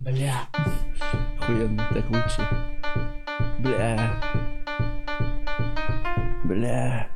Бля. 0.00 0.48
Охуенно, 1.38 1.88
так 1.94 2.10
лучше. 2.10 2.46
Бля. 3.60 4.20
Бля. 6.44 7.08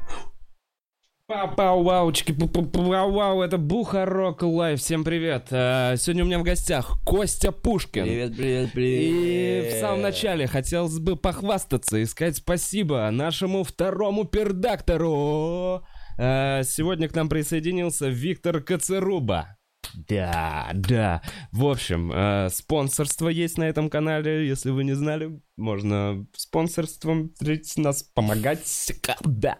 Пау 1.57 1.82
ваучки 1.82 2.32
пау 2.32 3.12
вау 3.12 3.43
это 3.43 3.58
Бухарок 3.58 4.43
Лайв, 4.43 4.80
всем 4.80 5.04
привет. 5.04 5.48
Сегодня 5.50 6.24
у 6.24 6.27
меня 6.27 6.38
в 6.38 6.45
гостях 6.45 6.98
Костя 7.04 7.52
Пушкин. 7.52 8.04
Привет, 8.04 8.36
привет, 8.36 8.72
привет. 8.72 9.02
И 9.02 9.77
в 9.77 9.80
самом 9.80 10.00
начале 10.00 10.46
хотелось 10.46 10.99
бы 10.99 11.16
похвастаться 11.16 11.99
и 11.99 12.07
сказать 12.07 12.36
спасибо 12.36 13.11
нашему 13.11 13.64
второму 13.64 14.24
пердактору. 14.24 15.85
Э, 16.18 16.62
Сегодня 16.64 17.08
к 17.08 17.14
нам 17.14 17.29
присоединился 17.29 18.08
Виктор 18.08 18.61
Коцеруба. 18.61 19.57
Да, 19.94 20.70
да. 20.74 21.22
В 21.52 21.66
общем, 21.66 22.12
э, 22.12 22.48
спонсорство 22.50 23.29
есть 23.29 23.57
на 23.58 23.64
этом 23.64 23.88
канале. 23.88 24.46
Если 24.46 24.71
вы 24.71 24.84
не 24.84 24.94
знали, 24.94 25.40
можно 25.57 26.26
спонсорством 26.34 27.32
нас 27.76 28.02
помогать. 28.02 28.93
Да. 29.24 29.58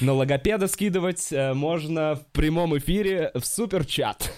На 0.00 0.12
логопеда 0.12 0.66
скидывать 0.66 1.32
э, 1.32 1.52
можно 1.54 2.14
в 2.16 2.32
прямом 2.32 2.76
эфире 2.78 3.30
в 3.34 3.44
суперчат. 3.44 4.32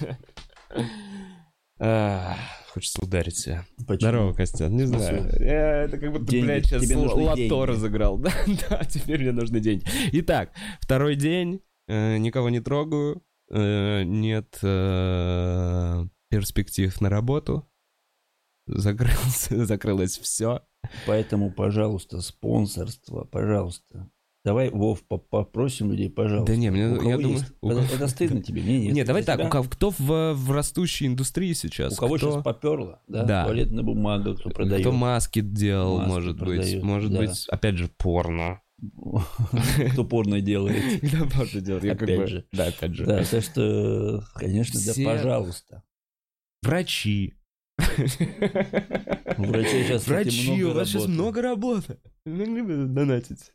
А, 1.80 2.36
Хочется 2.72 3.02
ударить 3.02 3.36
себя. 3.36 3.64
Почему? 3.86 3.96
Здорово, 4.10 4.32
Костян. 4.34 4.76
Не 4.76 4.84
знаю. 4.84 5.26
Я- 5.40 5.82
Это 5.84 5.98
как 5.98 6.12
будто, 6.12 6.24
Деньги. 6.26 6.44
блядь, 6.46 6.66
сейчас 6.66 6.82
Тебе 6.82 6.96
лото 6.96 7.34
деньги. 7.36 7.52
разыграл. 7.66 8.18
Да, 8.18 8.32
да, 8.70 8.84
теперь 8.84 9.20
мне 9.22 9.32
нужны 9.32 9.60
деньги. 9.60 9.84
Итак, 10.12 10.50
второй 10.80 11.16
день. 11.16 11.60
э, 11.88 12.18
Никого 12.18 12.50
не 12.50 12.60
трогаю. 12.60 13.22
э, 13.50 14.02
Нет 14.04 14.58
э, 14.62 16.04
перспектив 16.30 17.00
на 17.00 17.08
работу. 17.08 17.68
Закрылся, 18.66 19.64
закрылось 19.64 20.18
все. 20.18 20.60
Поэтому, 21.06 21.50
пожалуйста, 21.50 22.20
спонсорство, 22.20 23.24
пожалуйста. 23.24 24.10
Давай, 24.48 24.70
Вов, 24.70 25.02
по- 25.06 25.18
попросим 25.18 25.90
людей, 25.92 26.08
пожалуйста. 26.08 26.50
Да 26.52 26.56
не, 26.58 26.70
мне- 26.70 26.88
У 26.88 26.96
кого 26.96 27.10
я 27.10 27.16
думаю, 27.18 27.32
есть? 27.40 27.52
у 27.60 27.68
Это, 27.70 28.08
стыдно 28.08 28.42
тебе, 28.42 28.62
мне 28.62 28.78
нет. 28.80 28.94
Не, 28.94 29.04
давай 29.04 29.20
За 29.20 29.26
так, 29.26 29.36
тебя? 29.36 29.46
у 29.46 29.50
кого, 29.50 29.68
кто 29.68 29.90
в, 29.90 30.32
в 30.32 30.50
растущей 30.52 31.06
индустрии 31.06 31.52
сейчас? 31.52 31.92
У 31.92 31.96
кого 31.96 32.14
кто, 32.16 32.30
сейчас 32.30 32.42
поперло, 32.42 33.02
да? 33.08 33.24
Да. 33.24 33.44
Туалетная 33.44 33.84
бумага, 33.84 34.34
кто 34.34 34.48
продает. 34.48 34.80
кто 34.80 34.92
маски 34.92 35.42
делал, 35.42 35.98
Маски 35.98 36.08
может 36.10 36.38
быть. 36.38 36.48
продает, 36.48 36.82
Может 36.82 37.12
да. 37.12 37.18
быть, 37.18 37.46
опять 37.50 37.76
же, 37.76 37.90
порно. 37.98 38.62
Кто 39.92 40.04
порно 40.04 40.40
делает. 40.40 41.02
Кто 41.02 41.26
порно 41.26 41.60
делает? 41.60 42.00
Опять 42.00 42.28
же. 42.30 42.46
Да, 42.52 42.66
опять 42.68 42.94
же. 42.94 43.04
Да, 43.04 43.22
так 43.24 43.42
что, 43.42 44.22
конечно, 44.34 44.80
да, 44.86 44.92
пожалуйста. 45.04 45.82
Врачи. 46.62 47.34
У 49.36 49.42
врачей 49.44 49.84
сейчас, 49.84 50.06
Врачи, 50.06 50.64
у 50.64 50.72
вас 50.72 50.88
сейчас 50.88 51.06
много 51.06 51.42
работы. 51.42 51.98
Бы 52.24 52.86
донатить. 52.86 53.50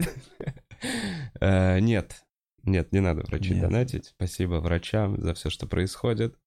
Э, 1.39 1.79
Нет, 1.79 2.23
нет, 2.63 2.91
не 2.91 2.99
надо 3.01 3.23
врачи 3.23 3.53
донатить. 3.59 4.07
Спасибо 4.07 4.55
врачам 4.55 5.21
за 5.21 5.33
все, 5.33 5.49
что 5.49 5.67
происходит. 5.67 6.37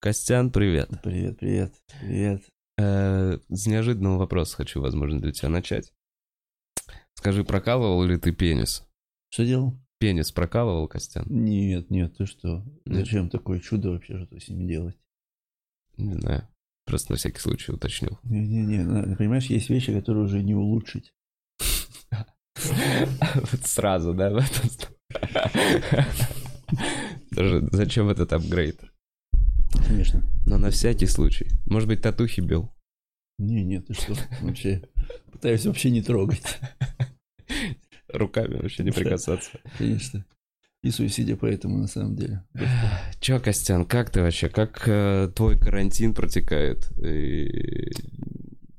Костян, 0.00 0.50
привет. 0.50 0.90
Привет, 1.02 1.38
привет, 1.38 1.74
привет. 2.00 2.42
Э, 2.78 3.38
С 3.48 3.66
неожиданного 3.66 4.18
вопроса 4.18 4.56
хочу, 4.56 4.80
возможно, 4.80 5.20
для 5.20 5.32
тебя 5.32 5.48
начать. 5.48 5.92
Скажи, 7.14 7.44
прокалывал 7.44 8.04
ли 8.04 8.18
ты 8.18 8.32
пенис? 8.32 8.86
Что 9.30 9.46
делал? 9.46 9.80
Пенис 9.98 10.32
прокалывал, 10.32 10.88
Костян? 10.88 11.24
Нет, 11.28 11.88
нет, 11.88 12.16
ты 12.18 12.26
что? 12.26 12.62
Зачем 12.84 13.30
такое 13.30 13.60
чудо 13.60 13.90
вообще, 13.92 14.22
что 14.26 14.38
с 14.38 14.48
ним 14.48 14.66
делать? 14.66 14.98
Не 15.96 16.12
знаю. 16.14 16.46
Просто 16.84 17.12
на 17.12 17.16
всякий 17.16 17.38
случай 17.38 17.72
уточнил. 17.72 18.18
Не-не-не, 18.24 19.16
понимаешь, 19.16 19.46
есть 19.46 19.70
вещи, 19.70 19.94
которые 19.94 20.24
уже 20.24 20.42
не 20.42 20.54
улучшить. 20.54 21.13
Вот 22.56 23.64
сразу, 23.64 24.14
да? 24.14 24.30
в 24.30 24.36
этом? 24.36 24.70
Даже 27.30 27.68
зачем 27.72 28.08
этот 28.08 28.32
апгрейд? 28.32 28.80
Конечно. 29.86 30.22
Но 30.46 30.58
на 30.58 30.70
всякий 30.70 31.06
случай. 31.06 31.48
Может 31.66 31.88
быть, 31.88 32.02
татухи 32.02 32.40
бил? 32.40 32.72
Не, 33.38 33.64
нет, 33.64 33.86
ты 33.86 33.94
что? 33.94 34.14
Вообще, 34.40 34.82
пытаюсь 35.32 35.66
вообще 35.66 35.90
не 35.90 36.02
трогать. 36.02 36.58
Руками 38.08 38.56
вообще 38.56 38.84
не 38.84 38.92
прикасаться. 38.92 39.50
Конечно. 39.76 40.24
И 40.82 40.90
суицидия 40.90 41.36
поэтому, 41.36 41.78
на 41.78 41.88
самом 41.88 42.14
деле. 42.14 42.44
Чё, 43.18 43.40
Костян, 43.40 43.84
как 43.84 44.10
ты 44.10 44.20
вообще? 44.20 44.48
Как 44.48 44.86
э, 44.86 45.32
твой 45.34 45.58
карантин 45.58 46.14
протекает? 46.14 46.92
И 46.98 47.90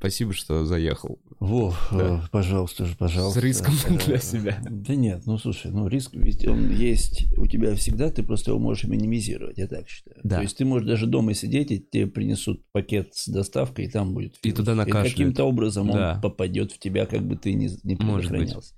Спасибо, 0.06 0.34
что 0.34 0.66
заехал. 0.66 1.20
Во, 1.46 1.74
Да. 1.92 2.24
э, 2.24 2.28
пожалуйста 2.32 2.86
же, 2.86 2.96
пожалуйста. 2.96 3.40
С 3.40 3.44
риском 3.44 3.74
Э, 3.88 3.98
для 4.06 4.18
себя. 4.20 4.60
Да 4.70 4.96
нет, 4.96 5.24
ну 5.26 5.38
слушай, 5.38 5.72
ну 5.72 5.88
риск 5.88 6.12
ведь 6.14 6.46
он 6.48 6.72
есть 6.72 7.26
у 7.38 7.46
тебя 7.48 7.76
всегда, 7.76 8.10
ты 8.10 8.24
просто 8.24 8.52
его 8.52 8.60
можешь 8.60 8.86
минимизировать, 8.86 9.58
я 9.58 9.68
так 9.68 9.88
считаю. 9.88 10.18
Да. 10.24 10.38
То 10.38 10.42
есть 10.44 10.58
ты 10.58 10.66
можешь 10.66 10.88
даже 10.88 11.08
дома 11.08 11.34
сидеть, 11.34 11.72
и 11.72 11.80
тебе 11.80 12.08
принесут 12.08 12.64
пакет 12.72 13.14
с 13.14 13.28
доставкой, 13.28 13.86
и 13.86 13.90
там 13.90 14.14
будет 14.14 14.38
И 14.44 14.52
туда 14.52 14.76
накашляют. 14.76 15.12
каким-то 15.12 15.44
образом 15.46 15.90
он 15.90 15.96
Да. 15.98 16.20
попадет 16.22 16.72
в 16.72 16.80
тебя, 16.80 17.06
как 17.06 17.22
бы 17.28 17.36
ты 17.36 17.54
ни, 17.54 17.68
не 17.84 17.96
быть. 17.96 18.00
предохранялся. 18.00 18.76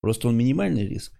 Просто 0.00 0.28
он 0.28 0.36
минимальный 0.36 0.86
риск. 0.86 1.18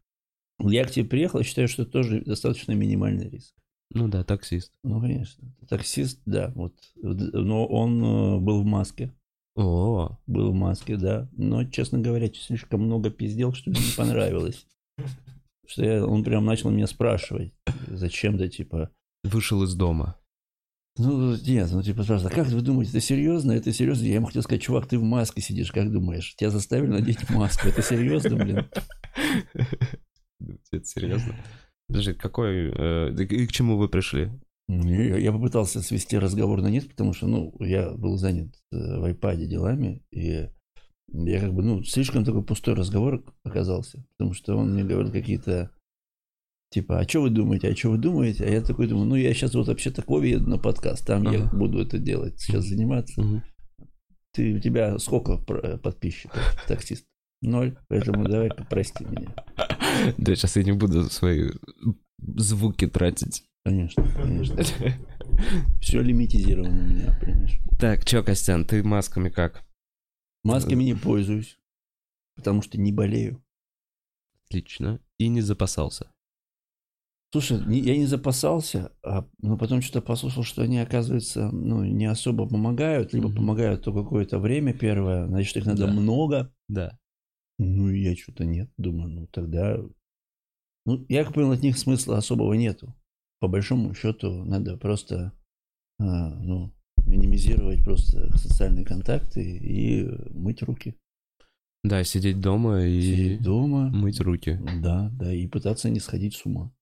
Я 0.60 0.84
к 0.84 0.91
тебе 0.91 1.04
приехал, 1.06 1.38
я 1.38 1.44
считаю, 1.44 1.69
что 1.69 1.82
это 1.82 1.92
тоже 1.92 2.22
достаточно 2.22 2.72
минимальный 2.72 3.28
риск. 3.28 3.54
Ну 3.94 4.09
да, 4.09 4.25
таксист. 4.25 4.72
Ну, 4.84 5.00
конечно. 5.00 5.54
Таксист, 5.69 6.21
да, 6.25 6.50
вот. 6.54 6.72
Но 6.97 7.66
он 7.66 8.03
э, 8.03 8.38
был 8.38 8.62
в 8.62 8.65
маске. 8.65 9.12
О, 9.55 10.19
Был 10.27 10.53
в 10.53 10.55
маске, 10.55 10.97
да. 10.97 11.29
Но, 11.33 11.65
честно 11.65 11.99
говоря, 11.99 12.33
слишком 12.33 12.83
много 12.83 13.11
пиздел, 13.11 13.53
что 13.53 13.71
ли, 13.71 13.77
не 13.79 13.97
понравилось. 13.97 14.67
Что 15.67 15.85
я, 15.85 16.07
он 16.07 16.25
прям 16.25 16.45
начал 16.45 16.71
меня 16.71 16.87
спрашивать. 16.87 17.53
Зачем-то, 17.89 18.49
типа... 18.49 18.91
вышел 19.25 19.63
из 19.63 19.75
дома. 19.75 20.17
Ну, 20.99 21.37
нет, 21.37 21.71
ну, 21.73 21.83
типа, 21.83 22.03
спрашивает, 22.03 22.33
а 22.33 22.37
как 22.37 22.49
вы 22.49 22.61
думаете, 22.61 22.91
это 22.91 23.01
серьезно? 23.01 23.53
Это 23.53 23.73
серьезно? 23.73 24.05
Я 24.05 24.17
ему 24.17 24.27
хотел 24.27 24.43
сказать, 24.43 24.63
чувак, 24.63 24.87
ты 24.87 24.99
в 24.99 25.03
маске 25.03 25.41
сидишь, 25.41 25.73
как 25.73 25.91
думаешь? 25.91 26.34
Тебя 26.37 26.51
заставили 26.51 26.91
надеть 26.91 27.31
маску. 27.31 27.69
Это 27.69 27.83
серьезно, 27.83 28.37
блин? 28.37 28.67
Это 30.71 30.84
серьезно? 30.84 31.34
Подожди, 31.89 32.13
какой... 32.15 32.73
э, 32.75 33.15
И 33.23 33.47
к 33.47 33.53
чему 33.53 33.79
вы 33.79 33.89
пришли? 33.89 34.31
Я, 34.81 35.16
я 35.19 35.33
попытался 35.33 35.83
свести 35.83 36.19
разговор 36.19 36.62
на 36.62 36.69
нет, 36.69 36.88
потому 36.88 37.12
что, 37.12 37.27
ну, 37.27 37.55
я 37.60 37.91
был 37.91 38.16
занят 38.16 38.55
э, 38.72 38.77
в 38.99 39.05
айпаде 39.05 39.47
делами, 39.47 40.03
и 40.10 40.49
я 41.12 41.41
как 41.41 41.53
бы, 41.53 41.62
ну, 41.62 41.83
слишком 41.83 42.25
такой 42.25 42.43
пустой 42.44 42.75
разговор 42.75 43.22
оказался, 43.44 44.05
потому 44.16 44.34
что 44.34 44.56
он 44.56 44.72
мне 44.72 44.84
говорил 44.84 45.12
какие-то, 45.12 45.71
типа, 46.71 47.00
а 47.00 47.09
что 47.09 47.22
вы 47.22 47.31
думаете, 47.31 47.69
а 47.69 47.77
что 47.77 47.91
вы 47.91 47.99
думаете? 47.99 48.44
А 48.44 48.49
я 48.49 48.62
такой 48.62 48.87
думаю, 48.88 49.06
ну, 49.06 49.16
я 49.16 49.34
сейчас 49.34 49.55
вот 49.55 49.69
вообще 49.69 49.91
такого 49.91 50.22
еду 50.22 50.49
на 50.49 50.59
подкаст, 50.59 51.06
там 51.06 51.25
я 51.25 51.43
Ага. 51.44 51.56
буду 51.56 51.81
это 51.81 51.99
делать, 51.99 52.41
сейчас 52.41 52.65
заниматься. 52.65 53.21
Мгм. 53.21 53.43
Ты, 54.33 54.54
у 54.54 54.60
тебя 54.60 54.99
сколько 54.99 55.37
про- 55.37 55.77
подписчиков, 55.77 56.41
таксист? 56.66 57.04
Ноль, 57.43 57.77
поэтому 57.89 58.25
давай 58.25 58.50
прости 58.71 59.04
меня. 59.04 59.34
Да, 60.16 60.34
сейчас 60.34 60.56
я 60.56 60.62
не 60.62 60.72
буду 60.72 61.04
свои 61.10 61.50
звуки 62.19 62.87
тратить. 62.87 63.44
Конечно, 63.65 64.05
конечно. 64.17 64.56
Все 65.81 66.00
лимитизировано 66.03 66.81
у 66.81 66.87
меня, 66.89 67.17
понимаешь? 67.21 67.59
Так, 67.78 68.04
чё, 68.04 68.25
Костян, 68.25 68.65
ты 68.65 68.83
масками 68.83 69.28
как? 69.28 69.65
Масками 70.42 70.83
не 70.83 70.95
пользуюсь, 70.95 71.59
потому 72.34 72.63
что 72.63 72.78
не 72.78 72.92
болею. 72.92 73.42
Отлично. 74.47 75.01
И 75.19 75.28
не 75.28 75.41
запасался. 75.41 76.10
Слушай, 77.33 77.63
я 77.81 77.97
не 77.97 78.04
запасался, 78.04 78.92
а, 79.03 79.27
но 79.41 79.57
потом 79.57 79.81
что-то 79.81 80.03
послушал, 80.03 80.42
что 80.42 80.63
они, 80.63 80.78
оказывается, 80.78 81.48
ну, 81.51 81.83
не 81.83 82.04
особо 82.04 82.47
помогают, 82.47 83.15
либо 83.15 83.28
Мгм. 83.28 83.36
помогают 83.36 83.84
то 83.84 83.92
какое-то 83.95 84.39
время 84.39 84.75
первое, 84.75 85.27
значит, 85.28 85.57
их 85.57 85.65
надо 85.65 85.86
Да. 85.86 85.92
много. 85.92 86.53
Да. 86.69 86.98
Ну, 87.59 87.89
я 87.89 88.15
что-то 88.16 88.45
нет, 88.45 88.71
думаю, 88.77 89.09
ну, 89.09 89.27
тогда... 89.28 89.78
Ну, 90.84 91.07
я 91.09 91.25
как 91.25 91.33
понял, 91.33 91.53
от 91.53 91.63
них 91.63 91.78
смысла 91.78 92.19
особого 92.19 92.53
нету. 92.53 92.95
По 93.42 93.48
большому 93.48 93.92
счету, 93.92 94.44
надо 94.44 94.77
просто, 94.77 95.33
а, 95.98 96.30
ну, 96.30 96.72
минимизировать 97.04 97.83
просто 97.83 98.33
социальные 98.39 98.84
контакты 98.84 99.42
и 99.42 100.09
мыть 100.30 100.62
руки. 100.62 100.94
Да, 101.83 102.04
сидеть 102.04 102.41
дома 102.41 102.84
и 102.86 103.03
Сидеть 103.03 103.42
дома, 103.42 103.91
мыть 103.91 104.21
руки. 104.21 104.60
Да, 104.80 105.10
да, 105.18 105.34
и 105.34 105.48
пытаться 105.48 105.91
не 105.91 105.98
сходить 105.98 106.36
с 106.36 106.47
ума. 106.47 106.72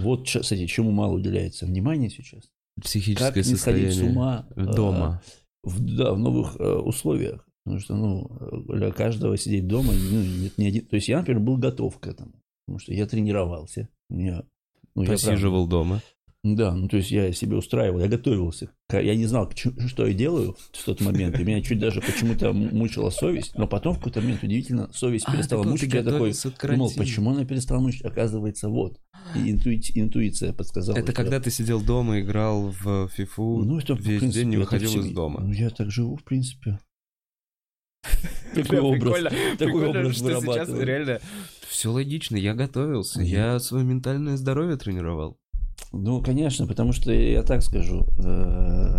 Вот, 0.00 0.26
кстати, 0.26 0.66
чему 0.66 0.90
мало 0.90 1.14
уделяется 1.14 1.64
внимания 1.64 2.10
сейчас. 2.10 2.50
Психическое 2.78 3.28
Как 3.28 3.36
не 3.36 3.42
сходить 3.56 3.94
с 3.94 3.94
состояние 3.94 4.12
ума 4.12 4.46
э, 4.54 4.64
дома. 4.66 5.22
в, 5.62 5.96
да, 5.96 6.12
в 6.12 6.18
новых 6.18 6.56
э, 6.60 6.74
условиях. 6.74 7.48
Потому 7.64 7.80
что, 7.80 7.96
ну, 7.96 8.66
э, 8.68 8.76
для 8.76 8.92
каждого 8.92 9.38
сидеть 9.38 9.66
дома, 9.66 9.94
ну, 9.94 10.20
нет 10.20 10.58
ни 10.58 10.66
один... 10.66 10.84
То 10.84 10.96
есть 10.96 11.08
я, 11.08 11.20
например, 11.20 11.40
был 11.40 11.56
готов 11.56 11.98
к 11.98 12.06
этому. 12.06 12.34
Потому 12.66 12.80
что 12.80 12.92
я 12.92 13.06
тренировался. 13.06 13.88
У 14.10 14.16
меня 14.16 14.44
Ну, 14.94 15.02
я 15.02 15.10
Посиживал 15.10 15.66
дома. 15.66 16.00
Да, 16.42 16.74
ну 16.74 16.88
то 16.88 16.96
есть 16.96 17.10
я 17.10 17.32
себе 17.32 17.56
устраивал, 17.56 18.00
я 18.00 18.08
готовился. 18.08 18.70
Я 18.90 19.14
не 19.14 19.26
знал, 19.26 19.50
что 19.88 20.06
я 20.06 20.14
делаю 20.14 20.56
в 20.72 20.84
тот 20.84 21.02
момент. 21.02 21.38
И 21.38 21.44
меня 21.44 21.60
чуть 21.60 21.78
даже 21.78 22.00
почему-то 22.00 22.54
мучила 22.54 23.10
совесть. 23.10 23.54
Но 23.56 23.66
потом 23.66 23.94
в 23.94 23.98
какой-то 23.98 24.22
момент 24.22 24.42
удивительно 24.42 24.90
совесть 24.94 25.26
а, 25.28 25.32
перестала 25.32 25.64
мучить. 25.64 25.92
Я 25.92 26.02
такой 26.02 26.32
думал, 26.62 26.90
почему 26.96 27.30
она 27.30 27.44
перестала 27.44 27.80
мучить? 27.80 28.02
Оказывается, 28.02 28.70
вот. 28.70 28.98
И 29.36 29.52
интуи- 29.52 29.82
интуиция 29.94 30.54
подсказала. 30.54 30.96
Это 30.96 31.12
когда 31.12 31.40
ты 31.40 31.50
сидел 31.50 31.82
дома, 31.82 32.20
играл 32.20 32.74
в 32.80 33.08
фифу, 33.08 33.62
ну, 33.62 33.78
это, 33.78 33.92
весь 33.92 34.20
принципе, 34.20 34.40
день 34.40 34.48
не 34.48 34.56
выходил 34.56 34.98
из 34.98 35.12
дома. 35.12 35.40
Ну 35.40 35.52
я 35.52 35.68
так 35.68 35.90
живу, 35.90 36.16
в 36.16 36.24
принципе. 36.24 36.78
Такой 38.54 38.80
образ, 38.80 39.32
такой 39.58 39.88
образ 39.88 40.16
что 40.16 40.40
сейчас 40.40 40.68
реально 40.70 41.20
все 41.68 41.92
логично. 41.92 42.36
Я 42.36 42.54
готовился, 42.54 43.22
я 43.22 43.58
свое 43.60 43.84
ментальное 43.84 44.36
здоровье 44.36 44.76
тренировал. 44.76 45.38
Ну, 45.92 46.22
конечно, 46.22 46.66
потому 46.66 46.92
что 46.92 47.12
я 47.12 47.42
так 47.42 47.62
скажу. 47.62 48.06
Э, 48.18 48.98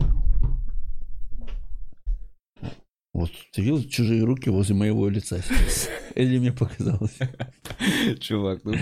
вот 3.14 3.32
ты 3.54 3.62
видел 3.62 3.84
чужие 3.84 4.24
руки 4.24 4.50
возле 4.50 4.76
моего 4.76 5.08
лица 5.10 5.42
сейчас? 5.42 5.90
Или 6.16 6.40
мне 6.40 6.54
показалось? 6.54 7.18
Чувак, 8.20 8.62
ну 8.64 8.74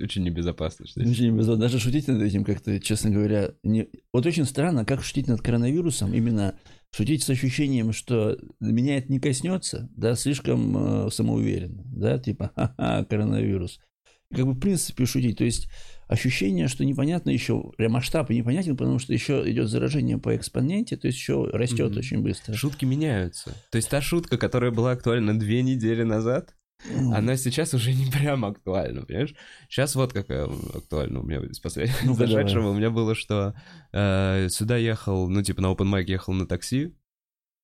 очень 0.00 0.24
небезопасно. 0.24 0.86
Очень 0.96 1.32
небезопасно. 1.32 1.56
Даже 1.56 1.78
шутить 1.78 2.08
над 2.08 2.20
этим 2.20 2.44
как-то, 2.44 2.80
честно 2.80 3.10
говоря, 3.10 3.52
не... 3.62 3.88
Вот 4.12 4.26
очень 4.26 4.44
странно, 4.44 4.84
как 4.84 5.04
шутить 5.04 5.28
над 5.28 5.40
коронавирусом, 5.40 6.12
именно 6.14 6.58
шутить 6.94 7.22
с 7.22 7.30
ощущением, 7.30 7.92
что 7.92 8.38
меня 8.60 8.98
это 8.98 9.10
не 9.12 9.20
коснется, 9.20 9.90
да, 9.96 10.14
слишком 10.14 11.06
э, 11.06 11.10
самоуверенно, 11.10 11.82
да, 11.86 12.18
типа, 12.18 12.52
ха-ха, 12.56 13.04
коронавирус. 13.04 13.80
Как 14.34 14.44
бы 14.44 14.52
в 14.52 14.60
принципе 14.60 15.06
шутить. 15.06 15.38
То 15.38 15.44
есть 15.44 15.68
ощущение, 16.06 16.68
что 16.68 16.84
непонятно 16.84 17.30
еще, 17.30 17.72
масштаб 17.78 18.28
непонятен, 18.28 18.76
потому 18.76 18.98
что 18.98 19.12
еще 19.12 19.42
идет 19.50 19.68
заражение 19.68 20.18
по 20.18 20.36
экспоненте, 20.36 20.96
то 20.96 21.06
есть 21.06 21.18
еще 21.18 21.48
растет 21.50 21.92
mm-hmm. 21.92 21.98
очень 21.98 22.22
быстро. 22.22 22.54
Шутки 22.54 22.84
меняются. 22.84 23.54
То 23.70 23.76
есть 23.76 23.88
та 23.88 24.02
шутка, 24.02 24.36
которая 24.36 24.70
была 24.70 24.92
актуальна 24.92 25.38
две 25.38 25.62
недели 25.62 26.02
назад. 26.02 26.54
Она 27.12 27.36
сейчас 27.36 27.74
уже 27.74 27.92
не 27.92 28.10
прям 28.10 28.44
актуальна, 28.44 29.04
понимаешь? 29.04 29.34
Сейчас 29.68 29.94
вот 29.94 30.12
какая 30.12 30.48
актуальна 30.74 31.20
у 31.20 31.22
меня 31.24 31.40
из 31.40 31.58
последнего 31.58 31.96
ну, 32.04 32.14
зашедшего. 32.14 32.70
У 32.70 32.74
меня 32.74 32.90
было, 32.90 33.14
что 33.14 33.54
э, 33.92 34.48
сюда 34.48 34.76
ехал, 34.76 35.28
ну 35.28 35.42
типа 35.42 35.60
на 35.60 35.72
open 35.72 35.92
mic 35.92 36.04
ехал 36.04 36.32
на 36.32 36.46
такси, 36.46 36.94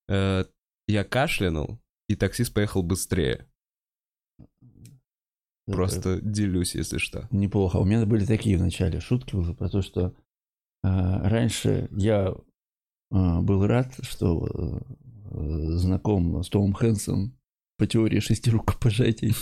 э, 0.09 0.45
я 0.89 1.05
кашлянул, 1.05 1.81
и 2.09 2.17
таксист 2.17 2.53
поехал 2.53 2.83
быстрее. 2.83 3.47
Просто 5.67 6.21
делюсь, 6.21 6.75
если 6.75 6.99
что. 6.99 7.27
Неплохо. 7.31 7.79
У 7.79 7.85
меня 7.85 8.05
были 8.05 8.27
такие 8.27 8.59
в 8.59 8.61
начале 8.61 9.01
шутки 9.01 9.35
уже 9.35 9.55
про 9.55 9.71
то, 9.71 9.81
что 9.81 10.09
э, 10.09 10.13
раньше 10.83 11.89
я 11.93 12.35
э, 13.11 13.41
был 13.41 13.67
рад, 13.67 13.95
что 14.03 14.47
э, 14.47 15.77
знаком 15.79 16.43
с 16.43 16.51
Томом 16.51 16.75
Хэнсом 16.75 17.39
по 17.77 17.87
теории 17.87 18.21
шести 18.21 18.51
рукопожатий. 18.51 19.35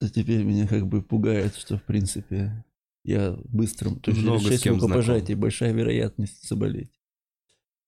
А 0.00 0.08
теперь 0.08 0.42
меня 0.42 0.66
как 0.66 0.88
бы 0.88 1.00
пугает, 1.00 1.54
что 1.54 1.78
в 1.78 1.84
принципе 1.84 2.64
я 3.04 3.36
быстрым, 3.44 4.00
то 4.00 4.10
есть 4.10 4.46
шесть 4.46 4.66
рукопожатий, 4.66 5.34
большая 5.34 5.72
вероятность 5.72 6.48
заболеть. 6.48 7.00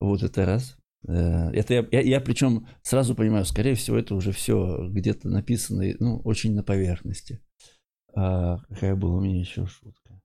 Вот 0.00 0.22
это 0.22 0.46
раз. 0.46 0.76
Э, 1.06 1.50
это 1.50 1.74
я, 1.74 1.86
я, 1.90 2.00
я 2.00 2.20
причем 2.20 2.66
сразу 2.82 3.14
понимаю, 3.14 3.44
скорее 3.44 3.74
всего, 3.74 3.96
это 3.96 4.14
уже 4.14 4.32
все 4.32 4.88
где-то 4.88 5.28
написано, 5.28 5.84
ну, 5.98 6.18
очень 6.18 6.54
на 6.54 6.62
поверхности. 6.62 7.40
А 8.14 8.58
какая 8.68 8.94
была 8.94 9.16
у 9.16 9.20
меня 9.20 9.40
еще 9.40 9.66
шутка? 9.66 10.20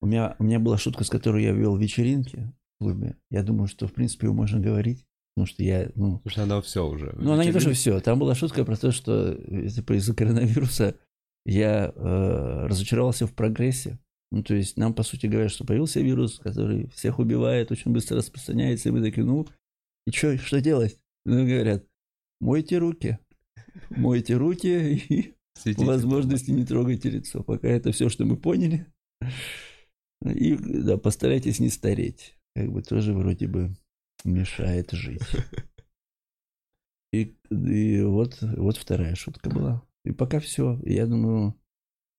У 0.00 0.06
меня, 0.06 0.36
у 0.38 0.44
меня 0.44 0.58
была 0.58 0.78
шутка, 0.78 1.04
с 1.04 1.10
которой 1.10 1.44
я 1.44 1.52
вел 1.52 1.76
вечеринки 1.76 2.52
в 2.74 2.84
клубе. 2.84 3.16
Я 3.30 3.42
думаю, 3.42 3.68
что, 3.68 3.86
в 3.86 3.92
принципе, 3.92 4.26
ее 4.26 4.32
можно 4.32 4.60
говорить. 4.60 5.06
Потому 5.34 5.46
что 5.46 5.62
я, 5.62 5.90
ну... 5.94 6.18
Потому 6.18 6.30
что 6.30 6.42
она 6.42 6.60
все 6.60 6.86
уже. 6.86 7.14
Ну, 7.16 7.32
она 7.32 7.44
не 7.44 7.52
то, 7.52 7.60
что 7.60 7.72
все. 7.72 8.00
Там 8.00 8.18
была 8.18 8.34
шутка 8.34 8.64
про 8.64 8.76
то, 8.76 8.92
что 8.92 9.34
типа, 9.34 9.94
из-за 9.94 10.14
коронавируса 10.14 10.96
я 11.46 11.92
э, 11.94 12.66
разочаровался 12.66 13.26
в 13.26 13.34
прогрессе. 13.34 13.98
Ну, 14.30 14.42
то 14.42 14.54
есть 14.54 14.76
нам, 14.76 14.94
по 14.94 15.02
сути, 15.02 15.26
говорят, 15.26 15.50
что 15.50 15.64
появился 15.64 16.00
вирус, 16.00 16.38
который 16.38 16.88
всех 16.90 17.18
убивает, 17.18 17.70
очень 17.70 17.92
быстро 17.92 18.16
распространяется, 18.16 18.88
и 18.88 18.92
мы 18.92 19.02
такие, 19.02 19.24
ну, 19.24 19.46
и 20.06 20.10
что, 20.10 20.36
что 20.38 20.60
делать? 20.60 20.98
Ну, 21.24 21.46
говорят, 21.46 21.86
мойте 22.40 22.78
руки. 22.78 23.18
Мойте 23.90 24.36
руки 24.36 24.96
и 25.08 25.34
Светите. 25.58 25.84
возможности 25.84 26.50
не 26.50 26.64
трогайте 26.64 27.10
лицо. 27.10 27.42
Пока 27.42 27.68
это 27.68 27.92
все, 27.92 28.08
что 28.08 28.24
мы 28.24 28.36
поняли. 28.36 28.86
И 30.24 30.56
да, 30.56 30.98
постарайтесь 30.98 31.58
не 31.58 31.68
стареть. 31.68 32.36
Как 32.54 32.70
бы 32.70 32.82
тоже 32.82 33.12
вроде 33.14 33.48
бы 33.48 33.74
мешает 34.24 34.90
жить. 34.92 35.22
И, 37.12 37.36
и 37.50 38.02
вот, 38.04 38.38
вот 38.40 38.78
вторая 38.78 39.14
шутка 39.14 39.50
была. 39.50 39.86
И 40.02 40.12
пока 40.12 40.40
все. 40.40 40.80
Я 40.82 41.06
думаю, 41.06 41.54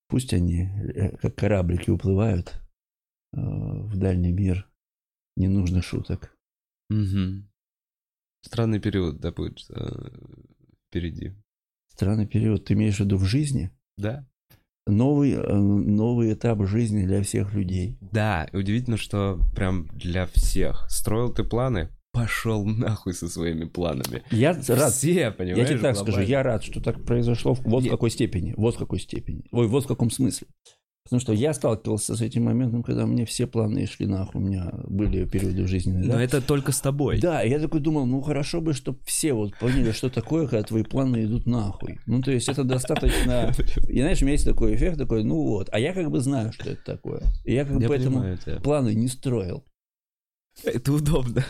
пусть 0.07 0.33
они, 0.33 0.69
э, 0.94 1.17
как 1.17 1.35
кораблики, 1.35 1.89
уплывают 1.89 2.61
э, 3.33 3.38
в 3.39 3.97
дальний 3.97 4.31
мир 4.31 4.69
ненужных 5.35 5.83
шуток. 5.83 6.38
Угу. 6.91 7.44
Странный 8.44 8.79
период, 8.79 9.19
да, 9.19 9.31
будет 9.31 9.65
э, 9.71 10.11
впереди. 10.88 11.33
Странный 11.88 12.27
период, 12.27 12.65
ты 12.65 12.73
имеешь 12.73 12.97
в 12.97 12.99
виду 12.99 13.17
в 13.17 13.25
жизни? 13.25 13.71
Да. 13.97 14.29
Новый, 14.85 15.33
э, 15.33 15.53
новый 15.53 16.33
этап 16.33 16.65
жизни 16.68 17.06
для 17.06 17.24
всех 17.24 17.53
людей. 17.53 17.97
Да, 18.01 18.47
удивительно, 18.51 18.97
что 18.97 19.39
прям 19.56 19.88
для 19.94 20.25
всех. 20.27 20.85
Строил 20.89 21.33
ты 21.33 21.44
планы, 21.44 21.89
пошел 22.13 22.63
нахуй 22.65 23.13
со 23.13 23.27
своими 23.27 23.65
планами. 23.65 24.24
Я 24.31 24.53
рад. 24.53 24.94
Все, 24.94 25.31
понимаешь? 25.31 25.57
Я 25.57 25.65
тебе 25.65 25.80
так 25.80 25.95
глобально. 25.95 26.13
скажу, 26.13 26.27
я 26.27 26.44
рад, 26.44 26.63
что 26.63 26.81
так 26.81 27.03
произошло. 27.03 27.53
Вот 27.53 27.83
Нет. 27.83 27.91
в 27.91 27.95
какой 27.95 28.12
степени. 28.12 28.53
Вот 28.56 28.75
в 28.75 28.77
какой 28.77 29.00
степени. 29.00 29.44
Ой, 29.51 29.68
вот 29.68 29.85
в 29.85 29.88
каком 29.88 30.12
смысле. 30.12 30.47
Потому 31.03 31.19
что 31.19 31.33
я 31.33 31.53
сталкивался 31.53 32.15
с 32.15 32.21
этим 32.21 32.45
моментом, 32.45 32.81
когда 32.81 33.05
мне 33.05 33.25
все 33.25 33.45
планы 33.45 33.85
шли 33.88 34.05
нахуй, 34.05 34.41
у 34.41 34.44
меня 34.45 34.71
были 34.85 35.25
периоды 35.25 35.67
жизни. 35.67 36.01
Да? 36.01 36.13
Но 36.13 36.23
это 36.23 36.42
только 36.42 36.71
с 36.71 36.80
тобой. 36.80 37.19
Да, 37.19 37.42
я 37.42 37.59
такой 37.59 37.81
думал, 37.81 38.06
ну 38.06 38.21
хорошо 38.21 38.61
бы, 38.61 38.73
чтобы 38.73 38.99
все 39.06 39.33
вот 39.33 39.54
поняли, 39.59 39.92
что 39.92 40.09
такое, 40.09 40.47
когда 40.47 40.63
твои 40.63 40.83
планы 40.83 41.25
идут 41.25 41.45
нахуй. 41.45 41.99
Ну, 42.06 42.21
то 42.21 42.31
есть 42.31 42.47
это 42.47 42.63
достаточно... 42.63 43.51
И 43.89 43.99
знаешь, 43.99 44.21
у 44.21 44.25
меня 44.25 44.33
есть 44.33 44.45
такой 44.45 44.75
эффект, 44.75 44.97
такой, 44.97 45.25
ну 45.25 45.35
вот, 45.44 45.68
а 45.73 45.80
я 45.80 45.94
как 45.94 46.09
бы 46.09 46.21
знаю, 46.21 46.54
что 46.54 46.69
это 46.69 46.83
такое. 46.85 47.21
И 47.44 47.54
я 47.54 47.66
как 47.66 47.78
бы 47.78 47.85
поэтому 47.85 48.37
планы 48.63 48.94
не 48.94 49.09
строил. 49.09 49.66
Это 50.63 50.94
удобно. 50.94 51.44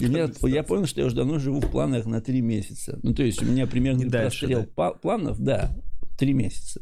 Я, 0.00 0.30
я 0.48 0.62
понял, 0.62 0.86
что 0.86 1.00
я 1.00 1.06
уже 1.08 1.16
давно 1.16 1.38
живу 1.38 1.60
в 1.60 1.70
планах 1.70 2.06
на 2.06 2.20
три 2.22 2.40
месяца. 2.40 2.98
Ну, 3.02 3.12
то 3.12 3.22
есть 3.22 3.42
у 3.42 3.46
меня 3.46 3.66
примерно 3.66 4.08
прострел 4.08 4.64
планов, 5.02 5.38
да, 5.40 5.76
три 6.16 6.32
месяца. 6.32 6.80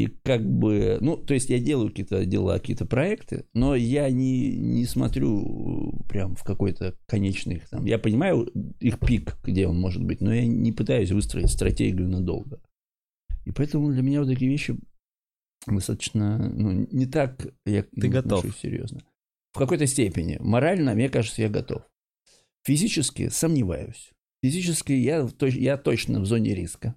И 0.00 0.06
как 0.22 0.42
бы, 0.42 0.96
ну, 1.02 1.18
то 1.18 1.34
есть 1.34 1.50
я 1.50 1.58
делаю 1.58 1.90
какие-то 1.90 2.24
дела, 2.24 2.58
какие-то 2.58 2.86
проекты, 2.86 3.44
но 3.52 3.74
я 3.74 4.08
не, 4.08 4.56
не 4.56 4.86
смотрю 4.86 5.92
прям 6.08 6.36
в 6.36 6.42
какой-то 6.42 6.96
конечный 7.04 7.62
там. 7.70 7.84
Я 7.84 7.98
понимаю 7.98 8.46
их 8.80 8.98
пик, 8.98 9.36
где 9.44 9.66
он 9.66 9.78
может 9.78 10.02
быть, 10.02 10.22
но 10.22 10.32
я 10.32 10.46
не 10.46 10.72
пытаюсь 10.72 11.10
выстроить 11.10 11.50
стратегию 11.50 12.08
надолго. 12.08 12.62
И 13.44 13.50
поэтому 13.50 13.92
для 13.92 14.00
меня 14.00 14.20
вот 14.20 14.30
такие 14.30 14.50
вещи 14.50 14.74
достаточно, 15.66 16.38
ну, 16.48 16.88
не 16.90 17.04
так 17.04 17.46
я 17.66 17.82
Ты 17.82 18.08
готов. 18.08 18.46
серьезно. 18.56 19.02
В 19.52 19.58
какой-то 19.58 19.86
степени. 19.86 20.38
Морально, 20.40 20.94
мне 20.94 21.10
кажется, 21.10 21.42
я 21.42 21.50
готов. 21.50 21.82
Физически 22.64 23.28
сомневаюсь. 23.28 24.12
Физически 24.42 24.92
я, 24.92 25.28
я 25.42 25.76
точно 25.76 26.20
в 26.20 26.24
зоне 26.24 26.54
риска. 26.54 26.94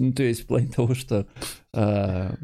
Ну, 0.00 0.12
то 0.14 0.22
есть 0.22 0.44
в 0.44 0.46
плане 0.46 0.68
того, 0.68 0.94
что, 0.94 1.26
э, 1.74 2.34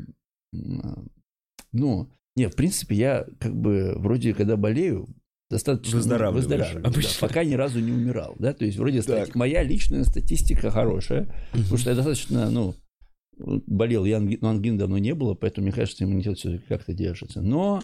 ну, 1.72 2.10
не, 2.36 2.48
в 2.50 2.54
принципе, 2.54 2.94
я 2.94 3.26
как 3.40 3.56
бы 3.56 3.94
вроде, 3.96 4.34
когда 4.34 4.58
болею, 4.58 5.08
достаточно 5.50 5.96
выздоравливаю, 5.96 6.42
выздоравливаю 6.42 6.92
да, 6.92 7.00
пока 7.18 7.44
ни 7.44 7.54
разу 7.54 7.80
не 7.80 7.92
умирал, 7.92 8.36
да, 8.38 8.52
то 8.52 8.66
есть 8.66 8.76
вроде 8.76 9.00
стати... 9.00 9.32
моя 9.34 9.62
личная 9.62 10.04
статистика 10.04 10.70
хорошая, 10.70 11.32
потому 11.52 11.78
что 11.78 11.90
я 11.90 11.96
достаточно, 11.96 12.50
ну, 12.50 12.74
болел, 13.38 14.04
я 14.04 14.18
ангин, 14.18 14.38
но 14.42 14.50
ангин 14.50 14.76
давно 14.76 14.98
не 14.98 15.14
было, 15.14 15.34
поэтому 15.34 15.66
мне 15.66 15.72
кажется, 15.72 16.04
иммунитет 16.04 16.36
все-таки 16.36 16.64
как-то 16.68 16.92
держится, 16.92 17.40
но, 17.40 17.82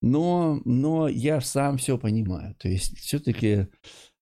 но, 0.00 0.62
но 0.64 1.08
я 1.08 1.42
сам 1.42 1.76
все 1.76 1.98
понимаю, 1.98 2.54
то 2.58 2.68
есть 2.68 2.96
все-таки 2.96 3.66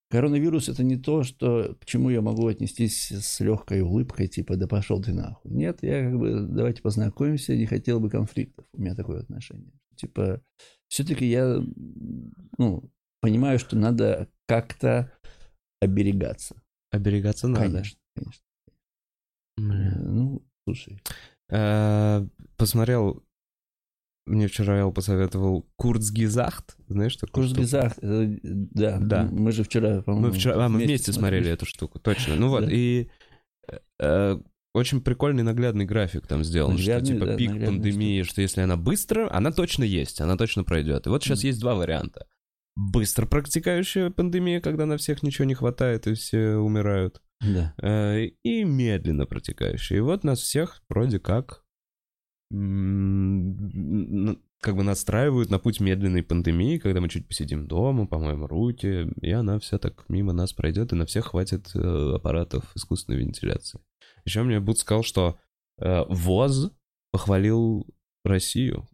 Коронавирус 0.09 0.69
это 0.69 0.83
не 0.83 0.97
то, 0.97 1.23
что, 1.23 1.75
к 1.79 1.85
чему 1.85 2.09
я 2.09 2.21
могу 2.21 2.47
отнестись 2.47 3.11
с 3.11 3.39
легкой 3.41 3.81
улыбкой, 3.81 4.27
типа, 4.27 4.55
да 4.55 4.67
пошел 4.67 5.01
ты 5.01 5.13
нахуй. 5.13 5.51
Нет, 5.51 5.83
я 5.83 6.09
как 6.09 6.17
бы, 6.17 6.47
давайте 6.49 6.81
познакомимся, 6.81 7.55
не 7.55 7.67
хотел 7.67 7.99
бы 7.99 8.09
конфликтов. 8.09 8.65
У 8.73 8.81
меня 8.81 8.95
такое 8.95 9.21
отношение. 9.21 9.71
Типа, 9.95 10.41
все-таки 10.87 11.27
я, 11.27 11.61
ну, 12.57 12.91
понимаю, 13.21 13.59
что 13.59 13.77
надо 13.77 14.29
как-то 14.47 15.11
оберегаться. 15.79 16.59
Оберегаться 16.91 17.47
надо. 17.47 17.67
Конечно, 17.67 17.99
конечно. 18.15 18.43
Бля. 19.57 19.95
Ну, 19.99 20.43
слушай. 20.65 20.99
Э, 21.51 22.25
Посмотрел, 22.57 23.23
мне 24.29 24.47
вчера 24.47 24.77
Эл 24.79 24.91
посоветовал 24.91 25.67
Курцгизахт, 25.75 26.77
знаешь, 26.87 27.15
такое? 27.15 27.45
Курсгизах, 27.45 27.93
э, 28.01 28.37
да, 28.43 28.97
Да. 28.99 29.23
Мы 29.23 29.51
же 29.51 29.63
вчера, 29.63 30.01
по-моему, 30.01 30.27
Мы 30.27 30.33
вчера, 30.33 30.65
а, 30.65 30.69
мы 30.69 30.79
вместе 30.83 31.11
смотрели 31.11 31.49
эту 31.51 31.65
штуку, 31.65 31.99
точно. 31.99 32.35
Ну 32.35 32.49
вот, 32.49 32.65
Да. 32.65 32.71
и 32.71 33.09
э, 33.99 34.39
очень 34.73 35.01
прикольный 35.01 35.43
наглядный 35.43 35.85
график 35.85 36.27
там 36.27 36.43
сделан, 36.43 36.75
Наглядный, 36.75 37.05
что 37.05 37.13
типа 37.15 37.25
да, 37.25 37.35
пик 37.35 37.65
пандемии, 37.65 38.23
что 38.23 38.41
если 38.41 38.61
она 38.61 38.77
быстро, 38.77 39.27
она 39.33 39.51
точно 39.51 39.83
есть, 39.83 40.21
она 40.21 40.37
точно 40.37 40.63
пройдет. 40.63 41.07
И 41.07 41.09
вот 41.09 41.23
сейчас 41.23 41.39
Мгм. 41.39 41.47
есть 41.47 41.59
два 41.59 41.75
варианта. 41.75 42.27
Быстро 42.75 43.25
протекающая 43.25 44.09
пандемия, 44.09 44.61
когда 44.61 44.85
на 44.85 44.97
всех 44.97 45.21
ничего 45.23 45.45
не 45.45 45.55
хватает 45.55 46.07
и 46.07 46.13
все 46.13 46.55
умирают. 46.55 47.21
Да. 47.41 47.73
Э, 47.81 48.25
и 48.43 48.63
медленно 48.63 49.25
протекающая. 49.25 49.97
И 49.97 50.01
вот 50.01 50.23
нас 50.23 50.39
всех 50.39 50.81
вроде 50.87 51.19
как 51.19 51.63
как 54.61 54.75
бы 54.75 54.83
настраивают 54.83 55.49
на 55.49 55.59
путь 55.59 55.79
медленной 55.79 56.23
пандемии, 56.23 56.79
когда 56.79 56.99
мы 56.99 57.09
чуть 57.09 57.27
посидим 57.27 57.67
дома, 57.67 58.07
помоем 58.07 58.45
руки, 58.45 59.07
и 59.21 59.31
она 59.31 59.59
вся 59.59 59.77
так 59.77 60.05
мимо 60.09 60.33
нас 60.33 60.51
пройдет, 60.53 60.91
и 60.91 60.95
на 60.95 61.05
всех 61.05 61.27
хватит 61.27 61.69
э, 61.75 62.15
аппаратов 62.15 62.75
искусственной 62.75 63.19
вентиляции. 63.19 63.79
Еще 64.25 64.43
мне 64.43 64.59
Буд 64.59 64.79
сказал, 64.79 65.03
что 65.03 65.39
э, 65.77 66.03
ВОЗ 66.09 66.71
похвалил 67.11 67.87
Россию 68.23 68.89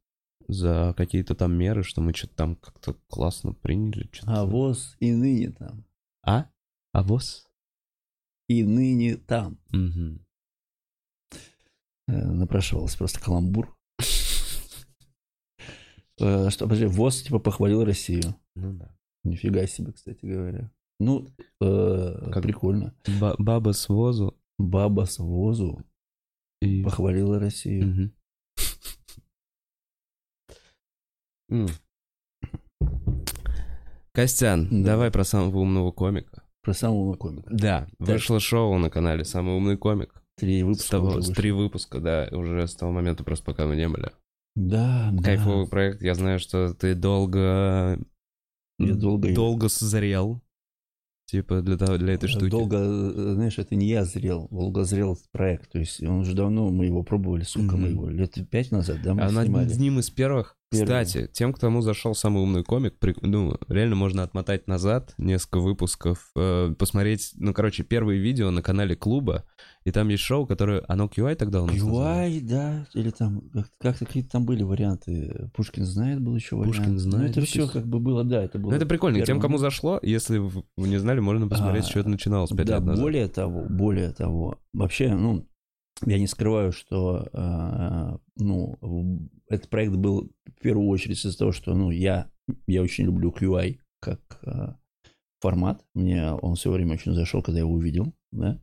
за 0.48 0.94
какие-то 0.98 1.34
там 1.34 1.54
меры, 1.54 1.84
что 1.84 2.02
мы 2.02 2.14
что-то 2.14 2.36
там 2.36 2.56
как-то 2.58 2.96
классно 3.08 3.54
приняли. 3.54 4.10
А 4.24 4.46
ВОЗ 4.46 4.96
и 5.00 5.12
ныне 5.12 5.52
там. 5.52 5.86
А? 6.24 6.50
А 6.92 7.04
ВОЗ? 7.04 7.48
И 8.48 8.64
ныне 8.64 9.16
там. 9.16 9.58
Мгм. 9.72 10.25
Э, 12.08 12.12
Напрашивался 12.26 12.98
просто 12.98 13.20
каламбур. 13.20 13.76
Э, 16.20 16.50
Что, 16.50 16.66
подожди, 16.66 16.86
ВОЗ 16.86 17.24
типа 17.24 17.40
похвалил 17.40 17.84
Россию. 17.84 18.36
Ну 18.56 18.74
да. 18.74 18.96
Нифига 19.24 19.66
себе, 19.68 19.92
кстати 19.92 20.26
говоря. 20.26 20.72
Ну, 21.00 21.28
э, 21.62 22.30
Как- 22.32 22.44
прикольно. 22.44 22.94
Ба- 23.20 23.36
баба 23.38 23.74
с 23.74 23.90
ВОЗу 23.90 24.38
Баба 24.58 25.06
с 25.06 25.20
ВОЗу 25.20 25.84
и... 26.62 26.82
похвалила 26.84 27.40
Россию. 27.40 28.14
Костян, 34.14 34.68
Да. 34.70 34.92
давай 34.92 35.12
про 35.12 35.24
самого 35.24 35.60
умного 35.60 35.92
комика. 35.92 36.44
Про 36.62 36.74
самого 36.74 37.16
комика. 37.16 37.50
Да, 37.54 37.88
вышло 38.00 38.40
шоу 38.40 38.78
на 38.78 38.90
канале 38.90 39.24
«Самый 39.26 39.56
умный 39.56 39.78
комик». 39.78 40.22
Три 40.38 40.62
С, 40.62 40.66
выпуска 40.66 40.92
того, 40.92 41.08
уже 41.10 41.22
с 41.24 41.30
три 41.30 41.52
выпуска, 41.52 42.00
да, 42.00 42.28
уже 42.32 42.68
с 42.68 42.76
того 42.76 42.92
момента, 42.92 43.24
просто 43.24 43.46
пока 43.46 43.66
мы 43.66 43.76
не 43.76 43.88
были. 43.88 44.12
Да, 44.56 45.10
да. 45.14 45.24
Кайфовый 45.24 45.68
проект, 45.68 46.02
я 46.02 46.14
знаю, 46.16 46.40
что 46.40 46.74
ты 46.74 46.94
долго... 46.96 48.00
Я 48.78 48.94
долго- 48.96 49.34
Долго 49.34 49.70
созрел, 49.70 50.42
типа, 51.28 51.62
для, 51.62 51.78
того, 51.78 51.98
для 51.98 52.14
этой 52.16 52.28
штуки. 52.28 52.50
Долго, 52.52 52.78
э, 52.78 53.34
знаешь, 53.36 53.58
это 53.58 53.74
не 53.76 53.88
я 53.88 54.04
зрел, 54.04 54.50
долго 54.52 54.84
зрел 54.84 55.14
этот 55.14 55.30
проект. 55.32 55.72
То 55.72 55.80
есть 55.80 56.04
он 56.04 56.20
уже 56.20 56.34
давно, 56.36 56.70
мы 56.70 56.86
его 56.86 57.02
пробовали, 57.04 57.44
сколько 57.44 57.78
мы 57.78 57.88
Мгм. 57.88 57.92
его, 57.92 58.10
лет 58.10 58.38
пять 58.50 58.72
назад, 58.72 58.98
да, 59.02 59.14
мы 59.14 59.22
А 59.22 59.32
над 59.32 59.46
снимали. 59.46 59.72
одним 59.72 60.00
из 60.00 60.10
первых, 60.10 60.58
Первым. 60.72 60.88
кстати, 60.88 61.30
тем, 61.32 61.54
к 61.54 61.60
кому 61.60 61.80
зашел 61.82 62.14
самый 62.16 62.44
умный 62.44 62.66
комик, 62.66 63.00
при- 63.00 63.16
ну, 63.22 63.58
реально 63.70 63.96
можно 63.96 64.24
отмотать 64.24 64.68
назад 64.68 65.14
несколько 65.18 65.60
выпусков, 65.60 66.32
э, 66.36 66.74
посмотреть, 66.78 67.32
ну, 67.36 67.54
короче, 67.54 67.84
первые 67.84 68.20
видео 68.20 68.52
на 68.52 68.62
канале 68.62 68.98
клуба, 68.98 69.46
и 69.86 69.92
там 69.92 70.10
есть 70.10 70.24
шоу, 70.24 70.48
которое, 70.48 70.84
оно 70.88 71.06
QI 71.06 71.36
тогда 71.36 71.62
у 71.62 71.68
нас? 71.68 71.76
QI, 71.76 72.42
да, 72.42 72.88
или 72.94 73.12
там 73.12 73.42
как- 73.54 73.70
как-то 73.80 74.06
какие-то 74.06 74.32
там 74.32 74.46
были 74.46 74.64
варианты. 74.64 75.50
Пушкин 75.54 75.86
знает 75.86 76.20
был 76.22 76.36
еще 76.36 76.56
вариант. 76.56 76.76
Пушкин 76.78 76.94
Ну, 76.94 77.00
знает, 77.00 77.32
это 77.32 77.40
ну, 77.42 77.46
все 77.46 77.56
то 77.56 77.62
есть- 77.62 77.74
как 77.74 77.88
бы 77.88 78.00
было, 78.00 78.24
да, 78.24 78.44
это 78.44 78.58
было. 78.58 78.72
Ну, 78.72 78.76
это 78.78 78.86
прикольно, 78.86 79.18
тем, 79.20 79.26
первым. 79.28 79.42
кому 79.42 79.58
зашло, 79.60 80.00
если 80.02 80.38
вы 80.40 80.64
не 80.88 80.98
знали, 80.98 81.20
можно 81.20 81.48
посмотреть, 81.48 81.86
А, 81.86 81.88
что 81.90 82.00
это 82.00 82.10
начиналось 82.10 82.50
пять 82.50 82.66
Да, 82.66 82.78
лет 82.78 82.84
назад. 82.86 83.04
более 83.04 83.28
того, 83.28 83.66
более 83.70 84.12
того, 84.12 84.58
вообще, 84.74 85.14
ну, 85.14 85.48
я 86.06 86.18
не 86.20 86.28
скрываю, 86.28 86.72
что, 86.72 87.30
э, 87.32 88.18
ну, 88.38 89.30
этот 89.48 89.70
проект 89.70 89.96
был 89.96 90.32
в 90.58 90.62
первую 90.62 90.88
очередь 90.90 91.24
из-за 91.24 91.38
того, 91.38 91.52
что, 91.52 91.74
ну, 91.76 91.92
я, 91.92 92.28
я 92.68 92.82
очень 92.82 93.06
люблю 93.06 93.30
QI 93.32 93.78
как 94.02 94.20
э, 94.44 94.74
формат. 95.42 95.84
Мне 95.94 96.32
он 96.32 96.56
все 96.56 96.72
время 96.72 96.94
очень 96.94 97.14
зашел, 97.14 97.42
когда 97.44 97.60
я 97.60 97.66
его 97.66 97.74
увидел, 97.74 98.14
да. 98.32 98.60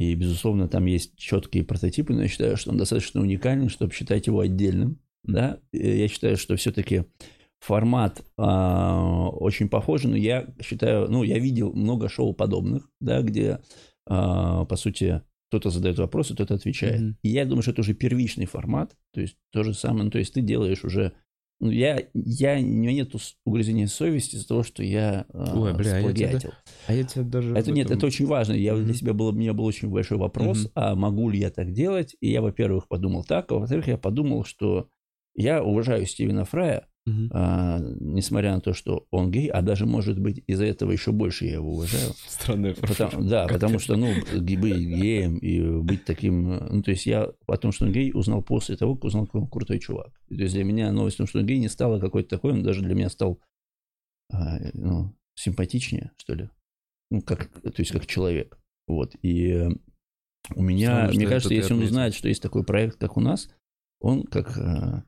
И, 0.00 0.14
безусловно, 0.14 0.66
там 0.66 0.86
есть 0.86 1.14
четкие 1.18 1.62
прототипы, 1.62 2.14
но 2.14 2.22
я 2.22 2.28
считаю, 2.28 2.56
что 2.56 2.70
он 2.70 2.78
достаточно 2.78 3.20
уникальный, 3.20 3.68
чтобы 3.68 3.92
считать 3.92 4.28
его 4.28 4.40
отдельным, 4.40 4.98
да. 5.24 5.58
Я 5.72 6.08
считаю, 6.08 6.38
что 6.38 6.56
все-таки 6.56 7.04
формат 7.58 8.24
а, 8.38 9.28
очень 9.28 9.68
похожий, 9.68 10.10
но 10.10 10.16
я 10.16 10.46
считаю, 10.62 11.10
ну, 11.10 11.22
я 11.22 11.38
видел 11.38 11.74
много 11.74 12.08
шоу 12.08 12.32
подобных, 12.32 12.88
да, 12.98 13.20
где, 13.20 13.60
а, 14.06 14.64
по 14.64 14.76
сути, 14.76 15.20
кто-то 15.50 15.68
задает 15.68 15.98
вопросы, 15.98 16.32
кто-то 16.32 16.54
отвечает. 16.54 17.02
Мгм. 17.02 17.18
И 17.20 17.28
я 17.28 17.44
думаю, 17.44 17.60
что 17.60 17.72
это 17.72 17.82
уже 17.82 17.92
первичный 17.92 18.46
формат, 18.46 18.96
то 19.12 19.20
есть 19.20 19.36
то 19.52 19.64
же 19.64 19.74
самое, 19.74 20.04
ну, 20.04 20.10
то 20.10 20.18
есть 20.18 20.32
ты 20.32 20.40
делаешь 20.40 20.82
уже 20.82 21.12
ну, 21.60 21.70
я, 21.70 22.02
я, 22.14 22.56
у 22.58 22.62
меня 22.62 22.92
нету 22.92 23.18
с- 23.18 23.36
угрызения 23.44 23.86
совести 23.86 24.36
из-за 24.36 24.48
того, 24.48 24.62
что 24.62 24.82
я 24.82 25.26
а, 25.32 25.58
Ой, 25.58 25.74
бля, 25.74 25.96
а 25.96 26.00
я 26.00 26.12
тебя-. 26.12 26.52
А 26.86 26.94
я 26.94 27.04
тебе 27.04 27.22
даже... 27.24 27.54
Это 27.54 27.70
в 27.70 27.74
нет, 27.74 27.86
этом- 27.86 27.98
это 27.98 28.06
очень 28.06 28.26
важно. 28.26 28.54
Я. 28.54 28.74
Для 28.76 28.94
себя 28.94 29.12
было, 29.12 29.30
у 29.30 29.34
меня 29.34 29.52
был 29.52 29.64
очень 29.66 29.88
большой 29.90 30.18
вопрос, 30.18 30.60
Мгм. 30.62 30.70
а 30.74 30.94
могу 30.94 31.28
ли 31.28 31.38
я 31.38 31.50
так 31.50 31.72
делать? 31.72 32.16
И 32.20 32.30
я, 32.30 32.40
во-первых, 32.42 32.88
подумал 32.88 33.24
так, 33.24 33.52
а 33.52 33.56
во-вторых, 33.56 33.88
я 33.88 33.98
подумал, 33.98 34.44
что 34.44 34.88
я 35.36 35.62
уважаю 35.62 36.06
Стивена 36.06 36.44
Фрая, 36.44 36.86
Мгм. 37.06 37.30
а, 37.32 37.78
несмотря 37.98 38.54
на 38.54 38.60
то, 38.60 38.74
что 38.74 39.06
он 39.10 39.30
гей, 39.30 39.48
а 39.48 39.62
даже, 39.62 39.86
может 39.86 40.18
быть, 40.18 40.44
из-за 40.46 40.66
этого 40.66 40.92
еще 40.92 41.12
больше 41.12 41.46
я 41.46 41.54
его 41.54 41.72
уважаю. 41.72 42.12
Странная. 42.28 42.74
Потому- 42.74 43.28
да, 43.28 43.48
потому 43.48 43.78
что, 43.78 43.96
ну, 43.96 44.12
быть 44.34 44.76
геем 44.76 45.38
и 45.38 45.80
быть 45.82 46.04
таким... 46.04 46.50
Ну, 46.50 46.82
то 46.82 46.90
есть 46.90 47.06
я 47.06 47.30
о 47.46 47.56
том, 47.56 47.72
что 47.72 47.86
он 47.86 47.92
гей, 47.92 48.12
узнал 48.12 48.42
после 48.42 48.76
того, 48.76 48.94
как 48.94 49.04
узнал, 49.04 49.26
какой 49.26 49.40
он 49.40 49.48
крутой 49.48 49.78
чувак. 49.78 50.12
То 50.28 50.34
есть 50.34 50.54
для 50.54 50.62
меня 50.64 50.92
новость 50.92 51.16
о 51.16 51.18
том, 51.18 51.26
что 51.26 51.38
он 51.38 51.46
гей, 51.46 51.58
не 51.58 51.68
стала 51.68 51.98
какой-то 51.98 52.28
такой, 52.28 52.52
он 52.52 52.62
даже 52.62 52.82
для 52.82 52.94
меня 52.94 53.08
стал 53.08 53.40
а, 54.32 54.58
ну, 54.74 55.14
симпатичнее, 55.34 56.12
что 56.18 56.34
ли. 56.34 56.50
Ну, 57.10 57.22
как, 57.22 57.50
то 57.50 57.72
есть 57.78 57.92
как 57.92 58.06
человек. 58.06 58.58
Вот. 58.86 59.16
И 59.22 59.48
э, 59.48 59.68
у 60.54 60.62
меня, 60.62 61.06
Странно, 61.06 61.14
мне 61.14 61.26
кажется, 61.26 61.54
если 61.54 61.74
он 61.74 61.82
узнает, 61.82 62.14
что 62.14 62.28
есть 62.28 62.42
такой 62.42 62.64
проект, 62.64 62.98
как 62.98 63.16
у 63.16 63.20
нас, 63.20 63.50
он 64.00 64.24
как 64.24 64.56
э, 64.56 65.02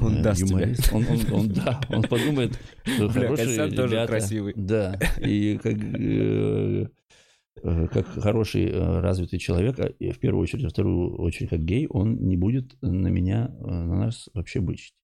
Он 0.00 0.16
э, 0.18 0.22
даст 0.22 0.40
юморист, 0.40 0.90
Он, 0.92 1.04
он- 1.06 1.32
он- 1.32 1.48
да, 1.52 1.80
он 1.90 2.02
подумает, 2.02 2.58
что 2.84 3.08
Бля, 3.08 3.22
хорошие 3.22 3.46
Костян 3.46 3.70
тоже 3.74 3.92
ребята, 3.94 4.12
красивый. 4.12 4.52
Да, 4.56 4.98
и 5.20 5.58
как, 5.62 5.74
э, 5.74 6.86
э, 7.62 7.86
как 7.88 8.06
хороший 8.06 8.66
э, 8.70 9.00
развитый 9.00 9.38
человек, 9.38 9.78
а 9.78 9.88
в 9.90 10.18
первую 10.18 10.42
очередь, 10.42 10.64
во 10.64 10.70
вторую 10.70 11.16
очередь, 11.20 11.50
как 11.50 11.60
гей, 11.60 11.86
он 11.88 12.16
не 12.26 12.36
будет 12.36 12.76
на 12.80 13.08
меня, 13.08 13.50
э, 13.60 13.64
на 13.66 13.96
нас 14.06 14.28
вообще 14.34 14.60
бычить. 14.60 14.94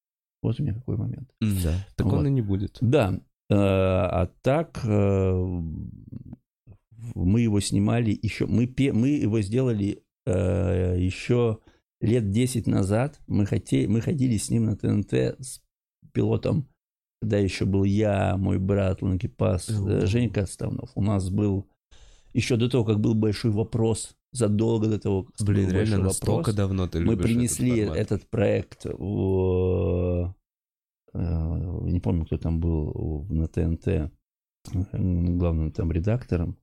Вот 0.43 0.59
у 0.59 0.63
меня 0.63 0.75
какой 0.75 0.97
момент. 0.97 1.29
Да. 1.41 1.87
Так 1.97 2.07
он 2.07 2.19
Вот. 2.21 2.27
и 2.27 2.31
не 2.31 2.43
будет. 2.43 2.79
Да, 2.81 3.13
э, 3.51 3.55
а 3.55 4.29
так 4.43 4.81
мы 7.15 7.41
его 7.41 7.61
снимали 7.61 8.19
еще, 8.23 8.47
мы, 8.47 8.73
мы 8.93 9.09
его 9.09 9.41
сделали 9.41 10.03
еще 10.27 11.59
лет 12.01 12.31
10 12.31 12.67
назад. 12.67 13.21
Мы, 13.27 13.47
хоте, 13.47 13.89
мы 13.89 14.01
ходили 14.01 14.37
с 14.37 14.51
ним 14.51 14.67
на 14.67 14.77
ТНТ 14.77 15.13
с 15.13 15.63
пилотом, 16.13 16.69
когда 17.21 17.39
еще 17.39 17.65
был 17.65 17.85
я, 17.85 18.37
мой 18.37 18.59
брат 18.59 19.03
Ланкипас, 19.03 19.69
э, 19.71 20.03
О. 20.03 20.07
Женька 20.07 20.43
Отставнов. 20.43 20.91
У 20.95 21.03
нас 21.03 21.31
был, 21.31 21.69
еще 22.33 22.57
до 22.57 22.69
того, 22.69 22.85
как 22.85 23.01
был 23.01 23.15
большой 23.15 23.51
вопрос, 23.51 24.17
задолго 24.33 24.89
до 24.89 24.99
того, 24.99 25.25
как 25.25 25.47
Блин, 25.47 25.67
был 25.67 25.73
реально 25.73 26.01
большой 26.05 26.29
вопрос, 26.29 26.55
давно 26.55 26.87
ты 26.87 27.01
мы 27.01 27.17
принесли 27.17 27.81
этот 27.81 27.97
этот, 27.97 28.31
проект 28.31 28.85
в... 28.85 30.35
э, 31.15 31.19
Не 31.19 32.01
помню, 32.01 32.27
кто 32.27 32.39
там 32.39 32.61
был 32.61 33.27
на 33.29 33.49
ТНТ, 33.49 33.89
э, 33.89 34.11
главным 34.93 35.73
там 35.73 35.91
редактором. 35.91 36.59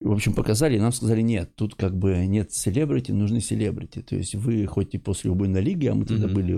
В 0.00 0.12
общем, 0.12 0.32
показали, 0.34 0.76
и 0.76 0.80
нам 0.80 0.92
сказали, 0.92 1.20
нет, 1.20 1.54
тут 1.56 1.74
как 1.74 1.94
бы 1.96 2.24
нет 2.26 2.52
селебрити, 2.52 3.12
нужны 3.12 3.40
селебрити. 3.40 4.00
То 4.00 4.16
есть 4.16 4.34
вы 4.34 4.64
хоть 4.66 4.94
и 4.94 4.98
после 4.98 5.30
убойной 5.30 5.60
лиги, 5.60 5.86
а 5.88 5.94
мы 5.94 6.06
тогда 6.06 6.26
Мгм. 6.26 6.34
были 6.34 6.54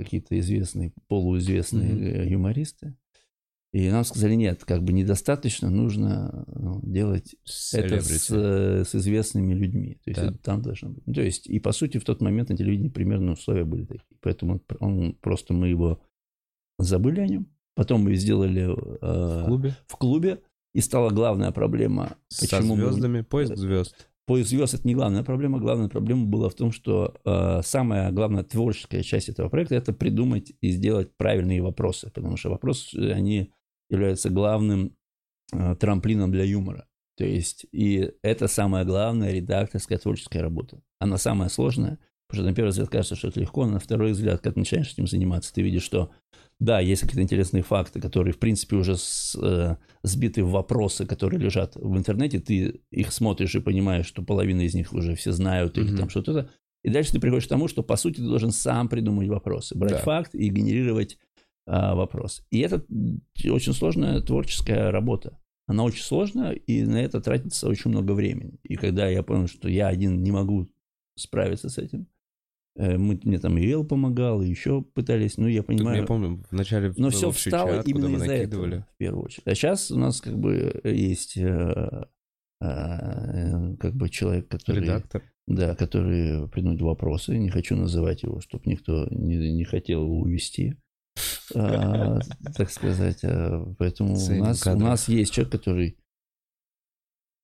э, 0.00 0.04
какие-то 0.04 0.38
известные, 0.40 0.92
полуизвестные 1.08 1.90
э, 2.24 2.28
юмористы. 2.28 2.96
И 3.72 3.90
нам 3.90 4.04
сказали, 4.04 4.34
нет, 4.34 4.64
как 4.64 4.82
бы 4.82 4.94
недостаточно, 4.94 5.68
нужно 5.68 6.46
ну, 6.54 6.80
делать 6.82 7.34
это 7.74 8.00
с, 8.00 8.30
Celebrity. 8.30 8.80
э, 8.80 8.84
с 8.86 8.94
известными 8.94 9.52
людьми. 9.52 9.98
То 10.02 10.10
есть 10.10 10.20
Да. 10.22 10.28
это 10.28 10.38
там 10.38 10.62
должно 10.62 10.88
быть. 10.90 11.06
Ну, 11.06 11.12
то 11.12 11.20
есть, 11.20 11.46
и 11.46 11.58
по 11.60 11.72
сути, 11.72 11.98
в 11.98 12.04
тот 12.04 12.22
момент 12.22 12.48
на 12.48 12.56
телевидении 12.56 12.88
примерно 12.88 13.32
условия 13.32 13.64
были 13.66 13.84
такие. 13.84 14.16
Поэтому 14.22 14.62
он, 14.80 15.12
просто 15.20 15.52
мы 15.52 15.68
его 15.68 16.00
забыли 16.78 17.20
о 17.20 17.26
нем. 17.26 17.48
Потом 17.74 18.04
мы 18.04 18.14
сделали 18.14 18.62
э, 18.62 19.42
В 19.42 19.44
клубе? 19.48 19.76
в 19.86 19.96
клубе. 19.98 20.38
И 20.76 20.80
стала 20.82 21.08
главная 21.10 21.52
проблема, 21.52 22.16
Со 22.28 22.42
почему 22.42 22.76
мы- 22.76 22.82
звездами? 22.84 23.22
Поиск 23.22 23.56
звезд. 23.56 23.94
поиск 24.26 24.50
звезд 24.50 24.74
это 24.74 24.86
не 24.86 24.94
главная 24.94 25.22
проблема. 25.22 25.58
Главная 25.58 25.88
проблема 25.88 26.26
была 26.26 26.50
в 26.50 26.54
том, 26.54 26.70
что 26.70 27.14
э, 27.24 27.60
самая 27.64 28.12
главная 28.12 28.42
творческая 28.44 29.02
часть 29.02 29.30
этого 29.30 29.48
проекта 29.48 29.74
это 29.76 29.94
придумать 29.94 30.52
и 30.60 30.70
сделать 30.70 31.16
правильные 31.16 31.62
вопросы, 31.62 32.10
потому 32.14 32.36
что 32.36 32.50
вопросы 32.50 32.94
они 33.14 33.52
являются 33.88 34.28
главным 34.28 34.94
э, 35.54 35.76
трамплином 35.76 36.30
для 36.30 36.44
юмора. 36.44 36.86
То 37.16 37.24
есть 37.24 37.64
и 37.72 38.10
это 38.22 38.46
самая 38.46 38.84
главная 38.84 39.32
редакторская 39.32 39.96
творческая 39.96 40.42
работа. 40.42 40.82
Она 40.98 41.16
самая 41.16 41.48
сложная, 41.48 41.98
потому 42.28 42.42
что 42.42 42.50
на 42.50 42.54
первый 42.54 42.70
взгляд 42.70 42.88
кажется, 42.88 43.16
что 43.16 43.28
это 43.28 43.40
легко, 43.40 43.66
но 43.66 43.72
на 43.72 43.78
второй 43.78 44.12
взгляд, 44.12 44.40
когда 44.40 44.54
ты 44.54 44.60
начинаешь 44.60 44.92
этим 44.92 45.06
заниматься, 45.06 45.52
ты 45.52 45.62
видишь, 45.62 45.82
что 45.82 46.10
да, 46.58 46.80
есть 46.80 47.02
какие-то 47.02 47.22
интересные 47.22 47.62
факты, 47.62 48.00
которые, 48.00 48.32
в 48.32 48.38
принципе, 48.38 48.76
уже 48.76 48.96
с, 48.96 49.36
э, 49.40 49.76
сбиты 50.02 50.42
в 50.42 50.50
вопросы, 50.50 51.04
которые 51.04 51.38
лежат 51.38 51.76
в 51.76 51.96
интернете. 51.96 52.40
Ты 52.40 52.80
их 52.90 53.12
смотришь 53.12 53.54
и 53.54 53.60
понимаешь, 53.60 54.06
что 54.06 54.22
половина 54.22 54.62
из 54.62 54.74
них 54.74 54.92
уже 54.94 55.14
все 55.16 55.32
знают 55.32 55.76
или 55.76 55.92
mm-hmm. 55.92 55.98
там 55.98 56.08
что-то. 56.08 56.50
И 56.82 56.88
дальше 56.88 57.12
ты 57.12 57.20
приходишь 57.20 57.46
к 57.46 57.50
тому, 57.50 57.68
что, 57.68 57.82
по 57.82 57.96
сути, 57.96 58.16
ты 58.16 58.22
должен 58.22 58.52
сам 58.52 58.88
придумать 58.88 59.28
вопросы, 59.28 59.76
брать 59.76 59.92
да. 59.92 59.98
факт 59.98 60.34
и 60.34 60.48
генерировать 60.48 61.18
э, 61.66 61.94
вопрос. 61.94 62.42
И 62.50 62.60
это 62.60 62.86
очень 63.50 63.74
сложная 63.74 64.20
творческая 64.22 64.90
работа. 64.90 65.38
Она 65.66 65.82
очень 65.82 66.04
сложная, 66.04 66.52
и 66.52 66.84
на 66.84 66.96
это 66.96 67.20
тратится 67.20 67.68
очень 67.68 67.90
много 67.90 68.12
времени. 68.12 68.60
И 68.62 68.76
когда 68.76 69.08
я 69.08 69.22
понял, 69.22 69.48
что 69.48 69.68
я 69.68 69.88
один 69.88 70.22
не 70.22 70.30
могу 70.30 70.70
справиться 71.16 71.68
с 71.68 71.76
этим, 71.76 72.06
мы, 72.76 73.18
мне 73.24 73.38
там 73.38 73.56
и 73.58 73.66
Эл 73.70 73.84
помогал, 73.84 74.42
и 74.42 74.48
еще 74.48 74.82
пытались, 74.82 75.38
ну, 75.38 75.46
я 75.46 75.62
понимаю. 75.62 76.00
Я 76.00 76.06
помню, 76.06 76.44
вначале 76.50 76.92
Но 76.96 77.10
все 77.10 77.30
встало 77.30 77.76
чат, 77.76 77.88
именно 77.88 78.16
из-за 78.16 78.32
этого, 78.32 78.66
в 78.66 78.96
первую 78.98 79.24
очередь. 79.24 79.46
А 79.46 79.54
сейчас 79.54 79.90
у 79.90 79.98
нас 79.98 80.20
как 80.20 80.36
бы 80.38 80.80
есть 80.84 81.36
э, 81.38 82.06
э, 82.60 83.76
как 83.76 83.94
бы 83.94 84.08
человек, 84.08 84.48
который... 84.48 84.82
Редактор. 84.82 85.22
Да, 85.46 85.76
который 85.76 86.48
придумает 86.48 86.82
вопросы. 86.82 87.38
Не 87.38 87.50
хочу 87.50 87.76
называть 87.76 88.24
его, 88.24 88.40
чтобы 88.40 88.64
никто 88.66 89.06
не, 89.10 89.52
не 89.52 89.64
хотел 89.64 90.02
его 90.02 90.18
увести. 90.18 90.74
А, 91.54 92.18
так 92.56 92.70
сказать. 92.70 93.20
А, 93.22 93.64
поэтому 93.78 94.16
у 94.16 94.34
нас, 94.34 94.66
у 94.66 94.76
нас 94.76 95.08
есть 95.08 95.32
человек, 95.32 95.52
который 95.52 95.96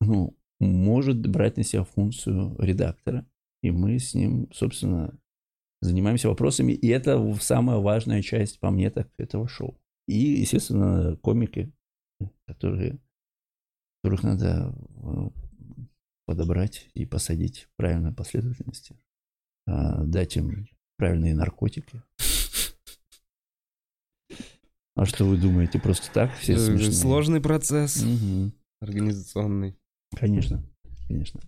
ну, 0.01 0.37
может 0.59 1.25
брать 1.27 1.57
на 1.57 1.63
себя 1.63 1.85
функцию 1.85 2.57
редактора. 2.59 3.27
И 3.63 3.71
мы 3.71 3.99
с 3.99 4.15
ним, 4.15 4.49
собственно, 4.53 5.17
занимаемся 5.83 6.29
вопросами, 6.29 6.73
и 6.73 6.89
это 6.89 7.35
самая 7.41 7.79
важная 7.79 8.23
часть, 8.23 8.61
по 8.61 8.71
мне, 8.71 8.91
так, 8.91 9.09
этого 9.19 9.49
шоу. 9.49 9.77
И, 10.07 10.17
естественно, 10.17 11.17
комики, 11.17 11.73
которые, 12.47 12.99
которых 14.03 14.23
надо 14.23 14.75
э, 15.03 15.29
подобрать 16.27 16.89
и 16.95 17.05
посадить 17.05 17.69
в 17.71 17.77
правильной 17.77 18.13
последовательности, 18.13 18.97
а, 19.67 20.05
дать 20.05 20.37
им 20.37 20.69
правильные 20.97 21.35
наркотики. 21.35 22.03
А 24.95 25.07
что 25.07 25.25
вы 25.25 25.39
думаете, 25.39 25.81
просто 25.81 26.13
так 26.13 26.35
все 26.37 26.59
смешные? 26.59 26.93
Сложный 26.93 27.41
процесс, 27.41 28.03
угу. 28.03 28.53
организационный. 28.83 29.75
Конечно, 30.15 30.63
конечно. 31.09 31.41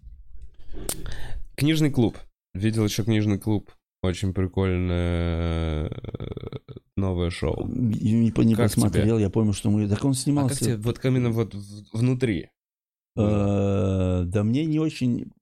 Книжный 1.54 1.90
клуб. 1.90 2.16
Видел 2.54 2.86
еще 2.86 3.04
книжный 3.04 3.38
клуб. 3.38 3.70
Очень 4.04 4.34
прикольное 4.34 5.88
э, 5.88 6.58
новое 6.94 7.30
шоу. 7.30 7.66
Не, 7.66 8.30
не 8.30 8.54
посмотрел, 8.54 9.16
тебе? 9.16 9.22
я 9.22 9.30
помню, 9.30 9.54
что 9.54 9.70
мы... 9.70 9.88
Так 9.88 10.04
он 10.04 10.12
снимался... 10.12 10.56
А 10.56 10.58
как 10.58 10.66
тебе, 10.66 10.76
вот 10.76 11.02
именно 11.04 11.30
вот 11.30 11.54
внутри? 11.92 12.50
Э, 13.16 14.24
да 14.26 14.44
мне 14.44 14.66
не 14.66 14.78
очень... 14.78 15.32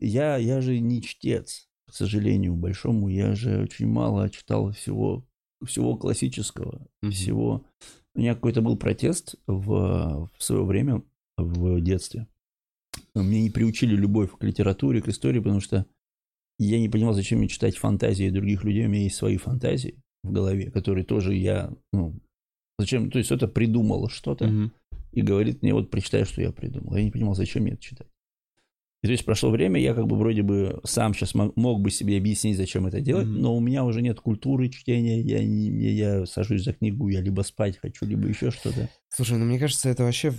Я, 0.00 0.38
я 0.38 0.62
же 0.62 0.78
не 0.78 1.02
чтец, 1.02 1.68
к 1.86 1.92
сожалению, 1.92 2.54
большому. 2.54 3.08
Я 3.08 3.34
же 3.34 3.62
очень 3.62 3.88
мало 3.88 4.30
читал 4.30 4.72
всего, 4.72 5.26
всего 5.62 5.94
классического, 5.96 6.86
mm-hmm. 7.04 7.10
всего... 7.10 7.66
У 8.14 8.20
меня 8.20 8.34
какой-то 8.34 8.62
был 8.62 8.76
протест 8.76 9.34
в, 9.46 10.30
в 10.34 10.42
свое 10.42 10.64
время, 10.64 11.02
в 11.36 11.80
детстве. 11.80 12.26
Мне 13.14 13.42
не 13.42 13.50
приучили 13.50 13.94
любовь 13.94 14.30
к 14.38 14.42
литературе, 14.42 15.02
к 15.02 15.08
истории, 15.08 15.40
потому 15.40 15.60
что 15.60 15.86
я 16.58 16.78
не 16.78 16.88
понимал, 16.88 17.14
зачем 17.14 17.38
мне 17.38 17.48
читать 17.48 17.76
фантазии 17.76 18.30
других 18.30 18.64
людей. 18.64 18.86
У 18.86 18.88
меня 18.88 19.04
есть 19.04 19.16
свои 19.16 19.36
фантазии 19.36 20.00
в 20.22 20.32
голове, 20.32 20.70
которые 20.70 21.04
тоже 21.04 21.34
я, 21.34 21.72
ну, 21.92 22.20
зачем, 22.78 23.10
то 23.10 23.18
есть 23.18 23.30
это 23.30 23.48
придумало 23.48 24.08
что-то 24.08 24.46
угу. 24.46 24.70
и 25.12 25.22
говорит 25.22 25.62
мне, 25.62 25.74
вот 25.74 25.90
прочитай, 25.90 26.24
что 26.24 26.40
я 26.42 26.52
придумал. 26.52 26.96
Я 26.96 27.04
не 27.04 27.10
понимал, 27.10 27.34
зачем 27.34 27.62
мне 27.62 27.72
это 27.72 27.82
читать. 27.82 28.08
И, 29.02 29.06
то 29.08 29.12
есть 29.12 29.24
прошло 29.24 29.50
время, 29.50 29.80
я 29.80 29.94
как 29.94 30.06
бы 30.06 30.16
вроде 30.16 30.42
бы 30.42 30.80
сам 30.84 31.12
сейчас 31.12 31.34
мог, 31.34 31.56
мог 31.56 31.80
бы 31.80 31.90
себе 31.90 32.16
объяснить, 32.16 32.56
зачем 32.56 32.86
это 32.86 33.00
делать, 33.00 33.26
mm 33.26 33.32
но 33.42 33.56
у 33.56 33.60
меня 33.60 33.84
уже 33.84 34.00
нет 34.00 34.20
культуры 34.20 34.68
чтения, 34.68 35.20
я, 35.20 35.42
не, 35.42 35.68
я 35.92 36.24
сажусь 36.24 36.62
за 36.62 36.72
книгу, 36.72 37.08
я 37.08 37.20
либо 37.20 37.42
спать 37.42 37.78
хочу, 37.78 38.06
либо 38.06 38.28
еще 38.28 38.52
что-то. 38.52 38.88
Слушай, 39.08 39.38
ну 39.38 39.44
мне 39.44 39.58
кажется, 39.58 39.88
это 39.88 40.04
вообще, 40.04 40.32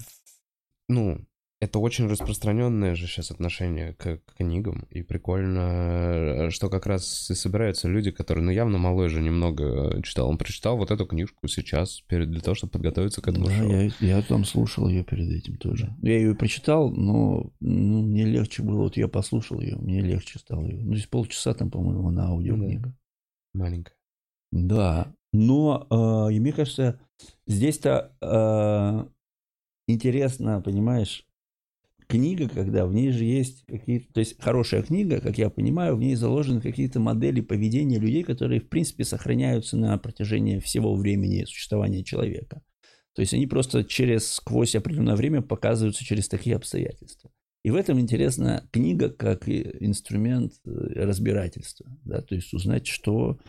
ну, 0.87 1.25
это 1.63 1.79
очень 1.79 2.07
распространенное 2.07 2.95
же 2.95 3.07
сейчас 3.07 3.31
отношение 3.31 3.93
к, 3.93 4.17
к 4.17 4.35
книгам, 4.37 4.85
и 4.89 5.01
прикольно, 5.01 6.49
что 6.51 6.69
как 6.69 6.85
раз 6.85 7.29
и 7.29 7.35
собираются 7.35 7.87
люди, 7.87 8.11
которые, 8.11 8.43
ну, 8.43 8.51
явно 8.51 8.77
малой 8.77 9.09
же 9.09 9.21
немного 9.21 10.01
читал. 10.03 10.29
Он 10.29 10.37
прочитал 10.37 10.77
вот 10.77 10.91
эту 10.91 11.05
книжку 11.05 11.47
сейчас, 11.47 12.01
перед, 12.01 12.29
для 12.29 12.41
того, 12.41 12.55
чтобы 12.55 12.71
подготовиться 12.71 13.21
к 13.21 13.27
этому 13.27 13.45
да, 13.45 13.57
шоу. 13.57 13.69
Я, 13.69 13.91
я 13.99 14.21
там 14.21 14.43
слушал 14.45 14.87
ее 14.89 15.03
перед 15.03 15.29
этим 15.29 15.57
тоже. 15.57 15.95
Я 16.01 16.17
ее 16.17 16.35
прочитал, 16.35 16.91
но 16.91 17.51
ну, 17.59 18.01
мне 18.03 18.25
легче 18.25 18.61
было, 18.61 18.83
вот 18.83 18.97
я 18.97 19.07
послушал 19.07 19.61
ее, 19.61 19.77
мне 19.77 20.01
легче 20.01 20.39
стало 20.39 20.67
ее. 20.67 20.83
Ну, 20.83 20.93
здесь 20.93 21.07
полчаса 21.07 21.53
там, 21.53 21.71
по-моему, 21.71 22.11
на 22.11 22.27
аудиокнига. 22.27 22.89
Да. 22.89 23.59
Маленькая. 23.59 23.95
Да, 24.51 25.13
но 25.31 25.87
э, 25.89 26.33
и 26.33 26.39
мне 26.39 26.51
кажется, 26.51 26.99
здесь-то 27.47 28.15
э, 28.21 29.07
интересно, 29.87 30.61
понимаешь, 30.61 31.25
книга, 32.13 32.47
когда 32.47 32.85
в 32.85 32.93
ней 32.93 33.11
же 33.11 33.23
есть 33.23 33.65
какие-то... 33.65 34.13
То 34.13 34.19
есть 34.19 34.39
хорошая 34.39 34.83
книга, 34.83 35.19
как 35.19 35.39
я 35.39 35.49
понимаю, 35.49 35.95
в 35.95 35.99
ней 35.99 36.13
заложены 36.13 36.61
какие-то 36.61 36.99
модели 36.99 37.41
поведения 37.41 37.97
людей, 37.97 38.21
которые, 38.21 38.61
в 38.61 38.69
принципе, 38.69 39.03
сохраняются 39.03 39.77
на 39.77 39.97
протяжении 39.97 40.59
всего 40.59 40.93
времени 40.93 41.43
существования 41.45 42.03
человека. 42.03 42.61
То 43.15 43.21
есть 43.23 43.33
они 43.33 43.47
просто 43.47 43.83
через, 43.83 44.31
сквозь 44.31 44.75
определенное 44.75 45.15
время 45.15 45.41
показываются 45.41 46.05
через 46.05 46.27
такие 46.27 46.55
обстоятельства. 46.55 47.31
И 47.63 47.71
в 47.71 47.75
этом 47.75 47.99
интересна 47.99 48.69
книга 48.71 49.09
как 49.09 49.49
инструмент 49.49 50.53
э, 50.65 50.69
разбирательства. 50.69 51.87
Да? 52.05 52.21
То 52.21 52.35
есть 52.35 52.53
узнать, 52.53 52.85
что, 52.85 53.39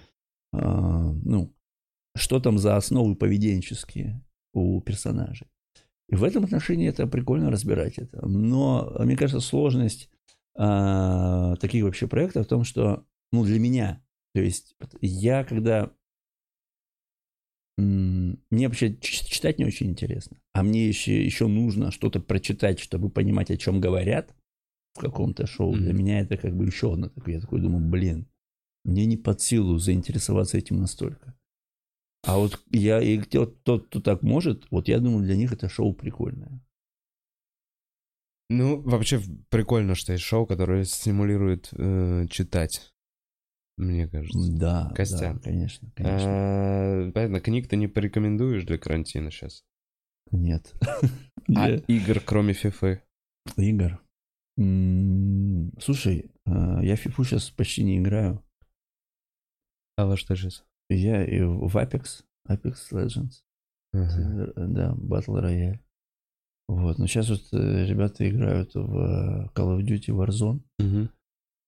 э, 0.55 0.59
ну, 0.59 1.55
что 2.17 2.41
там 2.41 2.57
за 2.57 2.79
основы 2.79 3.15
поведенческие 3.15 4.25
у 4.55 4.81
персонажей. 4.81 5.49
И 6.09 6.17
в 6.17 6.25
этом 6.25 6.45
отношении 6.45 6.89
это 6.89 7.07
прикольно 7.07 7.51
разбирать 7.51 7.99
это. 7.99 8.27
Но, 8.27 8.95
мне 9.01 9.17
кажется, 9.17 9.41
сложность 9.41 10.11
а, 10.57 11.57
таких 11.57 11.85
вообще 11.85 12.07
проектов 12.07 12.47
в 12.47 12.49
том, 12.49 12.65
что, 12.65 13.07
ну, 13.33 13.45
для 13.45 13.59
меня, 13.59 14.03
то 14.35 14.41
есть 14.41 14.77
я 15.01 15.45
когда... 15.45 15.91
Мне 17.77 18.69
вообще 18.69 18.97
читать 19.01 19.59
не 19.59 19.65
очень 19.65 19.91
интересно. 19.91 20.37
А 20.53 20.63
мне 20.63 20.87
еще, 20.87 21.25
еще 21.25 21.49
нужно 21.49 21.91
что-то 21.91 22.21
прочитать, 22.21 22.79
чтобы 22.79 23.11
понимать, 23.11 23.51
о 23.51 23.57
чем 23.57 23.81
говорят 23.81 24.33
в 24.95 25.01
каком-то 25.01 25.49
шоу. 25.49 25.75
Mm-hmm. 25.75 25.81
Для 25.81 25.93
меня 25.93 26.21
это 26.21 26.37
как 26.37 26.57
бы 26.57 26.67
еще 26.67 26.93
одно. 26.93 27.11
Я 27.27 27.41
такой 27.41 27.61
думаю, 27.61 27.85
блин, 27.85 28.29
мне 28.85 29.07
не 29.07 29.17
под 29.17 29.41
силу 29.41 29.79
заинтересоваться 29.79 30.57
этим 30.57 30.77
настолько. 30.77 31.37
А 32.27 32.39
вот 32.39 32.61
я 32.71 33.01
и 33.01 33.21
тот, 33.21 33.63
тот, 33.63 33.87
кто 33.87 34.01
так 34.01 34.23
может, 34.23 34.67
вот 34.71 34.89
я 34.89 34.99
думаю, 34.99 35.25
для 35.25 35.37
них 35.37 35.53
это 35.53 35.69
шоу 35.69 35.93
прикольное. 35.93 36.61
Ну, 38.51 38.81
вообще 38.83 39.21
прикольно, 39.51 39.95
что 39.95 40.13
есть 40.13 40.25
шоу, 40.25 40.47
которое 40.47 40.85
стимулирует 40.85 41.71
э, 41.73 42.27
читать. 42.29 42.93
Мне 43.77 44.07
кажется. 44.07 44.53
Да, 44.53 44.93
Костян. 44.95 45.37
да, 45.37 45.43
конечно, 45.43 45.91
конечно. 45.97 46.29
А, 46.29 47.11
понятно, 47.13 47.41
книг 47.41 47.69
ты 47.69 47.77
не 47.77 47.89
порекомендуешь 47.89 48.65
для 48.65 48.79
карантина 48.79 49.31
сейчас? 49.31 49.65
Нет. 50.31 50.75
А 51.55 51.69
игр, 51.69 52.21
кроме 52.21 52.55
фифы? 52.55 53.03
Игр? 53.59 54.01
Слушай, 54.57 56.31
а, 56.47 56.81
я 56.83 56.97
фифу 56.97 57.23
сейчас 57.23 57.51
почти 57.51 57.85
не 57.85 57.99
играю. 57.99 58.43
А 59.99 60.07
во 60.07 60.17
что 60.17 60.35
сейчас? 60.35 60.65
Я 60.95 61.25
и 61.25 61.41
в 61.41 61.77
Apex, 61.77 62.23
Apex 62.49 62.75
Legends. 62.93 63.43
Uh-huh. 63.95 64.53
Да, 64.57 64.95
Battle 64.97 65.41
Royale. 65.41 65.79
Вот, 66.67 66.99
но 66.99 67.07
сейчас 67.07 67.29
вот 67.29 67.43
э, 67.53 67.87
ребята 67.87 68.29
играют 68.29 68.75
в 68.75 68.99
э, 68.99 69.49
Call 69.55 69.79
of 69.79 69.83
Duty 69.83 70.09
Warzone. 70.09 70.61
Uh-huh. 70.81 71.09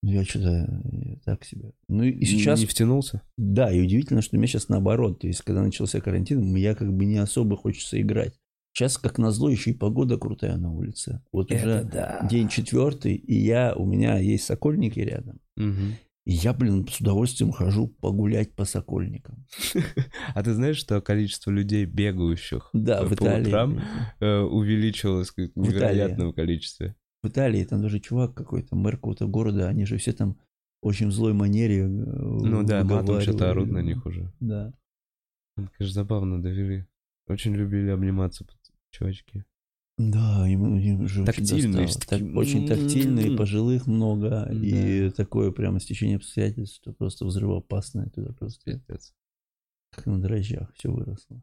Я 0.02 0.24
что-то 0.24 0.82
так 1.24 1.44
себе. 1.44 1.72
Ну 1.88 2.04
и 2.04 2.24
сейчас... 2.24 2.60
Не 2.60 2.66
втянулся? 2.66 3.22
Да, 3.36 3.72
и 3.72 3.80
удивительно, 3.80 4.22
что 4.22 4.36
у 4.36 4.38
меня 4.38 4.46
сейчас 4.46 4.68
наоборот. 4.68 5.20
То 5.20 5.26
есть, 5.26 5.42
когда 5.42 5.62
начался 5.62 6.00
карантин, 6.00 6.54
я 6.54 6.74
как 6.74 6.92
бы 6.92 7.04
не 7.04 7.16
особо 7.16 7.56
хочется 7.56 8.00
играть. 8.00 8.38
Сейчас, 8.72 8.98
как 8.98 9.18
назло, 9.18 9.48
еще 9.48 9.70
и 9.70 9.74
погода 9.74 10.18
крутая 10.18 10.56
на 10.58 10.70
улице. 10.70 11.22
Вот 11.32 11.50
Это 11.50 11.80
уже 11.80 11.84
да. 11.84 12.28
день 12.30 12.48
четвертый, 12.48 13.14
и 13.14 13.34
я, 13.34 13.74
у 13.74 13.86
меня 13.86 14.18
есть 14.18 14.44
сокольники 14.44 15.00
рядом. 15.00 15.40
Мгм. 15.56 15.96
И 16.26 16.32
я, 16.32 16.52
блин, 16.52 16.84
с 16.88 17.00
удовольствием 17.00 17.52
хожу 17.52 17.86
погулять 17.86 18.52
по 18.52 18.64
сокольникам. 18.64 19.46
А 20.34 20.42
ты 20.42 20.54
знаешь, 20.54 20.76
что 20.76 21.00
количество 21.00 21.52
людей, 21.52 21.84
бегающих 21.84 22.68
Да, 22.72 23.00
э, 23.00 23.04
в 23.04 23.10
по 23.10 23.14
Италии. 23.14 23.46
утрам, 23.46 23.80
э, 24.18 24.40
увеличилось 24.40 25.30
в 25.30 25.38
невероятном 25.38 26.32
количестве? 26.32 26.96
В 27.22 27.28
Италии 27.28 27.64
там 27.64 27.80
даже 27.80 28.00
чувак 28.00 28.34
какой-то, 28.34 28.74
мэр 28.74 28.96
какого-то 28.96 29.28
города, 29.28 29.68
они 29.68 29.86
же 29.86 29.98
все 29.98 30.12
там 30.12 30.36
очень 30.82 31.08
в 31.08 31.12
злой 31.12 31.32
манере 31.32 31.82
э, 31.82 31.86
Ну 31.86 32.64
да, 32.64 32.82
матом 32.82 33.20
что-то 33.20 33.50
орут 33.50 33.70
на 33.70 33.78
них 33.78 34.04
уже. 34.04 34.32
Да. 34.40 34.72
Это, 35.56 35.70
конечно, 35.78 35.94
забавно 35.94 36.42
довели. 36.42 36.86
Очень 37.28 37.54
любили 37.54 37.90
обниматься 37.90 38.44
чувачки. 38.90 39.44
Да, 39.98 40.46
им, 40.46 40.76
им 40.76 41.08
же 41.08 41.22
очень 41.22 41.26
Тактильные, 41.26 41.86
такие, 41.88 42.06
Так- 42.28 42.36
очень 42.36 42.68
тактильные, 42.68 43.34
пожилых 43.36 43.86
много, 43.86 44.46
и 44.52 45.08
такое 45.10 45.52
прямо 45.52 45.80
стечение 45.80 46.16
обстоятельств, 46.16 46.76
что 46.76 46.92
просто 46.92 47.24
взрывоопасное 47.24 48.10
туда 48.10 48.32
просто 48.34 48.62
Пиздец. 48.64 49.14
как 49.90 50.04
на 50.04 50.20
дрожжах 50.20 50.70
все 50.74 50.90
выросло. 50.92 51.42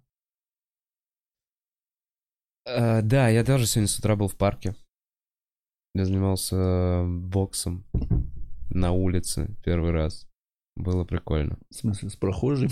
Э, 2.66 3.02
да, 3.02 3.28
я 3.30 3.44
тоже 3.44 3.66
сегодня 3.66 3.88
с 3.88 3.98
утра 3.98 4.16
был 4.16 4.28
в 4.28 4.38
парке. 4.38 4.76
Я 5.96 6.06
занимался 6.06 6.56
э, 6.56 7.06
боксом 7.08 7.86
на 8.70 8.92
улице 8.92 9.56
первый 9.66 9.92
раз. 9.92 10.28
Было 10.76 11.06
прикольно. 11.06 11.58
В 11.72 11.76
смысле, 11.76 12.10
с 12.10 12.16
прохожими 12.16 12.70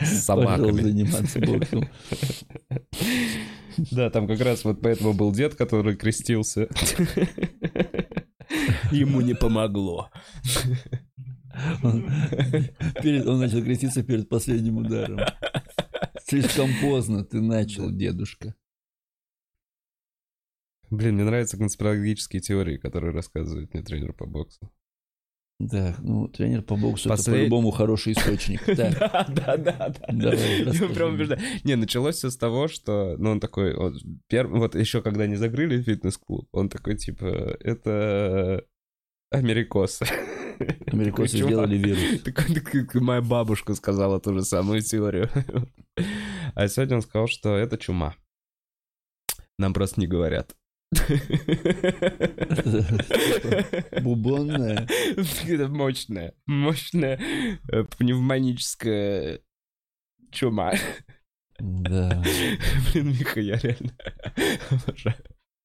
С 0.00 0.24
собаками. 0.24 0.80
заниматься 0.80 1.40
боксом. 1.40 1.88
Да, 3.90 4.10
там 4.10 4.26
как 4.26 4.40
раз 4.40 4.64
вот 4.64 4.80
поэтому 4.80 5.12
был 5.14 5.32
дед, 5.32 5.54
который 5.54 5.96
крестился. 5.96 6.68
Ему 8.92 9.20
не 9.20 9.34
помогло. 9.34 10.10
Он, 11.82 12.04
перед- 13.02 13.26
он 13.26 13.38
начал 13.38 13.62
креститься 13.62 14.02
перед 14.02 14.28
последним 14.28 14.78
ударом. 14.78 15.20
Слишком 16.24 16.68
поздно 16.80 17.24
ты 17.24 17.40
начал, 17.40 17.90
дедушка. 17.90 18.54
Блин, 20.90 21.14
мне 21.14 21.24
нравятся 21.24 21.56
конспирологические 21.56 22.40
теории, 22.42 22.76
которые 22.76 23.12
рассказывает 23.12 23.72
мне 23.72 23.82
тренер 23.82 24.12
по 24.12 24.26
боксу. 24.26 24.70
Да, 25.60 25.94
ну, 26.00 26.26
тренер 26.28 26.62
по 26.62 26.76
боксу 26.76 27.08
это 27.08 27.16
Послед- 27.16 27.32
по-любому 27.32 27.70
хороший 27.70 28.12
источник. 28.12 28.62
Да, 28.76 29.26
да, 29.28 29.56
да, 29.56 30.32
Я 30.34 30.88
прям 30.88 31.14
убеждаю. 31.14 31.40
Не, 31.62 31.76
началось 31.76 32.16
все 32.16 32.30
с 32.30 32.36
того, 32.36 32.66
что, 32.68 33.16
ну, 33.18 33.30
он 33.30 33.40
такой, 33.40 33.74
вот, 33.76 34.74
еще 34.74 35.00
когда 35.00 35.26
не 35.26 35.36
закрыли 35.36 35.80
фитнес-клуб, 35.80 36.48
он 36.52 36.68
такой, 36.68 36.96
типа, 36.96 37.56
это 37.60 38.64
америкосы. 39.30 40.06
америкосы 40.86 41.38
сделали 41.38 41.76
вирус. 41.76 42.94
Моя 42.94 43.22
бабушка 43.22 43.74
сказала 43.74 44.20
ту 44.20 44.34
же 44.34 44.44
самую 44.44 44.82
теорию. 44.82 45.30
А 46.56 46.68
сегодня 46.68 46.96
он 46.96 47.02
сказал, 47.02 47.26
что 47.26 47.56
это 47.56 47.76
чума. 47.76 48.14
Нам 49.58 49.74
просто 49.74 50.00
не 50.00 50.06
говорят. 50.06 50.54
Бубонная. 54.02 54.86
Это 55.46 55.68
мощная, 55.68 56.34
мощная 56.46 57.20
э, 57.68 57.84
пневмоническая 57.84 59.40
чума. 60.30 60.72
Да. 61.58 62.22
Блин, 62.92 63.08
Миха, 63.08 63.40
я 63.40 63.56
реально 63.58 63.92
обожаю. 64.70 65.16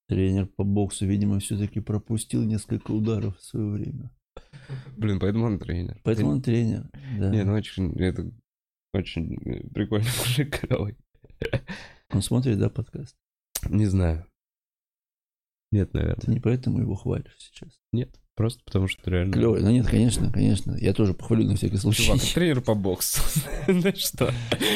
Тренер 0.08 0.48
по 0.48 0.64
боксу, 0.64 1.06
видимо, 1.06 1.40
все-таки 1.40 1.80
пропустил 1.80 2.44
несколько 2.44 2.92
ударов 2.92 3.38
в 3.38 3.44
свое 3.44 3.70
время. 3.72 4.12
Блин, 4.98 5.20
поэтому 5.20 5.46
он 5.46 5.60
тренер. 5.60 6.00
Поэтому 6.04 6.32
он 6.32 6.42
тренер. 6.42 6.90
Да. 7.18 7.30
Не, 7.30 7.44
ну 7.44 7.54
очень, 7.54 7.94
это 8.00 8.32
очень 8.94 9.36
э, 9.46 9.68
прикольный 9.70 10.10
мужик. 10.20 10.62
Он 12.12 12.24
смотрит, 12.24 12.58
да, 12.58 12.70
подкаст? 12.70 13.16
Не 13.70 13.86
знаю. 13.86 14.26
Нет, 15.72 15.92
Ты 15.92 15.98
наверное. 16.00 16.34
не 16.36 16.40
поэтому 16.40 16.80
его 16.82 16.96
хвалишь 16.96 17.36
сейчас. 17.38 17.70
Нет, 17.92 18.20
просто 18.36 18.62
потому 18.66 18.88
что 18.88 19.10
реально... 19.12 19.34
Клевый. 19.34 19.62
Ну 19.62 19.70
нет, 19.70 19.86
конечно, 19.88 20.32
конечно. 20.32 20.76
Я 20.80 20.94
тоже 20.94 21.14
похвалю 21.14 21.46
на 21.46 21.56
всякий 21.56 21.78
случай. 21.78 22.04
Чувак, 22.06 22.22
тренер 22.22 22.62
по 22.62 22.74
боксу. 22.76 23.22
Ну 23.68 23.92
что? 23.96 24.32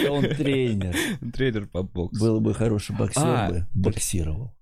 Он 0.10 0.22
тренер. 0.24 0.96
Тренер 1.34 1.68
по 1.68 1.82
боксу. 1.84 2.20
Был 2.24 2.40
бы 2.42 2.54
хороший 2.54 2.96
боксер 2.96 3.24
А, 3.26 3.50
бы, 3.50 3.68
боксировал. 3.74 4.56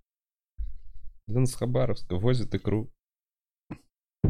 Он 1.27 1.45
с 1.47 1.53
Хабаровска 1.55 2.15
возит 2.15 2.53
икру. 2.55 2.89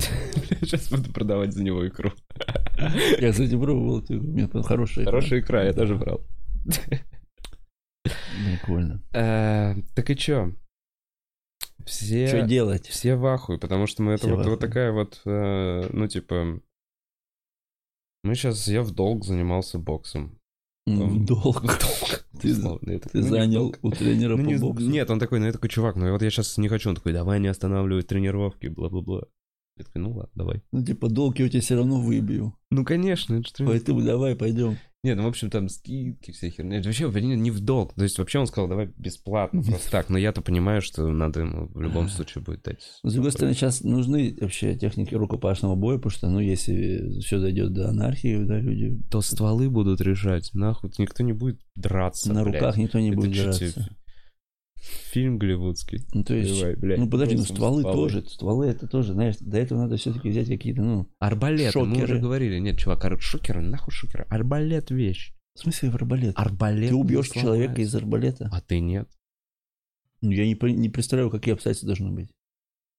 Сейчас 0.61 0.89
буду 0.89 1.11
продавать 1.13 1.53
за 1.53 1.63
него 1.63 1.87
икру. 1.87 2.11
Я, 3.19 3.31
кстати, 3.31 3.51
пробовал. 3.57 4.01
ты- 4.01 4.17
У 4.17 4.23
меня 4.23 4.47
хорошая. 4.63 5.05
икра. 5.05 5.11
Хорошая 5.11 5.39
икра, 5.41 5.63
я 5.65 5.73
тоже 5.73 5.95
брал. 5.95 6.21
Прикольно. 8.03 9.03
Э, 9.13 9.75
Так 9.95 10.09
и 10.09 10.15
чё? 10.15 10.55
Все... 11.85 12.27
Что 12.27 12.41
делать? 12.41 12.87
Все 12.87 13.15
в 13.15 13.25
ахуе, 13.25 13.57
потому 13.57 13.87
что 13.87 14.03
мы 14.03 14.13
это 14.13 14.23
Все 14.27 14.33
в 14.33 14.37
вот, 14.37 14.45
вот 14.45 14.59
такая 14.59 14.91
вот, 14.91 15.21
э, 15.25 15.89
ну 15.91 16.07
типа, 16.07 16.61
мы 18.23 18.35
сейчас, 18.35 18.67
я 18.67 18.83
в 18.83 18.91
долг 18.91 19.25
занимался 19.25 19.79
боксом. 19.79 20.37
Там- 20.85 21.25
Долг. 21.25 21.61
В 21.63 21.67
долг. 21.79 22.25
Ты- 22.41 22.55
такой, 22.59 22.99
Ты 22.99 23.19
ну, 23.19 23.21
в 23.21 23.29
занял 23.29 23.75
у 23.81 23.91
тренера 23.91 24.35
Ну, 24.35 24.43
по 24.43 24.47
не- 24.47 24.57
боксу. 24.57 24.89
Нет, 24.89 25.09
он 25.09 25.19
такой, 25.19 25.39
ну 25.39 25.45
я 25.45 25.51
такой, 25.51 25.69
чувак, 25.69 25.95
ну 25.95 26.11
вот 26.11 26.21
я 26.21 26.29
сейчас 26.29 26.57
не 26.57 26.67
хочу. 26.69 26.89
Он 26.89 26.95
такой, 26.95 27.13
давай 27.13 27.39
не 27.39 27.47
останавливать 27.47 28.07
тренировки, 28.07 28.67
бла-бла-бла. 28.67 29.23
Я 29.77 29.85
такой, 29.85 30.01
ну 30.01 30.11
ладно, 30.11 30.31
давай. 30.35 30.63
Ну, 30.71 30.83
типа, 30.83 31.09
долг 31.09 31.39
я 31.39 31.45
у 31.45 31.49
тебя 31.49 31.61
все 31.61 31.75
равно 31.75 32.01
выбью. 32.01 32.55
Ну, 32.71 32.83
конечно, 32.83 33.35
это 33.35 33.47
что... 33.47 33.65
Поэтому 33.65 34.01
давай, 34.01 34.35
пойдем. 34.35 34.77
Нет, 35.03 35.17
ну, 35.17 35.23
в 35.23 35.27
общем, 35.27 35.49
там 35.49 35.67
скидки, 35.67 36.31
вся 36.31 36.49
херня. 36.49 36.77
Это 36.77 36.89
вообще 36.89 37.09
не 37.09 37.49
в 37.49 37.59
долг. 37.59 37.95
То 37.95 38.03
есть, 38.03 38.19
вообще 38.19 38.37
он 38.37 38.45
сказал, 38.45 38.69
давай 38.69 38.91
бесплатно, 38.97 39.63
просто 39.67 39.89
так. 39.89 40.09
Но 40.09 40.17
я-то 40.17 40.41
понимаю, 40.41 40.83
что 40.83 41.07
надо 41.09 41.39
ему 41.39 41.69
в 41.73 41.81
любом 41.81 42.07
случае 42.07 42.43
будет 42.43 42.61
дать. 42.61 42.83
Но, 43.01 43.09
с 43.09 43.13
другой 43.13 43.31
стороны, 43.31 43.55
сейчас 43.55 43.81
нужны 43.81 44.37
вообще 44.39 44.75
техники 44.75 45.15
рукопашного 45.15 45.75
боя, 45.75 45.97
потому 45.97 46.11
что, 46.11 46.29
ну, 46.29 46.39
если 46.39 47.19
все 47.21 47.39
дойдет 47.39 47.73
до 47.73 47.89
анархии, 47.89 48.43
да, 48.43 48.59
люди 48.59 49.01
То 49.09 49.21
стволы 49.21 49.71
будут 49.71 50.01
решать, 50.01 50.51
нахуй. 50.53 50.91
Никто 50.99 51.23
не 51.23 51.33
будет 51.33 51.59
драться, 51.75 52.31
на 52.31 52.43
блядь. 52.43 52.55
руках 52.55 52.77
никто 52.77 52.99
не 52.99 53.09
Это 53.09 53.17
будет 53.17 53.33
чё 53.33 53.43
драться. 53.45 53.95
Фильм 54.81 55.37
голливудский. 55.37 56.01
Ну, 56.11 56.23
то 56.23 56.33
есть, 56.33 56.59
Давай, 56.59 56.75
блядь, 56.75 56.99
ну, 56.99 57.07
подожди, 57.07 57.35
ну, 57.35 57.41
бросим 57.41 57.55
стволы 57.55 57.83
тоже, 57.83 58.25
стволы 58.27 58.65
это 58.65 58.87
тоже, 58.87 59.13
знаешь, 59.13 59.35
до 59.39 59.59
этого 59.59 59.79
надо 59.79 59.97
все-таки 59.97 60.29
взять 60.29 60.47
какие-то, 60.47 60.81
ну, 60.81 61.07
Арбалеты, 61.19 61.77
мы 61.79 61.85
Шокеры. 61.95 62.03
уже 62.13 62.19
говорили. 62.19 62.57
Нет, 62.57 62.79
чувак, 62.79 63.05
ар- 63.05 63.21
шокеры, 63.21 63.61
нахуй 63.61 63.93
шокеры. 63.93 64.25
Арбалет 64.29 64.89
вещь. 64.89 65.33
в 65.53 65.59
смысле 65.59 65.91
в 65.91 65.95
арбалет. 65.95 66.33
Арбалет. 66.35 66.89
Ты 66.89 66.95
убьешь 66.95 67.29
человека 67.29 67.79
из 67.81 67.93
арбалета? 67.93 68.49
А 68.51 68.61
ты 68.61 68.79
нет. 68.79 69.07
Ну, 70.21 70.31
я 70.31 70.45
не, 70.45 70.57
не 70.73 70.89
представляю, 70.89 71.29
какие 71.29 71.53
обстоятельства 71.53 71.87
должны 71.87 72.11
быть. 72.11 72.31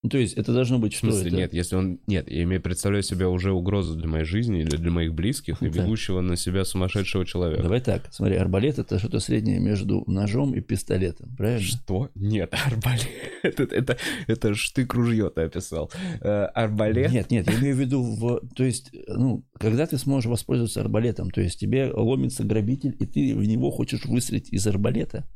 Ну, 0.04 0.08
то 0.08 0.18
есть, 0.18 0.34
это 0.34 0.52
должно 0.52 0.80
быть 0.80 0.94
В 0.94 0.96
что 0.96 1.12
смысле, 1.12 1.28
это? 1.28 1.36
нет, 1.36 1.54
если 1.54 1.76
он... 1.76 2.00
Нет, 2.08 2.28
я 2.28 2.42
имею 2.42 2.60
представляю 2.60 3.04
себе 3.04 3.28
уже 3.28 3.52
угрозу 3.52 3.94
для 3.94 4.08
моей 4.08 4.24
жизни 4.24 4.60
или 4.60 4.74
для 4.76 4.90
моих 4.90 5.14
близких 5.14 5.62
и 5.62 5.68
Да. 5.68 5.80
бегущего 5.82 6.20
на 6.20 6.36
себя 6.36 6.64
сумасшедшего 6.64 7.24
человека. 7.24 7.62
Давай 7.62 7.80
так, 7.80 8.08
смотри, 8.10 8.34
арбалет 8.34 8.80
это 8.80 8.98
что-то 8.98 9.20
среднее 9.20 9.60
между 9.60 10.02
ножом 10.08 10.54
и 10.54 10.60
пистолетом, 10.60 11.32
правильно? 11.36 11.60
Что? 11.64 12.10
Нет, 12.16 12.52
арбалет. 12.66 13.06
Это, 13.44 13.62
это, 13.62 13.96
это 14.26 14.54
штык 14.54 14.92
ружье 14.92 15.30
ты 15.30 15.42
описал. 15.42 15.88
Э, 16.20 16.46
арбалет? 16.46 17.12
Нет, 17.12 17.30
нет, 17.30 17.48
я 17.48 17.60
имею 17.60 17.76
в 17.76 17.78
виду, 17.78 18.02
в, 18.02 18.40
то 18.56 18.64
есть, 18.64 18.90
ну, 19.06 19.44
когда 19.56 19.86
ты 19.86 19.98
сможешь 19.98 20.28
воспользоваться 20.28 20.80
арбалетом, 20.80 21.30
то 21.30 21.40
есть 21.40 21.60
тебе 21.60 21.92
ломится 21.92 22.42
грабитель, 22.42 22.96
и 22.98 23.06
ты 23.06 23.36
в 23.36 23.44
него 23.44 23.70
хочешь 23.70 24.04
выстрелить 24.06 24.48
из 24.52 24.66
арбалета. 24.66 25.28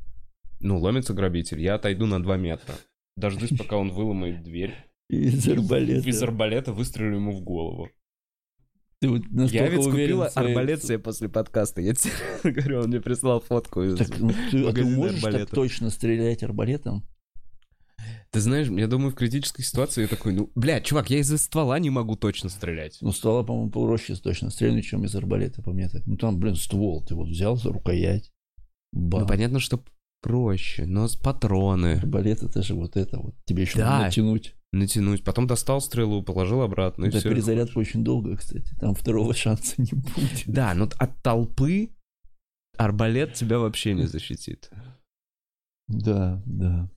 Ну, 0.59 0.77
ломится 0.77 1.13
грабитель, 1.13 1.61
я 1.61 1.75
отойду 1.75 2.05
на 2.05 2.21
2 2.21 2.35
метра. 2.37 2.73
Дождусь, 3.17 3.49
пока 3.57 3.75
он 3.77 3.91
выломает 3.91 4.43
дверь. 4.43 4.73
Из 5.09 5.47
арбалета. 5.49 6.07
Из 6.07 6.21
арбалета 6.23 6.71
выстрелю 6.71 7.15
ему 7.15 7.31
в 7.33 7.41
голову. 7.41 7.89
Ты 8.99 9.09
вот 9.09 9.21
Я 9.51 9.67
ведь 9.67 9.85
уверен 9.85 9.91
купила 9.91 10.29
своей- 10.29 10.49
арбалет 10.49 10.83
себе 10.83 10.99
после 10.99 11.29
подкаста. 11.29 11.81
Я 11.81 11.93
тебе 11.93 12.11
говорю, 12.51 12.79
он 12.81 12.87
мне 12.87 13.01
прислал 13.01 13.41
фотку. 13.41 13.83
из- 13.83 13.97
Так, 13.97 14.17
ну, 14.19 14.31
ты, 14.51 14.65
а 14.65 14.73
ты 14.73 14.83
можешь 14.85 15.21
так 15.21 15.29
арбалета. 15.33 15.53
точно 15.55 15.89
стрелять 15.89 16.41
арбалетом? 16.43 17.03
Ты 18.31 18.39
знаешь, 18.41 18.67
я 18.67 18.87
думаю, 18.87 19.11
в 19.11 19.15
критической 19.15 19.63
ситуации 19.63 20.01
я 20.01 20.07
такой, 20.07 20.33
ну, 20.33 20.51
бля, 20.55 20.81
чувак, 20.81 21.09
я 21.09 21.19
из-за 21.19 21.37
ствола 21.37 21.79
не 21.79 21.89
могу 21.89 22.15
точно 22.15 22.49
стрелять. 22.49 22.97
Ну, 23.01 23.11
ствола, 23.11 23.43
по-моему, 23.43 23.71
проще 23.71 24.15
точно 24.15 24.49
стрельнуть, 24.49 24.85
чем 24.85 25.05
из 25.05 25.15
арбалета, 25.15 25.61
по 25.61 25.71
мне 25.71 25.87
так. 25.89 26.05
Ну, 26.05 26.17
там, 26.17 26.37
блин, 26.39 26.55
ствол, 26.55 27.03
ты 27.05 27.15
вот 27.15 27.29
взял 27.29 27.55
за 27.55 27.71
рукоять, 27.71 28.31
бам. 28.91 29.21
Ну, 29.21 29.27
понятно, 29.27 29.59
что 29.59 29.81
проще, 30.27 30.85
но 30.85 31.07
с 31.07 31.15
патроны 31.15 31.99
Арбалет 31.99 32.43
это 32.43 32.61
же 32.61 32.75
вот 32.75 32.97
это 32.97 33.17
вот. 33.19 33.35
Тебе 33.45 33.63
еще 33.63 33.77
Да. 33.77 33.89
надо 33.91 34.05
натянуть. 34.05 34.55
натянуть. 34.73 35.23
Потом 35.23 35.47
достал 35.47 35.79
стрелу, 35.79 36.21
положил 36.23 36.61
обратно, 36.61 37.05
и 37.05 37.07
Это 37.07 37.19
все. 37.19 37.29
перезарядка 37.29 37.77
очень 37.77 38.03
долго, 38.03 38.35
кстати. 38.35 38.69
Там 38.79 38.93
второго 38.93 39.33
шанса 39.33 39.75
не 39.77 39.91
будет. 39.93 40.43
Да, 40.45 40.73
но 40.73 40.89
от 40.97 41.21
толпы, 41.23 41.91
Арбалет 42.77 43.33
тебя 43.33 43.57
вообще 43.59 43.93
не 43.93 44.05
защитит. 44.05 44.69
Да, 45.87 46.43
да. 46.45 46.89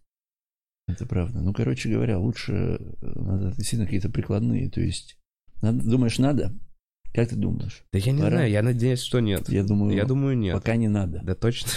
Это 0.88 1.06
правда. 1.06 1.40
Ну, 1.40 1.52
короче 1.54 1.88
говоря, 1.88 2.18
лучше 2.18 2.52
э, 2.52 3.12
надо 3.14 3.46
действительно 3.52 3.84
какие-то 3.84 4.10
прикладные. 4.10 4.68
То 4.68 4.80
есть, 4.80 5.16
надо, 5.62 5.88
думаешь, 5.88 6.18
надо? 6.18 6.52
Как 7.12 7.28
ты 7.28 7.36
думаешь? 7.36 7.82
Да 7.92 7.98
я 7.98 8.12
не 8.12 8.18
Пора? 8.20 8.30
знаю, 8.36 8.50
я 8.50 8.62
надеюсь, 8.62 9.00
что 9.02 9.20
нет. 9.20 9.48
Я 9.48 9.64
думаю, 9.64 9.94
Я 9.96 10.04
думаю, 10.04 10.36
нет. 10.38 10.54
пока 10.54 10.76
не 10.76 10.88
надо. 10.88 11.20
Да 11.24 11.34
точно. 11.34 11.70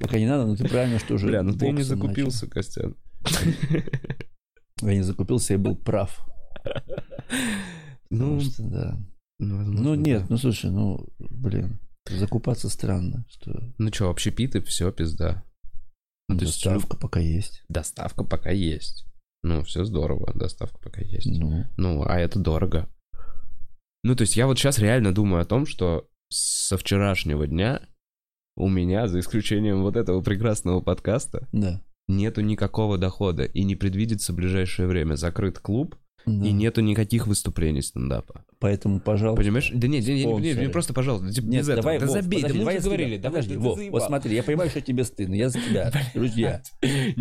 Пока 0.00 0.18
не 0.18 0.26
надо, 0.26 0.46
но 0.46 0.56
ты 0.56 0.68
правильно, 0.68 0.98
что 0.98 1.14
уже 1.14 1.28
Бля, 1.28 1.42
ну 1.42 1.52
ты 1.56 1.70
не 1.70 1.82
закупился, 1.82 2.48
Костян. 2.48 2.96
начал. 3.22 3.38
Я 4.82 4.94
не 4.94 5.02
закупился, 5.02 5.52
я 5.54 5.58
был 5.58 5.76
прав. 5.76 6.26
Ну, 8.10 8.40
что, 8.40 8.62
да. 8.64 8.98
ну, 9.38 9.58
возможно, 9.58 9.82
Ну, 9.82 9.94
нет, 9.94 10.22
да. 10.22 10.26
ну, 10.30 10.36
слушай, 10.38 10.70
ну, 10.70 11.06
блин, 11.18 11.78
закупаться 12.08 12.68
странно, 12.68 13.24
что 13.28 13.72
Ну 13.78 13.92
что, 13.92 14.10
общепиты, 14.10 14.60
все, 14.62 14.90
пизда. 14.90 15.44
Ну, 16.28 16.36
то 16.38 16.44
есть 16.44 16.62
доставка 16.64 16.96
пока 16.96 17.20
есть. 17.20 17.62
доставка 17.68 18.24
пока 18.24 18.50
есть. 18.50 19.06
Ну, 19.42 19.62
все 19.64 19.84
здорово, 19.84 20.32
доставка 20.34 20.78
пока 20.78 21.00
есть. 21.02 21.26
Ну, 21.26 21.64
Ну, 21.76 22.02
а 22.04 22.18
это 22.18 22.38
дорого. 22.38 22.88
Ну, 24.02 24.16
то 24.16 24.22
есть 24.22 24.36
я 24.36 24.46
вот 24.46 24.58
сейчас 24.58 24.78
реально 24.78 25.12
думаю 25.12 25.42
о 25.42 25.46
том, 25.46 25.66
что 25.66 26.08
со 26.30 26.78
вчерашнего 26.78 27.46
дня 27.46 27.82
у 28.56 28.68
меня, 28.68 29.08
за 29.08 29.20
исключением 29.20 29.82
вот 29.82 29.96
этого 29.96 30.20
прекрасного 30.22 30.80
подкаста, 30.80 31.48
да. 31.52 31.82
нету 32.08 32.40
никакого 32.40 32.98
дохода 32.98 33.44
и 33.44 33.62
не 33.64 33.74
предвидится 33.74 34.32
в 34.32 34.36
ближайшее 34.36 34.88
время. 34.88 35.16
Закрыт 35.16 35.58
клуб 35.58 35.96
да. 36.26 36.46
и 36.46 36.52
нету 36.52 36.80
никаких 36.80 37.26
выступлений 37.26 37.82
стендапа. 37.82 38.44
Поэтому, 38.58 39.00
пожалуйста. 39.00 39.42
Понимаешь? 39.42 39.70
Да 39.72 39.88
нет, 39.88 40.06
нет, 40.06 40.26
нет, 40.40 40.58
нет, 40.58 40.72
просто, 40.72 40.92
пожалуйста, 40.92 41.32
типа, 41.32 41.46
Нет, 41.46 41.60
без 41.60 41.68
этого. 41.68 41.82
давай, 41.82 41.98
да 41.98 42.06
Вов, 42.06 42.14
забей, 42.14 42.42
да 42.42 42.48
подожди, 42.48 42.58
мы 42.58 42.64
давай 42.64 42.76
тебя- 42.76 42.84
говорили. 42.84 43.16
давай, 43.16 43.42
Подожди, 43.42 43.54
да 43.54 43.60
Вов, 43.60 43.80
вот 43.90 44.02
смотри, 44.02 44.34
я 44.34 44.42
понимаю, 44.42 44.70
что 44.70 44.80
тебе 44.80 45.04
стыдно. 45.04 45.34
Я 45.34 45.48
за 45.48 45.60
тебя, 45.60 45.92
друзья. 46.14 46.62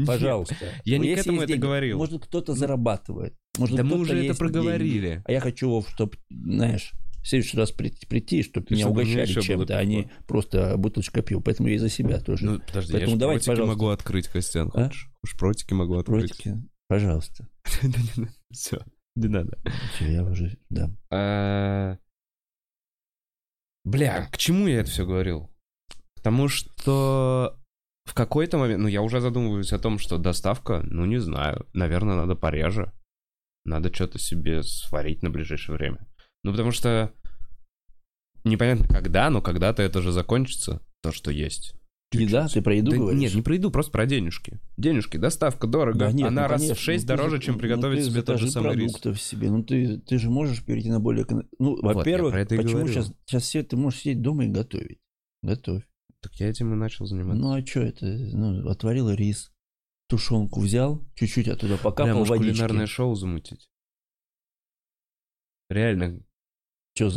Пожалуйста. 0.05 0.55
Я 0.85 0.97
не 0.97 1.15
к 1.15 1.17
этому 1.17 1.41
это 1.41 1.57
говорил. 1.57 1.97
Может, 1.97 2.25
кто-то 2.25 2.53
зарабатывает. 2.53 3.35
Может, 3.59 3.75
Да 3.77 3.83
мы 3.83 3.97
уже 3.97 4.25
это 4.25 4.37
проговорили. 4.37 4.99
деньги. 5.09 5.23
А 5.25 5.31
я 5.31 5.39
хочу, 5.39 5.83
чтобы, 5.93 6.13
знаешь, 6.29 6.91
в 7.21 7.27
следующий 7.27 7.57
раз 7.57 7.71
прийти, 7.71 8.05
прийти 8.07 8.43
чтобы 8.43 8.67
И 8.69 8.73
меня 8.73 8.85
чтобы 8.85 9.01
угощали 9.01 9.41
чем-то, 9.41 9.77
а 9.77 9.83
не 9.85 10.09
просто 10.27 10.75
бутылочка 10.77 11.21
пива. 11.21 11.41
Поэтому 11.41 11.67
я 11.69 11.75
и 11.75 11.77
за 11.77 11.89
себя 11.89 12.19
тоже. 12.19 12.45
Ну, 12.45 12.59
подожди, 12.59 12.93
Поэтому 12.93 13.13
я 13.15 13.19
давайте, 13.19 13.45
пожалуйста. 13.47 13.75
могу 13.75 13.87
открыть, 13.89 14.27
Костян, 14.27 14.71
А? 14.73 14.85
хочешь? 14.85 15.09
Уж 15.23 15.37
протики 15.37 15.73
могу 15.73 15.95
открыть. 15.97 16.29
Протики, 16.29 16.57
пожалуйста. 16.87 17.47
Да 17.83 17.87
не 17.99 18.03
надо, 18.17 18.33
все, 18.51 18.79
не 19.15 19.27
надо. 19.27 19.57
Я 19.99 20.23
уже, 20.23 20.57
да. 20.69 20.89
А, 21.11 21.97
Бля, 23.85 24.27
к 24.31 24.37
чему 24.37 24.67
я 24.67 24.79
это 24.81 24.89
все 24.89 25.05
говорил? 25.05 25.49
Потому 26.15 26.47
что 26.47 27.57
в 28.05 28.13
какой-то 28.13 28.57
момент, 28.57 28.81
ну, 28.81 28.87
я 28.87 29.01
уже 29.01 29.19
задумываюсь 29.21 29.71
о 29.73 29.79
том, 29.79 29.99
что 29.99 30.17
доставка, 30.17 30.81
ну, 30.83 31.05
не 31.05 31.17
знаю, 31.19 31.65
наверное, 31.73 32.15
надо 32.15 32.35
пореже. 32.35 32.91
Надо 33.65 33.93
что-то 33.93 34.19
себе 34.19 34.63
сварить 34.63 35.21
на 35.23 35.29
ближайшее 35.29 35.75
время. 35.77 36.07
Ну, 36.43 36.51
потому 36.51 36.71
что 36.71 37.13
непонятно 38.43 38.87
когда, 38.87 39.29
но 39.29 39.41
когда-то 39.41 39.83
это 39.83 40.01
же 40.01 40.11
закончится, 40.11 40.81
то, 41.01 41.11
что 41.11 41.31
есть. 41.31 41.75
Еда, 42.11 42.47
ты 42.47 42.63
про 42.63 42.73
еду 42.75 42.89
Да 42.89 42.97
говоришь? 42.97 43.19
нет, 43.21 43.35
не 43.35 43.41
про 43.43 43.53
еду, 43.53 43.69
просто 43.69 43.91
про 43.91 44.07
денежки. 44.07 44.59
Денежки, 44.77 45.17
доставка, 45.17 45.67
дорого. 45.67 45.99
Да 45.99 46.11
нет, 46.11 46.29
Она 46.29 46.43
ну, 46.43 46.47
раз 46.47 46.61
конечно. 46.61 46.75
в 46.75 46.79
6 46.79 47.03
Ну, 47.03 47.07
ты 47.07 47.15
дороже, 47.17 47.35
же- 47.35 47.41
чем 47.43 47.53
ну, 47.53 47.59
приготовить 47.59 48.03
ты 48.03 48.09
себе 48.09 48.21
тот 48.23 48.39
же 48.39 48.49
самый 48.49 48.73
рис. 48.75 48.93
продуктов 48.93 49.21
себе. 49.21 49.51
Ну, 49.51 49.63
ты, 49.63 49.99
ты 49.99 50.17
же 50.17 50.31
можешь 50.31 50.63
перейти 50.65 50.89
на 50.89 50.99
более... 50.99 51.27
Ну, 51.59 51.75
я 51.77 51.81
во-первых, 51.93 52.33
почему 52.47 52.63
говорю. 52.79 52.87
сейчас, 52.87 53.13
сейчас 53.27 53.43
все 53.43 53.61
ты 53.61 53.77
можешь 53.77 53.99
сидеть 53.99 54.23
дома 54.23 54.45
и 54.45 54.47
готовить? 54.47 54.97
Готовь. 55.43 55.83
Так 56.21 56.33
я 56.37 56.49
этим 56.49 56.73
и 56.73 56.77
начал 56.77 57.05
заниматься. 57.05 57.39
Ну, 57.39 57.53
а 57.53 57.63
что 57.63 57.81
это? 57.81 58.05
Ну, 58.07 58.67
отварил 58.67 59.11
рис, 59.11 59.51
тушенку 60.09 60.59
взял, 60.61 61.05
чуть-чуть 61.15 61.47
оттуда 61.47 61.75
Бля, 61.75 61.83
покапал 61.83 62.17
может, 62.19 62.29
водички. 62.31 62.51
кулинарное 62.51 62.87
шоу 62.87 63.15
замутить? 63.15 63.69
Реально, 65.69 66.21
Что, 66.95 67.11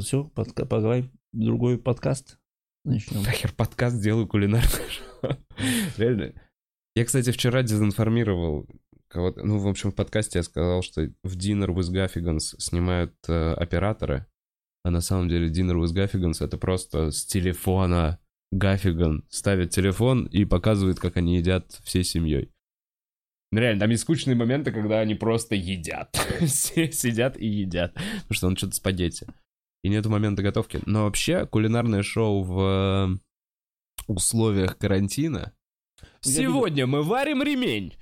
все, 0.00 0.24
поговорим, 0.24 1.10
другой 1.32 1.76
подкаст 1.76 2.38
начнем. 2.84 3.22
нахер 3.24 3.52
подкаст 3.52 4.00
делаю 4.00 4.28
кулинарное 4.28 4.88
шоу. 4.88 5.32
Реально. 5.96 6.34
Я, 6.94 7.04
кстати, 7.04 7.32
вчера 7.32 7.62
дезинформировал 7.62 8.68
кого-то. 9.08 9.42
Ну, 9.44 9.58
в 9.58 9.66
общем, 9.66 9.90
в 9.90 9.94
подкасте 9.96 10.38
я 10.38 10.42
сказал, 10.44 10.82
что 10.82 11.02
в 11.24 11.36
Dinner 11.36 11.66
with 11.74 11.92
Gaffigans 11.92 12.54
снимают 12.58 13.14
э, 13.28 13.52
операторы, 13.54 14.26
а 14.84 14.90
на 14.90 15.00
самом 15.00 15.28
деле 15.28 15.48
Dinner 15.50 15.74
with 15.82 15.94
Gaffigans 15.94 16.42
это 16.44 16.56
просто 16.58 17.10
с 17.10 17.26
телефона 17.26 18.20
Гаффиган 18.56 19.24
ставит 19.28 19.70
телефон 19.70 20.26
и 20.26 20.44
показывает, 20.44 20.98
как 20.98 21.16
они 21.16 21.36
едят 21.36 21.78
всей 21.84 22.04
семьей. 22.04 22.50
Ну, 23.52 23.60
реально, 23.60 23.80
там 23.80 23.90
есть 23.90 24.02
скучные 24.02 24.34
моменты, 24.34 24.72
когда 24.72 25.00
они 25.00 25.14
просто 25.14 25.54
едят. 25.54 26.18
Все 26.46 26.90
сидят 26.90 27.38
и 27.38 27.46
едят. 27.46 27.94
Потому 27.94 28.34
что 28.34 28.46
он 28.48 28.56
что-то 28.56 28.74
спагетти. 28.74 29.26
И 29.84 29.88
нету 29.88 30.10
момента 30.10 30.42
готовки. 30.42 30.80
Но 30.84 31.04
вообще, 31.04 31.46
кулинарное 31.46 32.02
шоу 32.02 32.42
в 32.42 33.18
э, 33.18 33.18
условиях 34.08 34.78
карантина. 34.78 35.52
Ну, 36.00 36.06
Сегодня 36.30 36.86
мы 36.86 37.02
варим 37.02 37.42
ремень. 37.42 37.94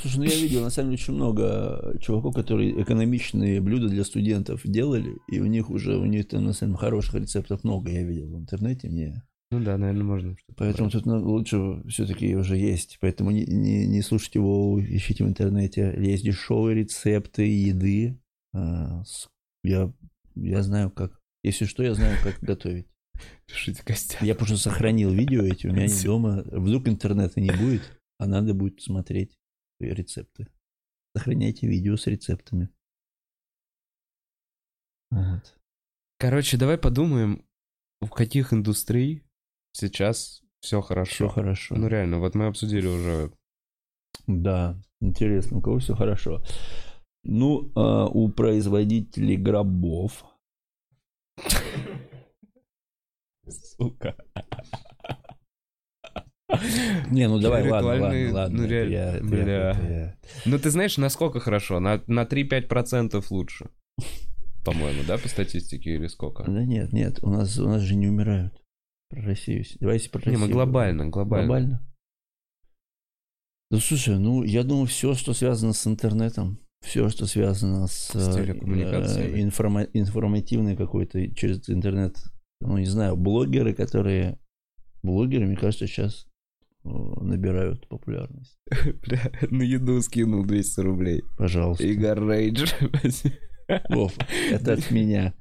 Слушай, 0.00 0.16
ну 0.18 0.24
я 0.24 0.36
видел, 0.36 0.62
на 0.62 0.70
самом 0.70 0.90
деле, 0.90 1.02
очень 1.02 1.14
много 1.14 1.96
чуваков, 2.00 2.34
которые 2.34 2.82
экономичные 2.82 3.60
блюда 3.60 3.88
для 3.88 4.04
студентов 4.04 4.62
делали, 4.64 5.18
и 5.28 5.38
у 5.38 5.46
них 5.46 5.70
уже, 5.70 5.96
у 5.96 6.06
них 6.06 6.28
там, 6.28 6.44
на 6.44 6.52
самом 6.52 6.72
деле, 6.72 6.80
хороших 6.80 7.14
рецептов 7.14 7.62
много, 7.62 7.90
я 7.90 8.02
видел 8.02 8.26
в 8.28 8.38
интернете, 8.38 8.88
мне. 8.88 9.22
Ну 9.52 9.62
да, 9.62 9.76
наверное, 9.76 10.04
можно. 10.04 10.36
Поэтому 10.56 10.88
тут 10.88 11.04
ну, 11.04 11.22
лучше 11.22 11.82
все-таки 11.86 12.34
уже 12.34 12.56
есть. 12.56 12.96
Поэтому 13.02 13.30
не, 13.30 13.44
не, 13.44 13.86
не 13.86 14.00
слушайте 14.00 14.38
его, 14.38 14.80
ищите 14.80 15.24
в 15.24 15.28
интернете. 15.28 15.94
Есть 15.98 16.24
дешевые 16.24 16.74
рецепты 16.74 17.42
еды. 17.42 18.18
А, 18.54 19.02
Я, 19.62 19.92
я 20.36 20.62
знаю, 20.62 20.90
как. 20.90 21.20
Если 21.42 21.66
что, 21.66 21.82
я 21.82 21.92
знаю, 21.92 22.16
как 22.22 22.40
готовить. 22.40 22.86
Пишите 23.46 23.82
костяк. 23.84 24.22
Я 24.22 24.34
просто 24.34 24.56
сохранил 24.56 25.12
видео 25.12 25.42
эти, 25.42 25.66
у 25.66 25.72
меня 25.72 25.86
Всё. 25.86 26.12
дома. 26.12 26.42
Вдруг 26.46 26.88
интернета 26.88 27.38
не 27.38 27.50
будет, 27.50 28.00
а 28.18 28.26
надо 28.26 28.54
будет 28.54 28.80
смотреть 28.80 29.36
рецепты. 29.80 30.46
Сохраняйте 31.14 31.66
видео 31.66 31.98
с 31.98 32.06
рецептами. 32.06 32.70
Вот. 35.10 35.58
Короче, 36.18 36.56
давай 36.56 36.78
подумаем, 36.78 37.44
в 38.00 38.08
каких 38.08 38.54
индустрий 38.54 39.24
сейчас 39.72 40.42
все 40.60 40.80
Все 40.80 40.82
хорошо. 40.82 41.28
хорошо. 41.28 41.74
Ну 41.76 41.88
реально, 41.88 42.18
вот 42.20 42.34
мы 42.34 42.46
обсудили 42.46 42.86
уже. 42.86 43.32
Да, 44.26 44.80
интересно, 45.00 45.58
у 45.58 45.60
кого 45.60 45.78
все 45.78 45.94
хорошо. 45.94 46.42
Ну, 47.24 47.70
а, 47.74 48.06
у 48.06 48.28
производителей 48.28 49.36
гробов. 49.36 50.24
Сука. 53.48 54.16
Не, 57.10 57.28
ну 57.28 57.38
давай, 57.40 57.68
ладно, 57.68 57.88
ладно, 57.88 58.32
ладно. 58.32 58.58
ну, 58.62 58.66
реально, 58.68 58.92
я- 58.92 59.20
бля. 59.22 59.70
это 59.70 59.82
я- 59.82 60.16
Ну 60.44 60.58
ты 60.58 60.70
знаешь, 60.70 60.98
насколько 60.98 61.40
хорошо? 61.40 61.80
На, 61.80 62.02
на 62.06 62.24
3-5% 62.24 63.24
лучше. 63.30 63.70
По-моему, 64.64 65.02
да, 65.08 65.18
по 65.18 65.28
статистике 65.28 65.94
или 65.94 66.06
сколько? 66.08 66.44
Да 66.44 66.64
нет, 66.64 66.92
нет, 66.92 67.18
у 67.22 67.30
нас, 67.30 67.58
у 67.58 67.66
нас 67.66 67.80
же 67.82 67.94
не 67.96 68.08
умирают. 68.08 68.61
Про 69.12 69.22
Россию. 69.22 69.64
Давайте 69.78 70.08
про 70.10 70.18
Не, 70.20 70.24
Россию. 70.24 70.40
мы 70.40 70.48
глобально, 70.48 71.06
глобально. 71.08 71.46
Глобально? 71.46 71.86
Да 73.70 73.78
слушай, 73.78 74.18
ну 74.18 74.42
я 74.42 74.64
думаю, 74.64 74.86
все, 74.86 75.14
что 75.14 75.32
связано 75.34 75.72
с 75.74 75.86
интернетом, 75.86 76.58
все, 76.82 77.08
что 77.08 77.26
связано 77.26 77.86
с, 77.86 78.08
С 78.12 78.36
э, 78.36 78.44
телекоммуникациями. 78.44 79.38
э, 79.38 79.42
информа- 79.42 79.88
информативной 79.92 80.76
какой-то 80.76 81.32
через 81.34 81.68
интернет, 81.70 82.16
ну 82.60 82.78
не 82.78 82.86
знаю, 82.86 83.16
блогеры, 83.16 83.74
которые... 83.74 84.38
Блогеры, 85.02 85.46
мне 85.46 85.56
кажется, 85.56 85.86
сейчас 85.86 86.26
э, 86.84 86.88
набирают 86.88 87.88
популярность. 87.88 88.56
Бля, 89.02 89.30
на 89.50 89.62
еду 89.62 90.00
скинул 90.02 90.44
200 90.44 90.80
рублей. 90.80 91.22
Пожалуйста. 91.36 91.84
Игорь 91.84 92.20
Рейдж. 92.20 92.72
Вов, 93.88 94.14
это 94.50 94.74
от 94.74 94.90
меня. 94.90 95.34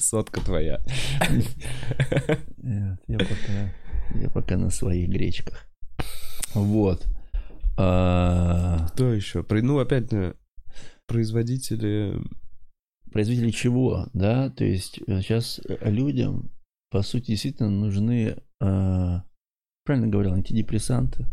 Сотка 0.00 0.40
твоя. 0.40 0.80
Нет, 2.58 3.00
я 3.06 3.18
пока, 3.18 3.72
я 4.14 4.30
пока 4.30 4.56
на 4.56 4.70
своих 4.70 5.08
гречках. 5.08 5.66
Вот. 6.54 7.06
А, 7.76 8.86
Кто 8.92 9.12
еще? 9.12 9.44
Ну, 9.50 9.78
опять 9.78 10.12
э, 10.12 10.34
производители... 11.06 12.20
производители 13.12 13.50
чего, 13.50 14.08
да? 14.12 14.50
То 14.50 14.64
есть 14.64 15.00
сейчас 15.06 15.60
людям, 15.82 16.50
по 16.90 17.02
сути, 17.02 17.32
действительно 17.32 17.70
нужны, 17.70 18.36
а, 18.60 19.24
правильно 19.84 20.08
говорил, 20.08 20.32
антидепрессанты. 20.34 21.26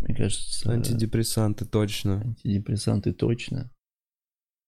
Мне 0.00 0.14
кажется, 0.14 0.70
Антидепрессанты, 0.70 1.64
точно. 1.64 2.20
антидепрессанты 2.20 3.12
точно. 3.12 3.70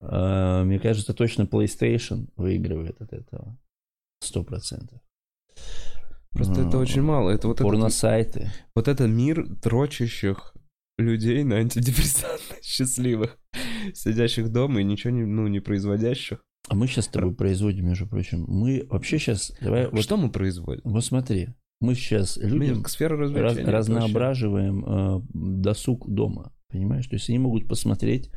А, 0.01 0.65
Мне 0.65 0.79
кажется, 0.79 1.15
точно 1.15 1.43
PlayStation 1.43 2.29
выигрывает 2.37 3.01
от 3.01 3.13
этого. 3.13 3.57
Сто 4.23 4.43
процентов. 4.45 5.01
Просто 6.33 6.55
это 6.61 6.77
Ну, 6.77 6.79
очень 6.79 7.03
мало. 7.03 7.31
Это 7.31 7.49
вот 7.49 7.57
этот, 7.61 7.65
Порносайты. 7.67 8.51
вот 8.75 8.87
это 8.89 9.07
мир 9.09 9.47
дрочащих 9.47 10.55
людей 10.99 11.43
на 11.45 11.57
антидепрессантах 11.57 12.59
счастливых, 12.63 13.39
сидящих 13.95 14.51
дома 14.53 14.81
и 14.81 14.85
ничего 14.85 15.13
не, 15.13 15.25
ну, 15.25 15.49
не 15.49 15.61
производящих. 15.61 16.41
А 16.69 16.75
мы 16.75 16.87
сейчас 16.87 17.07
с 17.07 17.09
тобой 17.09 17.35
производим, 17.35 17.87
между 17.87 18.07
прочим. 18.07 18.45
Мы 18.47 18.87
вообще 18.89 19.19
сейчас... 19.19 19.51
Давай, 19.61 19.89
вот, 19.89 20.03
Что 20.03 20.17
мы 20.17 20.31
производим? 20.31 20.83
вот 20.85 21.05
смотри. 21.05 21.49
Мы 21.81 21.95
сейчас 21.95 22.37
людям 22.37 22.85
раз- 22.85 23.57
это 23.57 23.71
разноображиваем 23.73 24.85
э, 24.85 25.21
досуг 25.33 26.09
дома. 26.09 26.53
Понимаешь? 26.69 27.07
То 27.09 27.15
есть 27.17 27.29
они 27.31 27.39
могут 27.39 27.67
посмотреть 27.67 28.31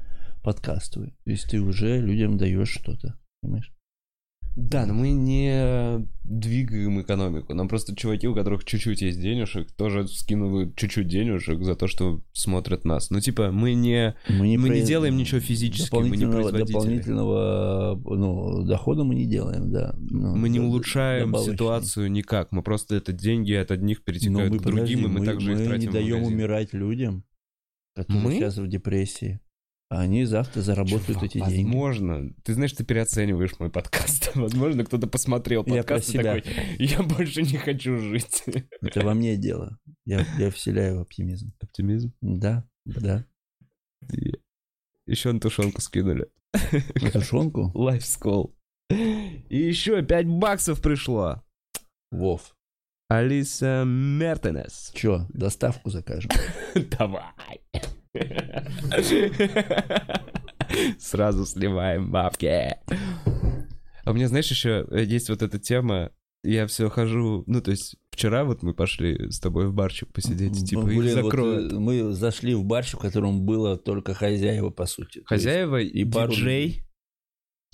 подкаст 0.43 0.93
твой. 0.93 1.15
То 1.23 1.31
есть 1.31 1.49
ты 1.49 1.59
уже 1.59 1.99
людям 1.99 2.37
даешь 2.37 2.69
что-то. 2.69 3.17
Понимаешь? 3.41 3.73
Да, 4.55 4.85
но 4.85 4.93
мы 4.93 5.09
не 5.11 6.07
двигаем 6.23 7.01
экономику. 7.01 7.55
Нам 7.55 7.67
просто 7.67 7.95
чуваки, 7.95 8.27
у 8.27 8.35
которых 8.35 8.65
чуть-чуть 8.65 9.01
есть 9.01 9.19
денежек, 9.19 9.71
тоже 9.71 10.07
скинули 10.07 10.71
чуть-чуть 10.75 11.07
денежек 11.07 11.63
за 11.63 11.75
то, 11.75 11.87
что 11.87 12.21
смотрят 12.33 12.85
нас. 12.85 13.09
Ну, 13.09 13.19
типа, 13.19 13.51
мы 13.51 13.73
не... 13.73 14.15
Мы 14.29 14.47
не, 14.49 14.57
Мы 14.59 14.69
не 14.69 14.81
произ- 14.81 14.85
делаем 14.85 15.17
ничего 15.17 15.39
физически, 15.39 15.95
мы 15.95 16.15
не 16.15 16.27
производители. 16.27 16.71
Дополнительного 16.71 17.99
ну, 18.05 18.63
дохода 18.63 19.03
мы 19.03 19.15
не 19.15 19.25
делаем, 19.25 19.71
да. 19.71 19.95
Ну, 19.97 20.35
Мы 20.35 20.49
не 20.49 20.59
улучшаем 20.59 21.29
добавочный. 21.31 21.53
ситуацию 21.53 22.11
никак. 22.11 22.51
Мы 22.51 22.61
просто 22.61 22.93
это 22.93 23.11
деньги 23.11 23.53
от 23.53 23.71
одних 23.71 23.99
Но 23.99 24.03
перетекают 24.03 24.53
мы, 24.53 24.59
к 24.59 24.61
другим, 24.61 24.85
подожди, 24.85 25.03
и 25.03 25.07
мы, 25.07 25.25
также 25.25 25.51
их 25.53 25.59
мы 25.59 25.65
тратим 25.65 25.81
не 25.81 25.87
в 25.87 25.93
даем 25.93 26.23
умирать 26.23 26.73
людям, 26.73 27.23
которые 27.95 28.23
Мы? 28.23 28.33
сейчас 28.33 28.57
в 28.57 28.67
депрессии. 28.67 29.39
А 29.93 29.99
они 29.99 30.25
завтра 30.25 30.61
заработают 30.61 31.05
Чувак, 31.05 31.23
эти 31.25 31.37
деньги. 31.37 31.65
Возможно. 31.65 32.33
Ты 32.43 32.55
знаешь, 32.55 32.73
ты 32.73 32.83
переоцениваешь 32.83 33.59
мой 33.59 33.69
подкаст. 33.69 34.31
Возможно, 34.35 34.83
кто-то 34.83 35.05
посмотрел 35.05 35.63
Я 35.67 35.83
подкаст 35.83 36.09
и 36.09 36.11
себя. 36.13 36.41
такой, 36.41 36.51
я 36.79 37.03
больше 37.03 37.43
не 37.43 37.57
хочу 37.59 37.99
жить. 37.99 38.41
Это 38.81 39.05
во 39.05 39.13
мне 39.13 39.37
дело. 39.37 39.77
Я, 40.05 40.25
я 40.39 40.49
вселяю 40.49 41.01
оптимизм. 41.01 41.53
Оптимизм. 41.61 42.11
Да, 42.21 42.67
да. 42.85 43.27
Еще 45.05 45.31
на 45.31 45.39
тушенку 45.39 45.79
скинули. 45.79 46.27
На 46.99 47.11
тушенку? 47.11 47.71
Life 47.75 47.99
School. 47.99 48.51
И 48.89 49.57
еще 49.57 50.01
5 50.01 50.25
баксов 50.25 50.81
пришло. 50.81 51.43
Вов. 52.09 52.55
Алиса 53.09 53.83
Мертенес. 53.85 54.91
Че, 54.95 55.27
доставку 55.29 55.91
закажем? 55.91 56.31
Давай. 56.97 57.61
Сразу 60.99 61.45
сливаем 61.45 62.11
бабки. 62.11 62.45
А 64.05 64.11
у 64.11 64.13
меня, 64.13 64.27
знаешь, 64.27 64.49
еще 64.49 64.85
есть 64.91 65.29
вот 65.29 65.41
эта 65.41 65.59
тема. 65.59 66.11
Я 66.43 66.67
все 66.67 66.89
хожу, 66.89 67.45
ну, 67.47 67.61
то 67.61 67.71
есть 67.71 67.95
вчера 68.11 68.43
вот 68.43 68.63
мы 68.63 68.73
пошли 68.73 69.31
с 69.31 69.39
тобой 69.39 69.67
в 69.67 69.73
барчик 69.73 70.11
посидеть, 70.11 70.67
типа, 70.67 70.81
их 70.81 70.99
Блин, 70.99 71.15
вот, 71.15 71.23
закроют. 71.23 71.71
э, 71.71 71.79
мы 71.79 72.11
зашли 72.11 72.53
в 72.53 72.65
барщик, 72.65 72.99
в 72.99 73.01
котором 73.01 73.45
было 73.45 73.77
только 73.77 74.13
хозяева, 74.13 74.69
по 74.69 74.85
сути. 74.85 75.21
Хозяева 75.25 75.79
и 75.81 76.01
и 76.01 76.05
пару 76.05 76.33
диджей. 76.33 76.83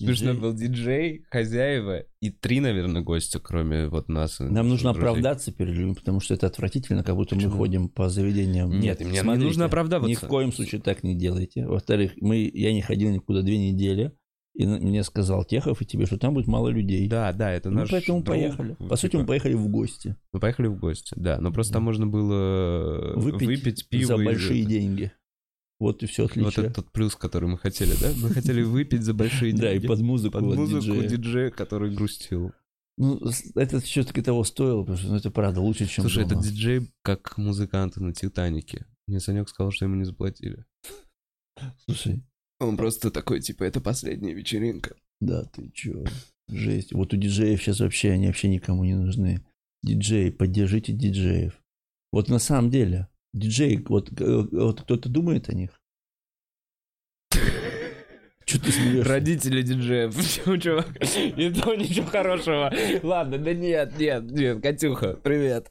Диджей. 0.05 0.33
был 0.33 0.53
диджей, 0.53 1.25
хозяева 1.29 2.03
и 2.21 2.29
три, 2.29 2.59
наверное, 2.59 3.01
гостя, 3.01 3.39
кроме 3.39 3.88
вот 3.88 4.09
нас. 4.09 4.39
и 4.39 4.43
Нам 4.43 4.67
нужно 4.69 4.93
друзей. 4.93 5.09
оправдаться 5.09 5.51
перед 5.51 5.73
людьми, 5.73 5.93
потому 5.95 6.19
что 6.19 6.33
это 6.33 6.47
отвратительно, 6.47 7.03
как 7.03 7.15
будто 7.15 7.35
Почему? 7.35 7.51
мы 7.51 7.57
ходим 7.57 7.89
по 7.89 8.09
заведениям. 8.09 8.69
Нет, 8.79 8.99
мне 9.01 9.12
не 9.12 9.17
смотрите, 9.19 9.45
нужно 9.45 9.65
оправдываться. 9.65 10.09
Ни 10.09 10.15
в 10.15 10.21
коем 10.27 10.51
случае 10.51 10.81
так 10.81 11.03
не 11.03 11.15
делайте. 11.15 11.65
Во-вторых, 11.65 12.13
мы, 12.21 12.49
я 12.53 12.73
не 12.73 12.81
ходил 12.81 13.09
никуда 13.12 13.41
две 13.41 13.57
недели, 13.57 14.12
и 14.55 14.65
мне 14.65 15.03
сказал 15.03 15.45
Техов 15.45 15.81
и 15.81 15.85
тебе, 15.85 16.05
что 16.05 16.17
там 16.17 16.33
будет 16.33 16.47
мало 16.47 16.67
людей. 16.69 17.07
Да, 17.07 17.31
да, 17.31 17.51
это 17.53 17.69
Ну, 17.69 17.79
наш 17.81 17.91
поэтому 17.91 18.21
друг, 18.21 18.35
поехали. 18.35 18.73
По 18.73 18.83
типа, 18.83 18.95
сути, 18.97 19.15
мы 19.15 19.25
поехали 19.25 19.53
в 19.53 19.67
гости. 19.69 20.15
Мы 20.33 20.39
поехали 20.41 20.67
в 20.67 20.77
гости, 20.77 21.13
да. 21.15 21.39
Но 21.39 21.51
просто 21.53 21.73
там 21.73 21.83
можно 21.83 22.07
было 22.07 23.13
Выпить, 23.15 23.47
выпить, 23.47 23.88
пиво. 23.88 24.15
за 24.17 24.21
и 24.21 24.25
большие 24.25 24.62
это. 24.62 24.69
деньги. 24.69 25.12
Вот 25.79 26.03
и 26.03 26.07
все 26.07 26.23
Вот 26.23 26.31
отлично. 26.31 26.61
это 26.61 26.73
тот 26.75 26.91
плюс, 26.91 27.15
который 27.15 27.47
мы 27.49 27.57
хотели, 27.57 27.93
да? 28.01 28.11
Мы 28.17 28.29
хотели 28.29 28.61
выпить 28.61 29.03
за 29.03 29.13
большие 29.13 29.51
деньги. 29.53 29.61
да, 29.65 29.73
и 29.73 29.79
под 29.87 30.01
музыку. 30.01 30.33
Под 30.33 30.43
музыку 30.43 31.01
диджея. 31.03 31.51
который 31.51 31.93
грустил. 31.95 32.51
Ну, 32.97 33.21
это 33.55 33.79
все-таки 33.79 34.21
того 34.21 34.43
стоило, 34.43 34.81
потому 34.81 34.97
что 34.97 35.07
ну, 35.07 35.15
это 35.15 35.31
правда 35.31 35.61
лучше, 35.61 35.87
чем 35.87 36.03
Слушай, 36.03 36.25
дома. 36.25 36.41
этот 36.41 36.51
диджей 36.51 36.91
как 37.01 37.37
музыканты 37.37 38.03
на 38.03 38.13
Титанике. 38.13 38.85
Мне 39.07 39.21
Санек 39.21 39.47
сказал, 39.47 39.71
что 39.71 39.85
ему 39.85 39.95
не 39.95 40.03
заплатили. 40.03 40.65
Слушай, 41.85 42.23
Он 42.59 42.75
просто 42.75 43.09
такой, 43.09 43.39
типа, 43.41 43.63
это 43.63 43.79
последняя 43.79 44.33
вечеринка. 44.33 44.95
да, 45.21 45.45
ты 45.45 45.69
чё, 45.73 46.03
жесть. 46.49 46.91
Вот 46.93 47.13
у 47.13 47.17
диджеев 47.17 47.61
сейчас 47.61 47.79
вообще, 47.79 48.11
они 48.11 48.27
вообще 48.27 48.49
никому 48.49 48.83
не 48.83 48.95
нужны. 48.95 49.45
Диджеи, 49.81 50.29
поддержите 50.29 50.91
диджеев. 50.91 51.53
Вот 52.11 52.27
на 52.27 52.39
самом 52.39 52.69
деле, 52.69 53.07
диджей, 53.33 53.83
вот, 53.87 54.09
э, 54.19 54.47
вот 54.51 54.81
кто-то 54.81 55.09
думает 55.09 55.49
о 55.49 55.53
них? 55.53 55.79
Что 58.45 58.59
ты 58.63 58.71
смеешься? 58.71 59.07
Родители 59.07 59.61
диджеев. 59.61 60.15
Почему, 60.17 60.57
чувак? 60.57 60.87
И 61.15 61.51
то 61.51 61.75
ничего 61.75 62.07
хорошего. 62.07 62.73
Ладно, 63.03 63.37
да 63.37 63.53
нет, 63.53 63.99
нет, 63.99 64.23
нет, 64.31 64.63
Катюха, 64.63 65.13
привет. 65.21 65.69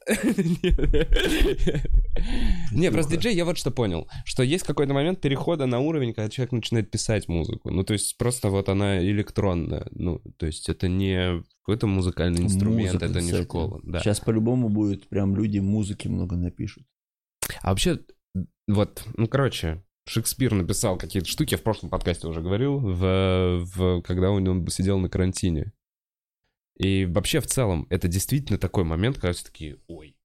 Не, 2.71 2.89
просто 2.91 3.17
диджей, 3.17 3.35
я 3.35 3.43
вот 3.43 3.57
что 3.57 3.71
понял, 3.71 4.07
что 4.23 4.43
есть 4.43 4.63
какой-то 4.63 4.93
момент 4.93 5.19
перехода 5.19 5.65
на 5.65 5.79
уровень, 5.79 6.13
когда 6.13 6.29
человек 6.29 6.53
начинает 6.53 6.89
писать 6.89 7.27
музыку. 7.27 7.69
Ну, 7.69 7.83
то 7.83 7.91
есть 7.93 8.17
просто 8.17 8.49
вот 8.49 8.69
она 8.69 8.99
электронная. 9.03 9.85
Ну, 9.91 10.21
то 10.37 10.45
есть 10.45 10.69
это 10.69 10.87
не 10.87 11.43
какой-то 11.63 11.87
музыкальный 11.87 12.43
инструмент, 12.43 12.93
Музыка, 12.93 13.05
это 13.05 13.19
не 13.21 13.27
кстати. 13.27 13.43
школа. 13.43 13.79
Да. 13.83 13.99
Сейчас 13.99 14.21
по-любому 14.21 14.69
будет, 14.69 15.07
прям 15.09 15.35
люди 15.35 15.59
музыки 15.59 16.07
много 16.07 16.37
напишут. 16.37 16.83
А 17.61 17.69
вообще, 17.69 17.99
вот, 18.67 19.03
ну, 19.15 19.27
короче, 19.27 19.83
Шекспир 20.07 20.53
написал 20.53 20.97
какие-то 20.97 21.29
штуки, 21.29 21.53
я 21.53 21.57
в 21.57 21.63
прошлом 21.63 21.89
подкасте 21.89 22.27
уже 22.27 22.41
говорил, 22.41 22.79
в, 22.79 23.59
в, 23.63 24.01
когда 24.01 24.31
он, 24.31 24.47
он 24.47 24.67
сидел 24.67 24.99
на 24.99 25.09
карантине. 25.09 25.71
И 26.77 27.05
вообще, 27.05 27.41
в 27.41 27.47
целом, 27.47 27.85
это 27.89 28.07
действительно 28.07 28.57
такой 28.57 28.85
момент, 28.85 29.17
когда 29.17 29.33
все 29.33 29.45
такие, 29.45 29.77
ой, 29.87 30.15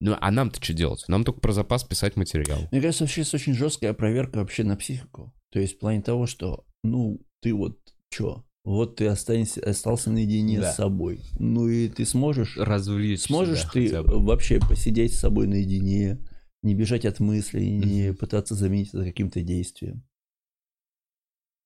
ну 0.00 0.16
а 0.20 0.30
нам-то 0.30 0.62
что 0.62 0.72
делать? 0.74 1.04
Нам 1.08 1.24
только 1.24 1.40
про 1.40 1.52
запас 1.52 1.84
писать 1.84 2.16
материал. 2.16 2.58
Мне 2.70 2.80
кажется, 2.80 3.04
вообще 3.04 3.22
есть 3.22 3.34
очень 3.34 3.54
жесткая 3.54 3.92
проверка 3.94 4.38
вообще 4.38 4.64
на 4.64 4.76
психику. 4.76 5.32
То 5.50 5.60
есть 5.60 5.76
в 5.76 5.78
плане 5.78 6.02
того, 6.02 6.26
что, 6.26 6.66
ну, 6.82 7.20
ты 7.40 7.54
вот 7.54 7.78
чё? 8.10 8.44
Вот 8.64 8.96
ты 8.96 9.06
останешься, 9.06 9.60
остался 9.60 10.10
наедине 10.10 10.60
Да. 10.60 10.72
с 10.72 10.76
собой. 10.76 11.20
Ну 11.38 11.68
и 11.68 11.88
ты 11.88 12.06
сможешь, 12.06 12.56
Развлечь 12.56 13.22
сможешь 13.22 13.62
себя 13.62 14.02
ты 14.02 14.02
вообще 14.02 14.58
посидеть 14.58 15.14
с 15.14 15.20
собой 15.20 15.46
наедине, 15.46 16.18
не 16.64 16.74
бежать 16.74 17.04
от 17.04 17.20
мыслей, 17.20 17.70
не 17.70 18.12
пытаться 18.12 18.54
заменить 18.54 18.88
это 18.88 19.04
каким-то 19.04 19.42
действием. 19.42 20.02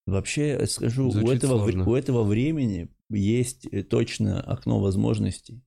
Вообще, 0.06 0.66
скажу, 0.66 1.10
у 1.10 1.30
этого, 1.30 1.58
сложно. 1.58 1.88
у 1.88 1.94
этого 1.94 2.24
времени 2.24 2.88
есть 3.10 3.66
э, 3.66 3.82
точно 3.82 4.40
окно 4.40 4.80
возможностей. 4.80 5.62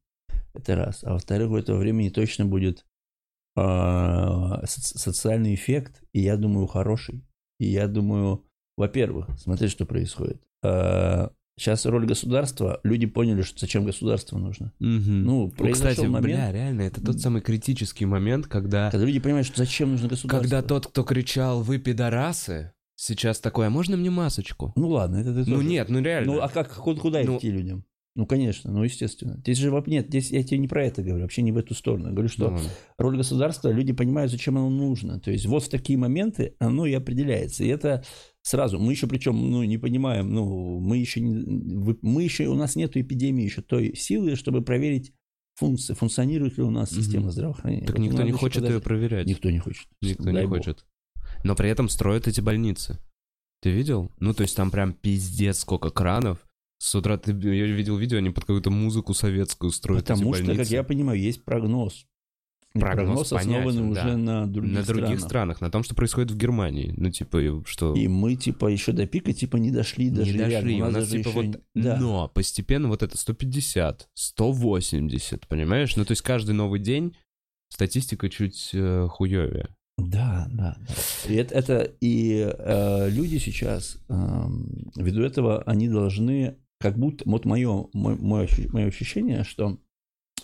Это 0.54 0.76
раз. 0.76 1.04
А 1.04 1.13
во-вторых, 1.13 1.52
у 1.52 1.56
этого 1.56 1.78
времени 1.78 2.10
точно 2.10 2.46
будет 2.46 2.86
а, 3.56 4.63
соци- 4.63 4.98
социальный 4.98 5.54
эффект, 5.54 6.04
и 6.12 6.22
я 6.22 6.38
думаю, 6.38 6.67
хороший. 6.67 7.24
И 7.60 7.67
я 7.67 7.88
думаю, 7.88 8.44
во-первых, 8.78 9.30
смотри, 9.38 9.67
что 9.67 9.86
происходит. 9.86 10.44
Сейчас 11.62 11.86
роль 11.86 12.08
государства, 12.08 12.80
люди 12.84 13.06
поняли, 13.06 13.43
что 13.43 13.60
зачем 13.60 13.86
государство 13.86 14.39
нужно. 14.39 14.74
Мгм. 14.80 15.24
Ну, 15.26 15.41
Ну, 15.45 15.50
произошел 15.52 15.91
кстати, 15.91 16.08
момент, 16.08 16.24
бля, 16.26 16.52
реально, 16.52 16.82
это 16.82 17.02
тот 17.02 17.19
самый 17.19 17.43
критический 17.43 18.06
момент, 18.08 18.47
когда... 18.47 18.89
когда 18.89 19.06
люди 19.06 19.19
понимают, 19.19 19.45
что 19.45 19.58
зачем 19.60 19.91
нужно 19.91 20.08
государство. 20.10 20.39
Когда 20.41 20.63
тот, 20.63 20.88
кто 20.88 21.04
кричал 21.04 21.62
«Вы 21.62 21.78
пидорасы», 21.78 22.74
сейчас 22.95 23.39
такой 23.39 23.67
«А 23.67 23.69
можно 23.69 23.95
мне 23.95 24.10
масочку?» 24.10 24.73
Ну 24.75 24.88
ладно, 24.90 25.17
это 25.17 25.36
ты 25.36 25.48
Ну 25.48 25.58
тоже. 25.58 25.67
нет, 25.67 25.90
ну 25.90 26.00
реально. 26.02 26.33
Ну 26.33 26.40
а 26.42 26.50
как, 26.50 26.73
куда, 26.73 27.00
куда 27.00 27.21
Ну- 27.23 27.38
идти 27.38 27.52
людям? 27.52 27.86
Ну, 28.14 28.26
конечно, 28.26 28.72
ну, 28.72 28.84
естественно. 28.84 29.38
Здесь 29.38 29.58
же 29.58 29.84
нет, 29.88 30.08
здесь 30.08 30.32
я 30.32 30.44
тебе 30.44 30.58
не 30.58 30.68
про 30.68 30.86
это 30.86 31.02
говорю, 31.02 31.22
вообще 31.22 31.42
не 31.42 31.54
в 31.54 31.58
эту 31.58 31.74
сторону. 31.74 32.08
Я 32.08 32.12
говорю, 32.12 32.28
что 32.28 32.50
Ну 32.50 32.60
роль 32.98 33.16
государства, 33.16 33.70
люди 33.70 33.94
понимают, 33.94 34.32
зачем 34.32 34.58
оно 34.58 34.70
нужно. 34.70 35.20
То 35.22 35.32
есть 35.32 35.46
вот 35.46 35.64
в 35.64 35.70
такие 35.70 35.98
моменты 35.98 36.56
оно 36.60 36.86
и 36.86 36.94
определяется. 36.94 37.64
И 37.64 37.68
это 37.68 38.04
сразу, 38.42 38.80
мы 38.80 38.92
еще 38.92 39.08
причем, 39.08 39.50
ну, 39.50 39.64
не 39.64 39.78
понимаем, 39.78 40.34
ну, 40.34 40.80
мы 40.82 40.98
еще, 40.98 41.22
не, 41.22 41.96
мы 42.02 42.24
еще, 42.24 42.48
у 42.48 42.56
нас 42.56 42.76
нет 42.76 42.98
эпидемии 42.98 43.46
еще 43.46 43.62
той 43.62 43.96
силы, 43.96 44.36
чтобы 44.36 44.62
проверить 44.62 45.14
функции, 45.56 45.94
функционирует 45.94 46.58
ли 46.58 46.64
у 46.64 46.70
нас 46.70 46.90
система 46.90 47.32
здравоохранения. 47.32 47.86
Так 47.86 47.98
Вот 47.98 48.04
никто 48.04 48.18
надо 48.18 48.30
не 48.30 48.34
хочет 48.34 48.58
ее 48.58 48.62
подождать. 48.64 48.84
проверять. 48.84 49.28
Никто 49.28 49.50
не 49.50 49.60
хочет. 49.60 49.88
Никто 50.02 50.24
Дай 50.24 50.34
не 50.34 50.48
бог. 50.48 50.58
хочет. 50.58 50.86
Но 51.46 51.56
при 51.56 51.70
этом 51.70 51.88
строят 51.88 52.28
эти 52.28 52.42
больницы. 52.42 53.00
Ты 53.62 53.72
видел? 53.72 54.12
Ну, 54.20 54.34
то 54.34 54.42
есть 54.42 54.56
там 54.56 54.70
прям 54.70 54.94
пиздец 54.94 55.60
сколько 55.60 55.92
кранов. 55.92 56.40
С 56.82 56.96
утра 56.96 57.15
ты 57.15 57.32
я 57.32 57.67
видел 57.67 57.96
видео, 57.96 58.17
они 58.17 58.32
под 58.32 58.46
какую-то 58.46 58.71
музыку 58.71 59.13
советскую 59.13 59.69
строят 59.71 60.04
Потому 60.04 60.34
что, 60.34 60.44
как 60.44 60.56
больницы. 60.56 60.73
я 60.73 60.84
понимаю, 60.84 61.21
есть 61.21 61.46
прогноз. 61.46 62.08
прогноз, 62.73 63.29
прогноз 63.29 63.29
понятен, 63.29 63.92
уже 63.92 64.02
да. 64.02 64.17
на 64.17 64.48
других, 64.48 64.73
на 64.73 64.84
других 64.84 65.19
странах. 65.19 65.29
странах, 65.29 65.62
на 65.62 65.69
том, 65.69 65.84
что 65.84 65.94
происходит 65.94 66.32
в 66.32 66.38
Германии. 66.38 66.92
Ну, 66.98 67.12
типа, 67.12 67.62
что... 67.67 67.94
И 67.94 68.08
мы, 68.08 68.36
типа, 68.36 68.65
еще 68.65 68.94
до 68.94 69.06
пика, 69.06 69.32
типа, 69.32 69.58
не 69.58 69.69
дошли 69.69 70.10
даже 70.10 70.32
не 70.32 70.40
дошли. 70.40 70.82
У 70.82 70.86
нас, 70.86 70.94
даже 70.96 71.12
типа, 71.12 71.29
еще 71.29 71.42
вот... 71.42 71.62
Да. 71.75 71.98
Но 72.00 72.32
постепенно 72.34 72.88
вот 72.88 73.04
это 73.04 73.15
150, 73.15 74.10
180, 74.15 75.48
понимаешь? 75.48 75.96
Ну, 75.96 76.04
то 76.04 76.13
есть 76.13 76.23
каждый 76.23 76.56
новый 76.56 76.79
день 76.79 77.15
статистика 77.69 78.27
чуть 78.27 78.71
э, 78.73 79.08
хуевее. 79.08 79.69
Да, 80.00 80.48
да. 80.52 80.77
И 81.27 81.36
это, 81.36 81.54
это- 81.54 81.92
и 82.02 82.52
э, 82.58 83.10
люди 83.12 83.38
сейчас 83.38 84.00
эм, 84.10 84.92
ввиду 84.96 85.21
этого 85.21 85.62
они 85.63 85.88
должны, 85.88 86.58
как 86.82 86.98
будто, 86.98 87.23
вот 87.29 87.46
мое, 87.46 87.88
мое, 87.94 88.17
мое, 88.17 88.46
ощу- 88.46 88.69
мое 88.73 88.88
ощущение, 88.88 89.44
что 89.44 89.77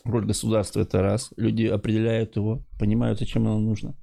роль 0.03 0.25
государства 0.25 0.81
это 0.81 1.01
раз, 1.01 1.33
люди 1.37 1.65
определяют 1.65 2.35
его, 2.35 2.63
понимают, 2.79 3.19
зачем 3.19 3.47
оно 3.47 3.59
нужно. 3.59 3.95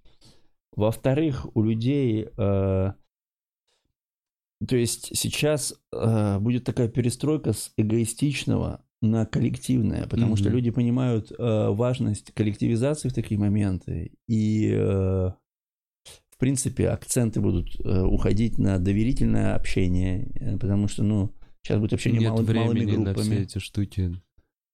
Во-вторых, 0.77 1.47
у 1.57 1.63
людей, 1.63 2.27
э, 2.37 2.93
то 4.67 4.77
есть 4.77 5.17
сейчас 5.17 5.75
э, 5.93 6.39
будет 6.41 6.65
такая 6.65 6.89
перестройка 6.89 7.53
с 7.53 7.73
эгоистичного 7.77 8.85
на 9.01 9.27
коллективное, 9.27 10.07
потому 10.07 10.37
что 10.37 10.47
Мгм. 10.47 10.57
люди 10.57 10.71
понимают 10.71 11.31
э, 11.31 11.69
важность 11.71 12.33
коллективизации 12.33 13.09
в 13.09 13.15
такие 13.15 13.39
моменты, 13.39 14.13
и 14.27 14.71
э, 14.73 15.31
в 16.31 16.39
принципе 16.39 16.89
акценты 16.89 17.41
будут 17.41 17.79
э, 17.81 18.03
уходить 18.03 18.59
на 18.59 18.79
доверительное 18.79 19.55
общение, 19.55 20.31
э, 20.35 20.59
потому 20.59 20.89
что, 20.89 21.05
ну, 21.05 21.31
сейчас 21.65 21.81
будет 21.81 21.95
общение 21.95 22.21
Нет 22.21 22.31
мало- 22.31 22.43
малыми 22.43 22.79
времени 22.81 22.97
на 23.05 23.15
все 23.15 23.23
группами. 23.23 23.43
эти 23.43 23.59
штуки. 23.59 24.13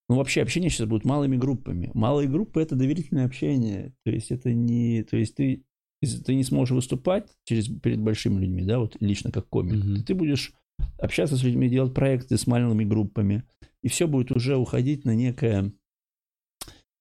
Ну, 0.09 0.17
вообще 0.17 0.43
общение 0.43 0.71
сейчас 0.71 0.89
будет 0.89 1.05
малыми 1.05 1.37
группами. 1.37 1.91
Малые 1.95 2.29
группы 2.29 2.61
это 2.61 2.75
доверительное 2.75 3.27
общение. 3.27 3.95
То 4.05 4.11
есть 4.11 4.33
это 4.33 4.53
не. 4.53 5.05
То 5.05 5.17
есть 5.17 5.37
ты, 5.37 5.63
если 6.03 6.21
ты 6.21 6.35
не 6.35 6.43
сможешь 6.43 6.75
выступать 6.75 7.29
через, 7.45 7.69
перед 7.69 8.01
большими 8.01 8.41
людьми, 8.41 8.65
да, 8.65 8.81
вот 8.81 8.97
лично 9.01 9.31
как 9.31 9.49
комик, 9.49 9.99
то 9.99 10.05
ты 10.05 10.15
будешь 10.15 10.53
общаться 10.99 11.37
с 11.37 11.45
людьми, 11.45 11.69
делать 11.69 11.95
проекты 11.95 12.37
с 12.37 12.47
малыми 12.49 12.85
группами. 12.85 13.45
И 13.83 13.89
все 13.89 14.09
будет 14.09 14.33
уже 14.33 14.57
уходить 14.57 15.05
на 15.05 15.15
некое 15.15 15.73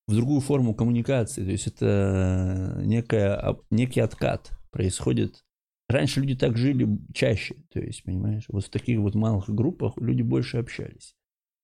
в 0.07 0.15
другую 0.15 0.41
форму 0.41 0.75
коммуникации. 0.75 1.43
То 1.43 1.51
есть 1.51 1.67
это 1.67 2.81
некая, 2.85 3.57
некий 3.71 4.01
откат 4.01 4.51
происходит. 4.71 5.43
Раньше 5.89 6.21
люди 6.21 6.35
так 6.35 6.55
жили 6.57 6.87
чаще, 7.13 7.55
то 7.73 7.79
есть, 7.79 8.03
понимаешь, 8.03 8.45
вот 8.47 8.63
в 8.65 8.69
таких 8.69 8.99
вот 8.99 9.15
малых 9.15 9.49
группах 9.49 9.97
люди 9.97 10.21
больше 10.21 10.57
общались 10.57 11.15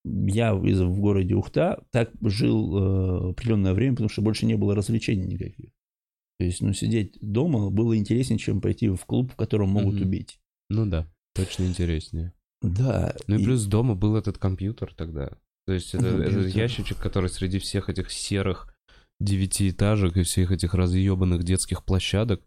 я 0.07 0.51
из- 0.53 0.81
в 0.81 0.99
городе 0.99 1.33
Ухта 1.33 1.83
так 1.91 2.11
жил 2.21 2.77
э, 2.77 3.29
определенное 3.31 3.73
время, 3.73 3.93
потому 3.93 4.09
что 4.09 4.21
больше 4.21 4.45
не 4.45 4.55
было 4.55 4.75
развлечений 4.75 5.25
никаких. 5.25 5.71
То 6.37 6.45
есть, 6.45 6.61
ну, 6.61 6.73
сидеть 6.73 7.17
дома 7.21 7.71
было 7.71 7.97
интереснее, 7.97 8.37
чем 8.37 8.61
пойти 8.61 8.89
в 8.89 9.03
клуб, 9.05 9.31
в 9.31 9.35
котором 9.35 9.69
могут 9.69 9.95
Мгм. 9.95 10.03
убить. 10.03 10.39
Ну 10.69 10.85
да, 10.85 11.07
точно 11.33 11.63
интереснее. 11.63 12.33
Да. 12.61 13.15
Ну 13.27 13.37
и, 13.37 13.41
и- 13.41 13.43
плюс 13.45 13.65
дома 13.65 13.95
был 13.95 14.15
этот 14.15 14.37
компьютер 14.37 14.93
тогда. 14.95 15.37
То 15.65 15.73
есть 15.73 15.95
это, 15.95 16.05
этот 16.05 16.53
ящичек, 16.53 16.99
который 16.99 17.29
среди 17.31 17.57
всех 17.57 17.89
этих 17.89 18.11
серых 18.11 18.71
девятиэтажек 19.19 20.17
и 20.17 20.23
всех 20.23 20.51
этих 20.51 20.75
разъебанных 20.75 21.43
детских 21.43 21.83
площадок, 21.83 22.43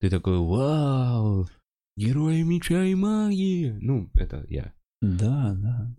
ты 0.00 0.10
такой, 0.10 0.38
вау, 0.38 1.48
герои 1.96 2.42
меча 2.42 2.84
и 2.84 2.94
магии. 2.94 3.70
Ну, 3.80 4.10
это 4.14 4.44
я. 4.48 4.72
Да, 5.00 5.54
да. 5.54 5.96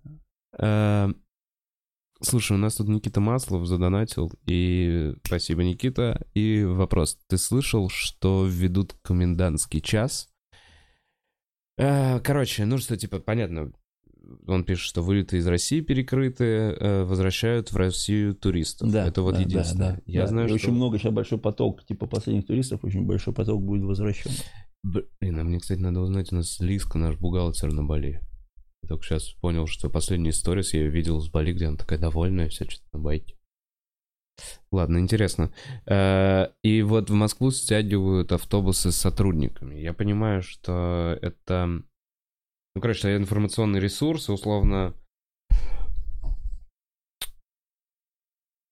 Э, 0.58 1.14
Слушай, 2.22 2.58
у 2.58 2.60
нас 2.60 2.76
тут 2.76 2.90
Никита 2.90 3.22
Маслов 3.22 3.66
задонатил, 3.66 4.30
и 4.46 5.16
спасибо, 5.26 5.64
Никита. 5.64 6.28
И 6.34 6.66
вопрос, 6.66 7.18
ты 7.28 7.38
слышал, 7.38 7.90
что 7.90 8.46
введут 8.46 8.94
комендантский 9.02 9.80
час? 9.80 10.28
Э, 11.78 12.20
Короче, 12.20 12.66
ну 12.66 12.78
что, 12.78 12.98
типа, 12.98 13.20
понятно, 13.20 13.72
он 14.48 14.64
пишет, 14.64 14.86
что 14.86 15.02
вылеты 15.02 15.38
из 15.38 15.48
России 15.48 15.82
перекрыты, 15.82 16.44
э, 16.44 17.04
возвращают 17.04 17.72
в 17.72 17.78
Россию 17.78 18.36
туристов. 18.36 18.92
Да, 18.92 19.08
Это 19.08 19.22
вот 19.22 19.36
да, 19.36 19.42
единственное. 19.42 19.90
да, 19.92 19.96
да, 19.96 20.02
Я 20.06 20.22
да. 20.22 20.28
знаю, 20.28 20.46
И 20.48 20.50
что... 20.50 20.56
очень 20.56 20.74
много 20.74 20.98
сейчас 20.98 21.14
большой 21.14 21.38
поток, 21.38 21.86
типа 21.86 22.08
последних 22.08 22.46
туристов, 22.46 22.84
очень 22.84 23.06
большой 23.06 23.34
поток 23.34 23.62
будет 23.62 23.84
возвращен. 23.84 24.32
Блин, 24.84 25.40
а 25.40 25.44
мне, 25.44 25.60
кстати, 25.60 25.80
надо 25.80 26.00
узнать, 26.00 26.32
у 26.32 26.36
нас 26.36 26.60
Лиска, 26.60 26.98
наш 26.98 27.18
бухгалтер 27.18 27.72
на 27.74 27.84
Бали. 27.84 28.22
Я 28.84 28.90
только 28.90 29.04
сейчас 29.04 29.30
понял, 29.34 29.68
что 29.68 29.90
последняя 29.90 30.30
история 30.30 30.64
я 30.72 30.80
ее 30.80 30.90
видел 30.90 31.20
с 31.20 31.30
Бали, 31.30 31.52
где 31.54 31.66
она 31.66 31.78
такая 31.78 32.00
довольная, 32.00 32.50
вся 32.50 32.66
что-то 32.66 32.98
на 32.98 33.00
байке. 33.00 33.36
Ладно, 34.72 35.00
интересно. 35.00 35.52
Э, 35.86 36.48
И 36.64 36.82
вот 36.82 37.10
в 37.10 37.14
Москву 37.14 37.52
стягивают 37.52 38.32
автобусы 38.32 38.92
с 38.92 38.96
сотрудниками. 38.96 39.76
Я 39.76 39.94
понимаю, 39.94 40.42
что 40.42 41.18
это... 41.22 41.82
Ну, 42.76 42.82
короче, 42.82 43.10
это 43.10 43.22
информационный 43.22 43.80
ресурс, 43.80 44.30
условно... 44.30 44.96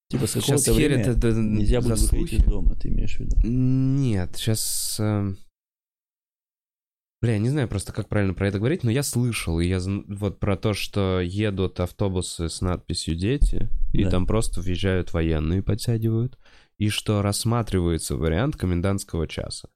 Типа 0.10 0.26
с 0.26 0.34
Сейчас 0.34 0.66
херят 0.66 1.06
это 1.06 1.34
нельзя 1.34 1.82
будет 1.82 2.00
выходить 2.00 2.34
из 2.34 2.44
дома, 2.46 2.76
ты 2.76 2.88
имеешь 2.88 3.18
в 3.18 3.20
виду? 3.20 3.36
Нет, 3.44 4.38
сейчас... 4.38 4.98
Бля, 7.20 7.34
я 7.34 7.40
не 7.40 7.50
знаю 7.50 7.68
просто, 7.68 7.92
как 7.94 8.08
правильно 8.08 8.36
про 8.36 8.48
это 8.48 8.60
говорить, 8.60 8.84
но 8.84 8.92
я 8.92 9.02
слышал, 9.02 9.60
и 9.60 9.68
я 9.68 9.80
вот 10.08 10.40
про 10.40 10.56
то, 10.56 10.74
что 10.74 11.20
едут 11.20 11.80
автобусы 11.80 12.48
с 12.48 12.62
надписью 12.62 13.16
«Дети», 13.16 13.70
и 13.92 14.04
Да. 14.04 14.12
там 14.12 14.28
просто 14.28 14.62
въезжают 14.62 15.14
военные, 15.14 15.64
подтягивают, 15.64 16.38
и 16.78 16.90
что 16.90 17.24
рассматривается 17.24 18.16
вариант 18.16 18.56
комендантского 18.56 19.28
часа. 19.28 19.68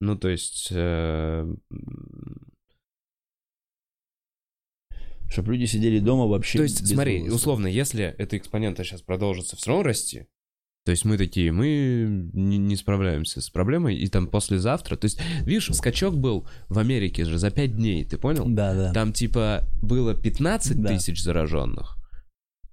Ну, 0.00 0.16
то 0.16 0.28
есть... 0.28 0.68
э, 0.70 1.52
Чтобы 5.34 5.52
люди 5.54 5.64
сидели 5.64 5.98
дома 5.98 6.26
вообще 6.28 6.58
То 6.58 6.62
есть, 6.62 6.86
смотри, 6.86 7.18
голоса. 7.18 7.34
условно, 7.34 7.66
если 7.66 8.14
эта 8.18 8.36
экспонента 8.36 8.84
сейчас 8.84 9.02
продолжится 9.02 9.56
все 9.56 9.70
равно 9.70 9.82
расти, 9.82 10.26
то 10.84 10.92
есть 10.92 11.04
мы 11.04 11.18
такие, 11.18 11.50
мы 11.50 12.30
не, 12.32 12.56
не 12.56 12.76
справляемся 12.76 13.40
с 13.40 13.50
проблемой, 13.50 13.96
и 13.96 14.06
там 14.06 14.28
послезавтра, 14.28 14.94
то 14.96 15.06
есть, 15.06 15.18
видишь, 15.40 15.70
скачок 15.74 16.14
был 16.16 16.46
в 16.68 16.78
Америке 16.78 17.24
же 17.24 17.36
за 17.38 17.50
5 17.50 17.74
дней, 17.76 18.04
ты 18.04 18.16
понял? 18.16 18.44
Да, 18.46 18.74
да. 18.74 18.92
Там 18.92 19.12
типа 19.12 19.66
было 19.82 20.14
15 20.14 20.80
Да. 20.80 20.88
тысяч 20.90 21.20
зараженных, 21.20 21.96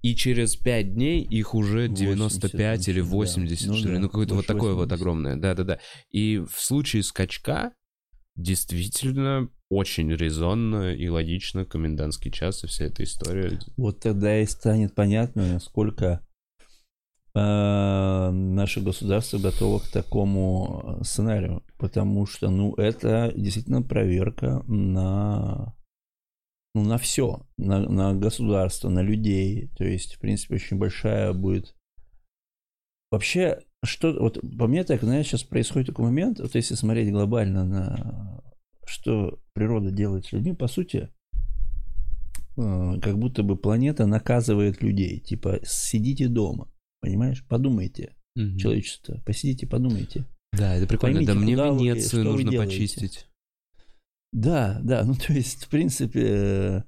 и 0.02 0.14
через 0.14 0.54
5 0.54 0.94
дней 0.94 1.20
их 1.22 1.54
уже 1.56 1.88
95 1.88 2.52
80, 2.78 2.88
или 2.88 3.00
да. 3.00 3.06
80, 3.06 3.66
Ну 3.68 3.74
что 3.74 3.88
ли, 3.88 3.94
да, 3.94 4.00
ну 4.02 4.08
какое-то 4.08 4.34
вот 4.36 4.46
такое 4.46 4.74
вот 4.74 4.90
80. 4.90 5.00
огромное, 5.00 5.36
да-да-да. 5.36 5.80
И 6.12 6.38
в 6.38 6.60
случае 6.60 7.02
скачка 7.02 7.72
действительно 8.36 9.50
очень 9.70 10.12
резонно 10.12 10.94
и 10.94 11.08
логично 11.08 11.64
комендантский 11.64 12.30
час 12.30 12.64
и 12.64 12.66
вся 12.66 12.86
эта 12.86 13.04
история. 13.04 13.58
Вот 13.76 14.00
тогда 14.00 14.38
и 14.38 14.46
станет 14.46 14.94
понятно, 14.94 15.54
насколько 15.54 16.26
э, 17.34 18.30
наше 18.30 18.80
государство 18.80 19.38
готово 19.38 19.78
к 19.78 19.88
такому 19.88 20.98
э, 21.00 21.04
сценарию. 21.04 21.62
Потому 21.78 22.26
что, 22.26 22.50
ну, 22.50 22.74
это 22.74 23.32
действительно 23.34 23.82
проверка 23.82 24.62
на, 24.66 25.74
ну, 26.74 26.82
на 26.84 26.98
все, 26.98 27.46
на, 27.56 27.80
на 27.80 28.14
государство, 28.14 28.88
на 28.88 29.00
людей. 29.00 29.70
То 29.76 29.84
есть, 29.84 30.16
в 30.16 30.20
принципе, 30.20 30.56
очень 30.56 30.78
большая 30.78 31.32
будет... 31.32 31.74
Вообще, 33.10 33.58
что... 33.84 34.12
Вот 34.18 34.40
по 34.58 34.66
мне 34.66 34.84
так, 34.84 35.02
знаешь, 35.02 35.26
сейчас 35.26 35.42
происходит 35.42 35.88
такой 35.88 36.06
момент, 36.06 36.40
вот 36.40 36.54
если 36.54 36.74
смотреть 36.74 37.10
глобально 37.10 37.64
на 37.64 38.42
что 38.86 39.40
природа 39.54 39.90
делает 39.90 40.26
с 40.26 40.32
людьми, 40.32 40.54
по 40.54 40.66
сути, 40.66 41.08
э, 42.56 43.00
как 43.00 43.18
будто 43.18 43.42
бы 43.42 43.56
планета 43.56 44.06
наказывает 44.06 44.82
людей. 44.82 45.20
Типа, 45.20 45.60
сидите 45.64 46.28
дома. 46.28 46.70
Понимаешь? 47.00 47.44
Подумайте, 47.48 48.14
Мгм. 48.36 48.58
человечество. 48.58 49.20
Посидите, 49.24 49.66
подумайте. 49.66 50.26
Да, 50.52 50.74
это 50.74 50.86
прикольно. 50.86 51.16
Поймите, 51.16 51.32
да 51.32 51.38
мне 51.38 51.54
Венецию 51.54 52.24
вы 52.24 52.30
нужно 52.44 52.52
почистить. 52.52 53.26
Да, 54.32 54.80
да, 54.82 55.04
ну 55.04 55.14
то 55.14 55.32
есть, 55.32 55.64
в 55.64 55.68
принципе, 55.68 56.22
э, 56.24 56.82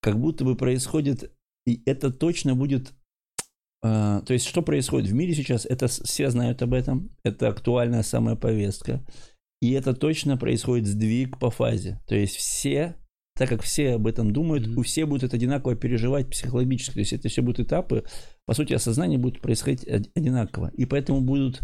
как 0.00 0.18
будто 0.20 0.44
бы 0.44 0.56
происходит, 0.56 1.32
и 1.66 1.82
это 1.86 2.12
точно 2.12 2.54
будет, 2.54 2.92
то 3.82 4.26
есть, 4.30 4.46
что 4.46 4.62
происходит 4.62 5.08
в 5.08 5.14
мире 5.14 5.34
сейчас, 5.34 5.66
это 5.66 5.86
все 5.86 6.30
знают 6.30 6.62
об 6.62 6.74
этом, 6.74 7.10
это 7.22 7.48
актуальная 7.48 8.02
самая 8.02 8.34
повестка, 8.36 9.04
и 9.60 9.72
это 9.72 9.94
точно 9.94 10.36
происходит 10.36 10.86
сдвиг 10.86 11.38
по 11.38 11.50
фазе, 11.50 12.00
то 12.06 12.14
есть 12.14 12.36
все, 12.36 12.96
так 13.36 13.48
как 13.48 13.62
все 13.62 13.94
об 13.94 14.06
этом 14.06 14.32
думают, 14.32 14.66
Мгм. 14.66 14.78
у 14.78 14.82
всех 14.82 15.08
будут 15.08 15.34
одинаково 15.34 15.76
переживать 15.76 16.28
психологически, 16.30 16.94
то 16.94 17.00
есть 17.00 17.12
это 17.12 17.28
все 17.28 17.42
будут 17.42 17.60
этапы, 17.60 18.04
по 18.46 18.54
сути, 18.54 18.72
осознание 18.72 19.18
будет 19.18 19.40
происходить 19.40 19.86
од- 19.86 20.10
одинаково, 20.14 20.70
и 20.76 20.84
поэтому 20.86 21.20
будут 21.20 21.60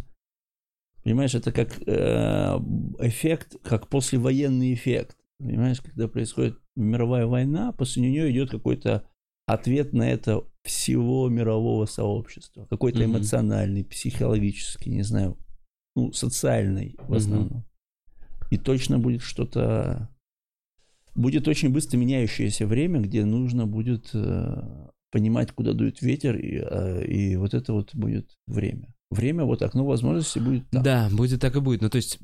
Понимаешь, 1.05 1.35
это 1.35 1.51
как 1.51 1.81
э, 1.85 2.59
эффект, 3.01 3.57
как 3.65 3.89
послевоенный 3.89 4.73
эффект. 4.73 5.17
Понимаешь, 5.41 5.81
когда 5.81 6.07
происходит 6.07 6.59
мировая 6.77 7.27
война, 7.27 7.73
после 7.73 8.03
нее 8.03 8.31
идет 8.31 8.51
какой-то 8.51 9.05
ответ 9.47 9.93
на 9.93 10.09
это 10.09 10.45
всего 10.63 11.29
мирового 11.29 11.87
сообщества. 11.87 12.67
Какой-то 12.71 13.01
Мгм. 13.01 13.17
эмоциональный, 13.17 13.85
психологический, 13.85 14.91
не 14.91 15.03
знаю, 15.03 15.37
ну, 15.97 16.13
социальный 16.13 16.97
в 17.09 17.15
основном. 17.15 17.65
И 18.51 18.59
точно 18.59 18.99
будет 18.99 19.23
что-то... 19.23 20.09
Будет 21.15 21.47
очень 21.47 21.71
быстро 21.71 21.99
меняющееся 21.99 22.67
время, 22.67 23.01
где 23.01 23.25
нужно 23.25 23.67
будет 23.67 24.11
э, 24.15 24.89
понимать, 25.11 25.53
куда 25.53 25.75
дует 25.75 26.01
ветер, 26.01 26.37
и, 26.37 26.59
э, 26.59 27.05
и 27.05 27.37
вот 27.37 27.53
это 27.53 27.75
вот 27.75 27.95
будет 27.95 28.31
время. 28.47 28.95
Время, 29.11 29.45
вот 29.45 29.61
окно 29.61 29.85
возможностей 29.85 30.41
будет 30.41 30.71
там. 30.71 30.83
Да, 30.83 31.11
будет 31.13 31.41
так 31.41 31.55
и 31.55 31.61
будет. 31.61 31.83
Ну, 31.83 31.91
то 31.91 31.97
есть 31.97 32.19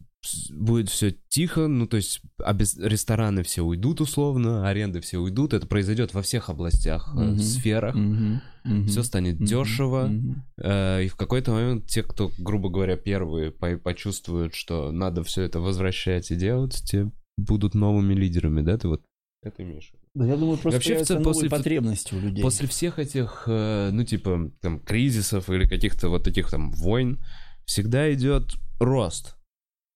будет 0.50 0.88
все 0.88 1.14
тихо, 1.28 1.68
ну, 1.68 1.86
то 1.86 1.96
есть 1.96 2.20
обез- 2.42 2.76
рестораны 2.82 3.42
все 3.42 3.62
уйдут 3.62 4.00
условно, 4.00 4.68
аренды 4.68 5.00
все 5.00 5.18
уйдут. 5.18 5.52
Это 5.54 5.66
произойдет 5.66 6.12
во 6.14 6.22
всех 6.22 6.50
областях, 6.50 7.12
э, 7.16 7.20
Мгм. 7.20 7.38
сферах. 7.38 7.94
Мгм, 7.94 8.40
мгм, 8.64 8.86
Все 8.86 9.02
станет 9.02 9.36
мгм, 9.36 9.44
дешево. 9.46 10.06
мгм. 10.08 10.44
Э, 10.58 11.04
И 11.04 11.08
в 11.08 11.16
какой-то 11.16 11.52
момент 11.52 11.86
те, 11.86 12.02
кто, 12.02 12.30
грубо 12.38 12.68
говоря, 12.68 12.96
первые 12.96 13.50
по- 13.52 13.78
почувствуют, 13.78 14.54
что 14.54 14.90
надо 14.90 15.22
все 15.22 15.42
это 15.42 15.60
возвращать 15.60 16.30
и 16.30 16.36
делать, 16.36 16.82
те 16.84 17.10
будут 17.36 17.74
новыми 17.74 18.14
лидерами, 18.14 18.60
да? 18.62 18.76
Ты 18.76 18.88
вот 18.88 19.02
это 19.42 19.62
имеешь? 19.62 19.92
Да, 20.14 20.26
я 20.26 20.36
думаю, 20.36 20.58
просто 20.58 20.76
Вообще, 20.78 21.02
в 21.02 21.06
целом, 21.06 21.22
после- 21.22 21.48
потребности 21.48 22.14
у 22.14 22.20
людей. 22.20 22.42
После 22.42 22.66
всех 22.66 22.98
этих, 22.98 23.44
э, 23.46 23.90
ну, 23.92 24.02
типа, 24.04 24.50
там, 24.60 24.80
кризисов 24.80 25.48
или 25.48 25.64
каких-то 25.66 26.08
вот 26.08 26.24
таких 26.24 26.50
там 26.50 26.72
войн, 26.72 27.20
всегда 27.64 28.12
идет 28.12 28.56
рост. 28.80 29.36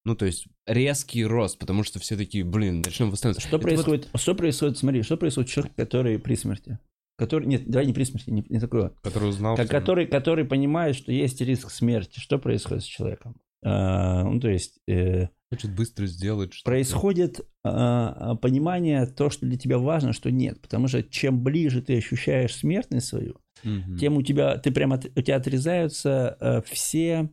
Ну, 0.04 0.16
то 0.16 0.24
есть 0.26 0.46
резкий 0.66 1.24
рост, 1.24 1.58
потому 1.58 1.84
что 1.84 2.00
все 2.00 2.16
такие, 2.16 2.44
блин, 2.44 2.82
начнем 2.84 3.10
восстанавливаться. 3.10 3.46
Что 3.46 3.56
Это 3.56 3.62
происходит? 3.62 4.08
Что 4.14 4.34
происходит? 4.34 4.78
Смотри, 4.78 5.02
что 5.02 5.16
происходит 5.16 5.48
с 5.50 5.52
человеком, 5.52 5.76
который 5.76 6.18
при 6.18 6.34
смерти? 6.34 6.78
Который, 7.18 7.46
нет, 7.46 7.68
давай 7.68 7.86
не 7.86 7.92
при 7.92 8.02
смерти, 8.04 8.30
не, 8.30 8.44
не 8.48 8.58
такое. 8.58 8.82
вот, 8.84 9.00
который 9.00 9.28
узнал... 9.28 9.56
Что- 9.56 9.68
который, 9.68 10.06
который 10.06 10.44
понимает, 10.44 10.96
что 10.96 11.12
есть 11.12 11.40
риск 11.40 11.70
смерти. 11.70 12.18
Что 12.18 12.38
происходит 12.38 12.82
с 12.82 12.86
человеком? 12.86 13.36
А, 13.64 14.24
ну, 14.24 14.40
то 14.40 14.48
есть 14.48 14.80
э, 14.88 15.28
Хочет 15.52 15.72
быстро 15.76 16.06
сделать 16.06 16.52
что-то. 16.52 16.70
происходит 16.70 17.40
а, 17.62 18.34
понимание 18.36 19.06
то, 19.06 19.30
что 19.30 19.46
для 19.46 19.56
тебя 19.56 19.78
важно, 19.78 20.12
что 20.12 20.32
нет. 20.32 20.60
Потому 20.60 20.88
что 20.88 21.04
чем 21.04 21.44
ближе 21.44 21.80
ты 21.80 21.96
ощущаешь 21.98 22.56
смертность 22.56 23.06
свою, 23.06 23.36
Мгм. 23.62 23.98
тем 23.98 24.16
у 24.16 24.22
тебя, 24.22 24.56
ты 24.58 24.72
прямо, 24.72 24.96
у 25.14 25.20
тебя 25.20 25.36
отрезаются 25.36 26.36
э, 26.40 26.62
все 26.66 27.30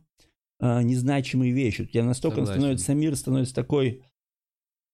э, 0.60 0.82
незначимые 0.82 1.52
вещи. 1.52 1.82
У 1.82 1.86
тебя 1.86 2.04
настолько 2.04 2.38
Согласен. 2.38 2.60
становится 2.60 2.94
мир, 2.94 3.16
становится 3.16 3.54
такой... 3.54 4.02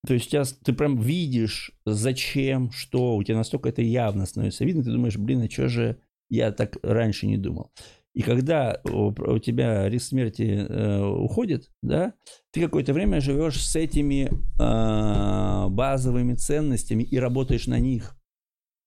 То 0.05 0.13
есть 0.13 0.25
сейчас 0.25 0.53
ты 0.53 0.73
прям 0.73 0.99
видишь, 0.99 1.71
зачем, 1.85 2.71
что, 2.71 3.17
у 3.17 3.23
тебя 3.23 3.37
настолько 3.37 3.69
это 3.69 3.81
явно 3.81 4.25
становится 4.25 4.63
видно, 4.63 4.83
ты 4.83 4.91
думаешь, 4.91 5.17
блин, 5.17 5.41
а 5.41 5.49
что 5.49 5.67
же 5.67 5.99
я 6.29 6.51
так 6.51 6.77
раньше 6.83 7.27
не 7.27 7.37
думал. 7.37 7.71
И 8.13 8.23
когда 8.23 8.81
у, 8.83 9.09
у 9.09 9.39
тебя 9.39 9.87
риск 9.89 10.07
смерти 10.07 10.65
э, 10.67 11.03
уходит, 11.03 11.69
да, 11.83 12.13
ты 12.51 12.61
какое-то 12.61 12.91
время 12.93 13.21
живешь 13.21 13.63
с 13.63 13.75
этими 13.75 14.31
э, 14.59 15.69
базовыми 15.69 16.33
ценностями 16.33 17.03
и 17.03 17.19
работаешь 17.19 17.67
на 17.67 17.79
них. 17.79 18.17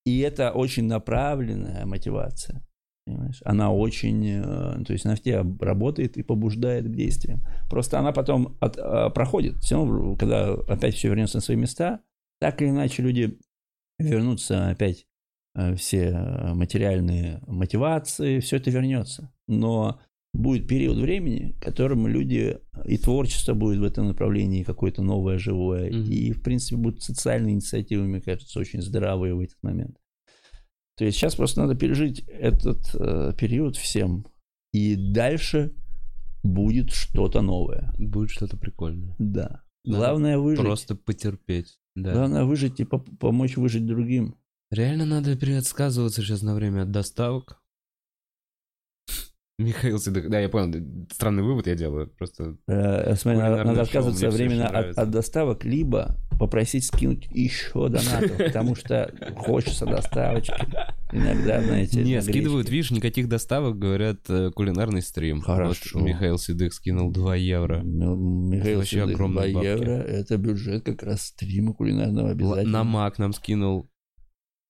И 0.05 0.19
это 0.21 0.51
очень 0.51 0.87
направленная 0.87 1.87
мотивация. 1.87 2.67
Понимаешь? 3.07 3.41
Она 3.45 3.73
очень, 3.73 4.27
э, 4.27 4.85
то 4.85 4.93
есть 4.93 5.05
она 5.07 5.17
в 5.17 5.21
тебя 5.21 5.45
работает 5.61 6.17
и 6.17 6.23
побуждает 6.23 6.87
к 6.87 6.95
действиям. 6.95 7.41
Просто 7.69 7.99
она 7.99 8.13
потом 8.13 8.57
от- 8.61 8.79
э, 8.79 9.11
проходит. 9.11 9.57
Все 9.59 9.77
равно, 9.77 10.17
когда 10.17 10.53
опять 10.55 10.95
все 10.95 11.09
вернется 11.09 11.39
на 11.39 11.41
свои 11.43 11.57
места, 11.57 12.01
так 12.41 12.61
или 12.63 12.69
иначе 12.71 13.03
люди 13.03 13.39
вернутся 13.99 14.69
опять 14.71 15.07
э, 15.57 15.75
все 15.75 16.13
материальные 16.55 17.41
мотивации, 17.47 18.39
все 18.39 18.57
это 18.59 18.71
вернется. 18.71 19.33
Но 19.49 19.99
будет 20.33 20.69
период 20.69 20.97
времени, 20.99 21.57
в 21.57 21.61
котором 21.61 22.07
люди 22.07 22.59
и 22.85 22.97
творчество 22.99 23.55
будет 23.55 23.79
в 23.81 23.83
этом 23.85 24.07
направлении 24.07 24.63
какое-то 24.63 25.03
новое, 25.03 25.39
живое, 25.39 25.91
Мгм. 25.91 26.05
и, 26.05 26.31
в 26.33 26.43
принципе, 26.43 26.77
будут 26.77 27.03
социальные 27.03 27.55
инициативы, 27.55 28.05
мне 28.05 28.21
кажется, 28.21 28.61
очень 28.61 28.81
здравые 28.81 29.35
в 29.35 29.41
этот 29.41 29.61
момент. 29.63 29.97
То 31.01 31.07
есть 31.07 31.17
сейчас 31.17 31.35
просто 31.35 31.63
надо 31.63 31.75
пережить 31.75 32.21
этот 32.29 32.95
э, 32.95 33.33
период 33.33 33.75
всем, 33.75 34.27
и 34.71 34.97
дальше 35.15 35.73
будет 36.43 36.91
что-то 36.91 37.41
новое. 37.41 37.91
Будет 37.99 38.29
что-то 38.29 38.59
прикольное. 38.59 39.17
Да. 39.19 39.63
Надо 39.83 39.97
Главное 39.99 40.39
выжить. 40.39 40.61
Просто 40.61 40.97
потерпеть. 40.97 41.79
Да. 41.97 42.13
Главное 42.13 42.45
выжить 42.45 42.81
и 42.81 42.85
поп- 42.85 43.09
помочь 43.19 43.57
выжить 43.57 43.87
другим. 43.87 44.37
Реально 44.71 45.07
надо 45.07 45.39
предсказываться 45.39 46.21
сейчас 46.21 46.43
на 46.43 46.55
время 46.55 46.83
от 46.83 46.91
доставок. 46.91 47.60
Михаил 49.61 49.99
Седых. 49.99 50.29
Да, 50.29 50.41
я 50.41 50.49
понял. 50.49 50.85
Странный 51.13 51.43
вывод 51.43 51.67
я 51.67 51.75
делаю. 51.75 52.09
Просто 52.19 52.57
Э, 52.67 53.15
смотри, 53.17 53.41
надо, 53.41 53.83
отказываться 53.83 54.31
временно 54.31 54.67
от, 54.69 54.97
от 54.99 55.11
доставок, 55.11 55.65
либо 55.65 56.17
попросить 56.39 56.85
скинуть 56.87 57.27
еще 57.31 57.89
донатов, 57.89 58.37
потому 58.39 58.75
что 58.75 59.13
хочется 59.37 59.85
доставочки. 59.87 60.55
Иногда, 61.13 61.61
знаете, 61.63 62.03
Не, 62.03 62.23
скидывают, 62.23 62.71
видишь, 62.71 62.91
никаких 62.93 63.29
доставок, 63.29 63.79
говорят, 63.79 64.21
э, 64.29 64.51
кулинарный 64.55 65.03
стрим. 65.03 65.41
Хорошо. 65.43 65.99
Вот 65.99 66.07
Михаил 66.09 66.39
Седых 66.39 66.73
скинул 66.73 67.11
2 67.13 67.37
евро. 67.37 67.81
М- 67.81 68.49
Михаил 68.51 68.83
Седых, 68.85 69.15
огромные 69.17 69.51
2 69.53 69.55
бабки. 69.61 69.67
евро, 69.67 69.91
это 69.93 70.37
бюджет 70.39 70.85
как 70.85 71.03
раз 71.03 71.23
стрима 71.23 71.75
кулинарного 71.75 72.31
обязательно. 72.31 72.73
На 72.79 72.85
Мак 72.85 73.19
нам 73.19 73.33
скинул 73.35 73.91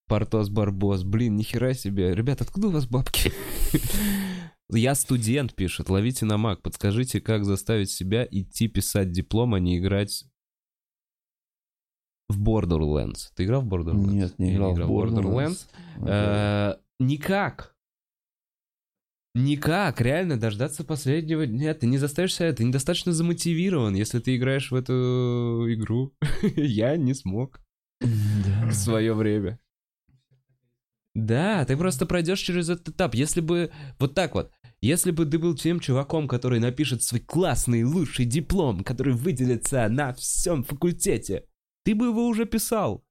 Портос 0.09 0.49
Барбос. 0.49 1.05
Блин, 1.05 1.37
нихера 1.37 1.73
себе. 1.73 2.13
Ребят, 2.15 2.41
откуда 2.41 2.67
у 2.67 2.71
вас 2.71 2.87
бабки? 2.87 3.31
Я 4.73 4.95
студент, 4.95 5.55
пишет. 5.55 5.89
Ловите 5.89 6.25
на 6.25 6.37
Мак. 6.39 6.63
Подскажите, 6.63 7.21
как 7.21 7.45
заставить 7.45 7.91
себя 7.91 8.27
идти 8.31 8.69
писать 8.69 9.11
диплом, 9.11 9.55
а 9.55 9.61
не 9.61 9.79
играть 9.79 10.25
в 12.29 12.43
Borderlands. 12.43 13.31
Ты 13.35 13.45
играл 13.45 13.63
в 13.63 13.69
Borderlands? 13.69 14.11
Нет, 14.11 14.39
не 14.39 14.51
Я 14.51 14.57
играл 14.57 14.75
в 14.75 14.81
Borderlands. 14.81 15.67
Borderlands. 15.99 16.77
Э, 16.77 16.77
Никак. 17.01 17.75
Никак, 19.35 20.01
реально 20.01 20.39
дождаться 20.39 20.83
последнего 20.85 21.47
дня. 21.47 21.73
Ты 21.75 21.87
не 21.87 21.99
заставишь 21.99 22.35
себя, 22.35 22.53
ты 22.53 22.65
недостаточно 22.65 23.13
замотивирован, 23.13 23.95
если 23.95 24.19
ты 24.19 24.37
играешь 24.37 24.71
в 24.71 24.75
эту 24.75 25.67
игру. 25.69 26.13
Я 26.57 26.97
не 26.97 27.15
смог 27.15 27.61
в 28.01 28.73
свое 28.73 29.15
время. 29.15 29.59
Да, 31.15 31.65
ты 31.65 31.77
просто 31.77 32.07
пройдешь 32.07 32.41
через 32.41 32.69
этот 32.69 32.91
этап. 32.91 33.15
Если 33.15 33.41
бы 33.41 33.71
вот 33.99 34.15
так 34.15 34.35
вот, 34.35 34.53
если 34.81 35.11
бы 35.11 35.27
ты 35.27 35.39
был 35.39 35.55
тем 35.55 35.81
чуваком, 35.81 36.27
который 36.27 36.59
напишет 36.59 37.03
свой 37.03 37.21
классный, 37.21 37.85
лучший 37.85 38.25
диплом, 38.25 38.83
который 38.83 39.15
выделится 39.15 39.89
на 39.89 40.15
всем 40.15 40.65
факультете, 40.65 41.45
ты 41.85 41.95
бы 41.95 42.07
его 42.07 42.27
уже 42.27 42.47
писал. 42.47 43.05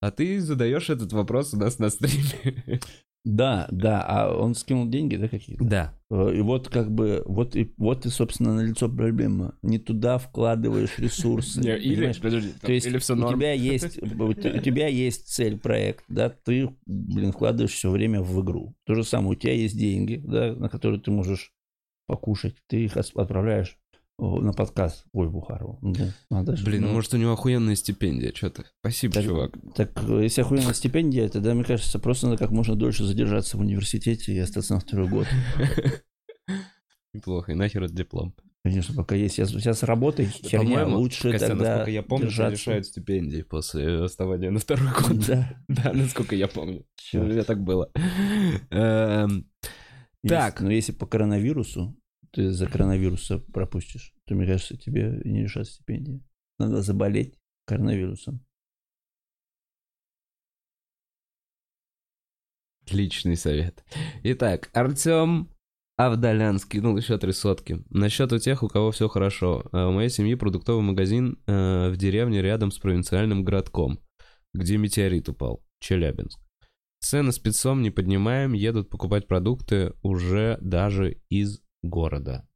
А 0.00 0.10
ты 0.10 0.40
задаешь 0.40 0.90
этот 0.90 1.12
вопрос 1.12 1.54
у 1.54 1.56
нас 1.56 1.78
на 1.78 1.90
стриме. 1.90 2.80
Да, 3.26 3.66
да, 3.72 4.02
а 4.06 4.32
он 4.38 4.54
скинул 4.54 4.86
деньги, 4.86 5.16
да, 5.16 5.26
какие-то? 5.26 5.64
Да. 5.64 5.92
Э, 6.10 6.32
И 6.32 6.40
вот 6.42 6.68
как 6.68 6.92
бы, 6.92 7.24
вот 7.26 7.56
и, 7.56 7.74
вот 7.76 8.06
и, 8.06 8.08
собственно, 8.08 8.54
налицо 8.54 8.88
проблема. 8.88 9.56
Не 9.62 9.80
туда 9.80 10.18
вкладываешь 10.18 10.96
ресурсы. 10.96 11.60
понимаешь? 11.96 12.20
подожди, 12.20 12.52
То 12.62 12.72
есть 12.72 12.86
у 12.86 12.90
тебя 13.34 13.52
есть, 13.52 14.00
у 14.20 14.32
те- 14.32 14.52
у 14.52 14.58
тебя 14.62 14.86
есть 14.86 15.26
цель, 15.26 15.58
проект, 15.58 16.04
да, 16.06 16.28
ты, 16.30 16.70
блин, 16.86 17.32
вкладываешь 17.32 17.72
все 17.72 17.90
время 17.90 18.22
в 18.22 18.40
игру. 18.44 18.76
То 18.84 18.94
же 18.94 19.02
самое, 19.02 19.32
у 19.32 19.34
тебя 19.34 19.54
есть 19.54 19.76
деньги, 19.76 20.22
да, 20.24 20.54
на 20.54 20.68
которые 20.68 21.00
ты 21.00 21.10
можешь 21.10 21.52
покушать, 22.06 22.54
ты 22.68 22.84
их 22.84 22.96
отправляешь 22.96 23.76
на 24.18 24.52
подкаст. 24.52 25.04
Ой, 25.12 25.28
Бухару. 25.28 25.78
Ну, 25.82 25.94
надо 26.30 26.56
же, 26.56 26.64
Блин, 26.64 26.82
ну 26.82 26.92
может 26.92 27.12
у 27.14 27.16
него 27.18 27.32
охуенная 27.32 27.74
стипендия, 27.76 28.32
что 28.34 28.50
ты. 28.50 28.64
Спасибо, 28.80 29.14
Так- 29.14 29.24
чувак. 29.24 29.52
Так, 29.74 29.90
э, 30.08 30.22
если 30.22 30.40
охуенная 30.40 30.72
стипендия, 30.72 31.28
тогда, 31.28 31.54
мне 31.54 31.64
кажется, 31.64 31.98
просто 31.98 32.26
надо 32.26 32.38
как 32.38 32.50
можно 32.50 32.74
дольше 32.76 33.04
задержаться 33.04 33.56
в 33.56 33.60
университете 33.60 34.32
и 34.32 34.38
остаться 34.38 34.74
на 34.74 34.80
второй 34.80 35.08
год. 35.08 35.26
Неплохо, 37.14 37.52
и 37.52 37.54
нахер 37.54 37.82
этот 37.84 37.96
диплом. 37.96 38.34
Конечно, 38.64 38.94
пока 38.94 39.14
есть. 39.14 39.36
Сейчас, 39.36 39.50
сейчас 39.50 39.82
работа 39.84 40.24
херня, 40.24 40.86
лучше 40.86 41.30
Костя, 41.30 41.48
тогда 41.48 41.64
насколько 41.68 41.90
я 41.90 42.02
помню, 42.02 42.26
держаться. 42.26 42.52
лишают 42.52 42.86
стипендий 42.86 43.44
после 43.44 44.02
оставания 44.02 44.50
на 44.50 44.58
второй 44.58 44.88
год. 44.92 45.18
Да, 45.28 45.54
Да, 45.68 45.92
насколько 45.92 46.34
я 46.34 46.48
помню. 46.48 46.80
У 46.80 46.84
чёрт. 46.96 47.28
меня 47.30 47.44
так 47.44 47.62
было. 47.62 47.90
Эм, 48.70 49.48
Так. 50.26 50.60
Но 50.60 50.70
если 50.72 50.90
по 50.92 51.06
коронавирусу, 51.06 51.96
ты 52.36 52.50
за 52.50 52.66
коронавируса 52.66 53.38
пропустишь, 53.38 54.12
то, 54.26 54.34
мне 54.34 54.46
кажется, 54.46 54.76
тебе 54.76 55.22
не 55.24 55.44
лишат 55.44 55.66
стипендии. 55.66 56.22
Надо 56.58 56.82
заболеть 56.82 57.38
коронавирусом. 57.64 58.44
Отличный 62.82 63.36
совет. 63.36 63.82
Итак, 64.22 64.68
Артем 64.74 65.50
Авдалян 65.96 66.58
скинул 66.58 66.98
еще 66.98 67.16
три 67.16 67.32
сотки. 67.32 67.82
Насчет 67.88 68.30
у 68.34 68.38
тех, 68.38 68.62
у 68.62 68.68
кого 68.68 68.90
все 68.90 69.08
хорошо. 69.08 69.64
Э, 69.72 69.86
У 69.86 69.92
моей 69.92 70.10
семьи 70.10 70.34
продуктовый 70.34 70.84
магазин 70.84 71.42
э, 71.46 71.88
в 71.88 71.96
деревне 71.96 72.42
рядом 72.42 72.70
с 72.70 72.78
провинциальным 72.78 73.44
городком, 73.44 73.98
где 74.52 74.76
метеорит 74.76 75.30
упал. 75.30 75.64
Челябинск. 75.80 76.38
Цены 77.00 77.32
спецом 77.32 77.80
не 77.80 77.90
поднимаем, 77.90 78.52
едут 78.52 78.90
покупать 78.90 79.26
продукты 79.26 79.94
уже 80.02 80.58
даже 80.60 81.22
из 81.30 81.62
города. 81.88 82.46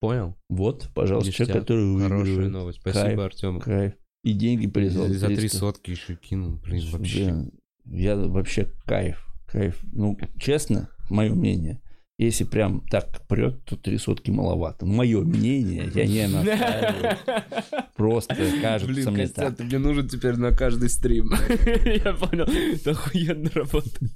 Понял? 0.00 0.36
Вот, 0.48 0.88
пожалуйста, 0.94 1.30
человек, 1.32 1.58
который 1.58 1.98
Хорошая 2.00 2.18
выигрывает. 2.24 2.52
новость. 2.52 2.78
Спасибо. 2.80 3.24
Артем. 3.26 3.60
Кайф. 3.60 3.94
И 4.24 4.32
деньги 4.32 4.66
прислал. 4.66 5.08
За 5.08 5.26
три 5.26 5.36
300. 5.36 5.58
сотки 5.58 5.90
еще 5.90 6.14
кинул. 6.16 6.58
Блин, 6.62 6.90
вообще. 6.90 7.24
Блин, 7.24 7.50
Я 7.84 8.16
вообще 8.16 8.66
кайф, 8.86 9.26
кайф. 9.46 9.78
Ну, 9.92 10.18
честно, 10.38 10.90
мое 11.08 11.34
мнение, 11.34 11.82
если 12.18 12.44
прям 12.44 12.82
так 12.90 13.26
прет, 13.28 13.64
то 13.64 13.76
три 13.76 13.96
сотки 13.96 14.30
маловато. 14.30 14.84
Мое 14.84 15.22
мнение, 15.22 15.90
я 15.94 16.06
не 16.06 16.28
настаиваю. 16.28 17.16
Просто 17.96 18.34
кажется 18.60 18.92
Блин, 18.92 19.10
мне 19.12 19.22
Костян, 19.24 19.46
так. 19.46 19.56
ты 19.56 19.64
мне 19.64 19.78
нужен 19.78 20.06
теперь 20.08 20.36
на 20.36 20.52
каждый 20.52 20.88
стрим. 20.90 21.30
Я 21.84 22.12
понял, 22.14 22.44
это 22.44 22.90
охуенно 22.90 23.50
работает. 23.54 24.12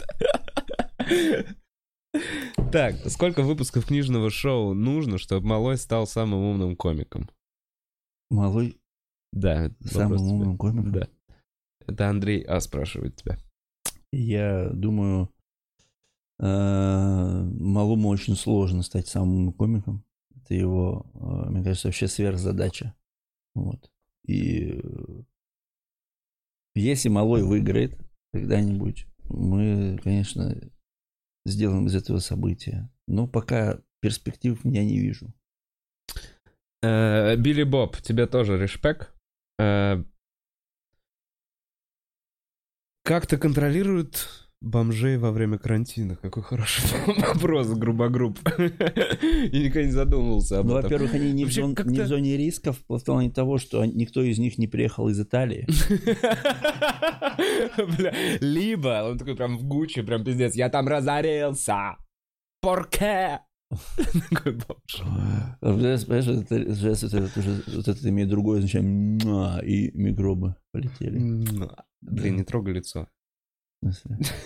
Так, 2.72 2.96
сколько 3.08 3.42
выпусков 3.42 3.86
книжного 3.86 4.30
шоу 4.30 4.74
нужно, 4.74 5.18
чтобы 5.18 5.46
Малой 5.46 5.76
стал 5.76 6.06
самым 6.06 6.40
умным 6.40 6.76
комиком? 6.76 7.28
Малой 8.30 8.80
Да, 9.32 9.70
самым 9.80 10.22
умным 10.22 10.58
комиком. 10.58 10.92
Да. 10.92 11.08
Это 11.86 12.08
Андрей 12.08 12.42
А 12.42 12.60
спрашивает 12.60 13.16
тебя. 13.16 13.36
Я 14.12 14.70
думаю, 14.70 15.30
э, 16.38 16.44
малому 16.44 18.08
очень 18.08 18.36
сложно 18.36 18.82
стать 18.82 19.08
самым 19.08 19.34
умным 19.34 19.52
комиком. 19.52 20.04
Это 20.36 20.54
его, 20.54 21.06
э, 21.14 21.50
мне 21.50 21.62
кажется, 21.62 21.88
вообще 21.88 22.08
сверхзадача. 22.08 22.94
Вот. 23.54 23.90
И 24.26 24.80
э, 24.82 25.22
если 26.74 27.08
малой 27.08 27.42
выиграет 27.42 27.98
когда-нибудь, 28.32 29.06
мы, 29.28 29.98
конечно, 30.02 30.54
сделаем 31.46 31.86
из 31.86 31.94
этого 31.94 32.18
события. 32.18 32.90
Но 33.06 33.26
пока 33.26 33.80
перспектив 34.00 34.58
я 34.64 34.84
не 34.84 34.98
вижу. 34.98 35.32
Э, 36.82 37.36
Билли 37.36 37.62
Боб, 37.64 37.96
тебе 37.98 38.26
тоже 38.26 38.58
респект. 38.58 39.12
Э, 39.58 40.02
Как 43.04 43.26
то 43.26 43.36
контролируют 43.36 44.43
бомжей 44.64 45.16
во 45.18 45.30
время 45.30 45.58
карантина? 45.58 46.16
Какой 46.16 46.42
хороший 46.42 46.82
вопрос, 47.34 47.68
грубогруб. 47.68 48.38
Я 48.58 49.64
никогда 49.64 49.82
не 49.84 49.92
задумывался 49.92 50.58
об 50.58 50.66
Ну, 50.66 50.76
этом. 50.78 50.82
во-первых, 50.90 51.14
они 51.14 51.32
не 51.32 51.44
в, 51.44 51.52
зон- 51.52 51.76
не 51.84 52.00
в 52.00 52.06
зоне 52.06 52.36
рисков, 52.36 52.78
в 52.88 53.04
плане 53.04 53.30
того, 53.30 53.58
что 53.58 53.84
никто 53.84 54.22
из 54.22 54.38
них 54.38 54.58
не 54.58 54.66
приехал 54.66 55.08
из 55.08 55.20
Италии. 55.20 55.66
Бля, 57.98 58.14
либо 58.40 59.08
он 59.10 59.18
такой 59.18 59.36
прям 59.36 59.58
в 59.58 59.64
Гуччи, 59.64 60.02
прям 60.02 60.24
пиздец, 60.24 60.54
я 60.54 60.68
там 60.68 60.88
разорился. 60.88 61.96
Порке? 62.60 63.40
Понимаешь, 65.60 67.02
это, 67.02 67.76
вот 67.76 67.88
это 67.88 68.08
имеет 68.08 68.28
другое 68.28 68.60
значение, 68.60 69.62
и 69.64 69.90
микробы 69.96 70.54
полетели. 70.72 71.18
Блин, 72.00 72.36
не 72.36 72.42
трогай 72.44 72.74
лицо. 72.74 73.08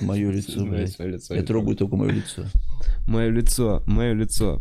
Мое 0.01 0.31
лицо, 0.33 0.65
блядь. 0.65 0.99
Я 1.31 1.43
трогаю 1.43 1.77
только 1.77 1.97
мое 1.97 2.11
лицо. 2.11 2.45
Мое 3.07 3.31
лицо, 3.31 3.83
мое 3.87 4.13
лицо. 4.15 4.59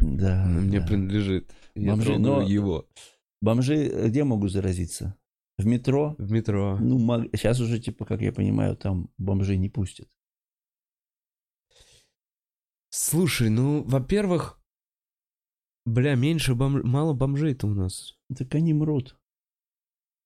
Да. 0.00 0.44
Оно 0.44 0.60
мне 0.60 0.80
принадлежит. 0.80 1.50
Я 1.74 1.92
Бомжи, 1.92 2.18
но- 2.18 2.42
его. 2.42 2.86
Бомжи 3.40 4.08
где 4.08 4.24
могут 4.24 4.52
заразиться? 4.52 5.16
В 5.58 5.66
метро? 5.66 6.14
В 6.18 6.30
метро. 6.30 6.78
Ну, 6.80 6.98
сейчас 7.34 7.60
уже, 7.60 7.78
типа, 7.78 8.04
как 8.04 8.22
я 8.22 8.32
понимаю, 8.32 8.76
там 8.76 9.10
бомжей 9.18 9.58
не 9.58 9.68
пустят. 9.68 10.08
Слушай, 12.88 13.50
ну, 13.50 13.82
во-первых, 13.82 14.58
бля, 15.84 16.14
меньше 16.14 16.54
бомж... 16.54 16.82
мало 16.82 17.12
бомжей-то 17.12 17.66
у 17.66 17.74
нас. 17.74 18.18
Так 18.36 18.54
они 18.54 18.72
мрут. 18.72 19.16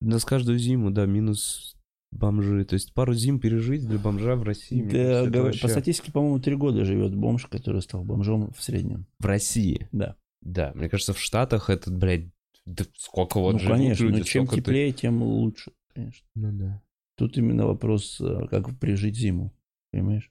У 0.01 0.07
нас 0.07 0.25
каждую 0.25 0.59
зиму, 0.59 0.91
да, 0.91 1.07
минус 1.07 1.74
бомжи. 2.15 2.65
То 2.65 2.75
есть 2.75 2.93
пару 2.95 3.15
зим 3.15 3.39
пережить 3.41 3.87
для 3.87 3.99
бомжа 3.99 4.37
в 4.37 4.43
России. 4.43 4.83
Да, 4.83 4.91
кажется, 4.91 5.21
это 5.21 5.31
говор- 5.31 5.43
вообще- 5.45 5.63
По 5.63 5.69
статистике, 5.69 6.13
по-моему, 6.13 6.39
три 6.41 6.57
года 6.57 6.85
живет 6.85 7.15
бомж, 7.15 7.47
который 7.47 7.83
стал 7.83 8.05
бомжом 8.05 8.53
в 8.53 8.63
среднем. 8.63 9.07
В 9.19 9.27
России. 9.27 9.89
Да. 9.93 10.17
Да, 10.41 10.73
мне 10.75 10.89
кажется, 10.89 11.13
в 11.15 11.19
Штатах 11.21 11.71
это, 11.71 11.91
блядь, 11.91 12.27
да 12.67 12.85
сколько 12.97 13.41
вот 13.41 13.53
ну, 13.55 13.59
живут 13.59 13.77
конечно, 13.77 14.05
люди, 14.05 14.19
но 14.19 14.25
чем 14.25 14.45
сколько 14.47 14.57
ты- 14.57 14.63
теплее, 14.63 14.93
тем 14.93 15.23
лучше, 15.23 15.73
конечно. 15.95 16.27
Ну 16.35 16.53
да. 16.53 16.83
Тут 17.17 17.37
именно 17.39 17.67
вопрос, 17.67 18.21
э, 18.21 18.47
как 18.51 18.79
пережить 18.79 19.17
зиму, 19.17 19.53
понимаешь? 19.93 20.31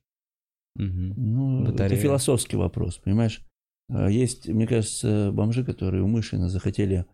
Мгм. 0.75 1.13
Ну, 1.17 1.65
Батарея. 1.65 1.87
это 1.87 1.95
философский 2.01 2.57
вопрос, 2.57 2.97
понимаешь? 2.97 3.41
А, 3.89 4.09
Есть, 4.09 4.47
мне 4.49 4.65
кажется, 4.67 5.31
бомжи, 5.31 5.63
которые 5.63 6.03
умышленно 6.03 6.49
захотели 6.49 7.05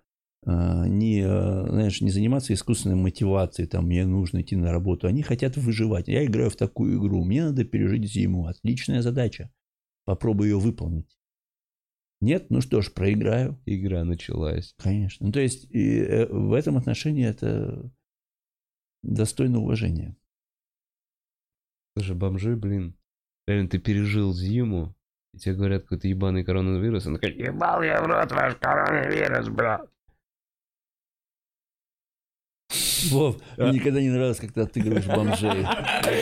не, 0.46 1.22
а, 1.22 1.66
знаешь, 1.70 2.02
не 2.02 2.12
заниматься 2.12 2.54
искусственной 2.54 2.96
мотивацией, 2.96 3.68
там, 3.68 3.86
мне 3.86 4.06
нужно 4.06 4.42
идти 4.42 4.56
на 4.56 4.72
работу. 4.72 5.08
Они 5.08 5.22
хотят 5.22 5.58
выживать. 5.58 6.08
Я 6.08 6.26
играю 6.26 6.50
в 6.50 6.56
такую 6.56 6.98
игру, 6.98 7.24
мне 7.24 7.46
надо 7.46 7.66
пережить 7.66 8.06
зиму. 8.06 8.48
Отличная 8.48 9.02
задача. 9.02 9.52
Попробую 10.06 10.50
ее 10.50 10.60
выполнить. 10.60 11.18
Нет? 12.22 12.50
Ну 12.50 12.62
что 12.62 12.82
ж, 12.82 12.92
проиграю. 12.92 13.62
Игра 13.66 14.04
началась. 14.04 14.74
Конечно. 14.78 15.28
Ну, 15.28 15.32
то 15.32 15.40
есть 15.40 15.66
и, 15.72 16.00
э, 16.00 16.26
в 16.28 16.54
этом 16.54 16.78
отношении 16.78 17.26
это 17.26 17.92
достойно 19.04 19.60
уважения. 19.60 20.18
Слушай, 21.96 22.16
бомжи, 22.16 22.56
блин, 22.56 22.98
реально 23.48 23.70
ты 23.70 23.80
пережил 23.80 24.34
зиму, 24.34 24.96
и 25.34 25.38
тебе 25.38 25.56
говорят 25.56 25.84
какой-то 25.84 26.08
ебаный 26.08 26.44
коронавирус, 26.44 27.06
он 27.08 27.16
такой, 27.16 27.34
ебал 27.34 27.82
я 27.84 28.02
в 28.02 28.06
рот 28.06 28.32
ваш 28.32 28.56
коронавирус, 28.56 29.50
брат. 29.50 29.90
Вов, 33.12 33.38
мне 33.58 33.72
никогда 33.72 34.02
не 34.02 34.10
нравилось, 34.10 34.38
как 34.38 34.52
ты 34.52 34.62
отыгрываешь 34.62 35.06
бомжей. 35.06 35.66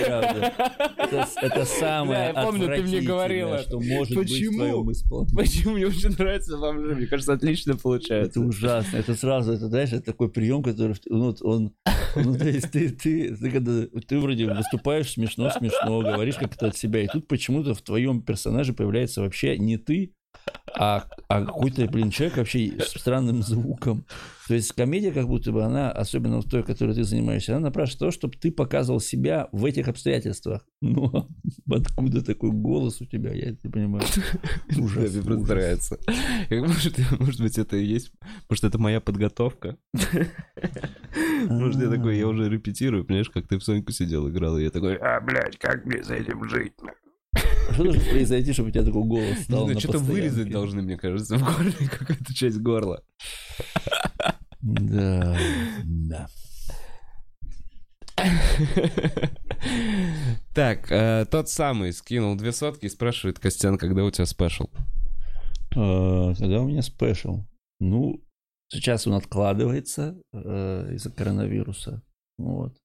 Правда. 0.05 0.53
Это, 0.97 1.27
это 1.41 1.65
самое 1.65 2.33
Да, 2.33 2.41
я 2.41 2.45
помню, 2.45 2.61
ты 2.61 2.65
мне 2.67 2.73
отвратительное, 2.75 3.07
говорила. 3.07 3.59
что 3.59 3.79
может 3.79 4.15
быть 4.15 4.29
в 4.29 4.31
Почему? 4.33 4.57
твоем. 4.57 5.27
Почему 5.35 5.73
мне 5.75 5.87
очень 5.87 6.09
нравятся 6.17 6.57
бомжи? 6.57 6.95
Мне 6.95 7.07
кажется, 7.07 7.33
отлично 7.33 7.71
Это 7.71 7.81
получается. 7.81 8.41
ужасно. 8.41 8.97
Это 8.97 9.15
сразу, 9.15 9.53
это, 9.53 9.67
знаешь, 9.67 9.93
это 9.93 10.01
такой 10.03 10.29
прием, 10.29 10.63
который, 10.63 10.95
ну, 11.09 11.35
он, 11.41 11.73
ну, 12.15 12.37
то 12.37 12.47
есть 12.47 12.71
ты, 12.71 12.89
ты, 12.89 13.35
ты, 13.35 13.51
когда, 13.51 13.87
ты 14.07 14.19
вроде 14.19 14.45
выступаешь 14.47 15.11
смешно-смешно, 15.11 16.01
говоришь 16.01 16.35
как-то 16.35 16.67
от 16.67 16.77
себя, 16.77 17.01
и 17.03 17.07
тут 17.07 17.27
почему-то 17.27 17.73
в 17.73 17.81
твоем 17.81 18.21
персонаже 18.21 18.73
появляется 18.73 19.21
вообще 19.21 19.57
не 19.57 19.77
ты, 19.77 20.13
а, 20.73 21.05
а 21.27 21.45
какой-то, 21.45 21.87
блин, 21.87 22.11
человек 22.11 22.37
вообще 22.37 22.73
с 22.79 22.99
странным 22.99 23.41
звуком. 23.41 24.05
То 24.47 24.53
есть 24.53 24.71
комедия 24.73 25.11
как 25.11 25.27
будто 25.27 25.51
бы 25.51 25.63
она, 25.63 25.91
особенно 25.91 26.39
в 26.39 26.49
той, 26.49 26.63
которой 26.63 26.93
ты 26.93 27.03
занимаешься, 27.03 27.53
она 27.53 27.67
напрашивает 27.67 27.99
то, 27.99 28.11
чтобы 28.11 28.37
ты 28.37 28.51
показывал 28.51 29.01
себя 29.01 29.49
в 29.51 29.65
этих 29.65 29.87
обстоятельствах. 29.87 30.65
Но 30.81 31.27
откуда 31.71 32.23
такой 32.23 32.51
голос 32.51 33.01
у 33.01 33.05
тебя, 33.05 33.33
я 33.33 33.49
это 33.49 33.59
не 33.63 33.69
понимаю. 33.69 34.05
Ужас, 34.77 35.13
Мне 35.13 35.23
просто 35.23 35.53
нравится. 35.53 35.99
Может, 36.49 36.97
может 37.19 37.41
быть, 37.41 37.57
это 37.57 37.75
и 37.75 37.85
есть, 37.85 38.11
может, 38.49 38.63
это 38.63 38.77
моя 38.77 39.01
подготовка. 39.01 39.77
Может, 41.47 41.81
я 41.81 41.89
такой, 41.89 42.17
я 42.17 42.27
уже 42.27 42.49
репетирую, 42.49 43.03
понимаешь, 43.03 43.29
как 43.29 43.47
ты 43.47 43.57
в 43.57 43.63
Соньку 43.63 43.91
сидел, 43.91 44.29
играл, 44.29 44.57
и 44.57 44.63
я 44.63 44.69
такой, 44.69 44.95
а, 44.95 45.19
блядь, 45.21 45.57
как 45.57 45.85
мне 45.85 46.03
с 46.03 46.09
этим 46.09 46.47
жить? 46.47 46.73
Что 47.77 47.83
должно 47.83 48.01
произойти, 48.09 48.53
чтобы 48.53 48.69
у 48.69 48.71
тебя 48.71 48.83
такой 48.83 49.03
голос 49.03 49.37
Не 49.37 49.43
стал 49.43 49.59
знаю, 49.59 49.75
на 49.75 49.79
что-то 49.79 49.99
вырезать 49.99 50.49
должны, 50.49 50.81
мне 50.81 50.97
кажется, 50.97 51.37
в 51.37 51.43
горле, 51.43 51.73
какая-то 51.91 52.33
часть 52.33 52.57
горла. 52.57 53.03
Да, 54.61 55.37
да. 55.83 56.27
Так, 60.55 60.91
э, 60.91 61.27
тот 61.29 61.49
самый 61.49 61.93
скинул 61.93 62.35
две 62.35 62.51
сотки 62.51 62.85
и 62.85 62.89
спрашивает, 62.89 63.37
Костян, 63.37 63.77
когда 63.77 64.03
у 64.03 64.09
тебя 64.09 64.25
спешл? 64.25 64.71
А, 65.75 66.33
Когда 66.33 66.61
у 66.61 66.67
меня 66.67 66.81
спешл? 66.81 67.43
Ну, 67.79 68.23
сейчас 68.69 69.05
он 69.05 69.13
откладывается 69.13 70.19
э, 70.33 70.93
из-за 70.95 71.11
коронавируса. 71.11 72.01
Вот. 72.39 72.75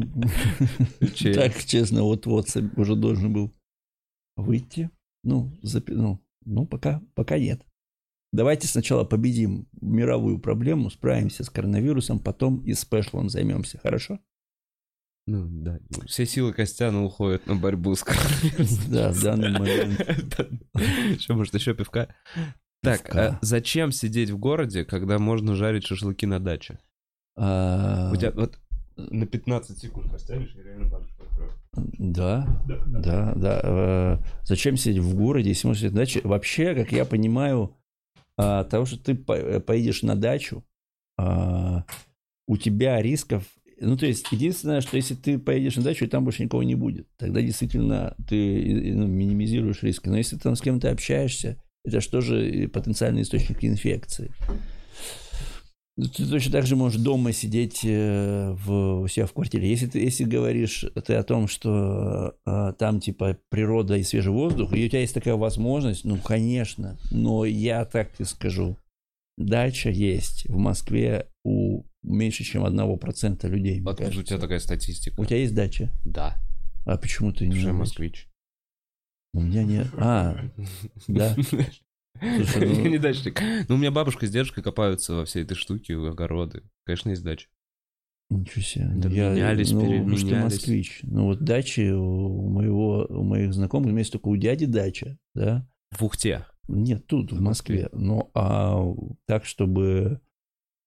Так, 1.34 1.64
честно, 1.64 2.02
вот-вот 2.02 2.46
уже 2.76 2.96
должен 2.96 3.32
был 3.32 3.52
выйти. 4.36 4.90
Ну, 5.22 5.58
запи- 5.62 5.94
ну, 5.94 6.20
ну 6.44 6.66
пока, 6.66 7.02
пока 7.14 7.38
нет. 7.38 7.64
Давайте 8.32 8.68
сначала 8.68 9.04
победим 9.04 9.66
мировую 9.80 10.38
проблему, 10.38 10.88
справимся 10.90 11.42
с 11.44 11.50
коронавирусом, 11.50 12.20
потом 12.20 12.62
и 12.64 12.74
спешлом 12.74 13.28
займемся, 13.28 13.78
хорошо? 13.78 14.20
Ну, 15.26 15.46
да. 15.50 15.78
Все 16.06 16.26
силы 16.26 16.52
Костяна 16.52 17.04
уходят 17.04 17.46
на 17.46 17.56
борьбу 17.56 17.94
с 17.94 18.02
коронавирусом. 18.02 18.92
Да, 18.92 19.12
в 19.12 19.22
данный 19.22 19.50
момент. 19.58 21.20
Что, 21.20 21.34
может, 21.34 21.54
еще 21.54 21.74
пивка? 21.74 22.14
Так, 22.82 23.14
а 23.14 23.38
зачем 23.42 23.92
сидеть 23.92 24.30
в 24.30 24.38
городе, 24.38 24.84
когда 24.84 25.18
можно 25.18 25.54
жарить 25.54 25.86
шашлыки 25.86 26.24
на 26.26 26.40
даче? 26.40 26.78
А, 27.36 28.10
У 28.12 28.16
тебя 28.16 28.30
вот 28.30 28.58
На 29.10 29.26
15 29.26 29.78
секунд 29.78 30.10
поставишь, 30.10 30.54
я 30.56 30.62
реально 30.62 30.88
бабушку 30.88 31.22
открою. 31.22 31.50
Да, 31.98 32.62
да, 32.66 33.32
да. 33.34 33.60
Э, 33.62 34.18
Зачем 34.44 34.76
сидеть 34.76 35.02
в 35.02 35.14
городе, 35.14 35.50
если 35.50 35.66
можно 35.66 35.80
сидеть 35.80 35.94
на 35.94 36.00
даче? 36.00 36.20
Вообще, 36.24 36.74
как 36.74 36.92
я 36.92 37.04
понимаю, 37.04 37.76
а, 38.36 38.64
того, 38.64 38.86
что 38.86 38.98
ты 38.98 39.14
по- 39.14 39.32
э, 39.36 39.60
поедешь 39.60 40.02
на 40.02 40.16
дачу, 40.16 40.64
а, 41.18 41.84
у 42.48 42.56
тебя 42.56 43.00
рисков... 43.02 43.44
Ну, 43.82 43.96
то 43.96 44.06
есть, 44.06 44.30
единственное, 44.30 44.80
что 44.82 44.96
если 44.96 45.14
ты 45.14 45.38
поедешь 45.38 45.76
на 45.76 45.82
дачу, 45.82 46.04
и 46.04 46.08
там 46.08 46.24
больше 46.24 46.42
никого 46.44 46.62
не 46.62 46.74
будет, 46.74 47.08
тогда 47.16 47.40
действительно 47.40 48.14
ты 48.28 48.90
э, 48.90 48.94
ну, 48.94 49.06
минимизируешь 49.06 49.82
риски. 49.82 50.08
Но 50.08 50.16
если 50.18 50.36
ты 50.36 50.42
там 50.42 50.56
с 50.56 50.60
кем-то 50.60 50.90
общаешься, 50.90 51.62
это 51.84 52.00
что 52.00 52.20
же 52.20 52.68
потенциальный 52.68 53.22
источник 53.22 53.64
инфекции. 53.64 54.32
Ну, 55.96 56.06
Ты 56.06 56.26
точно 56.26 56.52
так 56.52 56.66
же 56.66 56.76
можешь 56.76 57.00
дома 57.00 57.32
сидеть 57.32 57.80
э, 57.84 58.52
в, 58.52 59.02
у 59.02 59.08
себя 59.08 59.26
в 59.26 59.32
квартире. 59.32 59.68
Если 59.68 59.86
ты 59.86 59.98
если 59.98 60.24
говоришь 60.24 60.84
ты 61.04 61.14
о 61.14 61.22
том, 61.22 61.48
что 61.48 62.36
э, 62.46 62.72
там 62.78 63.00
типа 63.00 63.36
природа 63.50 63.96
и 63.96 64.02
свежий 64.02 64.32
воздух, 64.32 64.72
и 64.72 64.86
у 64.86 64.88
тебя 64.88 65.00
есть 65.00 65.14
такая 65.14 65.34
возможность, 65.34 66.04
ну, 66.04 66.16
конечно. 66.16 66.98
Но 67.10 67.44
я 67.44 67.84
так 67.84 68.12
тебе 68.12 68.24
скажу. 68.24 68.76
Дача 69.36 69.90
есть 69.90 70.46
в 70.48 70.56
Москве 70.56 71.26
у 71.44 71.82
меньше, 72.02 72.44
чем 72.44 72.64
1% 72.64 73.48
людей. 73.48 73.82
Откуда 73.84 74.20
у 74.20 74.22
тебя 74.22 74.38
такая 74.38 74.60
статистика? 74.60 75.20
У 75.20 75.24
тебя 75.24 75.38
есть 75.38 75.54
дача? 75.54 75.90
Да, 76.04 76.36
А 76.84 76.96
почему 76.96 77.32
ты 77.32 77.46
не 77.46 77.58
уже 77.58 77.72
москвич. 77.72 78.28
У 79.32 79.40
меня 79.40 79.64
нет. 79.64 79.86
А, 79.96 80.38
да. 81.08 81.36
Слушай, 82.20 82.68
ну- 82.68 82.82
Я 82.84 82.90
не 82.90 82.98
дачник. 82.98 83.40
Ну, 83.68 83.74
у 83.74 83.78
меня 83.78 83.90
бабушка 83.90 84.26
с 84.26 84.30
дедушкой 84.30 84.62
копаются 84.62 85.14
во 85.14 85.24
всей 85.24 85.42
этой 85.42 85.54
штуке, 85.54 85.96
огороды. 85.96 86.62
Конечно, 86.84 87.10
есть 87.10 87.22
дача. 87.22 87.48
Ничего 88.28 88.62
себе. 88.62 88.90
Да 88.94 89.08
я, 89.08 89.30
менялись, 89.32 89.72
ну, 89.72 89.80
переменялись. 89.80 90.20
что 90.20 90.36
москвич. 90.36 91.00
Ну 91.02 91.24
вот 91.24 91.40
дачи 91.42 91.90
у 91.90 92.48
моего, 92.48 93.06
у 93.08 93.24
моих 93.24 93.52
знакомых, 93.52 93.86
у 93.88 93.90
меня 93.90 94.00
есть 94.00 94.12
только 94.12 94.28
у 94.28 94.36
дяди 94.36 94.66
дача, 94.66 95.18
да? 95.34 95.68
В 95.90 96.04
Ухте. 96.04 96.46
Нет, 96.68 97.06
тут, 97.08 97.32
в 97.32 97.36
В 97.38 97.40
Москве. 97.40 97.88
Москве. 97.90 97.98
Но 98.00 98.30
а 98.34 98.84
так, 99.26 99.44
чтобы, 99.44 100.20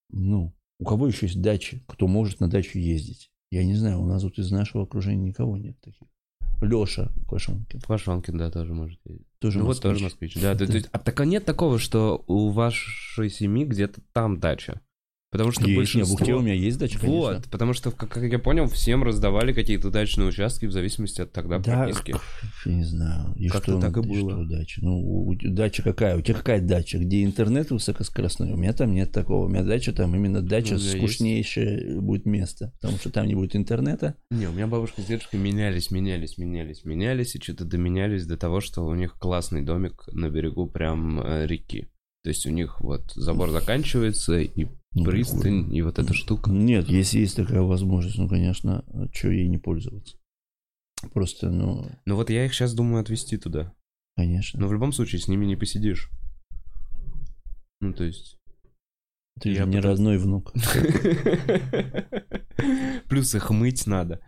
ну, 0.09 0.55
у 0.79 0.85
кого 0.85 1.07
еще 1.07 1.25
есть 1.25 1.41
дачи, 1.41 1.83
кто 1.87 2.07
может 2.07 2.39
на 2.39 2.49
дачу 2.49 2.79
ездить? 2.79 3.29
Я 3.51 3.65
не 3.65 3.75
знаю, 3.75 3.99
у 4.01 4.05
нас 4.05 4.23
вот 4.23 4.39
из 4.39 4.49
нашего 4.49 4.83
окружения 4.83 5.27
никого 5.27 5.57
нет 5.57 5.77
таких. 5.81 6.07
Леша 6.65 7.11
Квашонкин 7.27 7.81
Пашонкин, 7.87 8.37
да, 8.37 8.51
тоже 8.51 8.73
может 8.73 8.99
ездить. 9.05 9.27
тоже 9.39 9.59
ну, 9.59 9.65
вот 9.65 9.69
москвич. 9.75 9.91
тоже 9.93 10.03
москвич. 10.03 10.35
Да, 10.35 10.55
то- 10.55 10.65
то 10.65 10.73
есть, 10.73 10.89
а 10.91 10.99
так 10.99 11.19
а 11.19 11.25
нет 11.25 11.45
такого, 11.45 11.79
что 11.79 12.23
у 12.27 12.49
вашей 12.49 13.29
семьи 13.29 13.65
где-то 13.65 14.01
там 14.13 14.39
дача? 14.39 14.81
Потому 15.33 15.51
что 15.51 15.61
Есть, 15.61 15.67
не, 15.69 15.73
в 15.73 15.77
большинство... 15.77 16.13
Ухте 16.13 16.33
у 16.35 16.41
меня 16.41 16.53
есть 16.53 16.77
дача, 16.77 16.99
конечно. 16.99 17.17
Вот, 17.19 17.45
потому 17.49 17.73
что, 17.73 17.89
как, 17.89 18.09
как 18.09 18.23
я 18.23 18.37
понял, 18.37 18.67
всем 18.67 19.03
раздавали 19.03 19.51
какие-то 19.51 19.89
дачные 19.89 20.27
участки 20.27 20.67
в 20.67 20.71
зависимости 20.71 21.21
от 21.21 21.31
тогда 21.31 21.57
Да, 21.57 21.85
прописки. 21.85 22.13
Я 22.67 22.71
не 22.71 22.83
знаю. 22.83 23.33
И 23.35 23.47
Как-то 23.47 23.71
что, 23.71 23.81
так 23.81 23.97
и 23.97 24.01
было. 24.01 24.29
что 24.29 24.45
дача? 24.45 24.81
Ну, 24.83 24.99
у- 24.99 25.35
дача 25.35 25.81
какая? 25.81 26.17
У 26.17 26.21
тебя 26.21 26.37
какая 26.37 26.61
дача? 26.61 26.99
Где 26.99 27.23
интернет 27.23 27.71
высокоскоростной? 27.71 28.51
У 28.53 28.57
меня 28.57 28.73
там 28.73 28.93
нет 28.93 29.11
такого. 29.11 29.47
У 29.47 29.49
меня 29.49 29.63
дача 29.63 29.91
там 29.91 30.15
именно 30.15 30.43
дача 30.43 30.75
Ну, 30.75 30.79
скучнейшее 30.79 31.99
будет 31.99 32.27
место. 32.27 32.71
Потому 32.79 32.99
что 32.99 33.09
там 33.09 33.25
не 33.25 33.33
будет 33.33 33.55
интернета. 33.55 34.13
Не, 34.29 34.45
у 34.45 34.51
меня 34.51 34.67
бабушка 34.67 35.01
с 35.01 35.05
дедушкой 35.05 35.39
менялись, 35.39 35.89
менялись, 35.89 36.37
менялись, 36.37 36.85
менялись, 36.85 37.33
и 37.35 37.41
что-то 37.41 37.65
доменялись 37.65 38.27
до 38.27 38.37
того, 38.37 38.61
что 38.61 38.85
у 38.85 38.93
них 38.93 39.13
классный 39.17 39.63
домик 39.63 40.03
на 40.11 40.29
берегу 40.29 40.67
прям 40.67 41.19
э, 41.21 41.47
реки. 41.47 41.87
То 42.23 42.29
есть 42.29 42.45
у 42.45 42.51
них 42.51 42.79
вот 42.81 43.11
забор 43.15 43.49
заканчивается, 43.49 44.39
и 44.39 44.67
Пристань, 44.93 45.73
и 45.73 45.81
вот 45.81 45.99
эта 45.99 46.13
штука. 46.13 46.51
Нет, 46.51 46.87
если 46.89 47.19
есть 47.19 47.35
такая 47.35 47.61
возможность, 47.61 48.17
ну, 48.17 48.27
конечно, 48.29 48.83
что 49.13 49.29
ей 49.31 49.47
не 49.47 49.57
пользоваться? 49.57 50.17
Просто, 51.13 51.49
ну, 51.49 51.89
Ну 52.05 52.15
вот 52.15 52.29
я 52.29 52.45
их 52.45 52.53
сейчас 52.53 52.73
думаю 52.73 53.01
отвезти 53.01 53.37
туда. 53.37 53.73
конечно. 54.15 54.59
Но 54.59 54.67
в 54.67 54.73
любом 54.73 54.93
случае 54.93 55.19
с 55.19 55.27
ними 55.27 55.45
не 55.45 55.55
посидишь. 55.55 56.09
Ну, 57.81 57.93
то 57.93 58.03
есть... 58.03 58.37
Ты 59.41 59.49
я 59.49 59.63
же 59.63 59.69
не 59.69 59.77
потом- 59.77 59.89
родной 59.91 60.17
внук. 60.19 60.53
Плюс 63.09 63.33
их 63.33 63.49
мыть 63.49 63.87
надо. 63.87 64.19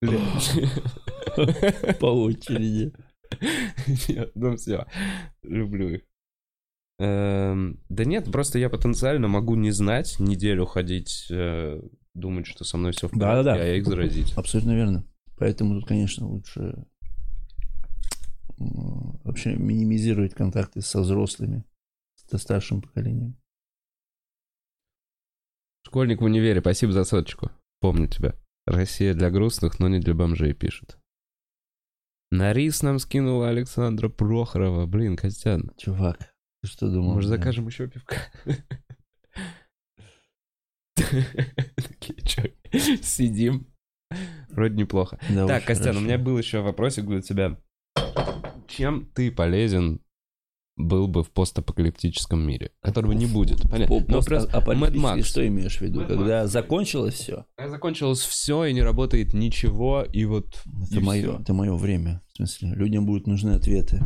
По 2.00 2.06
очереди. 2.06 2.92
Нет, 4.08 4.32
Ну 4.34 4.56
все, 4.56 4.86
люблю 5.42 5.88
их. 5.90 6.02
Эм, 6.98 7.80
Да 7.88 8.04
нет, 8.04 8.30
просто 8.32 8.58
я 8.58 8.68
потенциально 8.68 9.28
могу 9.28 9.54
не 9.54 9.70
знать, 9.70 10.16
неделю 10.18 10.66
ходить, 10.66 11.26
э, 11.30 11.80
думать, 12.14 12.46
что 12.46 12.64
со 12.64 12.76
мной 12.76 12.92
все 12.92 13.06
в 13.08 13.12
порядке, 13.12 13.26
Да-да-да. 13.44 13.62
а 13.62 13.64
я 13.64 13.76
их 13.76 13.86
заразить. 13.86 14.32
Абсолютно 14.36 14.74
верно. 14.74 15.04
Поэтому 15.36 15.78
тут, 15.78 15.88
конечно, 15.88 16.26
лучше 16.26 16.84
вообще 18.58 19.54
минимизировать 19.54 20.34
контакты 20.34 20.80
со 20.80 21.00
взрослыми, 21.00 21.64
со 22.28 22.38
старшим 22.38 22.82
поколением. 22.82 23.36
Школьник 25.86 26.20
в 26.20 26.24
универе, 26.24 26.60
спасибо 26.60 26.92
за 26.92 27.04
соточку. 27.04 27.50
Помню 27.80 28.08
тебя. 28.08 28.34
Россия 28.66 29.14
для 29.14 29.30
грустных, 29.30 29.78
но 29.78 29.88
не 29.88 30.00
для 30.00 30.12
бомжей, 30.14 30.52
пишет. 30.52 30.98
На 32.30 32.52
рис 32.52 32.82
нам 32.82 32.98
скинула 32.98 33.48
Александра 33.48 34.08
Прохорова. 34.08 34.86
Блин, 34.86 35.16
Костян, 35.16 35.70
Чувак, 35.78 36.34
что 36.68 36.88
думал? 36.90 37.14
может 37.14 37.28
закажем 37.30 37.66
еще 37.66 37.88
пивка? 37.88 38.16
Сидим. 43.02 43.66
Вроде 44.50 44.74
неплохо. 44.76 45.18
Да 45.30 45.46
Так, 45.46 45.64
Костян, 45.64 45.96
у 45.96 46.00
меня 46.00 46.18
был 46.18 46.38
еще 46.38 46.60
вопросик 46.60 47.06
для 47.06 47.20
тебя. 47.20 47.58
Чем 48.66 49.06
ты 49.14 49.30
полезен 49.30 50.00
был 50.76 51.08
бы 51.08 51.24
в 51.24 51.30
постапокалиптическом 51.32 52.40
мире, 52.46 52.70
которого 52.82 53.12
не 53.12 53.26
будет? 53.26 53.62
Понятно. 53.62 53.86
По- 54.00 54.00
Но 54.10 54.16
пост- 54.18 54.28
просто 54.28 54.56
а- 54.56 54.60
Mad 54.62 54.94
Max. 54.94 55.22
Что 55.22 55.46
имеешь 55.46 55.78
в 55.78 55.80
виду? 55.80 56.02
Mad 56.02 56.06
Когда 56.06 56.44
Max. 56.44 56.46
закончилось 56.48 57.14
все? 57.14 57.46
Закончилось 57.58 58.20
все, 58.20 58.64
и 58.66 58.72
не 58.72 58.82
работает 58.82 59.34
ничего, 59.34 60.04
и 60.04 60.24
вот... 60.24 60.62
Это 60.86 60.96
и 60.96 61.00
мое, 61.00 61.40
это 61.40 61.52
мое 61.52 61.74
время. 61.74 62.22
В 62.32 62.36
смысле, 62.36 62.74
людям 62.74 63.06
будут 63.06 63.26
нужны 63.26 63.50
ответы. 63.50 64.00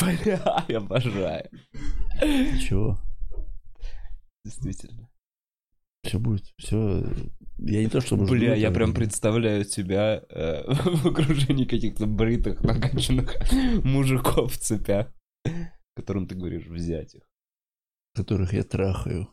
Бля, 0.00 0.64
я 0.68 0.78
обожаю. 0.78 1.48
Чего? 2.60 2.98
Действительно. 4.44 5.08
Все 6.04 6.18
будет. 6.18 6.44
Все. 6.58 7.04
Я 7.58 7.82
не 7.82 7.88
то 7.88 8.00
чтобы 8.00 8.24
жду 8.24 8.34
Бля, 8.34 8.54
я 8.54 8.68
этого. 8.68 8.74
прям 8.74 8.94
представляю 8.94 9.64
тебя 9.64 10.22
э, 10.30 10.62
в 10.72 11.06
окружении 11.06 11.64
каких-то 11.66 12.06
бритых, 12.06 12.62
накачанных 12.62 13.36
мужиков 13.84 14.52
в 14.54 14.58
цепях, 14.58 15.12
которым 15.94 16.26
ты 16.26 16.34
говоришь 16.34 16.66
взять 16.66 17.14
их. 17.14 17.22
которых 18.14 18.54
я 18.54 18.62
трахаю. 18.62 19.28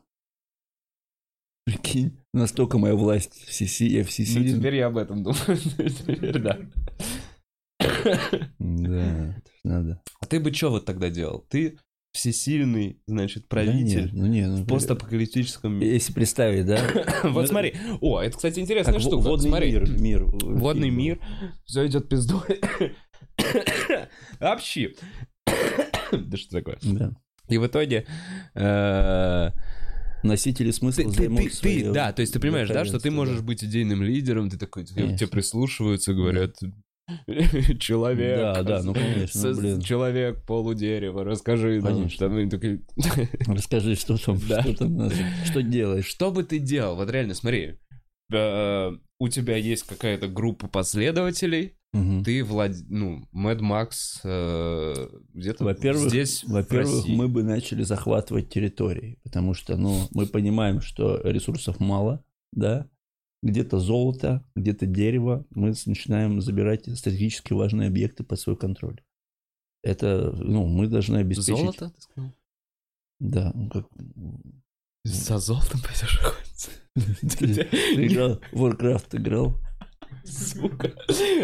Прикинь, 1.65 2.17
настолько 2.34 2.78
моя 2.78 2.95
власть 2.95 3.34
всеси, 3.45 3.88
я 3.88 3.99
Ну, 3.99 4.05
всесилен. 4.05 4.57
теперь 4.59 4.75
я 4.75 4.88
об 4.88 4.97
этом 4.97 5.23
думаю. 5.23 5.57
Теперь 5.57 6.39
да. 6.41 6.59
Да, 8.59 9.35
надо. 9.63 10.01
А 10.19 10.25
ты 10.25 10.39
бы 10.39 10.53
что 10.53 10.69
вот 10.71 10.85
тогда 10.85 11.09
делал? 11.09 11.45
Ты 11.49 11.77
всесильный, 12.13 12.99
значит, 13.05 13.43
Да 13.43 13.47
правитель 13.49 14.05
нет, 14.05 14.13
ну 14.13 14.25
не, 14.25 14.47
ну, 14.47 14.63
в 14.63 14.67
постапокалиптическом 14.67 15.75
мире. 15.75 15.93
Если 15.93 16.13
представить, 16.13 16.65
да? 16.65 16.79
Вот 17.23 17.47
смотри. 17.47 17.75
О, 18.01 18.19
это, 18.21 18.35
кстати, 18.35 18.59
интересная 18.59 18.93
Как 18.95 19.01
штука. 19.01 19.17
водный 19.23 19.51
мир, 19.51 19.89
мир. 19.99 20.23
э, 20.23 20.25
Водный 20.41 20.87
фильм 20.89 20.97
мир, 20.97 21.19
все 21.65 21.85
идет 21.85 22.09
пиздой. 22.09 22.59
Общи. 24.39 24.95
Да 26.11 26.37
что 26.37 26.49
такое? 26.51 26.77
Да. 26.83 27.11
И 27.49 27.57
в 27.57 27.67
итоге... 27.67 28.05
э, 28.55 29.49
Носители 30.23 30.71
смысла 30.71 31.03
Ты, 31.03 31.11
ты- 31.11 31.29
ты- 31.29 31.49
ты- 31.61 31.91
да, 31.91 32.11
то 32.11 32.21
есть 32.21 32.33
ты 32.33 32.39
понимаешь, 32.39 32.67
да, 32.69 32.83
что 32.85 32.99
ты 32.99 33.11
можешь 33.11 33.41
быть 33.41 33.63
идейным 33.63 34.01
лидером, 34.01 34.49
ты 34.49 34.57
такой, 34.57 34.85
Конечно. 34.87 35.15
тебе 35.19 35.27
прислушиваются, 35.29 36.13
говорят, 36.15 36.55
человек, 37.80 38.38
Да, 38.38 38.64
да, 38.64 38.82
ну, 38.84 38.93
конечно, 38.93 39.49
ну, 39.51 39.58
блин. 39.60 39.82
человек 39.82 40.43
полудерева, 40.45 41.24
расскажи 41.24 41.82
нам, 41.82 41.93
Конечно. 42.10 42.30
Расскажи, 43.47 43.95
что 43.95 44.18
там, 44.18 44.39
Да. 44.47 44.62
что 44.62 44.74
там, 44.76 45.10
что 45.45 45.64
делаешь. 45.64 46.05
что 46.05 46.32
бы 46.32 46.43
ты 46.43 46.60
делал? 46.60 46.95
Вот 46.95 47.10
реально, 47.10 47.34
смотри, 47.34 47.78
э, 48.32 48.91
у 49.20 49.28
тебя 49.30 49.55
есть 49.55 49.84
какая-то 49.84 50.28
группа 50.28 50.68
последователей, 50.68 51.74
Мгм. 51.93 52.24
ты 52.26 52.43
влад... 52.43 52.74
ну, 52.89 53.26
Мэд 53.32 53.62
Макс 53.62 54.20
э, 54.26 54.93
где-то 55.34 55.64
Во-первых, 55.64 56.10
здесь, 56.10 56.43
во-первых, 56.43 57.08
мы 57.08 57.30
бы 57.30 57.43
начали 57.43 57.84
захватывать 57.84 58.49
территории, 58.49 59.18
потому 59.24 59.53
что, 59.53 59.78
ну, 59.78 60.08
мы 60.12 60.26
понимаем, 60.28 60.82
что 60.82 61.22
ресурсов 61.24 61.80
мало, 61.80 62.24
да, 62.51 62.88
где-то 63.43 63.79
золото, 63.79 64.43
где-то 64.55 64.85
дерево, 64.85 65.45
мы 65.51 65.73
начинаем 65.85 66.41
забирать 66.41 66.85
стратегически 66.97 67.53
важные 67.53 67.88
объекты 67.88 68.23
под 68.23 68.39
свой 68.39 68.57
контроль. 68.57 69.01
Это, 69.83 70.31
ну, 70.38 70.65
мы 70.67 70.88
должны 70.88 71.17
обеспечить... 71.17 71.59
Золото, 71.59 71.89
ты 71.91 72.01
сказал? 72.01 72.33
Да, 73.19 73.51
ну, 73.53 73.69
как... 73.69 73.88
За 75.03 75.38
золотом 75.39 75.81
пойдешь 75.81 76.19
охотиться? 76.19 76.69
Ты 77.38 77.61
играл, 78.05 78.41
Warcraft 78.51 79.17
играл? 79.17 79.57
Сука. 80.28 80.91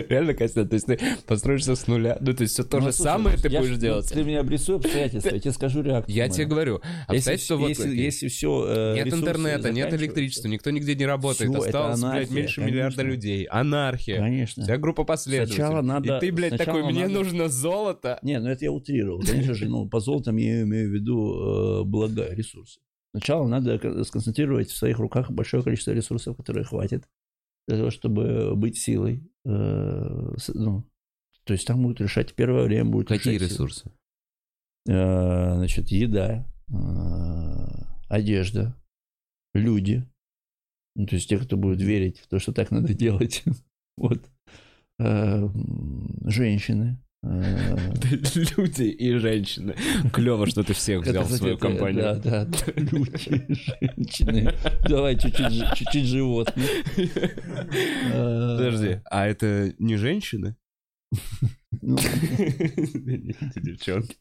Реально, 0.09 0.34
Костя, 0.34 0.65
то 0.65 0.73
есть 0.73 0.86
ты 0.88 0.99
построишься 1.25 1.75
с 1.75 1.88
нуля. 1.88 2.17
Ну, 2.19 2.34
то 2.34 2.41
есть 2.43 2.53
все 2.53 2.63
то 2.63 2.79
Ну, 2.79 2.88
же 2.88 2.91
слушай, 2.91 3.07
самое 3.09 3.38
ты 3.38 3.49
будешь 3.49 3.75
ж- 3.75 3.77
делать. 3.77 4.09
Ты 4.09 4.23
мне 4.23 4.39
обрисуй 4.39 4.75
обстоятельства, 4.77 5.29
я 5.34 5.39
тебе 5.39 5.51
скажу 5.51 5.81
реакцию. 5.81 6.15
Я 6.15 6.23
мою. 6.23 6.34
тебе 6.34 6.45
говорю, 6.45 6.81
Если, 7.09 7.15
обстоятельства 7.17 7.55
вот 7.57 7.69
если, 7.69 7.95
если 7.95 8.27
все 8.27 8.93
Нет 8.95 9.13
интернета, 9.13 9.71
нет 9.71 9.93
электричества, 9.93 10.47
никто 10.47 10.69
нигде 10.71 10.95
не 10.95 11.05
работает. 11.05 11.49
Осталось, 11.55 11.71
блядь, 11.71 12.03
анархия, 12.03 12.36
меньше 12.36 12.55
конечно. 12.61 12.61
миллиарда 12.75 13.01
людей. 13.03 13.43
Анархия. 13.45 14.17
Конечно. 14.17 14.63
У 14.63 14.65
тебя 14.65 14.77
группа 14.77 15.03
последователей. 15.03 15.55
Сначала 15.55 15.81
надо- 15.81 16.17
И 16.17 16.19
ты, 16.19 16.31
блядь, 16.31 16.57
такой, 16.57 16.84
мне 16.84 17.03
надо- 17.07 17.13
нужно 17.13 17.49
золото. 17.49 18.19
Не, 18.21 18.39
ну 18.39 18.49
это 18.49 18.65
я 18.65 18.71
утрировал. 18.71 19.21
Конечно 19.21 19.53
же, 19.53 19.67
ну, 19.69 19.88
по 19.88 19.99
золотам 19.99 20.36
я 20.38 20.61
имею 20.63 20.89
в 20.89 20.93
виду 20.93 21.81
э, 21.81 21.84
блага, 21.86 22.27
ресурсы. 22.34 22.79
Сначала 23.11 23.47
надо 23.47 23.79
сконцентрировать 24.03 24.69
в 24.71 24.75
своих 24.75 24.97
руках 24.97 25.29
большое 25.29 25.61
количество 25.61 25.91
ресурсов, 25.91 26.36
которые 26.36 26.65
хватит 26.65 27.03
для 27.68 27.78
того, 27.78 27.89
чтобы 27.89 28.55
быть 28.55 28.78
силой. 28.78 29.24
Э, 29.45 30.36
ну, 30.53 30.84
то 31.43 31.53
есть 31.53 31.68
там 31.68 31.82
будут 31.82 32.01
решать, 32.01 32.34
первое 32.36 32.64
время 32.64 32.89
будет 32.89 33.07
Какие 33.07 33.36
решать 33.36 33.51
силы. 33.51 33.68
ресурсы? 33.68 33.91
Э, 34.88 35.55
значит, 35.55 35.89
еда, 35.89 36.45
э, 36.70 36.74
одежда, 38.09 38.76
люди. 39.53 40.07
Ну, 40.95 41.05
то 41.07 41.16
есть 41.16 41.30
те, 41.30 41.38
кто 41.39 41.57
будет 41.57 41.82
верить 41.82 42.20
в 42.20 42.28
то, 42.28 42.39
что 42.39 42.53
так 42.53 42.72
надо 42.72 42.93
делать. 42.93 43.43
Вот. 43.95 44.28
Женщины. 46.26 46.99
Э, 47.24 47.76
Люди 48.57 48.84
и 48.84 49.15
женщины. 49.15 49.76
Клево, 50.11 50.45
что 50.47 50.63
ты 50.63 50.74
всех 50.74 51.03
взял 51.03 51.24
в 51.24 51.32
свою 51.32 51.57
компанию. 51.57 52.19
Да, 52.21 52.45
да. 52.45 52.47
Люди, 52.76 53.45
женщины. 53.49 54.53
Давай 54.88 55.17
чуть-чуть, 55.17 55.51
жи- 55.51 55.67
чуть-чуть 55.76 56.05
животных. 56.05 56.65
Э, 56.97 58.57
Подожди, 58.57 58.99
а 59.09 59.26
это 59.28 59.74
не 59.80 59.95
женщины? 59.95 60.55
ну, 61.82 61.97
девчонки. 63.55 64.17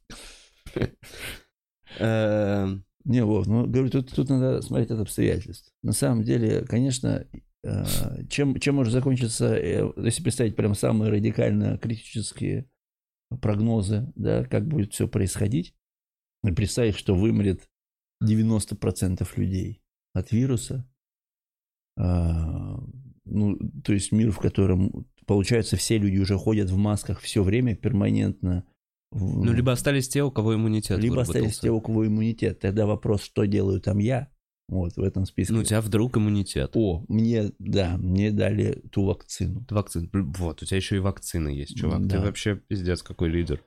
Эм, 1.99 2.85
Не, 3.05 3.25
Вов, 3.25 3.47
ну, 3.47 3.67
говорю, 3.67 3.91
тут, 3.91 4.13
тут 4.15 4.29
надо 4.31 4.63
смотреть 4.63 4.91
от 4.91 5.01
обстоятельств. 5.01 5.71
На 5.83 5.93
самом 5.93 6.23
деле, 6.23 6.63
конечно, 6.65 7.27
э, 7.65 7.85
чем, 8.31 8.59
чем 8.61 8.77
может 8.77 8.93
закончиться, 8.93 9.55
э, 9.57 9.91
если 9.97 10.23
представить 10.23 10.55
прям 10.57 10.75
самые 10.75 11.11
радикально 11.11 11.79
критические 11.79 12.67
прогнозы, 13.39 14.13
да, 14.17 14.45
как 14.45 14.67
будет 14.67 14.93
все 14.93 15.09
происходить, 15.09 15.75
и 16.45 16.53
представить, 16.53 16.97
что 16.97 17.15
вымрет 17.15 17.69
90% 18.23 19.27
людей 19.37 19.83
от 20.15 20.33
вируса, 20.33 20.89
а, 21.97 22.79
ну, 23.25 23.59
то 23.85 23.93
есть 23.93 24.13
мир, 24.13 24.33
в 24.33 24.39
котором, 24.39 25.07
получается, 25.27 25.77
все 25.77 25.99
люди 25.99 26.19
уже 26.19 26.37
ходят 26.37 26.71
в 26.71 26.77
масках 26.77 27.21
все 27.21 27.43
время, 27.43 27.77
перманентно. 27.77 28.65
Ну, 29.13 29.53
либо 29.53 29.73
остались 29.73 30.09
те, 30.09 30.23
у 30.23 30.31
кого 30.31 30.55
иммунитет 30.55 30.99
либо 30.99 31.21
остались 31.21 31.59
те, 31.59 31.71
у 31.71 31.81
кого 31.81 32.07
иммунитет. 32.07 32.61
Тогда 32.61 32.87
вопрос, 32.87 33.23
что 33.23 33.45
делаю 33.45 33.81
там 33.81 33.99
я, 33.99 34.32
вот 34.69 34.97
в 34.97 35.03
этом 35.03 35.27
списке. 35.27 35.53
Ну, 35.53 35.61
у 35.61 35.65
тебя 35.65 35.81
вдруг 35.81 36.17
иммунитет. 36.17 36.73
О, 36.75 37.05
мне, 37.09 37.51
да, 37.59 37.97
мне 37.99 38.31
дали 38.31 38.83
ту 38.91 39.05
вакцину. 39.05 39.65
Вакцин. 39.69 40.11
Вот, 40.13 40.63
у 40.63 40.67
тебя 40.67 40.77
еще 40.77 40.97
и 40.97 41.01
вакцина 41.01 41.49
есть, 41.49 41.77
чувак. 41.77 42.07
Да. 42.07 42.17
Ты 42.19 42.25
вообще 42.25 42.57
пиздец 42.57 43.03
какой 43.03 43.29
лидер. 43.29 43.63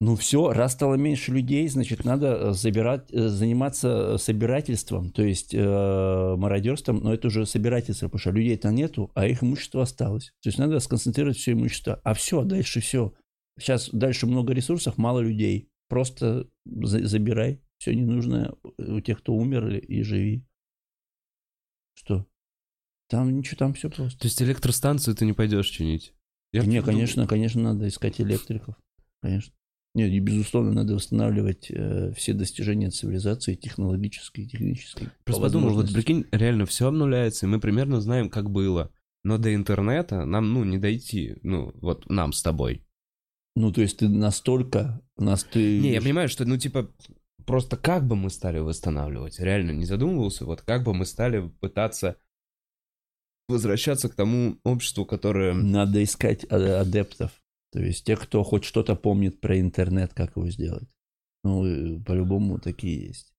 Ну 0.00 0.16
все, 0.16 0.52
раз 0.52 0.72
стало 0.72 0.96
меньше 0.96 1.32
людей, 1.32 1.66
значит, 1.68 2.04
надо 2.04 2.34
э, 2.34 2.52
забирать, 2.52 3.10
э, 3.12 3.28
заниматься 3.28 4.18
собирательством, 4.18 5.10
то 5.12 5.22
есть 5.22 5.54
э, 5.54 6.34
мародерством, 6.36 6.98
но 6.98 7.14
это 7.14 7.28
уже 7.28 7.46
собирательство, 7.46 8.08
потому 8.08 8.20
что 8.20 8.30
людей-то 8.32 8.70
нету, 8.70 9.10
а 9.14 9.26
их 9.26 9.42
имущество 9.42 9.82
осталось. 9.82 10.32
То 10.42 10.48
есть 10.48 10.58
надо 10.58 10.80
сконцентрировать 10.80 11.38
все 11.38 11.52
имущество. 11.52 12.00
А 12.02 12.12
все, 12.12 12.42
дальше 12.42 12.80
все. 12.80 13.14
Сейчас 13.58 13.88
дальше 13.92 14.26
много 14.26 14.52
ресурсов, 14.52 14.98
мало 14.98 15.20
людей. 15.20 15.70
Просто 15.88 16.48
за- 16.66 17.06
забирай 17.06 17.62
все 17.84 17.94
ненужное 17.94 18.54
у 18.78 19.00
тех, 19.00 19.18
кто 19.18 19.34
умер, 19.34 19.76
и 19.76 20.02
живи. 20.02 20.42
Что? 21.92 22.26
Там 23.10 23.36
ничего, 23.36 23.58
там 23.58 23.74
все 23.74 23.90
просто. 23.90 24.18
То 24.18 24.26
есть 24.26 24.40
электростанцию 24.40 25.14
ты 25.14 25.26
не 25.26 25.34
пойдешь 25.34 25.68
чинить? 25.68 26.14
Я 26.50 26.64
Не, 26.64 26.80
конечно, 26.80 27.26
конечно, 27.26 27.60
надо 27.60 27.86
искать 27.86 28.22
электриков. 28.22 28.76
Конечно. 29.20 29.52
Нет, 29.94 30.10
и 30.10 30.18
безусловно, 30.18 30.72
надо 30.72 30.94
восстанавливать 30.94 31.70
э, 31.70 32.14
все 32.16 32.32
достижения 32.32 32.88
цивилизации, 32.88 33.54
технологические, 33.54 34.48
технические. 34.48 35.12
Просто 35.24 35.42
по 35.42 35.48
подумал, 35.48 35.74
вот 35.74 35.92
прикинь, 35.92 36.24
реально 36.32 36.64
все 36.64 36.88
обнуляется, 36.88 37.44
и 37.44 37.50
мы 37.50 37.60
примерно 37.60 38.00
знаем, 38.00 38.30
как 38.30 38.50
было. 38.50 38.90
Но 39.24 39.36
до 39.36 39.54
интернета 39.54 40.24
нам, 40.24 40.54
ну, 40.54 40.64
не 40.64 40.78
дойти. 40.78 41.36
Ну, 41.42 41.70
вот 41.82 42.08
нам 42.08 42.32
с 42.32 42.42
тобой. 42.42 42.82
Ну, 43.56 43.70
то 43.72 43.82
есть 43.82 43.98
ты 43.98 44.08
настолько... 44.08 45.02
Нас 45.18 45.44
ты... 45.44 45.80
Не, 45.80 45.92
я 45.92 46.00
понимаю, 46.00 46.30
что, 46.30 46.44
ну, 46.46 46.56
типа, 46.56 46.90
просто 47.46 47.76
как 47.76 48.06
бы 48.06 48.16
мы 48.16 48.30
стали 48.30 48.58
восстанавливать? 48.58 49.38
Реально 49.40 49.72
не 49.72 49.84
задумывался, 49.84 50.44
вот 50.44 50.62
как 50.62 50.84
бы 50.84 50.94
мы 50.94 51.06
стали 51.06 51.48
пытаться 51.60 52.16
возвращаться 53.48 54.08
к 54.08 54.14
тому 54.14 54.58
обществу, 54.64 55.04
которое... 55.04 55.54
Надо 55.54 56.02
искать 56.02 56.46
а- 56.50 56.80
адептов. 56.80 57.42
То 57.72 57.80
есть 57.80 58.04
тех, 58.04 58.20
кто 58.20 58.42
хоть 58.42 58.64
что-то 58.64 58.94
помнит 58.94 59.40
про 59.40 59.58
интернет, 59.60 60.14
как 60.14 60.36
его 60.36 60.48
сделать. 60.48 60.88
Ну, 61.42 61.66
э, 61.66 62.00
по-любому 62.04 62.58
такие 62.58 63.08
есть. 63.08 63.34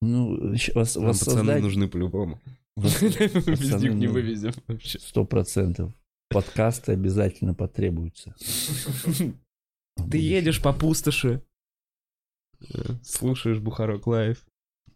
Ну, 0.00 0.52
вос- 0.54 0.72
Нам 0.74 0.74
пацаны 0.74 1.06
воссоздать 1.06 1.62
нужны 1.62 1.88
по-любому. 1.88 2.40
Без 2.76 3.02
них 3.82 3.94
не 3.94 4.06
вывезем 4.06 4.52
вообще. 4.66 4.98
сто 4.98 5.24
процентов. 5.24 5.92
Подкасты 6.30 6.92
обязательно 6.92 7.54
потребуются. 7.54 8.34
Ты 10.10 10.18
едешь 10.18 10.62
по 10.62 10.72
пустоши, 10.72 11.42
слушаешь 13.02 13.58
Бухарок 13.58 14.06
Лайв, 14.06 14.44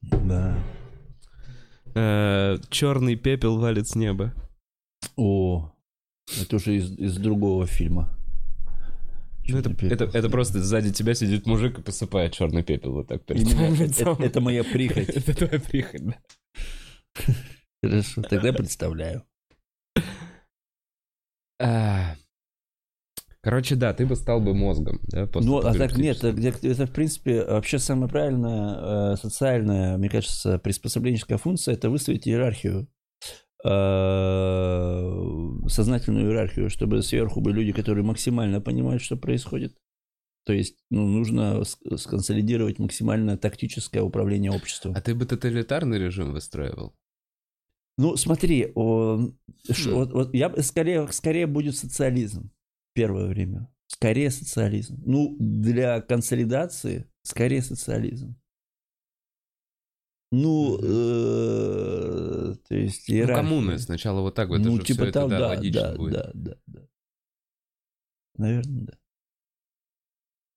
Да. 0.02 0.56
черный 2.70 3.16
пепел 3.16 3.58
валит 3.58 3.88
с 3.88 3.94
неба. 3.94 4.32
О, 5.16 5.72
это 6.40 6.56
уже 6.56 6.76
из, 6.76 6.90
из 6.98 7.16
другого 7.18 7.66
фильма. 7.66 8.16
Ну, 9.48 9.58
это, 9.58 9.70
пепел. 9.70 9.90
это, 9.90 10.04
это 10.16 10.30
просто 10.30 10.62
сзади 10.62 10.92
тебя 10.92 11.14
сидит 11.14 11.46
мужик 11.46 11.78
и 11.78 11.82
посыпает 11.82 12.32
черный 12.32 12.62
пепел 12.62 12.92
вот 12.92 13.08
так 13.08 13.22
Именно 13.28 13.74
это, 13.74 13.84
лицом. 13.84 14.14
это- 14.14 14.22
это 14.24 14.40
моя 14.40 14.62
прихоть. 14.64 15.08
Это 15.16 15.34
твоя 15.34 15.60
прихоть, 15.60 16.04
да. 16.06 16.16
Хорошо, 17.82 18.22
тогда 18.22 18.52
представляю. 18.52 19.24
А, 21.60 22.14
Короче, 23.42 23.74
да, 23.74 23.92
ты 23.92 24.06
бы 24.06 24.14
стал 24.14 24.40
бы 24.40 24.54
мозгом, 24.54 25.00
да, 25.08 25.28
Ну, 25.34 25.58
а 25.58 25.74
так 25.74 25.96
нет, 25.96 26.22
это, 26.22 26.86
в 26.86 26.92
принципе 26.92 27.44
вообще 27.44 27.80
самая 27.80 28.08
правильная 28.08 29.14
э, 29.14 29.16
социальная, 29.16 29.98
мне 29.98 30.08
кажется, 30.08 30.60
приспособленческая 30.60 31.38
функция 31.38 31.74
это 31.74 31.90
выставить 31.90 32.28
иерархию, 32.28 32.86
э, 33.64 35.68
сознательную 35.68 36.28
иерархию, 36.28 36.70
чтобы 36.70 37.02
сверху 37.02 37.40
были 37.40 37.56
люди, 37.56 37.72
которые 37.72 38.04
максимально 38.04 38.60
понимают, 38.60 39.02
что 39.02 39.16
происходит. 39.16 39.76
То 40.44 40.52
есть, 40.52 40.76
ну, 40.90 41.08
нужно 41.08 41.64
сконсолидировать 41.64 42.78
максимально 42.78 43.36
тактическое 43.36 44.04
управление 44.04 44.52
обществом. 44.52 44.94
А 44.96 45.00
ты 45.00 45.16
бы 45.16 45.26
тоталитарный 45.26 45.98
режим 45.98 46.32
выстраивал? 46.32 46.94
Ну, 47.98 48.16
смотри, 48.16 48.70
о, 48.76 49.32
ш- 49.68 49.90
вот, 49.90 50.12
вот 50.12 50.34
я 50.34 50.52
скорее, 50.62 51.10
скорее 51.10 51.48
будет 51.48 51.76
социализм 51.76 52.52
первое 52.94 53.26
время. 53.26 53.68
Скорее 53.86 54.30
социализм. 54.30 55.02
Ну, 55.04 55.36
для 55.38 56.00
консолидации 56.00 57.06
скорее 57.22 57.62
социализм. 57.62 58.36
Ну, 60.32 60.78
э, 60.82 62.54
то 62.66 62.74
есть 62.74 63.06
Ну, 63.06 63.26
коммуны 63.26 63.78
сначала 63.78 64.22
вот 64.22 64.34
так 64.34 64.48
вот, 64.48 64.60
это 64.60 64.70
ну, 64.70 64.76
же 64.76 64.84
типа 64.84 65.02
это, 65.02 65.12
там, 65.12 65.28
да, 65.28 65.38
да, 65.38 65.48
логично 65.48 65.82
да, 65.82 65.94
будет. 65.94 66.12
да, 66.14 66.30
да, 66.34 66.56
да. 66.66 66.80
Наверное, 68.38 68.86
да. 68.86 68.92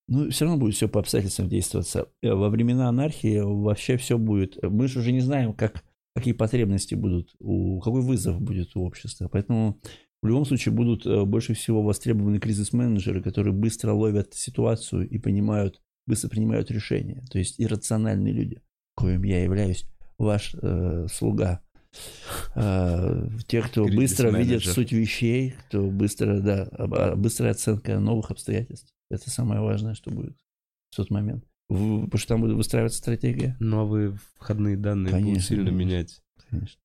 Ну, 0.07 0.29
все 0.29 0.45
равно 0.45 0.59
будет 0.59 0.75
все 0.75 0.87
по 0.87 0.99
обстоятельствам 0.99 1.49
действоваться. 1.49 2.07
Э, 2.21 2.33
Во 2.33 2.49
времена 2.49 2.87
анархии 2.87 3.39
вообще 3.39 3.97
все 3.97 4.17
будет. 4.17 4.61
Мы 4.63 4.87
же 4.87 4.99
уже 4.99 5.11
не 5.11 5.19
знаем, 5.19 5.53
как, 5.53 5.83
какие 6.15 6.33
потребности 6.33 6.95
будут, 6.95 7.35
у, 7.39 7.81
какой 7.81 8.01
вызов 8.01 8.39
будет 8.39 8.75
у 8.77 8.83
общества. 8.85 9.27
Поэтому 9.27 9.81
в 10.25 10.27
любом 10.27 10.45
случае 10.45 10.73
будут 10.73 11.05
э, 11.05 11.23
больше 11.25 11.53
всего 11.53 11.81
востребованы 11.81 12.39
кризис-менеджеры, 12.39 13.21
которые 13.21 13.53
быстро 13.53 13.93
ловят 13.93 14.33
ситуацию 14.33 15.07
и 15.07 15.17
понимают, 15.17 15.81
быстро 16.07 16.29
принимают 16.29 16.69
решения. 16.71 17.23
То 17.31 17.37
есть 17.39 17.55
иррациональные 17.59 18.33
люди, 18.33 18.61
коим 18.95 19.23
я 19.23 19.43
являюсь, 19.43 19.85
ваш 20.17 20.55
э, 20.61 21.07
слуга. 21.11 21.61
Э, 22.55 23.29
те, 23.47 23.61
кто 23.61 23.85
быстро 23.95 24.29
видят 24.43 24.63
суть 24.73 24.91
вещей, 24.91 25.55
кто 25.67 25.89
быстро, 25.89 26.39
да, 26.41 27.15
быстрая 27.15 27.51
оценка 27.51 27.99
новых 27.99 28.31
обстоятельств. 28.31 28.91
Это 29.09 29.29
самое 29.29 29.61
важное, 29.61 29.93
что 29.93 30.11
будет 30.11 30.35
в 30.91 30.95
тот 30.97 31.09
момент. 31.09 31.45
В- 31.69 32.05
Потому 32.05 32.17
что 32.19 32.27
там 32.27 32.41
будет 32.41 32.55
выстраиваться 32.57 32.97
стратегия. 32.97 33.55
Новые 33.59 34.17
входные 34.39 34.77
данные 34.77 35.11
будут 35.29 35.43
сильно 35.43 35.69
менять. 35.77 36.21
Конечно. 36.49 36.79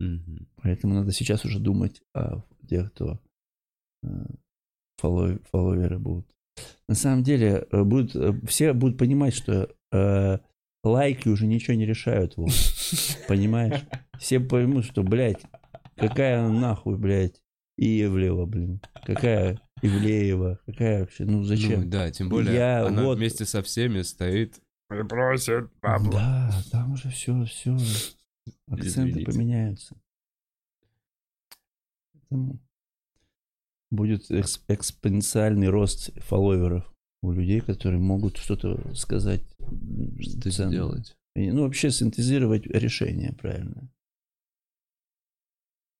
Мгм. 0.00 0.48
Поэтому 0.62 0.94
надо 0.94 1.12
сейчас 1.12 1.44
уже 1.44 1.60
думать 1.60 2.02
о 2.14 2.42
тех, 2.68 2.92
кто 2.92 3.20
э, 4.02 4.08
фолловеры 4.98 5.98
будут. 5.98 6.26
На 6.88 6.94
самом 6.94 7.22
деле, 7.22 7.66
э, 7.70 7.82
будут, 7.84 8.16
э, 8.16 8.32
все 8.46 8.72
будут 8.72 8.98
понимать, 8.98 9.34
что 9.34 9.72
э, 9.92 10.38
лайки 10.84 11.28
уже 11.28 11.46
ничего 11.46 11.74
не 11.76 11.86
решают. 11.86 12.36
Вов. 12.36 12.50
Понимаешь? 13.28 13.80
Все 14.18 14.40
поймут, 14.40 14.84
что, 14.84 15.02
блядь, 15.02 15.42
какая 15.96 16.46
нахуй, 16.48 16.96
блядь, 16.98 17.40
Ивлева, 17.78 18.44
блин. 18.46 18.80
Какая 19.06 19.60
Ивлеева. 19.80 20.58
Какая 20.66 21.00
вообще, 21.00 21.24
ну 21.24 21.38
Ну, 21.38 21.44
зачем? 21.44 21.88
да, 21.88 22.10
тем 22.10 22.28
более 22.28 22.54
Я 22.54 22.86
она 22.86 23.04
вот- 23.04 23.16
вместе 23.18 23.46
со 23.46 23.62
всеми 23.62 24.02
стоит 24.02 24.60
и 24.90 25.02
просит 25.04 25.70
бабло. 25.80 26.12
Да, 26.12 26.52
там 26.72 26.92
уже 26.92 27.08
все, 27.10 27.44
все. 27.44 27.76
Акценты 28.68 29.10
Извините. 29.20 29.24
поменяются. 29.32 29.96
Поэтому 32.12 32.60
будет 33.90 34.30
экс- 34.30 34.62
экспоненциальный 34.68 35.68
рост 35.68 36.12
фолловеров 36.22 36.92
у 37.22 37.32
людей, 37.32 37.60
которые 37.60 38.00
могут 38.00 38.36
что-то 38.36 38.94
сказать. 38.94 39.42
Что 40.20 40.50
сделать? 40.50 41.16
Ну, 41.34 41.62
вообще 41.62 41.90
синтезировать 41.90 42.66
решение 42.66 43.32
правильно. 43.32 43.88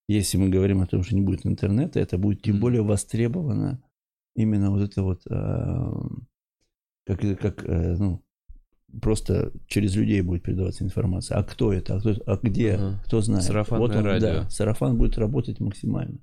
Если 0.08 0.38
мы 0.38 0.48
говорим 0.48 0.80
о 0.80 0.86
том, 0.86 1.04
что 1.04 1.14
не 1.14 1.20
будет 1.20 1.46
интернета, 1.46 2.00
это 2.00 2.18
будет 2.18 2.42
тем 2.42 2.58
более 2.58 2.82
востребовано 2.82 3.80
именно 4.34 4.70
вот 4.70 4.82
это 4.82 5.02
вот, 5.02 5.24
а, 5.28 5.92
как, 7.06 7.20
как 7.38 7.64
э, 7.64 7.96
ну, 7.96 8.20
просто 9.00 9.52
через 9.66 9.94
людей 9.96 10.20
будет 10.22 10.42
передаваться 10.42 10.84
информация. 10.84 11.38
А 11.38 11.44
кто 11.44 11.72
это? 11.72 11.96
А, 11.96 12.00
кто, 12.00 12.14
а 12.26 12.38
где? 12.42 12.74
Ага. 12.74 13.02
Кто 13.06 13.20
знает? 13.20 13.44
Сарафанное 13.44 13.80
вот 13.80 13.96
он, 13.96 14.04
радио. 14.04 14.26
Да, 14.26 14.50
сарафан 14.50 14.96
будет 14.96 15.18
работать 15.18 15.60
максимально. 15.60 16.18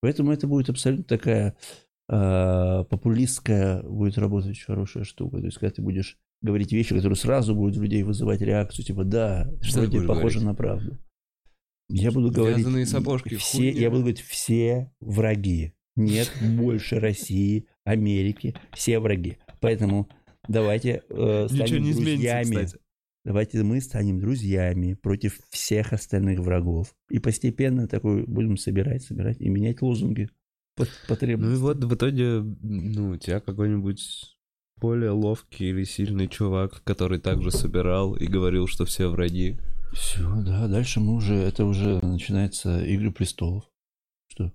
Поэтому 0.00 0.32
это 0.32 0.46
будет 0.46 0.70
абсолютно 0.70 1.04
такая 1.04 1.56
а, 2.08 2.84
популистская, 2.84 3.82
будет 3.82 4.18
работать 4.18 4.50
очень 4.50 4.64
хорошая 4.66 5.04
штука. 5.04 5.38
То 5.38 5.46
есть, 5.46 5.58
когда 5.58 5.74
ты 5.74 5.82
будешь 5.82 6.18
говорить 6.42 6.72
вещи, 6.72 6.94
которые 6.94 7.16
сразу 7.16 7.54
будут 7.54 7.76
у 7.76 7.82
людей 7.82 8.02
вызывать 8.02 8.40
реакцию, 8.40 8.84
типа, 8.84 9.04
да, 9.04 9.50
Что 9.60 9.80
вроде 9.80 10.00
похоже 10.00 10.40
говорить? 10.40 10.42
на 10.42 10.54
правду. 10.54 10.98
Я 11.88 12.12
буду 12.12 12.30
говорить... 12.30 12.58
Вязаные 12.58 12.86
сапожки, 12.86 13.36
все, 13.36 13.58
хуйня. 13.58 13.80
я 13.80 13.90
буду 13.90 14.02
говорить, 14.02 14.20
все 14.20 14.92
враги. 15.00 15.74
Нет 15.96 16.32
больше 16.40 17.00
России, 17.00 17.66
Америки, 17.84 18.54
все 18.72 19.00
враги. 19.00 19.38
Поэтому 19.60 20.08
давайте 20.48 21.02
э, 21.08 21.46
станем 21.48 21.64
Ничего 21.64 21.78
не 21.78 21.90
изменится, 21.90 22.12
друзьями. 22.12 22.64
кстати. 22.66 22.82
Давайте 23.24 23.62
мы 23.62 23.80
станем 23.82 24.18
друзьями 24.18 24.94
против 24.94 25.40
всех 25.50 25.92
остальных 25.92 26.40
врагов. 26.40 26.94
И 27.10 27.18
постепенно 27.18 27.86
такой 27.86 28.24
будем 28.24 28.56
собирать, 28.56 29.02
собирать 29.02 29.40
и 29.40 29.48
менять 29.50 29.82
лозунги 29.82 30.30
по 30.76 30.84
Ну 30.84 30.88
и 30.88 31.08
потребности. 31.08 31.60
вот 31.60 31.84
в 31.84 31.94
итоге, 31.94 32.40
ну, 32.62 33.10
у 33.10 33.16
тебя 33.16 33.40
какой-нибудь 33.40 34.36
более 34.76 35.10
ловкий 35.10 35.68
или 35.68 35.84
сильный 35.84 36.28
чувак, 36.28 36.82
который 36.84 37.20
также 37.20 37.50
собирал 37.50 38.14
и 38.14 38.26
говорил, 38.26 38.66
что 38.66 38.86
все 38.86 39.08
враги. 39.08 39.58
Все, 39.92 40.22
да, 40.42 40.68
дальше 40.68 41.00
мы 41.00 41.14
уже, 41.14 41.34
это 41.34 41.66
уже 41.66 42.00
начинается 42.04 42.82
Игры 42.82 43.10
престолов. 43.12 43.64
Что? 44.28 44.52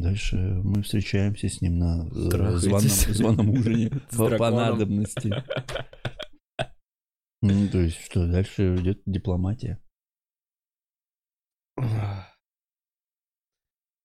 Дальше 0.00 0.36
мы 0.36 0.82
встречаемся 0.82 1.48
с 1.48 1.60
ним 1.60 1.78
на 1.78 2.08
э, 2.08 2.56
званом, 2.56 2.88
званом 2.88 3.50
ужине 3.50 3.90
по, 4.16 4.30
по 4.36 4.50
надобности. 4.50 5.34
Ну, 7.42 7.68
то 7.68 7.78
есть, 7.78 8.04
что, 8.04 8.26
дальше 8.26 8.76
идет 8.76 9.00
дипломатия. 9.06 9.80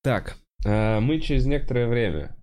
Так, 0.04 0.38
а, 0.66 1.02
мы 1.02 1.20
через 1.20 1.46
некоторое 1.46 1.88
время 1.88 2.38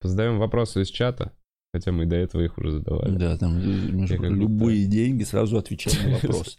задаем 0.00 0.38
вопросы 0.38 0.80
из 0.80 0.88
чата, 0.88 1.36
хотя 1.74 1.92
мы 1.92 2.06
до 2.06 2.16
этого 2.16 2.42
их 2.42 2.56
уже 2.56 2.70
задавали. 2.70 3.18
Да, 3.18 3.36
там 3.36 3.58
э, 3.58 4.28
любые 4.30 4.86
деньги 4.86 5.24
сразу 5.24 5.58
отвечаем 5.58 6.12
на 6.12 6.18
вопрос. 6.22 6.56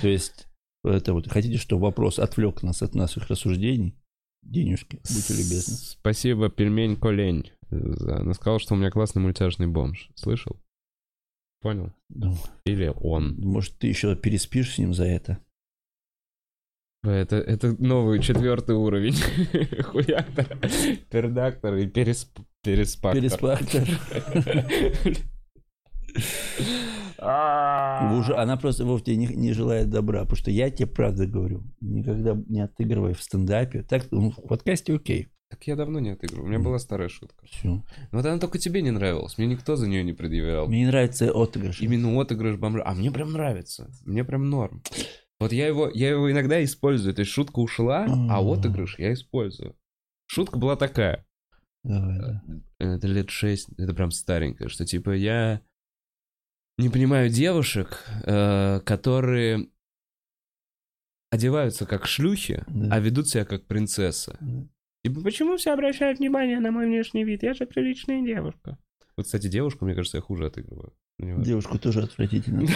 То 0.00 0.08
есть, 0.08 0.48
это 0.84 1.14
вот, 1.14 1.30
хотите, 1.30 1.56
чтобы 1.56 1.84
вопрос 1.84 2.18
отвлек 2.18 2.62
нас 2.62 2.82
от 2.82 2.94
наших 2.94 3.28
рассуждений? 3.28 3.96
Денежки, 4.42 4.96
будьте 4.96 5.34
любезны. 5.34 5.76
Спасибо, 5.76 6.50
пельмень 6.50 6.96
Колень. 6.96 7.52
Она 7.70 8.34
сказала, 8.34 8.58
что 8.58 8.74
у 8.74 8.76
меня 8.76 8.90
классный 8.90 9.22
мультяшный 9.22 9.66
бомж. 9.66 10.10
Слышал? 10.14 10.60
Понял? 11.60 11.92
Ну, 12.10 12.36
Или 12.66 12.92
он. 12.94 13.36
Может, 13.38 13.78
ты 13.78 13.86
еще 13.86 14.16
переспишь 14.16 14.74
с 14.74 14.78
ним 14.78 14.92
за 14.92 15.04
это? 15.04 15.38
Это, 17.04 17.36
это 17.36 17.74
новый 17.82 18.20
четвертый 18.20 18.76
уровень. 18.76 19.14
Хуяктор, 19.82 20.58
пердактор 21.10 21.74
и 21.76 21.86
пересп... 21.86 22.38
переспактор. 22.62 23.20
Переспактор. 23.20 23.88
А. 27.24 28.12
Уже, 28.18 28.34
она 28.34 28.56
просто 28.56 28.84
Вов 28.84 29.02
тебе 29.02 29.16
не, 29.16 29.26
не 29.26 29.52
желает 29.52 29.90
добра, 29.90 30.22
потому 30.22 30.36
что 30.36 30.50
я 30.50 30.70
тебе 30.70 30.88
правда 30.88 31.26
говорю, 31.26 31.62
никогда 31.80 32.36
не 32.48 32.60
отыгрывай 32.60 33.14
в 33.14 33.22
стендапе. 33.22 33.82
Так, 33.82 34.10
ну, 34.10 34.30
в 34.30 34.48
подкасте 34.48 34.94
окей. 34.94 35.28
Так 35.48 35.64
я 35.66 35.76
давно 35.76 36.00
не 36.00 36.10
отыгрывал. 36.10 36.46
У 36.46 36.48
меня 36.48 36.58
была 36.58 36.78
старая 36.78 37.08
шутка. 37.08 37.44
Все. 37.46 37.84
Вот 38.10 38.24
она 38.24 38.38
только 38.38 38.58
тебе 38.58 38.80
не 38.80 38.90
нравилась. 38.90 39.36
Мне 39.36 39.46
никто 39.46 39.76
за 39.76 39.86
нее 39.86 40.02
не 40.02 40.14
предъявлял. 40.14 40.66
Мне 40.66 40.80
не 40.80 40.86
нравится 40.86 41.30
отыгрыш. 41.30 41.80
Именно 41.80 42.18
отыгрыш 42.20 42.56
бомжа. 42.56 42.82
А 42.86 42.94
мне 42.94 43.10
прям 43.10 43.32
нравится. 43.32 43.90
Мне 44.06 44.24
прям 44.24 44.48
норм. 44.48 44.82
Вот 45.38 45.52
я 45.52 45.66
его, 45.66 45.90
я 45.92 46.08
его 46.08 46.32
иногда 46.32 46.64
использую. 46.64 47.14
То 47.14 47.20
есть 47.20 47.32
шутка 47.32 47.58
ушла, 47.58 48.06
а 48.30 48.40
отыгрыш 48.40 48.98
я 48.98 49.12
использую. 49.12 49.76
Шутка 50.26 50.58
была 50.58 50.76
такая. 50.76 51.26
Давай, 51.84 52.18
да. 52.18 52.42
Это 52.78 53.06
лет 53.06 53.28
шесть, 53.28 53.68
это 53.76 53.92
прям 53.92 54.10
старенькое, 54.10 54.70
что 54.70 54.86
типа 54.86 55.10
я 55.10 55.60
не 56.78 56.88
понимаю 56.88 57.28
девушек, 57.30 58.04
э, 58.24 58.80
которые 58.80 59.68
одеваются 61.30 61.86
как 61.86 62.06
шлюхи, 62.06 62.64
Да. 62.68 62.96
а 62.96 63.00
ведут 63.00 63.28
себя 63.28 63.44
как 63.44 63.66
принцесса. 63.66 64.36
Да. 64.40 64.66
Типа, 65.04 65.20
почему 65.22 65.56
все 65.56 65.72
обращают 65.72 66.18
внимание 66.18 66.60
на 66.60 66.70
мой 66.70 66.86
внешний 66.86 67.24
вид? 67.24 67.42
Я 67.42 67.54
же 67.54 67.66
приличная 67.66 68.22
девушка. 68.22 68.78
Вот, 69.16 69.26
кстати, 69.26 69.48
девушку, 69.48 69.84
мне 69.84 69.94
кажется, 69.94 70.18
я 70.18 70.22
хуже 70.22 70.46
отыгрываю. 70.46 70.92
Девушку 71.18 71.78
тоже 71.78 72.02
отвратительно. 72.02 72.66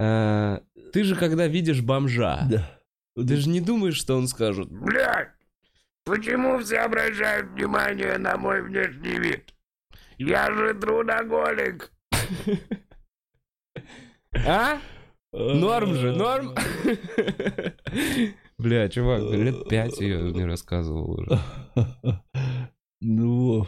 А, 0.00 0.60
Ты 0.92 1.04
же, 1.04 1.16
когда 1.16 1.46
видишь 1.46 1.80
бомжа, 1.82 2.48
ты 3.16 3.36
же 3.36 3.48
не 3.48 3.60
думаешь, 3.60 3.96
что 3.96 4.16
он 4.16 4.26
скажет, 4.28 4.68
блядь, 4.70 5.30
почему 6.04 6.58
все 6.58 6.78
обращают 6.78 7.50
внимание 7.50 8.18
на 8.18 8.36
мой 8.36 8.62
внешний 8.62 9.18
вид? 9.18 9.54
Я 10.18 10.52
же 10.52 10.74
трудоголик. 10.74 11.90
А? 14.46 14.78
Норм 15.32 15.94
же, 15.94 16.12
норм? 16.12 16.54
Бля, 18.58 18.88
чувак, 18.88 19.22
лет 19.32 19.68
пять 19.68 20.00
я 20.00 20.20
не 20.20 20.44
рассказывал 20.44 21.10
уже. 21.10 21.40
Ну, 23.00 23.66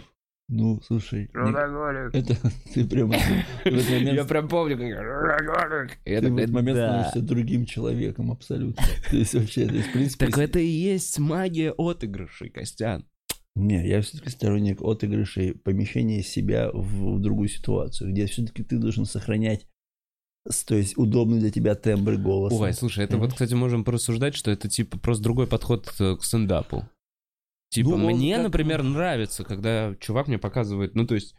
ну, 0.49 0.81
слушай, 0.87 1.29
Трудоголик. 1.33 2.15
это 2.15 2.37
ты 2.75 2.87
прям 2.87 3.11
в 3.11 3.13
этот 3.65 4.15
Я 4.15 4.25
прям 4.25 4.49
помню, 4.49 4.77
как 4.77 4.87
я 4.87 4.97
трудоголик. 4.97 5.99
Ты 6.05 6.31
в 6.31 6.37
этот 6.39 6.51
момент 6.51 6.79
«Да». 6.79 6.89
становишься 6.89 7.21
другим 7.21 7.67
человеком 7.67 8.31
абсолютно. 8.31 8.85
То 9.11 9.17
есть 9.17 9.35
вообще, 9.35 9.67
то 9.67 9.75
есть, 9.75 9.89
в 9.89 9.93
принципе... 9.93 10.27
Так 10.27 10.39
это 10.39 10.59
и 10.59 10.67
есть 10.67 11.19
магия 11.19 11.73
отыгрышей, 11.73 12.51
Костян. 12.51 13.05
Не, 13.57 13.89
я 13.89 14.03
все-таки 14.03 14.31
сторонник 14.31 14.83
отыгрышей, 14.83 15.55
помещения 15.55 16.23
себя 16.23 16.71
в, 16.73 17.17
в 17.17 17.21
другую 17.21 17.49
ситуацию, 17.49 18.13
где 18.13 18.27
все-таки 18.27 18.63
ты 18.63 18.77
должен 18.77 19.07
сохранять, 19.07 19.67
то 20.67 20.75
есть 20.75 20.97
удобный 20.97 21.41
для 21.41 21.51
тебя 21.51 21.75
тембр 21.75 22.17
голоса. 22.17 22.55
Ой, 22.55 22.73
слушай, 22.73 23.05
это 23.05 23.15
вот, 23.15 23.23
Понимаешь? 23.23 23.33
кстати, 23.33 23.55
можем 23.55 23.85
порассуждать, 23.85 24.35
что 24.35 24.51
это 24.51 24.69
типа 24.69 24.99
просто 24.99 25.25
другой 25.25 25.47
подход 25.47 25.93
э, 25.99 26.17
к 26.17 26.25
стендапу. 26.25 26.89
Типа, 27.71 27.91
Ну, 27.91 28.11
мне, 28.11 28.35
как- 28.37 28.45
например, 28.45 28.83
нравится, 28.83 29.45
когда 29.45 29.95
чувак 30.01 30.29
мне 30.29 30.39
показывает, 30.39 30.95
ну, 30.95 31.07
то 31.07 31.15
есть, 31.15 31.35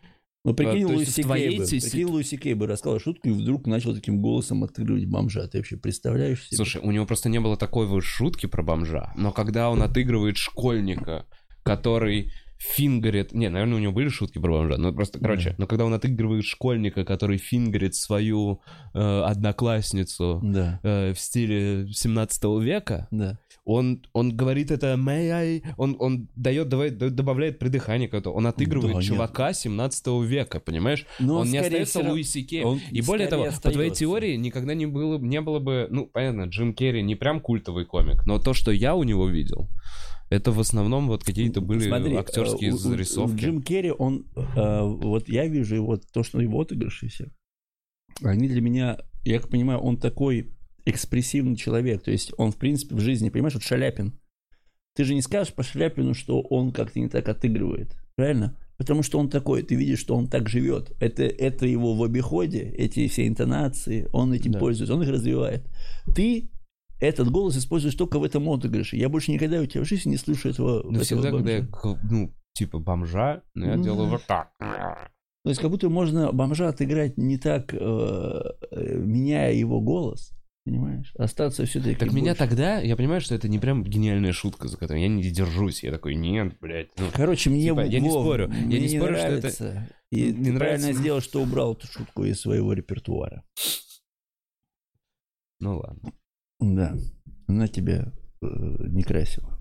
Ну, 0.45 0.53
прикинь, 0.53 0.83
А, 0.83 0.87
то 0.87 0.93
Луи 0.93 0.99
есть 0.99 1.11
в 1.11 1.15
Си 1.15 1.23
твоей 1.23 1.49
Кей 1.49 1.59
бы, 1.59 1.65
си- 1.65 1.79
прикинь, 1.81 2.05
Луи 2.05 2.23
Си 2.23 2.37
Кей 2.37 2.53
бы 2.53 2.67
рассказал 2.67 2.99
шутку 2.99 3.27
и 3.27 3.31
вдруг 3.31 3.65
начал 3.67 3.93
таким 3.93 4.21
голосом 4.21 4.63
отыгрывать 4.63 5.05
бомжа. 5.05 5.45
Ты 5.47 5.57
вообще 5.57 5.75
представляешь 5.77 6.45
себе? 6.47 6.55
слушай, 6.57 6.81
у 6.81 6.91
него 6.91 7.05
просто 7.05 7.27
не 7.29 7.39
было 7.39 7.57
такой 7.57 7.85
вот 7.87 8.03
шутки 8.03 8.45
про 8.45 8.63
бомжа, 8.63 9.11
но 9.17 9.31
когда 9.31 9.69
он 9.69 9.81
отыгрывает 9.81 10.37
школьника, 10.37 11.25
который 11.63 12.31
фингерит... 12.57 13.33
Не, 13.33 13.49
наверное, 13.49 13.75
у 13.77 13.79
него 13.79 13.91
были 13.93 14.09
шутки 14.09 14.39
про 14.39 14.51
бомжа, 14.59 14.77
но 14.77 14.91
просто, 14.91 15.19
короче, 15.19 15.51
Да. 15.51 15.55
но 15.59 15.67
когда 15.67 15.85
он 15.85 15.93
отыгрывает 15.93 16.43
школьника, 16.43 17.05
который 17.05 17.37
фингерит 17.37 17.95
свою 17.95 18.61
э, 18.93 19.21
одноклассницу 19.21 20.39
Да, 20.43 20.79
э, 20.83 21.13
в 21.13 21.19
стиле 21.19 21.87
17 21.91 22.43
века, 22.61 23.07
да. 23.11 23.37
он, 23.65 24.03
он 24.13 24.35
говорит 24.35 24.71
это 24.71 24.95
may 24.97 25.29
I, 25.31 25.63
он, 25.77 25.95
он 25.99 26.29
дает, 26.35 26.69
давай, 26.69 26.89
добавляет 26.89 27.59
придыхание 27.59 28.07
какое-то, 28.07 28.31
он 28.31 28.47
отыгрывает 28.47 28.93
Да, 28.95 28.99
нет. 28.99 29.07
чувака 29.07 29.53
17 29.53 30.07
века, 30.25 30.59
понимаешь? 30.59 31.05
Но 31.19 31.39
он 31.39 31.49
не 31.51 31.57
остается 31.57 31.99
всё 32.01 32.09
Луи 32.11 32.23
Си 32.23 32.43
Кей. 32.43 32.63
он 32.63 32.79
И 32.91 33.01
более 33.01 33.27
того, 33.27 33.43
скорее 33.51 33.61
по 33.61 33.71
твоей 33.71 33.91
теории 33.91 34.35
никогда 34.35 34.73
не 34.73 34.85
было, 34.85 35.17
не 35.19 35.41
было 35.41 35.59
бы, 35.59 35.87
ну, 35.89 36.07
понятно, 36.07 36.43
Джим 36.43 36.73
Керри 36.73 37.03
не 37.03 37.15
прям 37.15 37.39
культовый 37.39 37.85
комик, 37.85 38.25
но 38.25 38.39
то, 38.39 38.53
что 38.53 38.71
я 38.71 38.95
у 38.95 39.03
него 39.03 39.27
видел, 39.27 39.67
это 40.29 40.51
в 40.51 40.59
основном 40.59 41.07
вот 41.07 41.23
какие-то 41.23 41.61
были 41.61 41.87
Смотри, 41.87 42.15
актерские 42.15 42.69
э, 42.69 42.73
у- 42.73 42.75
у- 42.75 42.79
зарисовки. 42.79 43.39
Джим 43.39 43.61
Керри, 43.61 43.91
он, 43.91 44.25
э, 44.35 44.81
вот 44.83 45.29
я 45.29 45.47
вижу 45.47 45.75
его, 45.75 45.97
то, 45.97 46.23
что 46.23 46.41
его 46.41 46.61
отыгрыши 46.61 47.07
все, 47.07 47.31
они 48.21 48.47
для 48.47 48.61
меня, 48.61 48.97
я 49.23 49.39
как 49.39 49.49
понимаю, 49.49 49.79
он 49.79 49.97
такой 49.97 50.51
экспрессивный 50.85 51.55
человек, 51.55 52.03
то 52.03 52.11
есть 52.11 52.33
он, 52.37 52.51
в 52.51 52.57
принципе, 52.57 52.95
в 52.95 52.99
жизни, 52.99 53.29
понимаешь, 53.29 53.53
вот 53.55 53.63
Шаляпин, 53.63 54.17
ты 54.95 55.03
же 55.03 55.13
не 55.13 55.21
скажешь 55.21 55.53
по 55.53 55.63
Шаляпину, 55.63 56.13
что 56.13 56.41
он 56.41 56.71
как-то 56.71 56.99
не 56.99 57.07
так 57.09 57.27
отыгрывает, 57.29 57.95
правильно? 58.15 58.57
Потому 58.77 59.03
что 59.03 59.19
он 59.19 59.29
такой, 59.29 59.63
ты 59.63 59.75
видишь, 59.75 59.99
что 59.99 60.15
он 60.15 60.27
так 60.27 60.49
живет. 60.49 60.91
Это, 60.99 61.23
это 61.23 61.65
его 61.65 61.95
в 61.95 62.03
обиходе, 62.03 62.61
эти 62.77 63.07
все 63.07 63.27
интонации, 63.27 64.07
он 64.13 64.33
этим 64.33 64.51
Да. 64.51 64.59
пользуется, 64.59 64.93
он 64.95 65.01
их 65.03 65.09
развивает. 65.09 65.63
Ты 66.15 66.49
этот 66.99 67.29
голос 67.29 67.57
используешь 67.57 67.95
только 67.95 68.19
в 68.19 68.23
этом 68.23 68.47
отыгрыше. 68.49 68.97
Я 68.97 69.09
больше 69.09 69.31
никогда 69.31 69.61
у 69.61 69.65
тебя 69.65 69.83
в 69.83 69.87
жизни 69.87 70.11
не 70.11 70.17
слышу 70.17 70.49
этого. 70.49 70.83
Но 70.83 70.89
этого 70.89 71.03
всегда, 71.03 71.31
когда 71.31 71.51
я, 71.51 71.61
бомжа. 71.63 71.99
ну, 72.09 72.33
типа 72.53 72.79
бомжа, 72.79 73.43
ну, 73.53 73.65
я 73.67 73.75
Ну 73.75 73.83
делаю 73.83 74.09
вот 74.09 74.23
так. 74.25 74.51
То 74.59 75.49
есть 75.49 75.61
как 75.61 75.69
будто 75.71 75.89
можно 75.89 76.31
бомжа 76.33 76.67
отыграть 76.69 77.17
не 77.17 77.37
так, 77.37 77.73
э, 77.73 77.77
э, 77.79 78.95
меняя 78.97 79.53
его 79.53 79.79
голос, 79.79 80.33
понимаешь? 80.65 81.13
Остаться 81.17 81.65
все-таки 81.65 81.95
Так 81.95 82.11
меня 82.11 82.35
тогда, 82.35 82.79
я 82.79 82.97
понимаю, 82.97 83.21
что 83.21 83.33
это 83.35 83.47
не 83.47 83.57
прям 83.59 83.83
гениальная 83.83 84.33
шутка, 84.33 84.67
за 84.67 84.75
которую 84.77 85.03
я 85.03 85.07
не 85.07 85.23
держусь. 85.23 85.83
Я 85.83 85.91
такой, 85.91 86.15
нет, 86.15 86.59
блядь. 86.59 86.89
ну, 86.97 87.05
Короче, 87.13 87.49
мне 87.49 87.61
Типа, 87.69 87.81
я 87.85 87.99
не 88.01 88.09
спорю, 88.09 88.49
я 88.51 88.65
мне 88.65 88.79
не 88.79 88.89
спорю, 88.89 89.15
что 89.15 89.25
это- 89.27 89.39
нравится. 89.39 89.89
И 90.11 90.31
не 90.33 90.51
нравится. 90.51 90.93
сделал, 90.93 91.21
что 91.21 91.41
убрал 91.41 91.73
эту 91.73 91.87
шутку 91.87 92.23
из 92.25 92.41
своего 92.41 92.73
репертуара. 92.73 93.43
ну 95.59 95.77
ладно. 95.77 96.11
Да, 96.59 96.95
она 97.47 97.67
тебя 97.67 98.11
э, 98.41 98.45
не 98.89 99.03
красила. 99.03 99.57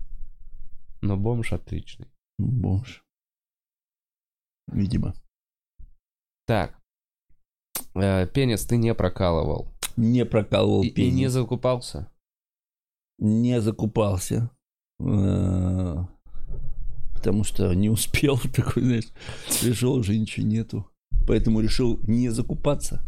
Но 1.01 1.15
бомж 1.17 1.53
отличный. 1.53 2.07
Бомж. 2.39 3.03
Видимо. 4.71 5.13
Так. 6.45 6.79
Э, 7.95 8.25
пенис 8.27 8.65
ты 8.65 8.77
не 8.77 8.93
прокалывал. 8.95 9.73
Не 9.95 10.25
прокалывал 10.25 10.83
И, 10.83 10.87
и 10.87 10.93
пенис. 10.93 11.13
не 11.15 11.27
закупался. 11.29 12.11
не 13.19 13.61
закупался. 13.61 14.49
э, 14.99 15.95
Потому 17.13 17.43
что 17.43 17.73
не 17.73 17.89
успел 17.89 18.37
такой, 18.55 18.83
знаешь, 18.83 19.07
пришел, 19.61 19.93
уже 19.93 20.17
ничего 20.17 20.45
нету. 20.45 20.89
Поэтому 21.27 21.59
решил 21.61 21.99
не 22.07 22.29
закупаться 22.29 23.01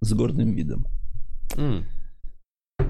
с 0.00 0.12
гордым 0.12 0.52
видом. 0.52 0.86
М. 1.56 1.84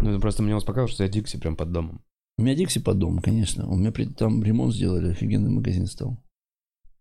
Ну, 0.05 0.21
просто 0.21 0.43
меня 0.43 0.57
успокаивало, 0.57 0.93
что 0.93 1.03
я 1.03 1.09
Дикси 1.09 1.39
прям 1.39 1.57
под 1.57 1.73
домом. 1.73 2.03
У 2.37 2.43
меня 2.43 2.55
Дикси 2.55 2.81
под 2.81 2.99
домом, 2.99 3.21
конечно. 3.21 3.67
У 3.67 3.75
меня 3.77 3.91
при- 3.91 4.05
там 4.05 4.43
ремонт 4.45 4.75
сделали, 4.75 5.11
офигенный 5.11 5.51
магазин 5.51 5.87
стал. 5.87 6.19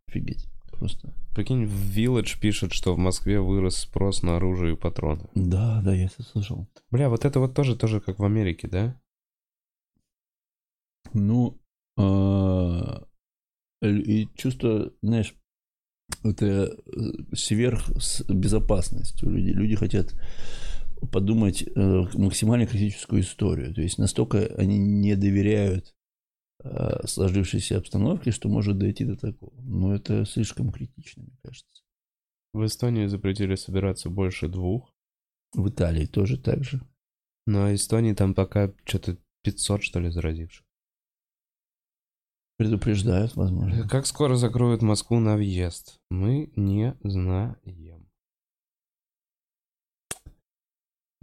Офигеть. 0.08 0.47
Просто. 0.72 1.14
Прикинь, 1.36 1.66
в 1.66 1.97
Village 1.97 2.39
пишет, 2.39 2.72
что 2.74 2.93
в 2.93 2.97
Москве 2.97 3.39
вырос 3.41 3.78
спрос 3.78 4.24
на 4.24 4.38
оружие 4.38 4.74
и 4.74 4.78
патроны. 4.78 5.30
Да, 5.36 5.82
да, 5.84 5.93
я 5.93 6.06
это 6.06 6.24
слышал. 6.24 6.68
Бля, 6.91 7.10
вот 7.10 7.26
это 7.26 7.39
вот 7.39 7.54
тоже, 7.54 7.76
тоже 7.76 7.99
как 7.99 8.20
в 8.20 8.24
Америке, 8.24 8.68
да? 8.68 8.99
Ну, 11.14 11.60
э, 11.97 12.99
и 13.82 14.28
чувство, 14.36 14.91
знаешь, 15.01 15.36
это 16.24 16.45
э, 16.45 17.36
сверх 17.36 17.89
с- 18.01 18.24
безопасность 18.30 19.22
у 19.24 19.30
людей. 19.30 19.54
Люди 19.54 19.76
хотят 19.76 20.14
подумать 21.12 21.64
э, 21.64 22.06
максимально 22.14 22.66
критическую 22.66 23.22
историю. 23.22 23.74
То 23.74 23.82
есть 23.82 23.97
настолько 23.97 24.45
они 24.58 24.78
не 24.78 25.16
доверяют 25.16 25.93
э, 26.64 27.06
сложившейся 27.06 27.78
обстановке, 27.78 28.32
что 28.32 28.49
может 28.49 28.78
дойти 28.78 29.06
до 29.06 29.18
такого. 29.18 29.54
Но 29.62 29.93
это 29.93 30.26
слишком 30.26 30.72
критично, 30.72 31.24
мне 31.24 31.38
кажется. 31.43 31.84
В 32.54 32.66
Эстонии 32.66 33.08
запретили 33.08 33.56
собираться 33.56 34.10
больше 34.10 34.47
двух. 34.47 34.93
В 35.54 35.70
Италии 35.70 36.06
тоже 36.06 36.38
так 36.38 36.64
же. 36.64 36.82
Но 37.45 37.74
Эстонии 37.74 38.14
там 38.14 38.34
пока 38.34 38.72
что-то 38.86 39.18
500, 39.43 39.84
что 39.84 39.99
ли, 39.99 40.10
заразивших. 40.10 40.66
Предупреждают, 42.58 43.36
возможно. 43.36 43.88
Как 43.88 44.06
скоро 44.06 44.36
закроют 44.36 44.82
Москву 44.82 45.20
на 45.20 45.36
въезд? 45.36 45.99
Мы 46.10 46.51
не 46.56 46.95
знаем. 47.04 48.03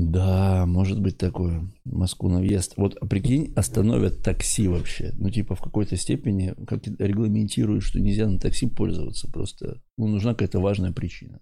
Да, 0.03 0.64
может 0.66 1.03
быть 1.03 1.18
такое. 1.18 1.70
Москву 1.84 2.30
на 2.30 2.38
въезд. 2.38 2.72
Вот 2.78 2.96
а 2.98 3.07
прикинь, 3.07 3.53
остановят 3.55 4.22
такси 4.22 4.66
вообще. 4.66 5.12
Ну, 5.18 5.28
типа, 5.28 5.55
в 5.55 5.61
какой-то 5.61 5.96
степени 5.96 6.55
как 6.66 6.86
регламентируют, 6.86 7.84
что 7.84 8.01
нельзя 8.01 8.26
на 8.26 8.38
такси 8.38 8.66
пользоваться. 8.66 9.30
Просто 9.30 9.82
ну, 9.98 10.07
нужна 10.07 10.32
какая-то 10.32 10.59
важная 10.59 10.92
причина. 10.92 11.40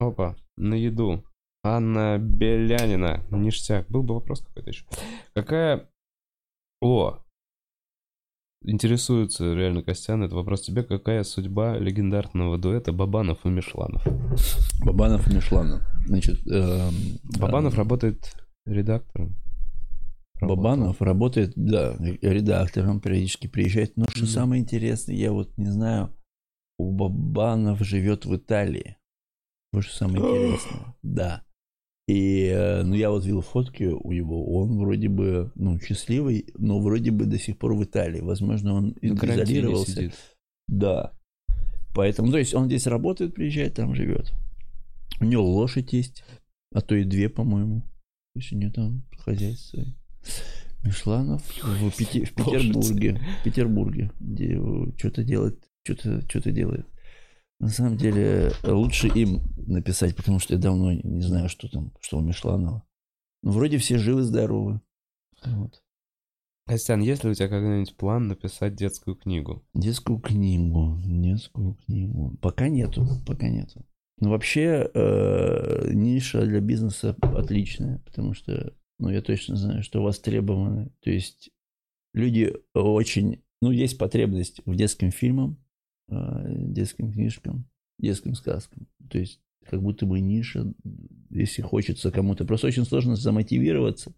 Опа, 0.00 0.36
на 0.56 0.74
еду. 0.74 1.24
Анна 1.62 2.18
Белянина. 2.18 3.24
Ништяк. 3.30 3.88
Был 3.88 4.02
бы 4.02 4.14
вопрос 4.14 4.40
какой-то 4.40 4.70
еще. 4.70 4.84
Какая... 5.34 5.88
О! 6.80 7.20
Интересуется 8.64 9.54
реально 9.54 9.82
Костян. 9.82 10.22
Это 10.22 10.34
вопрос 10.34 10.62
тебе. 10.62 10.82
Какая 10.82 11.22
судьба 11.22 11.78
легендарного 11.78 12.58
дуэта 12.58 12.92
Бабанов 12.92 13.44
и 13.44 13.48
Мишланов? 13.48 14.02
Бабанов 14.84 15.28
и 15.30 15.34
Мишланов. 15.34 15.82
Значит, 16.06 16.46
эм, 16.46 16.92
Бабанов 17.38 17.74
э, 17.74 17.76
работает 17.76 18.32
редактором. 18.66 19.36
Бабанов 20.40 21.00
работает, 21.00 21.52
да, 21.56 21.96
редактором, 21.98 23.00
периодически 23.00 23.46
приезжает. 23.46 23.96
Но 23.96 24.06
что 24.08 24.22
Да. 24.22 24.26
самое 24.26 24.62
интересное, 24.62 25.14
я 25.14 25.32
вот 25.32 25.56
не 25.56 25.70
знаю, 25.70 26.14
у 26.78 26.92
Бабанов 26.92 27.80
живет 27.80 28.26
в 28.26 28.36
Италии. 28.36 28.96
Вот 29.72 29.84
что 29.84 29.96
самое 29.96 30.18
интересное. 30.18 30.94
Да. 31.02 31.42
И, 32.06 32.52
э, 32.54 32.82
ну, 32.84 32.94
я 32.94 33.10
вот 33.10 33.24
видел 33.24 33.40
фотки 33.40 33.84
у 33.84 34.12
него, 34.12 34.56
он 34.56 34.78
вроде 34.78 35.08
бы, 35.08 35.50
ну, 35.56 35.78
счастливый, 35.80 36.46
но 36.56 36.78
вроде 36.78 37.10
бы 37.10 37.24
до 37.26 37.38
сих 37.38 37.58
пор 37.58 37.74
в 37.74 37.82
Италии. 37.82 38.20
Возможно, 38.20 38.74
он 38.74 38.96
изолировался. 39.02 39.90
сидит. 39.92 40.14
Да. 40.68 41.12
Поэтому, 41.94 42.30
то 42.30 42.38
есть, 42.38 42.54
он 42.54 42.66
здесь 42.66 42.86
работает, 42.86 43.34
приезжает, 43.34 43.74
там 43.74 43.94
живет. 43.94 44.32
У 45.20 45.24
него 45.24 45.44
лошадь 45.44 45.92
есть, 45.92 46.22
а 46.72 46.80
то 46.80 46.94
и 46.94 47.04
две, 47.04 47.28
по-моему. 47.28 47.80
То 48.34 48.40
есть, 48.40 48.52
у 48.52 48.56
него 48.56 48.72
там 48.72 49.02
хозяйство. 49.18 49.82
Мишланов 50.84 51.42
в, 51.60 51.90
Пети- 51.98 52.24
в 52.24 52.34
Петербурге. 52.34 53.20
В 53.40 53.44
Петербурге, 53.44 54.12
где 54.20 54.60
что-то 54.96 55.24
делает, 55.24 55.58
что-то 55.84 56.20
что 56.28 56.52
делает. 56.52 56.86
На 57.58 57.68
самом 57.68 57.96
деле, 57.96 58.52
лучше 58.64 59.08
им 59.08 59.42
написать, 59.56 60.14
потому 60.14 60.38
что 60.38 60.54
я 60.54 60.60
давно 60.60 60.92
не 60.92 61.22
знаю, 61.22 61.48
что 61.48 61.68
там, 61.68 61.92
что 62.00 62.18
у 62.18 62.20
Мишланова. 62.20 62.86
Ну, 63.42 63.50
вроде 63.50 63.78
все 63.78 63.98
живы-здоровы. 63.98 64.80
Вот. 65.44 65.82
Костян, 66.66 67.00
есть 67.00 67.22
ли 67.22 67.30
у 67.30 67.34
тебя 67.34 67.48
когда-нибудь 67.48 67.96
план 67.96 68.26
написать 68.26 68.74
детскую 68.74 69.16
книгу? 69.16 69.64
Детскую 69.72 70.18
книгу, 70.18 71.00
детскую 71.04 71.74
книгу. 71.74 72.36
Пока 72.42 72.68
нету, 72.68 73.06
пока 73.24 73.48
нету. 73.48 73.86
Но 74.18 74.30
вообще 74.30 74.90
э, 74.92 75.90
ниша 75.92 76.44
для 76.44 76.60
бизнеса 76.60 77.16
отличная, 77.20 77.98
потому 78.06 78.34
что, 78.34 78.74
ну, 78.98 79.10
я 79.10 79.22
точно 79.22 79.56
знаю, 79.56 79.82
что 79.82 80.02
востребованы. 80.02 80.90
То 81.02 81.10
есть 81.10 81.50
люди 82.14 82.52
очень, 82.74 83.44
ну, 83.60 83.70
есть 83.70 83.96
потребность 83.96 84.60
в 84.64 84.74
детским 84.74 85.12
фильмам, 85.12 85.52
э, 85.52 85.65
детским 86.08 87.12
книжкам, 87.12 87.68
детским 87.98 88.34
сказкам. 88.34 88.86
То 89.10 89.18
есть 89.18 89.40
как 89.68 89.82
будто 89.82 90.06
бы 90.06 90.20
ниша, 90.20 90.72
если 91.30 91.62
хочется 91.62 92.10
кому-то. 92.12 92.44
Просто 92.44 92.68
очень 92.68 92.84
сложно 92.84 93.16
замотивироваться 93.16 94.12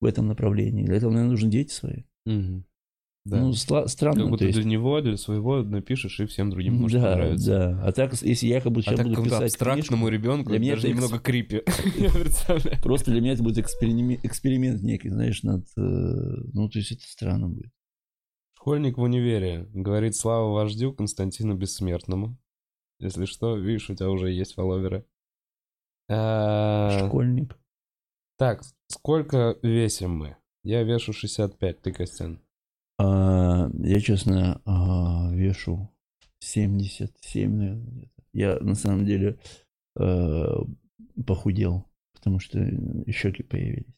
в 0.00 0.06
этом 0.06 0.26
направлении. 0.26 0.84
Для 0.84 0.96
этого, 0.96 1.10
наверное, 1.10 1.32
нужны 1.32 1.50
дети 1.50 1.72
свои. 1.72 2.02
Да. 3.28 3.40
Ну, 3.40 3.50
сла- 3.50 3.88
странно. 3.88 4.20
как 4.20 4.28
будто 4.30 4.44
то 4.44 4.46
есть- 4.46 4.58
для 4.60 4.68
него, 4.70 5.00
для 5.00 5.16
своего 5.16 5.60
напишешь, 5.64 6.20
и 6.20 6.26
всем 6.26 6.48
другим 6.48 6.74
может 6.76 7.00
да, 7.02 7.10
понравиться. 7.10 7.46
да. 7.50 7.82
А 7.84 7.90
так, 7.90 8.14
если 8.22 8.46
я 8.46 8.60
как 8.60 8.70
бы 8.70 8.78
А 8.78 8.82
сейчас 8.84 8.96
так 8.98 9.08
буду 9.08 9.24
писать 9.24 9.42
абстрактному 9.52 10.06
книжку, 10.06 10.22
ребенку 10.22 10.50
для 10.50 10.60
меня 10.60 10.74
даже 10.76 10.86
это 10.86 10.92
экс- 10.96 11.02
немного 11.02 11.22
крипи. 11.24 11.62
Я 11.98 12.10
представляю. 12.10 12.80
просто 12.82 13.10
для 13.10 13.20
меня 13.20 13.32
это 13.32 13.42
будет 13.42 13.58
эксперимент, 13.58 14.24
эксперимент 14.24 14.80
некий, 14.82 15.08
знаешь, 15.10 15.42
над... 15.42 15.64
э, 15.76 15.80
Ну, 16.52 16.68
то 16.68 16.78
есть 16.78 16.92
это 16.92 17.02
странно 17.04 17.48
будет. 17.48 17.72
Школьник 18.66 18.98
в 18.98 19.02
универе. 19.02 19.68
Говорит 19.74 20.16
слава 20.16 20.52
вождю 20.52 20.92
Константину 20.92 21.56
Бессмертному. 21.56 22.36
Если 22.98 23.24
что, 23.24 23.56
видишь, 23.56 23.90
у 23.90 23.94
тебя 23.94 24.10
уже 24.10 24.32
есть 24.32 24.54
фолловеры. 24.54 25.06
А, 26.08 27.06
Школьник. 27.06 27.56
Так, 28.36 28.64
сколько 28.88 29.56
весим 29.62 30.16
мы? 30.16 30.36
Я 30.64 30.82
вешу 30.82 31.12
65, 31.12 31.80
ты, 31.80 31.92
Костян. 31.92 32.40
А, 32.98 33.70
я, 33.84 34.00
честно, 34.00 34.60
а, 34.64 35.30
вешу 35.30 35.88
77, 36.40 37.48
наверное. 37.48 38.10
Я, 38.32 38.58
на 38.58 38.74
самом 38.74 39.06
деле, 39.06 39.38
похудел, 41.24 41.84
потому 42.14 42.40
что 42.40 42.58
щеки 43.12 43.44
появились. 43.44 43.94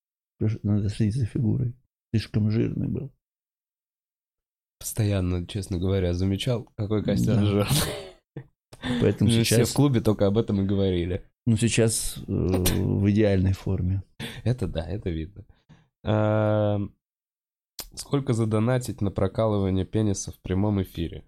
Надо 0.63 0.91
следить 0.91 1.17
за 1.17 1.25
фигурой. 1.25 1.75
Слишком 2.13 2.51
жирный 2.51 2.89
был. 2.89 3.15
Постоянно, 4.79 5.47
честно 5.47 5.79
говоря, 5.79 6.15
замечал, 6.15 6.69
какой 6.77 7.03
Костян 7.03 7.37
Да. 7.37 7.47
жирный. 7.47 8.47
Поэтому 9.01 9.31
Все 9.31 9.45
сейчас, 9.45 9.71
в 9.71 9.75
клубе 9.75 10.01
только 10.01 10.27
об 10.27 10.39
этом 10.39 10.61
и 10.63 10.67
говорили. 10.67 11.25
ну, 11.47 11.57
сейчас 11.57 12.17
э, 12.19 12.23
в 12.31 13.11
идеальной 13.11 13.53
форме. 13.53 14.03
Это 14.45 14.67
да, 14.69 14.87
это 14.89 15.11
видно. 15.11 15.45
А, 16.05 16.79
Сколько 17.95 18.33
задонатить 18.35 19.01
на 19.01 19.11
прокалывание 19.11 19.85
пениса 19.85 20.31
в 20.31 20.39
прямом 20.41 20.81
эфире? 20.83 21.25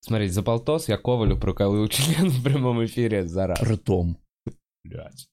Смотрите, 0.00 0.32
за 0.34 0.42
полтос 0.42 0.88
я 0.88 0.98
Ковалю 0.98 1.38
проколол 1.40 1.88
член 1.88 2.28
в 2.28 2.42
прямом 2.44 2.84
эфире 2.84 3.26
за 3.26 3.46
раз. 3.46 3.62
Ртом. 3.62 4.18
Блядь. 4.84 5.30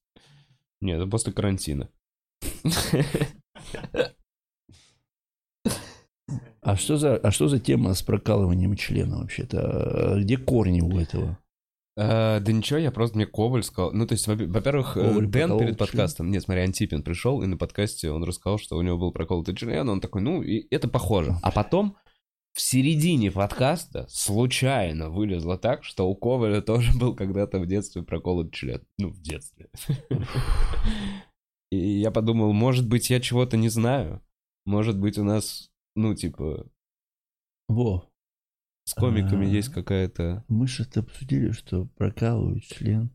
Нет, 0.79 1.01
это 1.01 1.09
после 1.09 1.33
карантина. 1.33 1.89
А 6.63 6.75
что 6.75 6.97
за, 6.97 7.17
а 7.17 7.31
что 7.31 7.47
за 7.47 7.59
тема 7.59 7.93
с 7.93 8.03
прокалыванием 8.03 8.75
члена 8.75 9.17
вообще-то? 9.19 10.13
А 10.13 10.19
Где 10.19 10.37
корни 10.37 10.81
у 10.81 10.97
этого? 10.99 11.37
А, 11.97 12.39
Да 12.39 12.51
ничего, 12.51 12.77
я 12.79 12.91
просто 12.91 13.17
мне 13.17 13.25
Коваль 13.25 13.63
сказал. 13.63 13.91
Ну, 13.93 14.05
то 14.05 14.13
есть, 14.13 14.27
во- 14.27 14.35
во-первых, 14.35 14.95
э, 14.95 15.01
Коваль 15.01 15.25
Дэн 15.27 15.49
перед 15.57 15.67
член? 15.69 15.75
подкастом, 15.75 16.29
нет, 16.31 16.43
смотри, 16.43 16.61
Антипин 16.61 17.01
пришел, 17.03 17.41
и 17.41 17.47
на 17.47 17.57
подкасте 17.57 18.11
он 18.11 18.23
рассказал, 18.23 18.59
что 18.59 18.77
у 18.77 18.81
него 18.81 18.97
был 18.97 19.11
проколотый 19.11 19.55
член, 19.55 19.89
он 19.89 19.99
такой, 20.01 20.21
ну, 20.21 20.41
и 20.43 20.67
это 20.73 20.87
похоже. 20.87 21.35
А 21.41 21.51
потом 21.51 21.97
в 22.53 22.61
середине 22.61 23.31
подкаста 23.31 24.05
случайно 24.09 25.09
вылезло 25.09 25.57
так, 25.57 25.83
что 25.83 26.07
у 26.07 26.15
Коваля 26.15 26.61
тоже 26.61 26.91
был 26.97 27.15
когда-то 27.15 27.59
в 27.59 27.65
детстве 27.65 28.03
проколот 28.03 28.53
член. 28.53 28.81
Ну, 28.99 29.09
в 29.09 29.19
детстве. 29.21 29.69
И 31.71 31.77
я 31.99 32.11
подумал, 32.11 32.51
может 32.53 32.87
быть, 32.87 33.09
я 33.09 33.19
чего-то 33.19 33.57
не 33.57 33.69
знаю. 33.69 34.21
Может 34.65 34.99
быть, 34.99 35.17
у 35.17 35.23
нас, 35.23 35.70
ну, 35.95 36.13
типа, 36.15 36.67
Во, 37.67 38.09
с 38.85 38.93
комиками 38.93 39.45
А. 39.45 39.49
есть 39.49 39.69
какая-то... 39.69 40.43
мы 40.47 40.67
же 40.67 40.87
обсудили, 40.95 41.51
что 41.51 41.85
прокалывают 41.97 42.63
член. 42.63 43.09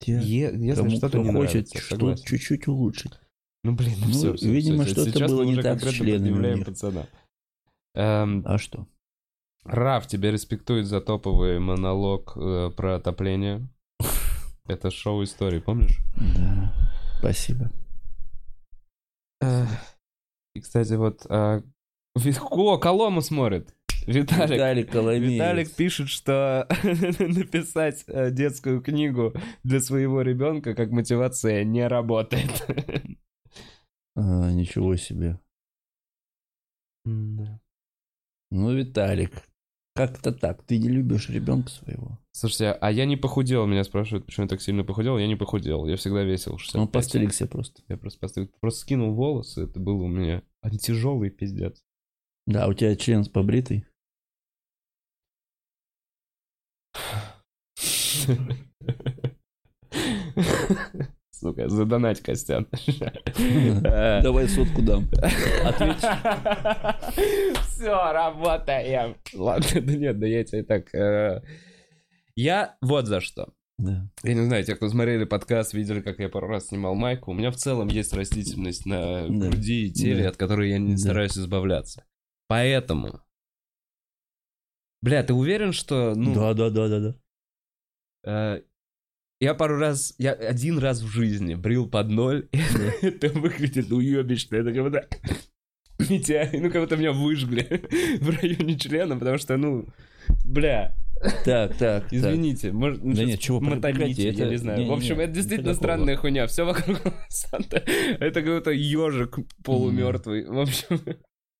Те, 0.00 0.20
Е- 0.20 0.52
Если 0.54 0.74
кому 0.82 0.96
что-то 0.96 1.18
не 1.18 1.32
хочет 1.32 1.72
нравится, 1.72 1.78
что 1.80 2.14
чуть-чуть 2.16 2.68
улучшить. 2.68 3.12
Ну, 3.64 3.74
блин, 3.74 3.94
ну, 3.98 4.06
Ну, 4.06 4.12
все, 4.12 4.34
все, 4.34 4.52
видимо, 4.52 4.84
всё, 4.84 4.92
что-то 4.92 5.10
сейчас 5.10 5.30
было 5.32 5.42
не 5.42 5.60
так 5.60 5.82
с 5.82 5.90
членами 5.92 6.62
пацана. 6.62 7.06
Эм, 7.94 8.42
А 8.46 8.58
что? 8.58 8.86
Раф 9.64 10.06
тебя 10.06 10.30
респектует 10.30 10.86
за 10.86 11.00
топовый 11.00 11.58
монолог 11.58 12.36
э, 12.36 12.70
про 12.76 12.96
отопление. 12.96 13.68
Это 14.66 14.90
шоу 14.92 15.24
истории, 15.24 15.58
помнишь? 15.58 15.98
Да, 16.36 16.72
спасибо. 17.18 17.72
И, 20.54 20.60
кстати, 20.60 20.94
вот... 20.94 21.26
а, 21.28 21.62
О, 22.50 22.78
Колому 22.78 23.20
смотрит. 23.20 23.74
Виталик. 24.06 24.50
Виталик 24.54 24.90
Коломеец. 24.90 25.32
Виталик 25.34 25.70
пишет, 25.74 26.08
что 26.08 26.66
написать 26.82 28.04
э, 28.06 28.30
детскую 28.30 28.80
книгу 28.80 29.34
для 29.64 29.80
своего 29.80 30.22
ребенка 30.22 30.74
как 30.74 30.90
мотивация 30.90 31.62
не 31.64 31.86
работает. 31.86 32.66
А, 34.16 34.50
ничего 34.50 34.96
себе. 34.96 35.38
Да. 37.04 37.60
Ну, 38.50 38.74
Виталик, 38.74 39.42
как-то 39.94 40.32
так. 40.32 40.62
Ты 40.62 40.78
не 40.78 40.88
любишь 40.88 41.28
ребенка 41.28 41.68
своего. 41.68 42.18
Слушайте, 42.32 42.72
а 42.72 42.90
я 42.90 43.04
не 43.04 43.16
похудел, 43.16 43.66
меня 43.66 43.84
спрашивают, 43.84 44.24
почему 44.24 44.44
я 44.44 44.48
так 44.48 44.62
сильно 44.62 44.84
похудел. 44.84 45.18
Я 45.18 45.26
не 45.26 45.36
похудел, 45.36 45.86
я 45.86 45.96
всегда 45.96 46.22
весил 46.22 46.56
65. 46.56 46.80
Он 46.80 46.88
постригся 46.88 47.46
просто. 47.46 47.82
Я 47.88 47.96
просто, 47.98 48.24
постриг- 48.24 48.52
просто 48.60 48.80
скинул 48.80 49.12
волосы, 49.12 49.64
это 49.64 49.78
было 49.78 50.04
у 50.04 50.08
меня 50.08 50.42
тяжелый 50.80 51.30
пиздец. 51.30 51.84
Да, 52.48 52.66
у 52.66 52.72
тебя 52.72 52.96
член 52.96 53.24
побритый. 53.26 53.84
Сука, 61.30 61.68
задонать, 61.68 62.20
Костян. 62.20 62.66
Давай 64.22 64.48
сотку 64.48 64.82
дам. 64.82 65.08
Все, 67.68 68.12
работаем. 68.12 69.16
Ладно, 69.34 69.80
да 69.80 69.92
нет, 69.94 70.18
да 70.18 70.26
я 70.26 70.42
тебе 70.44 70.64
так... 70.64 70.92
э, 70.94 71.40
Я 72.34 72.76
вот 72.80 73.06
за 73.06 73.20
что. 73.20 73.52
Да. 73.78 74.08
Я 74.24 74.34
не 74.34 74.44
знаю, 74.44 74.64
те, 74.64 74.74
кто 74.74 74.88
смотрели 74.88 75.24
подкаст, 75.24 75.74
видели, 75.74 76.00
как 76.00 76.18
я 76.18 76.28
пару 76.28 76.48
раз 76.48 76.66
снимал 76.68 76.96
майку. 76.96 77.30
У 77.30 77.34
меня 77.34 77.52
в 77.52 77.56
целом 77.56 77.86
есть 77.86 78.12
растительность 78.12 78.84
на 78.86 79.28
Да. 79.28 79.48
груди 79.50 79.86
и 79.86 79.92
теле, 79.92 80.24
Да. 80.24 80.30
от 80.30 80.36
которой 80.36 80.70
я 80.70 80.78
не 80.78 80.92
Да. 80.94 80.98
стараюсь 80.98 81.38
избавляться. 81.38 82.04
Поэтому... 82.48 83.20
Бля, 85.00 85.22
ты 85.22 85.32
уверен, 85.32 85.72
что... 85.72 86.14
Ну, 86.16 86.34
Да, 86.34 86.54
да, 86.54 86.70
да, 86.70 86.88
да, 86.88 87.00
да. 87.00 88.56
э, 88.56 88.62
я 89.40 89.54
пару 89.54 89.78
раз... 89.78 90.14
Я 90.18 90.32
один 90.32 90.78
раз 90.78 91.00
в 91.02 91.08
жизни 91.08 91.54
брил 91.54 91.88
под 91.88 92.08
ноль. 92.08 92.48
и 92.52 92.58
Это 93.06 93.28
выглядит 93.28 93.92
уебищно. 93.92 94.56
Это 94.56 94.72
как 94.72 94.82
будто... 94.82 95.08
Митя, 96.10 96.48
ну 96.52 96.70
как 96.70 96.82
будто 96.82 96.96
меня 96.96 97.12
выжгли 97.12 97.86
в 98.20 98.30
районе 98.30 98.78
члена, 98.78 99.16
потому 99.16 99.38
что, 99.38 99.56
ну... 99.56 99.86
Бля, 100.44 100.96
Так, 101.44 101.76
так, 101.76 101.78
так. 101.78 102.12
Извините, 102.12 102.72
может, 102.72 103.02
ну, 103.02 103.14
Да 103.14 103.24
нет, 103.24 103.40
чего, 103.40 103.60
прекрати, 103.60 104.28
я 104.30 104.46
не 104.46 104.56
знаю. 104.56 104.86
в 104.86 104.92
общем, 104.92 105.20
это 105.20 105.32
действительно 105.32 105.72
такого. 105.74 105.84
странная 105.84 106.16
хуйня. 106.16 106.46
Все 106.46 106.64
вокруг 106.64 107.00
Санта. 107.28 107.82
Это 108.20 108.42
какой-то 108.42 108.70
ежик 108.70 109.38
полумертвый. 109.64 110.46
В 110.46 110.58
общем, 110.58 111.00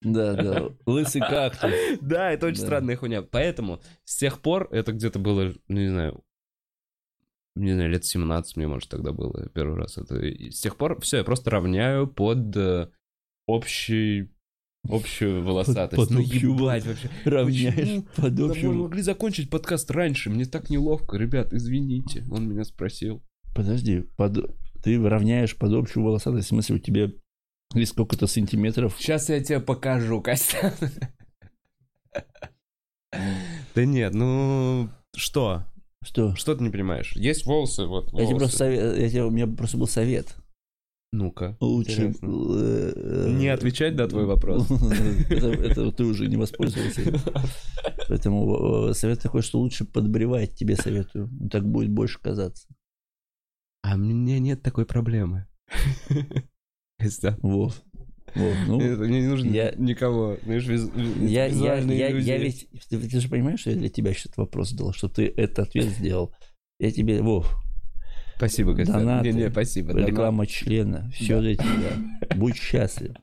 Да, 0.00 0.34
да. 0.34 0.68
Лысый 0.86 1.20
кактус. 1.20 1.72
да, 2.00 2.30
это 2.30 2.46
очень 2.46 2.60
странная 2.60 2.96
хуйня. 2.96 3.22
Поэтому 3.22 3.80
с 4.04 4.16
тех 4.16 4.40
пор, 4.40 4.68
это 4.70 4.92
где-то 4.92 5.18
было, 5.18 5.52
ну, 5.66 5.80
не 5.80 5.88
знаю, 5.88 6.24
не 7.56 7.72
знаю, 7.72 7.90
лет 7.90 8.04
17 8.04 8.56
мне, 8.56 8.68
может, 8.68 8.88
тогда 8.88 9.12
было 9.12 9.48
первый 9.48 9.76
раз. 9.76 9.98
Это... 9.98 10.16
и 10.16 10.50
с 10.50 10.60
тех 10.60 10.76
пор 10.76 11.00
все, 11.00 11.18
я 11.18 11.24
просто 11.24 11.50
равняю 11.50 12.06
под 12.06 12.56
э, 12.56 12.88
общий 13.46 14.30
общую 14.88 15.42
волосатость. 15.42 16.00
под 16.00 16.10
ну, 16.10 16.20
общую 16.20 16.54
ебать 16.54 16.86
вообще. 16.86 17.10
Равняешь 17.24 17.74
Почему? 17.74 18.06
под 18.16 18.34
Да 18.34 18.44
мы 18.44 18.50
общую... 18.50 18.72
могли 18.74 19.02
закончить 19.02 19.50
подкаст 19.50 19.90
раньше, 19.90 20.30
мне 20.30 20.44
так 20.44 20.70
неловко. 20.70 21.16
Ребят, 21.16 21.52
извините, 21.52 22.24
он 22.30 22.48
меня 22.48 22.64
спросил. 22.64 23.22
Подожди, 23.54 24.04
под... 24.16 24.56
ты 24.82 25.00
равняешь 25.02 25.56
под 25.56 25.72
общую 25.72 26.04
волосатость, 26.04 26.46
в 26.46 26.50
смысле 26.50 26.76
у 26.76 26.78
тебя 26.78 27.10
есть 27.74 27.92
сколько-то 27.92 28.26
сантиметров. 28.26 28.94
Сейчас 28.98 29.28
я 29.28 29.42
тебе 29.42 29.60
покажу, 29.60 30.20
Костян. 30.22 30.72
Да 33.74 33.84
нет, 33.84 34.14
ну 34.14 34.88
что? 35.16 35.64
Что? 36.02 36.34
Что 36.36 36.54
ты 36.54 36.62
не 36.64 36.70
понимаешь? 36.70 37.12
Есть 37.16 37.46
волосы, 37.46 37.86
вот 37.86 38.06
Я 38.12 38.18
тебе 38.20 38.24
волосы. 38.26 38.38
просто 38.38 38.56
совет, 38.58 38.98
я 38.98 39.08
тебе- 39.08 39.24
у 39.24 39.30
меня 39.30 39.46
просто 39.46 39.76
был 39.78 39.86
совет. 39.86 40.36
Ну-ка. 41.10 41.56
Лучше... 41.60 42.12
Э, 42.22 43.30
Не 43.30 43.48
отвечать 43.48 43.94
на 43.94 44.06
твой 44.08 44.26
вопрос. 44.26 44.70
Это 45.30 45.90
ты 45.90 46.04
уже 46.04 46.26
не 46.28 46.36
воспользовался. 46.36 47.00
Поэтому 48.08 48.88
э, 48.90 48.94
совет 48.94 49.20
такой, 49.22 49.40
что 49.40 49.58
лучше 49.58 49.86
подбревать 49.86 50.54
тебе 50.54 50.76
советую. 50.76 51.30
Так 51.50 51.64
будет 51.66 51.90
больше 51.90 52.20
казаться. 52.20 52.68
А 53.82 53.94
у 53.94 53.98
меня 53.98 54.38
нет 54.38 54.62
такой 54.62 54.84
проблемы. 54.84 55.46
Костян. 56.98 57.36
Вот. 57.42 57.82
Вот, 58.34 58.54
ну, 58.66 58.80
Это 58.80 59.02
Мне 59.04 59.22
не 59.22 59.26
нужно 59.28 59.48
я- 59.50 59.72
никого. 59.78 60.36
Знаешь, 60.44 60.66
виз- 60.66 61.26
я, 61.26 61.46
я, 61.46 61.76
я, 61.78 62.08
я 62.08 62.36
ведь... 62.38 62.68
Ты, 62.90 62.98
ты 62.98 63.20
же 63.20 63.28
понимаешь, 63.28 63.60
что 63.60 63.70
я 63.70 63.76
для 63.76 63.88
тебя 63.88 64.12
сейчас 64.12 64.36
вопрос 64.36 64.70
задал, 64.70 64.92
что 64.92 65.08
ты 65.08 65.26
этот 65.28 65.60
ответ 65.60 65.86
сделал. 65.86 66.34
Я 66.78 66.90
тебе, 66.92 67.22
Вов, 67.22 67.50
Спасибо, 68.36 68.74
Костян. 68.76 68.98
Донаты, 69.00 69.32
Не-не, 69.32 69.50
спасибо. 69.50 69.92
донат. 69.94 70.08
реклама 70.10 70.46
члена, 70.46 71.10
все 71.12 71.36
Да. 71.36 71.40
для 71.40 71.54
тебя. 71.56 72.36
Будь 72.36 72.56
счастлив. 72.56 73.16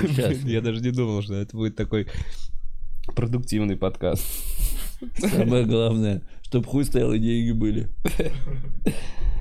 Будь 0.00 0.14
счастлив. 0.16 0.44
Я 0.46 0.60
даже 0.62 0.80
не 0.80 0.92
думал, 0.92 1.20
что 1.22 1.34
это 1.34 1.54
будет 1.56 1.76
такой 1.76 2.06
продуктивный 3.16 3.76
подкаст. 3.76 4.24
Самое 5.18 5.64
главное, 5.66 6.22
чтобы 6.42 6.66
хуй 6.66 6.84
стоял 6.84 7.12
и 7.12 7.18
деньги 7.18 7.50
были. 7.52 7.88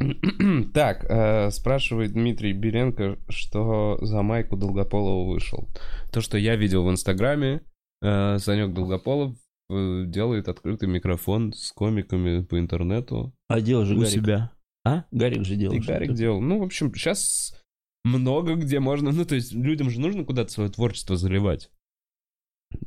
Так, 0.74 1.04
э, 1.08 1.50
спрашивает 1.50 2.12
Дмитрий 2.12 2.52
Беренко, 2.52 3.18
что 3.28 3.98
за 4.00 4.22
майку 4.22 4.56
Долгополова 4.56 5.30
вышел. 5.30 5.68
То, 6.12 6.20
что 6.20 6.38
я 6.38 6.56
видел 6.56 6.84
в 6.84 6.90
Инстаграме, 6.90 7.62
э, 8.02 8.38
Санек 8.38 8.72
Долгополов 8.74 9.36
э, 9.68 10.04
делает 10.06 10.48
открытый 10.48 10.88
микрофон 10.88 11.52
с 11.52 11.72
комиками 11.72 12.42
по 12.42 12.58
интернету 12.58 13.34
А 13.48 13.60
делал 13.60 13.84
же 13.84 13.94
у 13.94 14.00
Гарик. 14.00 14.12
себя. 14.12 14.52
А? 14.84 15.04
Гарик 15.10 15.44
же 15.44 15.56
делал. 15.56 15.74
И 15.74 15.80
Гарик 15.80 16.14
делал. 16.14 16.40
Ну, 16.40 16.58
в 16.58 16.62
общем, 16.62 16.94
сейчас 16.94 17.62
много 18.04 18.54
где 18.54 18.80
можно... 18.80 19.12
Ну, 19.12 19.24
то 19.24 19.34
есть 19.34 19.52
людям 19.52 19.90
же 19.90 20.00
нужно 20.00 20.24
куда-то 20.24 20.50
свое 20.50 20.70
творчество 20.70 21.16
заливать. 21.16 21.70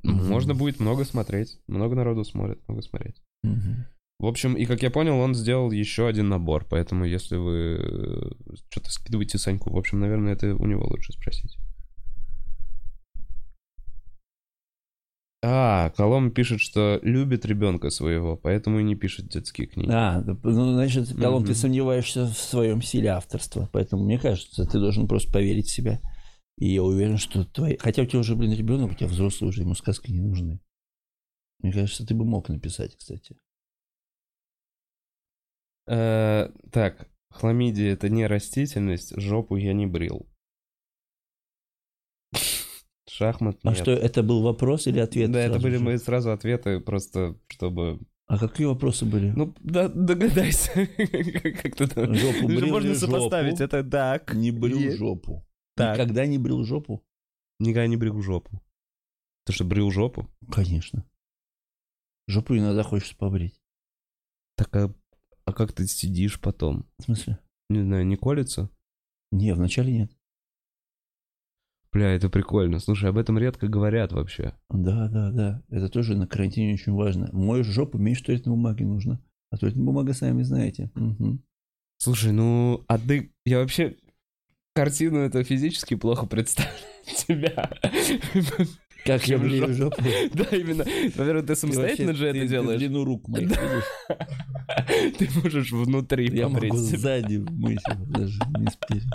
Мгм. 0.01 0.29
Можно 0.29 0.55
будет 0.55 0.79
много 0.79 1.03
смотреть. 1.03 1.59
Много 1.67 1.95
народу 1.95 2.23
смотрит, 2.23 2.67
много 2.67 2.81
смотреть. 2.81 3.21
Мгм. 3.43 3.85
В 4.19 4.25
общем, 4.25 4.53
и 4.55 4.65
как 4.65 4.81
я 4.83 4.89
понял, 4.89 5.17
он 5.19 5.35
сделал 5.35 5.71
еще 5.71 6.07
один 6.07 6.29
набор. 6.29 6.65
Поэтому, 6.69 7.03
если 7.05 7.35
вы 7.35 8.31
что-то 8.69 8.91
скидываете 8.91 9.37
Саньку, 9.37 9.71
в 9.71 9.77
общем, 9.77 9.99
наверное, 9.99 10.33
это 10.33 10.55
у 10.55 10.65
него 10.65 10.85
лучше 10.87 11.11
спросить. 11.13 11.57
А, 15.45 15.89
Колом 15.89 16.31
пишет, 16.31 16.61
что 16.61 16.99
любит 17.03 17.45
ребенка 17.45 17.89
своего, 17.89 18.37
поэтому 18.37 18.79
и 18.79 18.83
не 18.83 18.95
пишет 18.95 19.27
детские 19.27 19.67
книги. 19.67 19.89
А, 19.91 20.21
ну, 20.21 20.73
значит, 20.73 21.09
Колом, 21.17 21.43
ты 21.43 21.51
Мгм. 21.51 21.57
сомневаешься 21.57 22.27
в 22.27 22.37
своем 22.37 22.81
силе 22.81 23.09
авторства. 23.09 23.69
Поэтому, 23.73 24.05
мне 24.05 24.17
кажется, 24.17 24.65
ты 24.65 24.79
должен 24.79 25.05
просто 25.05 25.33
поверить 25.33 25.67
в 25.67 25.73
себя. 25.73 25.99
И 26.57 26.69
я 26.73 26.81
уверен, 26.83 27.17
что 27.17 27.43
твои... 27.43 27.75
Хотя 27.77 28.03
у 28.03 28.05
тебя 28.05 28.19
уже, 28.19 28.37
блин, 28.37 28.53
ребенок, 28.53 28.91
у 28.91 28.95
тебя 28.95 29.09
взрослый 29.09 29.49
уже, 29.49 29.63
ему 29.63 29.75
сказки 29.75 30.11
не 30.11 30.21
нужны. 30.21 30.61
Мне 31.61 31.73
кажется, 31.73 32.05
ты 32.05 32.13
бы 32.15 32.23
мог 32.23 32.47
написать, 32.47 32.95
кстати. 32.95 33.35
Э, 35.87 36.49
так, 36.71 37.09
хламидия 37.29 37.93
это 37.93 38.09
не 38.09 38.25
растительность, 38.27 39.19
жопу 39.19 39.55
я 39.55 39.73
не 39.73 39.85
брил. 39.87 40.27
Шахмат 43.07 43.59
А 43.63 43.69
нет. 43.69 43.77
что, 43.77 43.91
это 43.91 44.23
был 44.23 44.41
вопрос 44.41 44.87
или 44.87 44.99
ответ? 44.99 45.31
Да, 45.31 45.39
это 45.39 45.59
были 45.59 45.77
же? 45.77 45.83
мои 45.83 45.97
сразу 45.97 46.31
ответы, 46.31 46.79
просто 46.79 47.37
чтобы... 47.47 47.99
А 48.25 48.39
какие 48.39 48.65
вопросы 48.65 49.05
были? 49.05 49.31
Ну, 49.35 49.53
да, 49.59 49.89
догадайся. 49.89 50.71
Как 50.97 51.75
ты 51.75 51.87
там- 51.87 52.15
Жопу 52.15 52.47
брил 52.47 52.67
можно 52.67 52.95
сопоставить, 52.95 53.59
жопу? 53.59 53.63
это 53.63 53.83
так. 53.83 54.33
не 54.33 54.51
брил 54.51 54.79
Е- 54.79 54.95
жопу. 54.97 55.45
Так. 55.75 55.97
Никогда 55.97 56.25
не 56.25 56.37
брил 56.39 56.63
жопу? 56.63 57.05
Никогда 57.59 57.85
не 57.87 57.97
брил 57.97 58.19
жопу. 58.21 58.63
Ты 59.45 59.53
что, 59.53 59.65
брил 59.65 59.91
жопу? 59.91 60.27
Конечно. 60.51 61.05
Жопу 62.27 62.55
иногда 62.57 62.81
хочется 62.83 63.15
побрить. 63.17 63.61
Так, 64.55 64.75
а, 64.75 64.93
а 65.45 65.53
как 65.53 65.73
ты 65.73 65.87
сидишь 65.87 66.39
потом? 66.39 66.85
В 66.99 67.03
смысле? 67.03 67.39
Не 67.69 67.81
знаю, 67.81 68.05
не 68.05 68.15
колется? 68.15 68.69
Не, 69.31 69.53
вначале 69.53 69.91
нет. 69.91 70.11
Бля, 71.91 72.09
это 72.09 72.29
прикольно. 72.29 72.79
Слушай, 72.79 73.09
об 73.09 73.17
этом 73.17 73.37
редко 73.37 73.67
говорят 73.67 74.11
вообще. 74.11 74.55
Да, 74.69 75.07
да, 75.09 75.31
да. 75.31 75.63
Это 75.69 75.89
тоже 75.89 76.15
на 76.15 76.27
карантине 76.27 76.73
очень 76.73 76.93
важно. 76.93 77.29
Моешь 77.31 77.67
жопу, 77.67 77.99
меньше 77.99 78.23
туалетной 78.23 78.51
бумаги 78.51 78.83
нужно. 78.83 79.23
А 79.51 79.57
туалетная 79.57 79.85
бумага, 79.85 80.13
сами 80.13 80.41
знаете. 80.41 80.91
Мгм. 80.95 81.43
Слушай, 81.97 82.31
ну, 82.31 82.83
а 82.87 82.97
ты... 82.97 83.31
Я 83.45 83.59
вообще 83.59 83.95
картину 84.73 85.19
это 85.19 85.43
физически 85.43 85.95
плохо 85.95 86.25
представляю 86.25 86.79
тебя. 87.27 87.69
Как 89.05 89.27
я 89.27 89.37
брею 89.37 89.73
жопу? 89.73 90.01
Да, 90.33 90.43
именно. 90.55 90.85
Во-первых, 91.15 91.45
ты 91.45 91.55
самостоятельно 91.55 92.13
же 92.13 92.27
это 92.27 92.39
ты 92.39 92.47
делаешь. 92.47 92.79
длину 92.79 93.03
рук 93.03 93.27
моих? 93.27 93.51
Ты 95.17 95.29
можешь 95.43 95.71
внутри 95.71 96.29
Я 96.35 96.47
могу 96.49 96.75
сзади 96.77 97.33
его, 97.33 97.45
даже 98.07 98.39
не 98.57 98.67
спереди. 98.67 99.07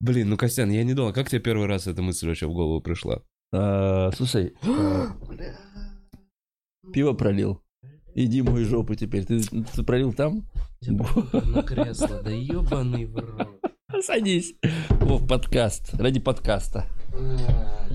Блин, 0.00 0.30
ну, 0.30 0.36
Костян, 0.36 0.70
я 0.70 0.82
не 0.82 0.94
думал, 0.94 1.12
как 1.12 1.28
тебе 1.28 1.40
первый 1.40 1.66
раз 1.66 1.86
эта 1.86 2.00
мысль 2.00 2.26
вообще 2.26 2.46
в 2.46 2.52
голову 2.52 2.80
пришла? 2.80 3.22
А, 3.52 4.10
Слушай, 4.12 4.54
а, 4.62 5.14
пиво 6.92 7.12
пролил. 7.12 7.62
Иди 8.14 8.42
мой 8.42 8.64
жопу 8.64 8.94
теперь. 8.94 9.24
Ты, 9.24 9.40
ты 9.42 9.82
пролил 9.82 10.12
там? 10.12 10.48
На 10.80 11.62
кресло, 11.62 12.22
да 12.22 12.30
ебаный 12.30 13.04
в 13.04 13.16
рот. 13.16 13.60
Садись. 14.02 14.54
О, 15.02 15.18
подкаст. 15.18 15.94
Ради 15.94 16.18
подкаста. 16.18 16.86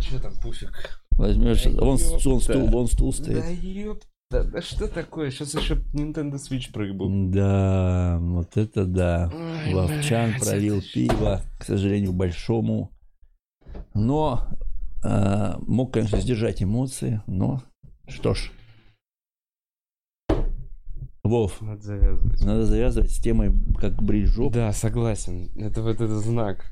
Че 0.01 0.19
там, 0.19 0.33
пуфик? 0.41 0.99
Возьмешь. 1.11 1.63
Да 1.63 1.69
Вон, 1.71 1.97
вон 1.97 2.41
стул, 2.41 2.67
вон 2.67 2.87
стул 2.87 3.11
Да 3.11 3.17
стоит. 3.17 3.63
ёпта, 3.63 4.43
да 4.43 4.61
что 4.61 4.87
такое? 4.87 5.31
Сейчас 5.31 5.53
еще 5.53 5.75
Nintendo 5.93 6.33
Switch 6.33 6.71
проебу. 6.73 7.07
Да, 7.31 8.17
вот 8.21 8.57
это 8.57 8.85
да. 8.85 9.31
Ой, 9.33 9.73
Вовчан 9.73 10.31
блядь, 10.31 10.43
пролил 10.43 10.77
это 10.79 10.87
пиво, 10.93 11.41
к 11.59 11.63
сожалению, 11.63 12.11
большому. 12.13 12.91
Но 13.93 14.47
а, 15.03 15.57
мог, 15.67 15.93
конечно, 15.93 16.19
сдержать 16.19 16.61
эмоции, 16.61 17.21
но 17.27 17.61
что 18.07 18.33
ж. 18.33 18.51
Вов, 21.23 21.59
Надо 21.61 21.81
завязывать. 21.81 22.41
надо 22.43 22.65
завязывать 22.65 23.11
с 23.11 23.17
темой, 23.19 23.51
как 23.79 24.01
брить 24.03 24.27
жопу. 24.27 24.53
Да, 24.53 24.71
согласен. 24.73 25.49
Это 25.55 25.81
вот 25.81 25.95
этот 25.95 26.23
знак. 26.23 26.71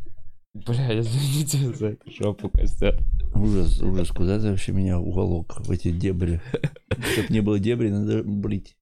Бля, 0.54 1.00
извините 1.00 1.58
за 1.74 1.88
эту 1.88 2.12
жопу, 2.12 2.50
Костя. 2.50 2.98
Ужас, 3.34 3.82
ужас, 3.82 4.12
куда 4.12 4.40
ты 4.40 4.52
вообще 4.52 4.72
меня 4.72 5.00
уволок 5.00 5.60
в 5.66 5.72
эти 5.72 5.92
дебри? 5.92 6.42
Чтоб 7.14 7.30
не 7.30 7.42
было 7.42 7.60
дебри, 7.60 7.90
надо 7.90 8.24
брить. 8.24 8.78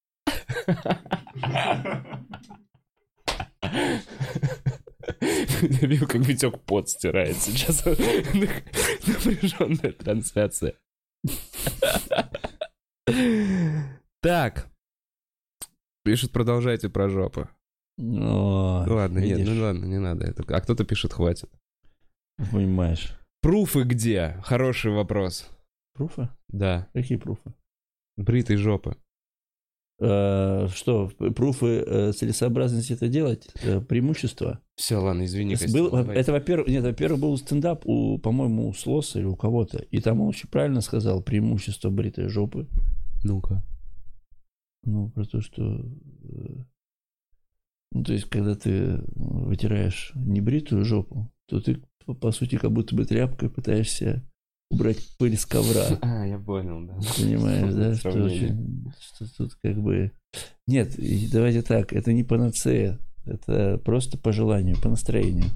Я 5.61 5.87
видел, 5.87 6.07
как 6.07 6.25
Витек 6.25 6.59
пот 6.61 6.89
стирает 6.89 7.37
сейчас. 7.37 7.85
Напряженная 7.85 9.93
трансляция. 9.93 10.73
Так. 14.21 14.69
Пишет, 16.03 16.31
продолжайте 16.31 16.89
про 16.89 17.09
жопу. 17.09 17.47
О, 18.01 18.83
Ладно, 18.87 19.19
нет, 19.19 19.37
видишь, 19.39 19.53
ну 19.53 19.61
ладно, 19.61 19.85
не 19.85 19.99
надо. 19.99 20.25
Это- 20.25 20.43
А 20.55 20.61
кто-то 20.61 20.83
пишет, 20.85 21.13
хватит. 21.13 21.49
Понимаешь. 22.51 23.13
Пруфы 23.41 23.83
где? 23.83 24.37
Хороший 24.43 24.91
вопрос. 24.91 25.49
Пруфы? 25.93 26.29
Да. 26.49 26.87
Какие 26.93 27.17
пруфы? 27.17 27.53
Бритой 28.17 28.55
жопы. 28.57 28.95
Э, 29.99 30.67
что, 30.73 31.09
пруфы 31.35 31.83
э, 31.85 32.11
целесообразности 32.13 32.93
это 32.93 33.07
делать? 33.07 33.47
Э, 33.61 33.79
преимущество? 33.81 34.59
Все, 34.75 34.97
ладно, 34.97 35.25
извини, 35.25 35.55
Костя, 35.55 35.71
был- 35.77 35.91
давай. 35.91 36.17
это, 36.17 36.31
во-первых, 36.31 36.67
нет, 36.69 36.83
во-первых, 36.83 37.19
был 37.21 37.37
стендап, 37.37 37.85
у, 37.85 38.17
по-моему, 38.17 38.67
у 38.69 38.73
Слоса 38.73 39.19
или 39.19 39.25
у 39.27 39.35
кого-то. 39.35 39.77
И 39.91 39.99
там 40.01 40.21
он 40.21 40.29
очень 40.29 40.49
правильно 40.49 40.81
сказал 40.81 41.21
преимущество 41.21 41.91
бритой 41.91 42.29
жопы. 42.29 42.67
Ну-ка. 43.23 43.63
Ну, 44.83 45.11
про 45.11 45.25
то, 45.25 45.41
что... 45.41 45.85
Ну, 47.91 48.03
то 48.03 48.13
есть, 48.13 48.25
когда 48.29 48.55
ты 48.55 49.03
вытираешь 49.15 50.11
небритую 50.15 50.85
жопу, 50.85 51.31
то 51.47 51.59
ты, 51.59 51.81
по, 52.05 52.13
по 52.13 52.31
сути, 52.31 52.57
как 52.57 52.71
будто 52.71 52.95
бы 52.95 53.05
тряпкой 53.05 53.49
пытаешься 53.49 54.23
убрать 54.69 54.97
пыль 55.17 55.37
с 55.37 55.45
ковра. 55.45 55.85
А, 56.01 56.25
я 56.25 56.39
понял, 56.39 56.85
да. 56.85 56.93
Понимаешь, 57.17 57.73
да? 57.73 57.95
Что, 57.95 58.23
очень, 58.23 58.91
что 58.99 59.25
тут 59.35 59.55
как 59.55 59.77
бы... 59.77 60.11
Нет, 60.67 60.95
давайте 61.31 61.61
так, 61.61 61.91
это 61.93 62.13
не 62.13 62.23
панацея. 62.23 62.99
Это 63.25 63.77
просто 63.77 64.17
по 64.17 64.31
желанию, 64.31 64.79
по 64.81 64.89
настроению. 64.89 65.49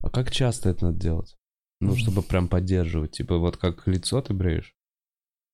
А 0.00 0.10
как 0.10 0.30
часто 0.30 0.68
это 0.68 0.86
надо 0.86 0.98
делать? 0.98 1.36
Ну, 1.80 1.96
чтобы 1.96 2.22
прям 2.22 2.48
поддерживать. 2.48 3.12
Типа, 3.12 3.38
вот 3.38 3.56
как 3.56 3.86
лицо 3.86 4.20
ты 4.20 4.34
бреешь? 4.34 4.74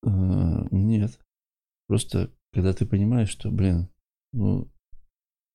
Э, 0.05 0.67
Нет. 0.71 1.19
Просто, 1.87 2.31
когда 2.53 2.73
ты 2.73 2.85
понимаешь, 2.85 3.29
что, 3.29 3.49
блин, 3.49 3.89
ну, 4.33 4.71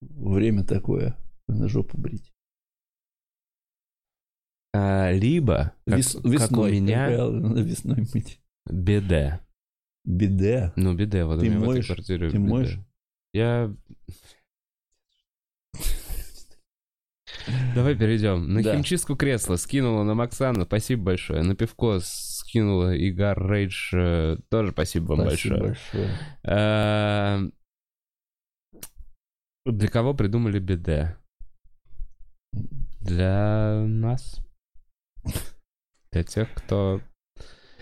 время 0.01 0.65
такое, 0.65 1.16
надо 1.48 1.69
жопу 1.69 1.98
брить. 1.98 2.32
А, 4.74 5.11
либо, 5.12 5.73
как, 5.86 5.98
Вес- 5.98 6.12
как 6.15 6.24
у 6.24 6.28
весной, 6.28 6.73
меня, 6.73 7.07
правило, 7.07 7.62
весной 7.62 8.07
мыть. 8.12 8.40
беде. 8.69 9.40
Беде. 10.05 10.73
Ну, 10.77 10.94
беде, 10.94 11.24
вот 11.24 11.40
Ты 11.40 11.47
у 11.47 11.48
меня 11.51 11.59
в 11.59 11.62
этой 11.62 11.66
моешь? 11.69 11.86
квартире 11.86 12.31
Ты 12.31 12.36
беде. 12.36 12.48
моешь? 12.48 12.78
Я... 13.32 13.74
Давай 17.74 17.94
перейдем. 17.97 18.53
На 18.53 18.62
Да. 18.62 18.74
химчистку 18.74 19.15
кресла 19.16 19.57
скинула 19.57 20.03
на 20.03 20.15
Максана, 20.15 20.65
спасибо 20.65 21.05
большое. 21.05 21.43
На 21.43 21.55
пивко 21.55 21.98
скинула 22.03 22.97
Игар 22.97 23.39
Рейдж, 23.51 23.93
э, 23.94 24.36
тоже 24.51 24.73
спасибо 24.73 25.15
вам 25.15 25.28
Спасибо 25.28 25.59
большое. 25.59 26.09
большое. 26.43 27.53
Э, 29.67 29.71
Для 29.71 29.89
кого 29.89 30.15
придумали 30.15 30.59
биде? 30.59 31.17
Для 33.01 33.85
нас. 33.87 34.41
Для 36.13 36.23
тех, 36.23 36.53
кто... 36.55 37.01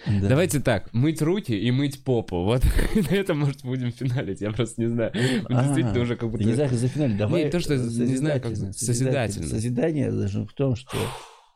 Да. 0.07 0.29
Давайте 0.29 0.61
так, 0.61 0.93
мыть 0.93 1.23
руки 1.23 1.53
и 1.53 1.71
мыть 1.71 2.05
попу. 2.05 2.45
Вот 2.45 2.63
на 2.95 3.15
этом, 3.15 3.39
может, 3.39 3.65
будем 3.65 3.91
финалить. 3.91 4.43
Я 4.43 4.51
просто 4.51 4.83
не 4.83 4.89
знаю. 4.89 5.13
А, 5.49 5.65
Действительно 5.65 6.01
уже 6.01 6.17
как 6.17 6.31
будто... 6.31 6.45
Не 6.45 6.53
знаю, 6.53 6.69
как 6.69 6.79
за 6.79 6.89
финаль. 6.89 7.17
Давай 7.17 7.45
Не, 7.45 7.51
то, 7.51 7.61
что 7.61 7.77
не 7.77 8.17
знаю, 8.17 8.41
как 8.43 8.55
созидательно. 8.57 9.47
Созидание 9.47 10.11
даже 10.11 10.45
в 10.45 10.53
том, 10.53 10.77
что 10.77 10.99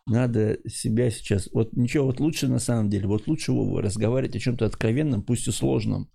надо 0.07 0.59
себя 0.67 1.11
сейчас... 1.11 1.51
Вот 1.53 1.77
ничего, 1.77 2.07
вот 2.07 2.21
лучше 2.21 2.49
на 2.49 2.59
самом 2.59 2.89
деле, 2.89 3.07
вот 3.07 3.27
лучше 3.27 3.53
разговаривать 3.53 4.37
о 4.37 4.41
чем-то 4.41 4.65
откровенном, 4.65 5.23
пусть 5.23 5.47
и 5.47 5.53
сложном. 5.53 6.11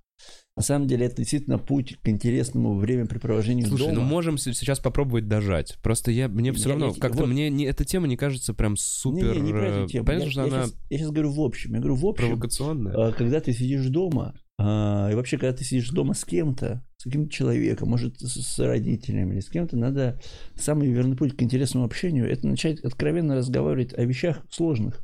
На 0.55 0.61
самом 0.61 0.88
деле 0.88 1.07
это 1.07 1.17
действительно 1.17 1.57
путь 1.57 1.97
к 2.03 2.07
интересному 2.07 2.75
времяпрепровождению 2.77 3.65
Слушай, 3.67 3.88
дома. 3.88 3.95
ну 3.95 4.01
можем 4.03 4.38
сейчас 4.38 4.80
попробовать 4.80 5.27
дожать. 5.27 5.77
Просто 5.81 6.11
я, 6.11 6.27
мне 6.27 6.53
все 6.53 6.69
Я- 6.69 6.75
равно, 6.75 6.93
как-то 6.93 7.21
вот- 7.23 7.30
мне 7.30 7.49
не, 7.49 7.65
эта 7.65 7.85
тема 7.85 8.07
не 8.07 8.17
кажется 8.17 8.53
прям 8.53 8.73
Не, 8.73 8.77
супер... 8.77 9.35
не, 9.35 9.41
не 9.41 9.51
про 9.51 9.65
э, 9.65 9.80
эту 9.81 9.88
тему. 9.91 10.05
Понятно, 10.05 10.25
я, 10.25 10.31
что 10.31 10.41
я 10.41 10.47
она 10.53 10.63
сейчас, 10.65 10.80
я 10.91 10.97
сейчас 10.99 11.09
говорю 11.09 11.31
в 11.31 11.41
общем. 11.41 11.73
Я 11.73 11.80
говорю 11.80 11.95
в 11.95 12.05
общем. 12.05 12.27
провокационная. 12.27 12.93
А, 12.93 13.11
Когда 13.13 13.39
ты 13.39 13.51
сидишь 13.51 13.88
дома, 13.88 14.35
а, 14.59 15.09
и 15.11 15.15
вообще, 15.15 15.39
когда 15.39 15.57
ты 15.57 15.63
сидишь 15.63 15.89
дома 15.89 16.13
с 16.13 16.23
кем-то, 16.23 16.85
с 16.97 17.03
каким-то 17.05 17.31
человеком, 17.31 17.89
может, 17.89 18.19
с, 18.21 18.39
с 18.39 18.59
родителями 18.59 19.34
или 19.34 19.39
с 19.39 19.49
кем-то, 19.49 19.75
надо 19.75 20.21
самый 20.55 20.88
верный 20.91 21.17
путь 21.17 21.35
к 21.35 21.41
интересному 21.41 21.85
общению– 21.85 22.30
это 22.31 22.47
начать 22.47 22.80
откровенно 22.81 23.35
разговаривать 23.35 23.93
о 23.97 24.05
вещах 24.05 24.45
сложных. 24.51 25.03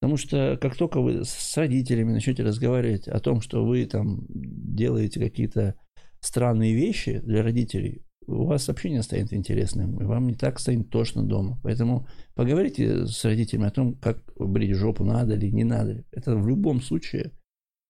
Потому 0.00 0.16
что 0.16 0.56
как 0.60 0.76
только 0.76 1.00
вы 1.00 1.24
с 1.24 1.56
родителями 1.56 2.12
начнете 2.12 2.44
разговаривать 2.44 3.08
о 3.08 3.18
том, 3.18 3.40
что 3.40 3.64
вы 3.64 3.84
там 3.86 4.26
делаете 4.28 5.18
какие-то 5.18 5.74
странные 6.20 6.74
вещи 6.74 7.18
для 7.18 7.42
родителей, 7.42 8.04
у 8.28 8.44
вас 8.44 8.68
общение 8.68 9.02
станет 9.02 9.32
интересным, 9.32 10.00
и 10.00 10.04
вам 10.04 10.26
не 10.26 10.34
так 10.34 10.60
станет 10.60 10.90
тошно 10.90 11.24
дома. 11.24 11.58
Поэтому 11.62 12.06
поговорите 12.34 13.06
с 13.06 13.24
родителями 13.24 13.66
о 13.66 13.70
том, 13.70 13.94
как 13.96 14.22
брить 14.36 14.76
жопу 14.76 15.02
надо 15.02 15.34
или 15.34 15.50
не 15.50 15.64
надо. 15.64 16.04
Это 16.12 16.36
в 16.36 16.46
любом 16.46 16.82
случае 16.82 17.32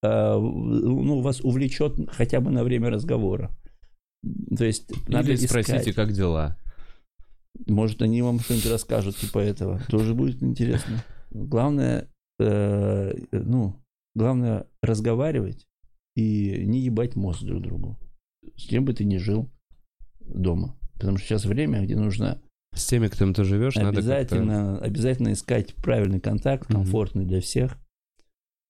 э, 0.03 0.09
ну, 0.09 1.21
вас 1.21 1.41
увлечет 1.41 1.95
хотя 2.11 2.41
бы 2.41 2.51
на 2.51 2.63
время 2.63 2.89
разговора. 2.89 3.51
То 4.57 4.65
есть 4.65 4.91
надо 5.09 5.33
Или 5.33 5.47
спросите, 5.47 5.79
искать. 5.79 5.95
как 5.95 6.13
дела. 6.13 6.57
Может, 7.67 8.01
они 8.03 8.23
вам 8.23 8.39
что-нибудь 8.39 8.71
расскажут 8.71 9.17
типа 9.17 9.41
этого. 9.41 9.81
Тоже 9.89 10.15
будет 10.15 10.43
интересно. 10.43 11.03
Главное, 11.31 12.09
э, 12.39 13.13
ну, 13.33 13.81
главное 14.15 14.67
разговаривать 14.83 15.67
и 16.17 16.65
не 16.67 16.81
ебать 16.81 17.17
мозг 17.17 17.43
друг 17.43 17.63
другу. 17.63 17.99
С 18.57 18.67
кем 18.67 18.85
бы 18.85 18.93
ты 18.93 19.05
ни 19.05 19.17
жил 19.19 19.51
дома. 20.21 20.77
Потому 20.95 21.17
что 21.17 21.29
сейчас 21.29 21.45
время, 21.45 21.83
где 21.83 21.97
нужно 21.97 22.43
С 22.75 22.87
теми, 22.87 23.09
кто 23.09 23.33
ты 23.33 23.45
живешь, 23.45 23.77
надо 23.77 23.87
как-то... 23.87 24.01
обязательно, 24.01 24.79
обязательно 24.79 25.33
искать 25.33 25.75
правильный 25.77 26.21
контакт, 26.21 26.67
комфортный 26.67 27.25
для 27.25 27.41
всех. 27.41 27.79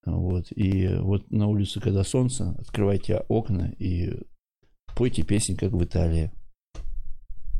Вот. 0.05 0.47
И 0.55 0.89
вот 1.01 1.31
на 1.31 1.47
улице, 1.47 1.81
когда 1.81 2.05
солнце, 2.05 2.51
открывайте 2.59 3.19
окна 3.29 3.73
и 3.79 4.21
пойте 4.97 5.23
песни, 5.23 5.55
как 5.55 5.73
в 5.73 5.83
Италии. 5.83 6.33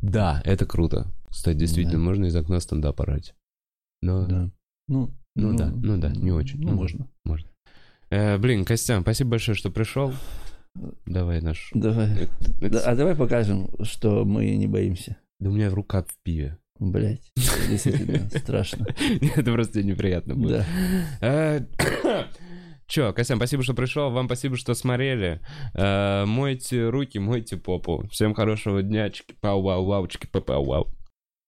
Да, 0.01 0.41
это 0.45 0.65
круто. 0.65 1.11
Кстати, 1.29 1.57
действительно, 1.57 1.97
Да. 1.97 2.05
можно 2.05 2.25
из 2.25 2.35
окна 2.35 2.59
стендап 2.59 3.01
орать. 3.01 3.35
Но... 4.01 4.27
Да. 4.27 4.51
Ну, 4.89 5.11
Ну 5.35 5.55
да, 5.55 5.71
ну 5.71 5.97
да, 5.97 6.09
не 6.09 6.31
очень. 6.31 6.59
Ну, 6.59 6.71
Ну, 6.71 7.07
можно. 7.23 7.47
Э, 8.09 8.37
блин, 8.37 8.65
Костян, 8.65 9.03
спасибо 9.03 9.31
большое, 9.31 9.55
что 9.55 9.69
пришел. 9.69 10.13
Давай 11.05 11.41
наш... 11.41 11.69
Давай. 11.73 12.27
Да, 12.59 12.79
а 12.79 12.95
давай 12.95 13.15
покажем, 13.15 13.69
что 13.83 14.25
мы 14.25 14.55
не 14.55 14.67
боимся. 14.67 15.17
Да 15.39 15.49
у 15.49 15.53
меня 15.53 15.69
рука 15.69 16.03
в 16.03 16.15
пиве. 16.23 16.57
Блять, 16.79 17.31
действительно 17.35 18.29
страшно. 18.39 18.87
Это 19.35 19.51
просто 19.51 19.83
неприятно 19.83 20.35
будет. 20.35 20.65
Да. 21.21 21.59
Э, 21.59 22.25
Чё, 22.87 23.13
Костян, 23.13 23.37
спасибо, 23.37 23.61
что 23.63 23.73
пришел. 23.73 24.09
Вам 24.09 24.25
спасибо, 24.25 24.55
что 24.55 24.73
смотрели. 24.73 25.41
Э, 25.75 26.25
Мойте 26.25 26.89
руки, 26.89 27.19
мойте 27.19 27.57
попу. 27.57 28.07
Всем 28.09 28.33
хорошего 28.33 28.81
дня. 28.81 29.09
Чики-пау-вау-вау, 29.09 30.07
чики-пау-вау. 30.07 30.87